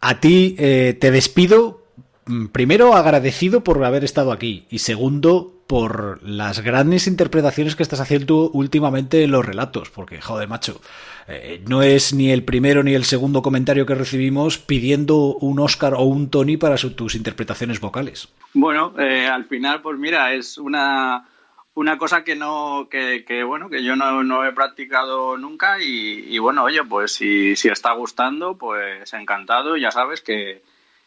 a 0.00 0.20
ti 0.20 0.56
eh, 0.58 0.96
te 0.98 1.10
despido. 1.10 1.85
Mm, 2.26 2.46
Primero 2.46 2.94
agradecido 2.94 3.62
por 3.64 3.82
haber 3.84 4.04
estado 4.04 4.32
aquí 4.32 4.66
y 4.70 4.80
segundo 4.80 5.56
por 5.66 6.22
las 6.22 6.60
grandes 6.60 7.06
interpretaciones 7.06 7.74
que 7.74 7.82
estás 7.82 8.00
haciendo 8.00 8.50
últimamente 8.50 9.24
en 9.24 9.32
los 9.32 9.44
relatos, 9.44 9.90
porque 9.90 10.20
joder 10.20 10.48
macho, 10.48 10.80
eh, 11.26 11.60
no 11.66 11.82
es 11.82 12.14
ni 12.14 12.30
el 12.30 12.44
primero 12.44 12.82
ni 12.82 12.94
el 12.94 13.04
segundo 13.04 13.42
comentario 13.42 13.84
que 13.84 13.94
recibimos 13.94 14.58
pidiendo 14.58 15.34
un 15.36 15.58
Oscar 15.58 15.94
o 15.94 16.02
un 16.02 16.30
Tony 16.30 16.56
para 16.56 16.76
tus 16.76 17.14
interpretaciones 17.14 17.80
vocales. 17.80 18.28
Bueno, 18.54 18.94
eh, 18.98 19.26
al 19.26 19.46
final 19.46 19.82
pues 19.82 19.98
mira, 19.98 20.32
es 20.34 20.56
una 20.58 21.26
una 21.74 21.98
cosa 21.98 22.24
que 22.24 22.36
no 22.36 22.88
que, 22.90 23.24
que 23.26 23.42
bueno 23.42 23.68
que 23.68 23.82
yo 23.82 23.96
no, 23.96 24.22
no, 24.22 24.46
he 24.46 24.52
practicado 24.52 25.36
nunca 25.36 25.82
y, 25.82 26.26
y 26.28 26.38
bueno 26.38 26.64
oye 26.64 26.82
pues 26.84 27.12
si, 27.12 27.54
si, 27.54 27.68
está 27.68 27.92
gustando 27.92 28.56
pues 28.56 29.12
encantado 29.12 29.76
ya 29.76 29.90
sabes 29.90 30.22
que, 30.22 30.62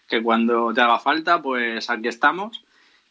que, 0.09 0.21
cuando 0.21 0.73
te 0.73 0.81
haga 0.81 0.99
falta 0.99 1.41
pues 1.41 1.89
aquí 1.89 2.07
estamos 2.07 2.63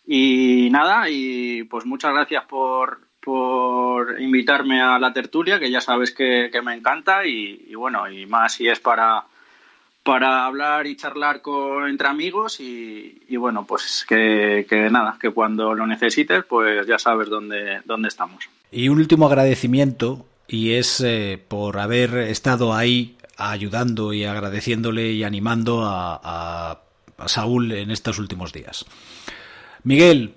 y 0.06 0.68
nada 0.70 1.08
y 1.10 1.64
pues 1.64 1.84
muchas 1.84 2.12
gracias 2.12 2.44
por, 2.46 3.00
por 3.20 4.20
invitarme 4.20 4.80
a 4.80 4.98
la 4.98 5.12
tertulia 5.12 5.58
que 5.58 5.70
ya 5.70 5.82
sabes 5.82 6.12
que, 6.12 6.50
me 6.64 6.74
encanta 6.74 7.26
y, 7.26 7.74
bueno 7.74 8.10
y 8.10 8.26
más 8.26 8.54
si 8.54 8.68
es 8.68 8.80
para 8.80 9.24
para 10.02 10.46
hablar 10.46 10.86
y 10.86 10.96
charlar 10.96 11.42
con, 11.42 11.86
entre 11.86 12.08
amigos 12.08 12.60
y, 12.60 13.36
bueno, 13.36 13.66
pues 13.66 14.06
que, 14.08 14.64
nada, 14.90 15.18
que 15.20 15.28
cuando 15.28 15.74
lo 15.74 15.86
necesites, 15.86 16.44
pues 16.48 16.86
ya 16.86 16.98
sabes 16.98 17.28
dónde, 17.28 17.82
dónde 17.84 18.08
estamos. 18.08 18.48
Y 18.72 18.88
un 18.88 19.00
último 19.00 19.26
agradecimiento 19.26 20.24
y 20.46 20.72
es 20.72 21.02
eh, 21.02 21.38
por 21.46 21.78
haber 21.78 22.14
estado 22.14 22.72
ahí 22.72 23.18
ayudando 23.36 24.14
y 24.14 24.24
agradeciéndole 24.24 25.12
y 25.12 25.24
animando 25.24 25.82
a 25.84 26.87
Saúl 27.26 27.72
en 27.72 27.90
estos 27.90 28.18
últimos 28.18 28.52
días. 28.52 28.84
Miguel, 29.82 30.34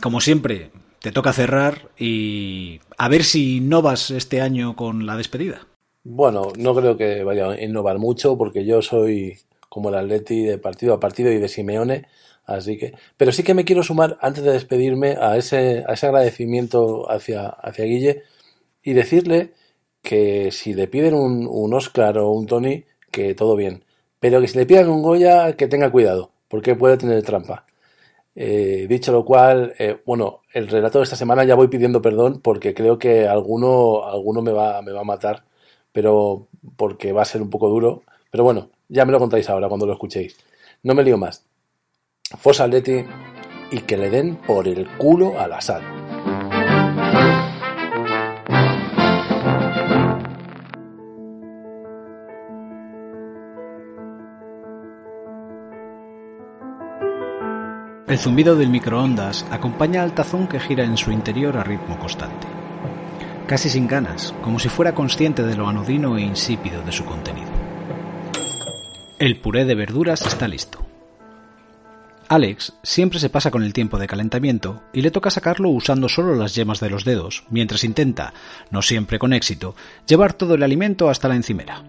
como 0.00 0.20
siempre, 0.20 0.70
te 1.00 1.12
toca 1.12 1.32
cerrar 1.32 1.90
y 1.98 2.80
a 2.96 3.08
ver 3.08 3.24
si 3.24 3.56
innovas 3.56 4.10
este 4.10 4.40
año 4.40 4.76
con 4.76 5.06
la 5.06 5.16
despedida. 5.16 5.66
Bueno, 6.02 6.52
no 6.58 6.74
creo 6.74 6.96
que 6.96 7.24
vaya 7.24 7.50
a 7.50 7.62
innovar 7.62 7.98
mucho 7.98 8.36
porque 8.36 8.64
yo 8.64 8.82
soy 8.82 9.38
como 9.68 9.88
el 9.88 9.96
Atleti 9.96 10.42
de 10.44 10.58
partido 10.58 10.94
a 10.94 11.00
partido 11.00 11.32
y 11.32 11.38
de 11.38 11.48
Simeone, 11.48 12.06
así 12.46 12.76
que, 12.76 12.94
pero 13.16 13.32
sí 13.32 13.42
que 13.42 13.54
me 13.54 13.64
quiero 13.64 13.82
sumar 13.82 14.18
antes 14.20 14.44
de 14.44 14.52
despedirme 14.52 15.16
a 15.20 15.36
ese, 15.36 15.84
a 15.88 15.94
ese 15.94 16.06
agradecimiento 16.06 17.10
hacia, 17.10 17.48
hacia 17.48 17.84
Guille 17.84 18.22
y 18.82 18.92
decirle 18.92 19.52
que 20.02 20.52
si 20.52 20.74
le 20.74 20.86
piden 20.86 21.14
un, 21.14 21.48
un 21.50 21.74
Oscar 21.74 22.18
o 22.18 22.30
un 22.30 22.46
Tony, 22.46 22.84
que 23.10 23.34
todo 23.34 23.56
bien, 23.56 23.84
pero 24.24 24.40
que 24.40 24.48
si 24.48 24.56
le 24.56 24.64
piden 24.64 24.88
un 24.88 25.02
Goya, 25.02 25.54
que 25.54 25.68
tenga 25.68 25.92
cuidado, 25.92 26.30
porque 26.48 26.74
puede 26.74 26.96
tener 26.96 27.22
trampa. 27.22 27.66
Eh, 28.34 28.86
dicho 28.88 29.12
lo 29.12 29.22
cual, 29.22 29.74
eh, 29.78 29.98
bueno, 30.06 30.40
el 30.54 30.68
relato 30.68 30.98
de 30.98 31.04
esta 31.04 31.14
semana 31.14 31.44
ya 31.44 31.54
voy 31.54 31.68
pidiendo 31.68 32.00
perdón 32.00 32.40
porque 32.40 32.72
creo 32.72 32.98
que 32.98 33.28
alguno, 33.28 34.02
alguno 34.06 34.40
me 34.40 34.50
va, 34.50 34.80
me 34.80 34.92
va 34.92 35.02
a 35.02 35.04
matar 35.04 35.44
pero 35.92 36.48
porque 36.74 37.12
va 37.12 37.20
a 37.20 37.26
ser 37.26 37.42
un 37.42 37.50
poco 37.50 37.68
duro. 37.68 38.02
Pero 38.30 38.44
bueno, 38.44 38.70
ya 38.88 39.04
me 39.04 39.12
lo 39.12 39.18
contáis 39.18 39.50
ahora 39.50 39.68
cuando 39.68 39.84
lo 39.84 39.92
escuchéis. 39.92 40.38
No 40.82 40.94
me 40.94 41.02
lío 41.02 41.18
más. 41.18 41.44
Fosa 42.38 42.64
Atleti 42.64 43.04
y 43.72 43.80
que 43.80 43.98
le 43.98 44.08
den 44.08 44.36
por 44.36 44.66
el 44.68 44.88
culo 44.96 45.38
a 45.38 45.48
la 45.48 45.60
El 58.14 58.20
zumbido 58.20 58.54
del 58.54 58.68
microondas 58.68 59.44
acompaña 59.50 60.04
al 60.04 60.14
tazón 60.14 60.46
que 60.46 60.60
gira 60.60 60.84
en 60.84 60.96
su 60.96 61.10
interior 61.10 61.56
a 61.56 61.64
ritmo 61.64 61.98
constante 61.98 62.46
casi 63.48 63.68
sin 63.68 63.88
ganas, 63.88 64.32
como 64.40 64.60
si 64.60 64.68
fuera 64.68 64.94
consciente 64.94 65.42
de 65.42 65.56
lo 65.56 65.68
anodino 65.68 66.16
e 66.16 66.22
insípido 66.22 66.80
de 66.82 66.92
su 66.92 67.04
contenido. 67.04 67.50
El 69.18 69.40
puré 69.40 69.64
de 69.64 69.74
verduras 69.74 70.24
está 70.24 70.46
listo. 70.46 70.78
Alex 72.28 72.74
siempre 72.84 73.18
se 73.18 73.30
pasa 73.30 73.50
con 73.50 73.64
el 73.64 73.72
tiempo 73.72 73.98
de 73.98 74.06
calentamiento 74.06 74.84
y 74.92 75.02
le 75.02 75.10
toca 75.10 75.30
sacarlo 75.30 75.70
usando 75.70 76.08
solo 76.08 76.36
las 76.36 76.54
yemas 76.54 76.78
de 76.78 76.90
los 76.90 77.04
dedos, 77.04 77.42
mientras 77.50 77.82
intenta, 77.82 78.32
no 78.70 78.80
siempre 78.80 79.18
con 79.18 79.32
éxito, 79.32 79.74
llevar 80.06 80.34
todo 80.34 80.54
el 80.54 80.62
alimento 80.62 81.10
hasta 81.10 81.26
la 81.26 81.34
encimera. 81.34 81.82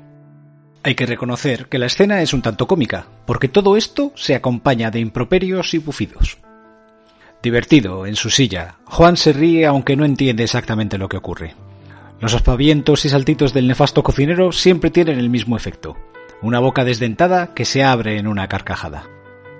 Hay 0.85 0.93
que 0.93 1.07
reconocer 1.07 1.65
que 1.65 1.79
la 1.79 1.87
escena 1.87 2.21
es 2.21 2.31
un 2.31 2.43
tanto 2.43 2.67
cómica, 2.67 3.07
porque 3.25 3.47
todo 3.47 3.75
esto 3.75 4.11
se 4.13 4.35
acompaña 4.35 4.91
de 4.91 4.99
improperios 4.99 5.73
y 5.73 5.79
bufidos. 5.79 6.37
Divertido, 7.41 8.05
en 8.05 8.15
su 8.15 8.29
silla, 8.29 8.75
Juan 8.85 9.17
se 9.17 9.33
ríe 9.33 9.65
aunque 9.65 9.95
no 9.95 10.05
entiende 10.05 10.43
exactamente 10.43 10.99
lo 10.99 11.09
que 11.09 11.17
ocurre. 11.17 11.55
Los 12.21 12.35
aspavientos 12.35 13.03
y 13.03 13.09
saltitos 13.09 13.51
del 13.51 13.67
nefasto 13.67 14.03
cocinero 14.03 14.51
siempre 14.51 14.91
tienen 14.91 15.17
el 15.17 15.31
mismo 15.31 15.57
efecto. 15.57 15.97
Una 16.43 16.59
boca 16.59 16.85
desdentada 16.85 17.55
que 17.55 17.65
se 17.65 17.83
abre 17.83 18.19
en 18.19 18.27
una 18.27 18.47
carcajada. 18.47 19.05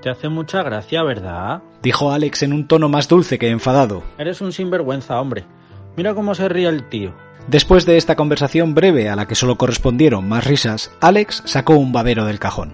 Te 0.04 0.12
hace 0.12 0.30
mucha 0.30 0.62
gracia, 0.62 1.02
¿verdad? 1.02 1.64
Dijo 1.82 2.12
Alex 2.12 2.44
en 2.44 2.54
un 2.54 2.68
tono 2.68 2.88
más 2.88 3.08
dulce 3.08 3.40
que 3.40 3.50
enfadado. 3.50 4.04
Eres 4.20 4.42
un 4.42 4.52
sinvergüenza, 4.52 5.20
hombre. 5.20 5.44
Mira 5.98 6.14
cómo 6.14 6.36
se 6.36 6.48
ríe 6.50 6.68
el 6.68 6.88
tío. 6.88 7.16
Después 7.48 7.86
de 7.86 7.98
esta 7.98 8.16
conversación 8.16 8.74
breve 8.74 9.08
a 9.08 9.16
la 9.16 9.28
que 9.28 9.36
solo 9.36 9.56
correspondieron 9.56 10.28
más 10.28 10.46
risas, 10.46 10.92
Alex 11.00 11.44
sacó 11.46 11.78
un 11.78 11.92
babero 11.92 12.26
del 12.26 12.40
cajón. 12.40 12.74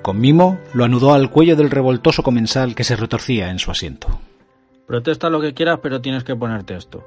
Con 0.00 0.18
mimo 0.18 0.58
lo 0.72 0.84
anudó 0.84 1.12
al 1.12 1.30
cuello 1.30 1.54
del 1.54 1.70
revoltoso 1.70 2.22
comensal 2.22 2.74
que 2.74 2.84
se 2.84 2.96
retorcía 2.96 3.50
en 3.50 3.58
su 3.58 3.70
asiento. 3.70 4.20
Protesta 4.86 5.28
lo 5.28 5.40
que 5.40 5.52
quieras, 5.52 5.80
pero 5.82 6.00
tienes 6.00 6.24
que 6.24 6.34
ponerte 6.34 6.74
esto. 6.74 7.06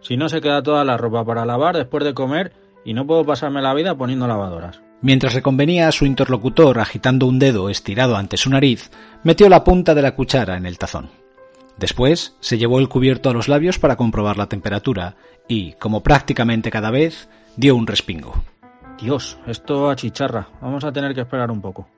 Si 0.00 0.18
no, 0.18 0.28
se 0.28 0.42
queda 0.42 0.62
toda 0.62 0.84
la 0.84 0.98
ropa 0.98 1.24
para 1.24 1.46
lavar 1.46 1.76
después 1.76 2.04
de 2.04 2.12
comer 2.12 2.52
y 2.84 2.92
no 2.92 3.06
puedo 3.06 3.24
pasarme 3.24 3.62
la 3.62 3.72
vida 3.72 3.96
poniendo 3.96 4.26
lavadoras. 4.26 4.82
Mientras 5.00 5.32
reconvenía 5.32 5.88
a 5.88 5.92
su 5.92 6.04
interlocutor 6.04 6.78
agitando 6.78 7.26
un 7.26 7.38
dedo 7.38 7.70
estirado 7.70 8.16
ante 8.16 8.36
su 8.36 8.50
nariz, 8.50 8.90
metió 9.22 9.48
la 9.48 9.64
punta 9.64 9.94
de 9.94 10.02
la 10.02 10.14
cuchara 10.14 10.58
en 10.58 10.66
el 10.66 10.76
tazón. 10.76 11.23
Después 11.78 12.36
se 12.40 12.58
llevó 12.58 12.78
el 12.78 12.88
cubierto 12.88 13.30
a 13.30 13.32
los 13.32 13.48
labios 13.48 13.78
para 13.78 13.96
comprobar 13.96 14.36
la 14.36 14.48
temperatura 14.48 15.16
y, 15.48 15.72
como 15.74 16.02
prácticamente 16.02 16.70
cada 16.70 16.90
vez, 16.90 17.28
dio 17.56 17.74
un 17.74 17.86
respingo. 17.86 18.42
Dios, 19.00 19.38
esto 19.46 19.90
achicharra. 19.90 20.48
Vamos 20.60 20.84
a 20.84 20.92
tener 20.92 21.14
que 21.14 21.22
esperar 21.22 21.50
un 21.50 21.60
poco. 21.60 21.88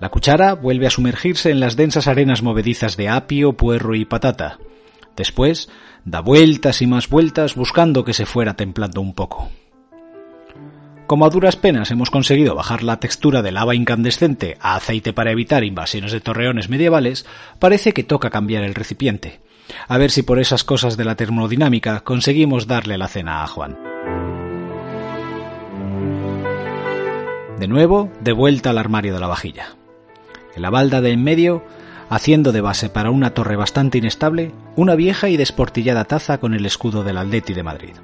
La 0.00 0.10
cuchara 0.10 0.54
vuelve 0.54 0.86
a 0.86 0.90
sumergirse 0.90 1.50
en 1.50 1.60
las 1.60 1.76
densas 1.76 2.06
arenas 2.06 2.42
movedizas 2.42 2.96
de 2.96 3.08
apio, 3.08 3.54
puerro 3.54 3.94
y 3.94 4.04
patata. 4.04 4.58
Después 5.16 5.68
da 6.04 6.20
vueltas 6.20 6.82
y 6.82 6.86
más 6.86 7.08
vueltas 7.08 7.56
buscando 7.56 8.04
que 8.04 8.12
se 8.12 8.26
fuera 8.26 8.54
templando 8.54 9.00
un 9.00 9.14
poco. 9.14 9.48
Como 11.08 11.24
a 11.24 11.30
duras 11.30 11.56
penas 11.56 11.90
hemos 11.90 12.10
conseguido 12.10 12.54
bajar 12.54 12.82
la 12.82 13.00
textura 13.00 13.40
de 13.40 13.50
lava 13.50 13.74
incandescente 13.74 14.58
a 14.60 14.76
aceite 14.76 15.14
para 15.14 15.30
evitar 15.30 15.64
invasiones 15.64 16.12
de 16.12 16.20
torreones 16.20 16.68
medievales, 16.68 17.24
parece 17.58 17.92
que 17.92 18.04
toca 18.04 18.28
cambiar 18.28 18.62
el 18.62 18.74
recipiente. 18.74 19.40
A 19.88 19.96
ver 19.96 20.10
si 20.10 20.22
por 20.22 20.38
esas 20.38 20.64
cosas 20.64 20.98
de 20.98 21.06
la 21.06 21.14
termodinámica 21.14 22.00
conseguimos 22.00 22.66
darle 22.66 22.98
la 22.98 23.08
cena 23.08 23.42
a 23.42 23.46
Juan. 23.46 23.78
De 27.58 27.68
nuevo, 27.68 28.12
de 28.20 28.32
vuelta 28.32 28.68
al 28.68 28.76
armario 28.76 29.14
de 29.14 29.20
la 29.20 29.28
vajilla. 29.28 29.76
En 30.54 30.60
la 30.60 30.68
balda 30.68 31.00
de 31.00 31.12
en 31.12 31.24
medio, 31.24 31.64
haciendo 32.10 32.52
de 32.52 32.60
base 32.60 32.90
para 32.90 33.10
una 33.10 33.32
torre 33.32 33.56
bastante 33.56 33.96
inestable, 33.96 34.52
una 34.76 34.94
vieja 34.94 35.30
y 35.30 35.38
desportillada 35.38 36.04
taza 36.04 36.36
con 36.36 36.52
el 36.52 36.66
escudo 36.66 37.02
del 37.02 37.16
Atleti 37.16 37.54
de 37.54 37.62
Madrid. 37.62 37.94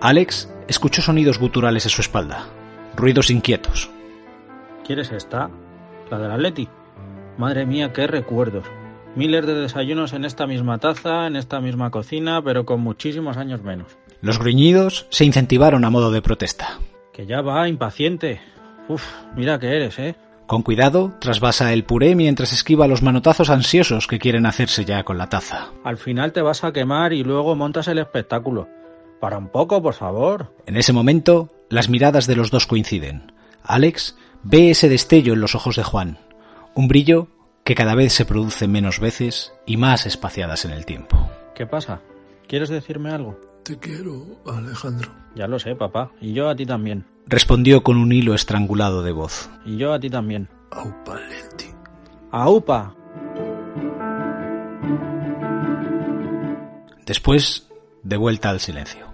Alex 0.00 0.48
escuchó 0.68 1.02
sonidos 1.02 1.38
guturales 1.38 1.86
a 1.86 1.88
su 1.88 2.02
espalda, 2.02 2.46
ruidos 2.94 3.30
inquietos. 3.30 3.90
¿Quieres 4.86 5.10
esta? 5.10 5.50
La 6.10 6.18
del 6.18 6.30
Atleti. 6.30 6.68
Madre 7.36 7.66
mía, 7.66 7.92
qué 7.92 8.06
recuerdos. 8.06 8.64
Miles 9.16 9.46
de 9.46 9.54
desayunos 9.54 10.12
en 10.12 10.24
esta 10.24 10.46
misma 10.46 10.78
taza, 10.78 11.26
en 11.26 11.36
esta 11.36 11.60
misma 11.60 11.90
cocina, 11.90 12.42
pero 12.42 12.64
con 12.64 12.80
muchísimos 12.80 13.36
años 13.36 13.62
menos. 13.62 13.96
Los 14.20 14.38
gruñidos 14.38 15.06
se 15.10 15.24
incentivaron 15.24 15.84
a 15.84 15.90
modo 15.90 16.10
de 16.10 16.22
protesta. 16.22 16.78
Que 17.12 17.26
ya 17.26 17.40
va, 17.40 17.68
impaciente. 17.68 18.40
Uf, 18.88 19.04
mira 19.34 19.58
que 19.58 19.68
eres, 19.68 19.98
¿eh? 19.98 20.16
Con 20.46 20.62
cuidado, 20.62 21.12
trasvasa 21.20 21.72
el 21.72 21.84
puré 21.84 22.14
mientras 22.14 22.52
esquiva 22.52 22.88
los 22.88 23.02
manotazos 23.02 23.50
ansiosos 23.50 24.06
que 24.06 24.18
quieren 24.18 24.46
hacerse 24.46 24.84
ya 24.84 25.04
con 25.04 25.18
la 25.18 25.28
taza. 25.28 25.68
Al 25.84 25.98
final 25.98 26.32
te 26.32 26.40
vas 26.40 26.64
a 26.64 26.72
quemar 26.72 27.12
y 27.12 27.22
luego 27.22 27.54
montas 27.54 27.88
el 27.88 27.98
espectáculo. 27.98 28.68
Para 29.20 29.38
un 29.38 29.48
poco, 29.48 29.82
por 29.82 29.94
favor. 29.94 30.54
En 30.66 30.76
ese 30.76 30.92
momento, 30.92 31.50
las 31.68 31.88
miradas 31.88 32.26
de 32.26 32.36
los 32.36 32.50
dos 32.50 32.66
coinciden. 32.66 33.32
Alex 33.62 34.16
ve 34.42 34.70
ese 34.70 34.88
destello 34.88 35.32
en 35.32 35.40
los 35.40 35.54
ojos 35.54 35.76
de 35.76 35.82
Juan, 35.82 36.18
un 36.74 36.88
brillo 36.88 37.28
que 37.64 37.74
cada 37.74 37.94
vez 37.94 38.12
se 38.12 38.24
produce 38.24 38.66
menos 38.68 39.00
veces 39.00 39.52
y 39.66 39.76
más 39.76 40.06
espaciadas 40.06 40.64
en 40.64 40.70
el 40.70 40.86
tiempo. 40.86 41.28
¿Qué 41.54 41.66
pasa? 41.66 42.00
¿Quieres 42.46 42.70
decirme 42.70 43.10
algo? 43.10 43.38
Te 43.62 43.78
quiero, 43.78 44.24
Alejandro. 44.46 45.10
Ya 45.34 45.46
lo 45.46 45.58
sé, 45.58 45.74
papá. 45.74 46.10
Y 46.20 46.32
yo 46.32 46.48
a 46.48 46.56
ti 46.56 46.64
también. 46.64 47.04
Respondió 47.26 47.82
con 47.82 47.98
un 47.98 48.10
hilo 48.12 48.32
estrangulado 48.32 49.02
de 49.02 49.12
voz. 49.12 49.50
Y 49.66 49.76
yo 49.76 49.92
a 49.92 50.00
ti 50.00 50.08
también. 50.08 50.48
Aupa 50.70 51.20
Leti. 51.20 51.66
¡Aupa! 52.30 52.94
Después, 57.04 57.68
de 58.02 58.16
vuelta 58.16 58.50
al 58.50 58.60
silencio. 58.60 59.07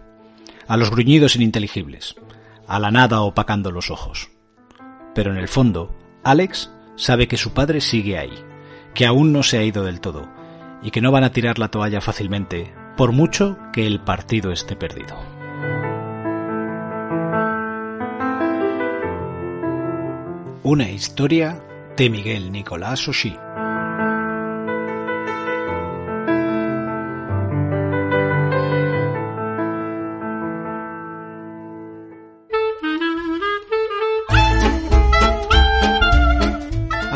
A 0.67 0.77
los 0.77 0.91
gruñidos 0.91 1.37
ininteligibles. 1.37 2.17
A 2.67 2.79
la 2.79 2.91
nada 2.91 3.21
opacando 3.21 3.71
los 3.71 3.91
ojos. 3.91 4.31
Pero 5.15 5.31
en 5.31 5.37
el 5.37 5.49
fondo, 5.49 5.95
Alex 6.23 6.71
sabe 6.97 7.29
que 7.29 7.37
su 7.37 7.53
padre 7.53 7.81
sigue 7.81 8.19
ahí, 8.19 8.33
que 8.95 9.07
aún 9.07 9.33
no 9.33 9.43
se 9.43 9.59
ha 9.59 9.63
ido 9.63 9.85
del 9.85 10.01
todo, 10.01 10.29
y 10.83 10.91
que 10.91 11.01
no 11.01 11.13
van 11.13 11.25
a 11.25 11.33
tirar 11.33 11.59
la 11.59 11.69
toalla 11.69 12.01
fácilmente, 12.01 12.75
por 12.97 13.13
mucho 13.13 13.59
que 13.73 13.87
el 13.87 14.01
partido 14.01 14.53
esté 14.53 14.77
perdido. 14.77 15.17
Una 20.63 20.89
historia 20.89 21.63
de 21.97 22.09
Miguel 22.09 22.51
Nicolás 22.51 23.07
Oshí. 23.07 23.37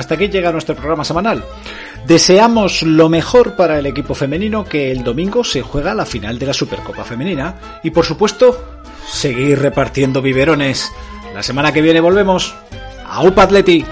Hasta 0.09 0.25
aquí 0.25 0.29
llega 0.29 0.51
nuestro 0.51 0.75
programa 0.75 1.05
semanal. 1.05 1.45
Deseamos 2.07 2.83
lo 2.83 3.11
mejor 3.11 3.57
para 3.57 3.79
el 3.79 3.85
equipo 3.85 4.15
femenino 4.15 4.65
que 4.65 4.91
el 4.91 5.05
domingo 5.05 5.45
se 5.45 5.61
juega 5.61 5.93
la 5.93 6.07
final 6.07 6.39
de 6.39 6.47
la 6.47 6.55
Supercopa 6.55 7.05
Femenina 7.05 7.81
y 7.83 7.91
por 7.91 8.07
supuesto 8.07 8.81
seguir 9.07 9.59
repartiendo 9.59 10.23
biberones. 10.23 10.91
La 11.35 11.43
semana 11.43 11.75
que 11.75 11.83
viene 11.83 12.01
volvemos. 12.01 12.55
¡Aupa 13.07 13.43
Atleti! 13.43 13.85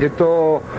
Mm, 0.00 0.75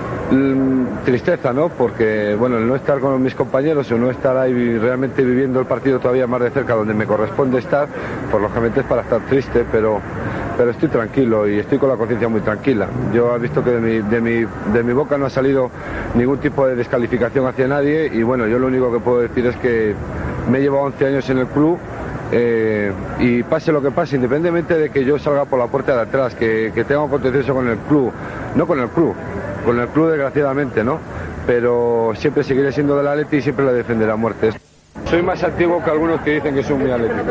tristeza, 1.05 1.53
¿no? 1.53 1.69
Porque, 1.69 2.35
bueno, 2.37 2.57
el 2.57 2.67
no 2.67 2.75
estar 2.75 2.99
con 2.99 3.21
mis 3.21 3.33
compañeros 3.33 3.89
o 3.91 3.97
no 3.97 4.09
estar 4.09 4.37
ahí 4.37 4.77
realmente 4.77 5.23
viviendo 5.23 5.59
el 5.59 5.65
partido 5.65 5.99
todavía 5.99 6.27
más 6.27 6.41
de 6.41 6.49
cerca 6.49 6.75
donde 6.75 6.93
me 6.93 7.05
corresponde 7.05 7.59
estar, 7.59 7.87
pues 8.29 8.41
lógicamente 8.41 8.81
es 8.81 8.85
para 8.85 9.03
estar 9.03 9.21
triste, 9.21 9.65
pero, 9.71 9.99
pero 10.57 10.71
estoy 10.71 10.89
tranquilo 10.89 11.47
y 11.47 11.59
estoy 11.59 11.77
con 11.77 11.89
la 11.89 11.95
conciencia 11.95 12.27
muy 12.27 12.41
tranquila. 12.41 12.87
Yo 13.13 13.35
he 13.35 13.39
visto 13.39 13.63
que 13.63 13.71
de 13.71 13.79
mi, 13.79 14.09
de, 14.09 14.21
mi, 14.21 14.45
de 14.73 14.83
mi 14.83 14.93
boca 14.93 15.17
no 15.17 15.27
ha 15.27 15.29
salido 15.29 15.71
ningún 16.15 16.39
tipo 16.39 16.67
de 16.67 16.75
descalificación 16.75 17.47
hacia 17.47 17.67
nadie 17.67 18.11
y, 18.13 18.23
bueno, 18.23 18.47
yo 18.47 18.59
lo 18.59 18.67
único 18.67 18.91
que 18.91 18.99
puedo 18.99 19.19
decir 19.19 19.45
es 19.45 19.55
que 19.57 19.95
me 20.49 20.57
he 20.57 20.61
llevado 20.61 20.83
11 20.83 21.05
años 21.05 21.29
en 21.29 21.37
el 21.39 21.47
club. 21.47 21.77
Eh, 22.31 22.91
y 23.19 23.43
pase 23.43 23.71
lo 23.71 23.81
que 23.81 23.91
pase, 23.91 24.15
independientemente 24.15 24.77
de 24.77 24.89
que 24.89 25.05
yo 25.05 25.17
salga 25.17 25.45
por 25.45 25.59
la 25.59 25.67
puerta 25.67 25.95
de 25.95 26.01
atrás, 26.01 26.35
que, 26.35 26.71
que 26.73 26.83
tenga 26.83 27.01
un 27.03 27.09
contencioso 27.09 27.53
con 27.53 27.67
el 27.67 27.77
club, 27.77 28.11
no 28.55 28.67
con 28.67 28.79
el 28.79 28.89
club, 28.89 29.15
con 29.65 29.79
el 29.79 29.87
club 29.87 30.09
desgraciadamente, 30.09 30.83
¿no? 30.83 30.99
Pero 31.45 32.11
siempre 32.15 32.43
seguiré 32.43 32.71
siendo 32.71 32.97
del 32.97 33.07
Atleti 33.07 33.37
y 33.37 33.41
siempre 33.41 33.65
lo 33.65 33.73
defenderé 33.73 34.11
a 34.11 34.15
muerte. 34.15 34.51
Soy 35.05 35.21
más 35.21 35.41
antiguo 35.43 35.81
que 35.83 35.89
algunos 35.89 36.19
que 36.21 36.31
dicen 36.31 36.53
que 36.53 36.63
soy 36.63 36.75
muy 36.75 36.91
atlético. 36.91 37.23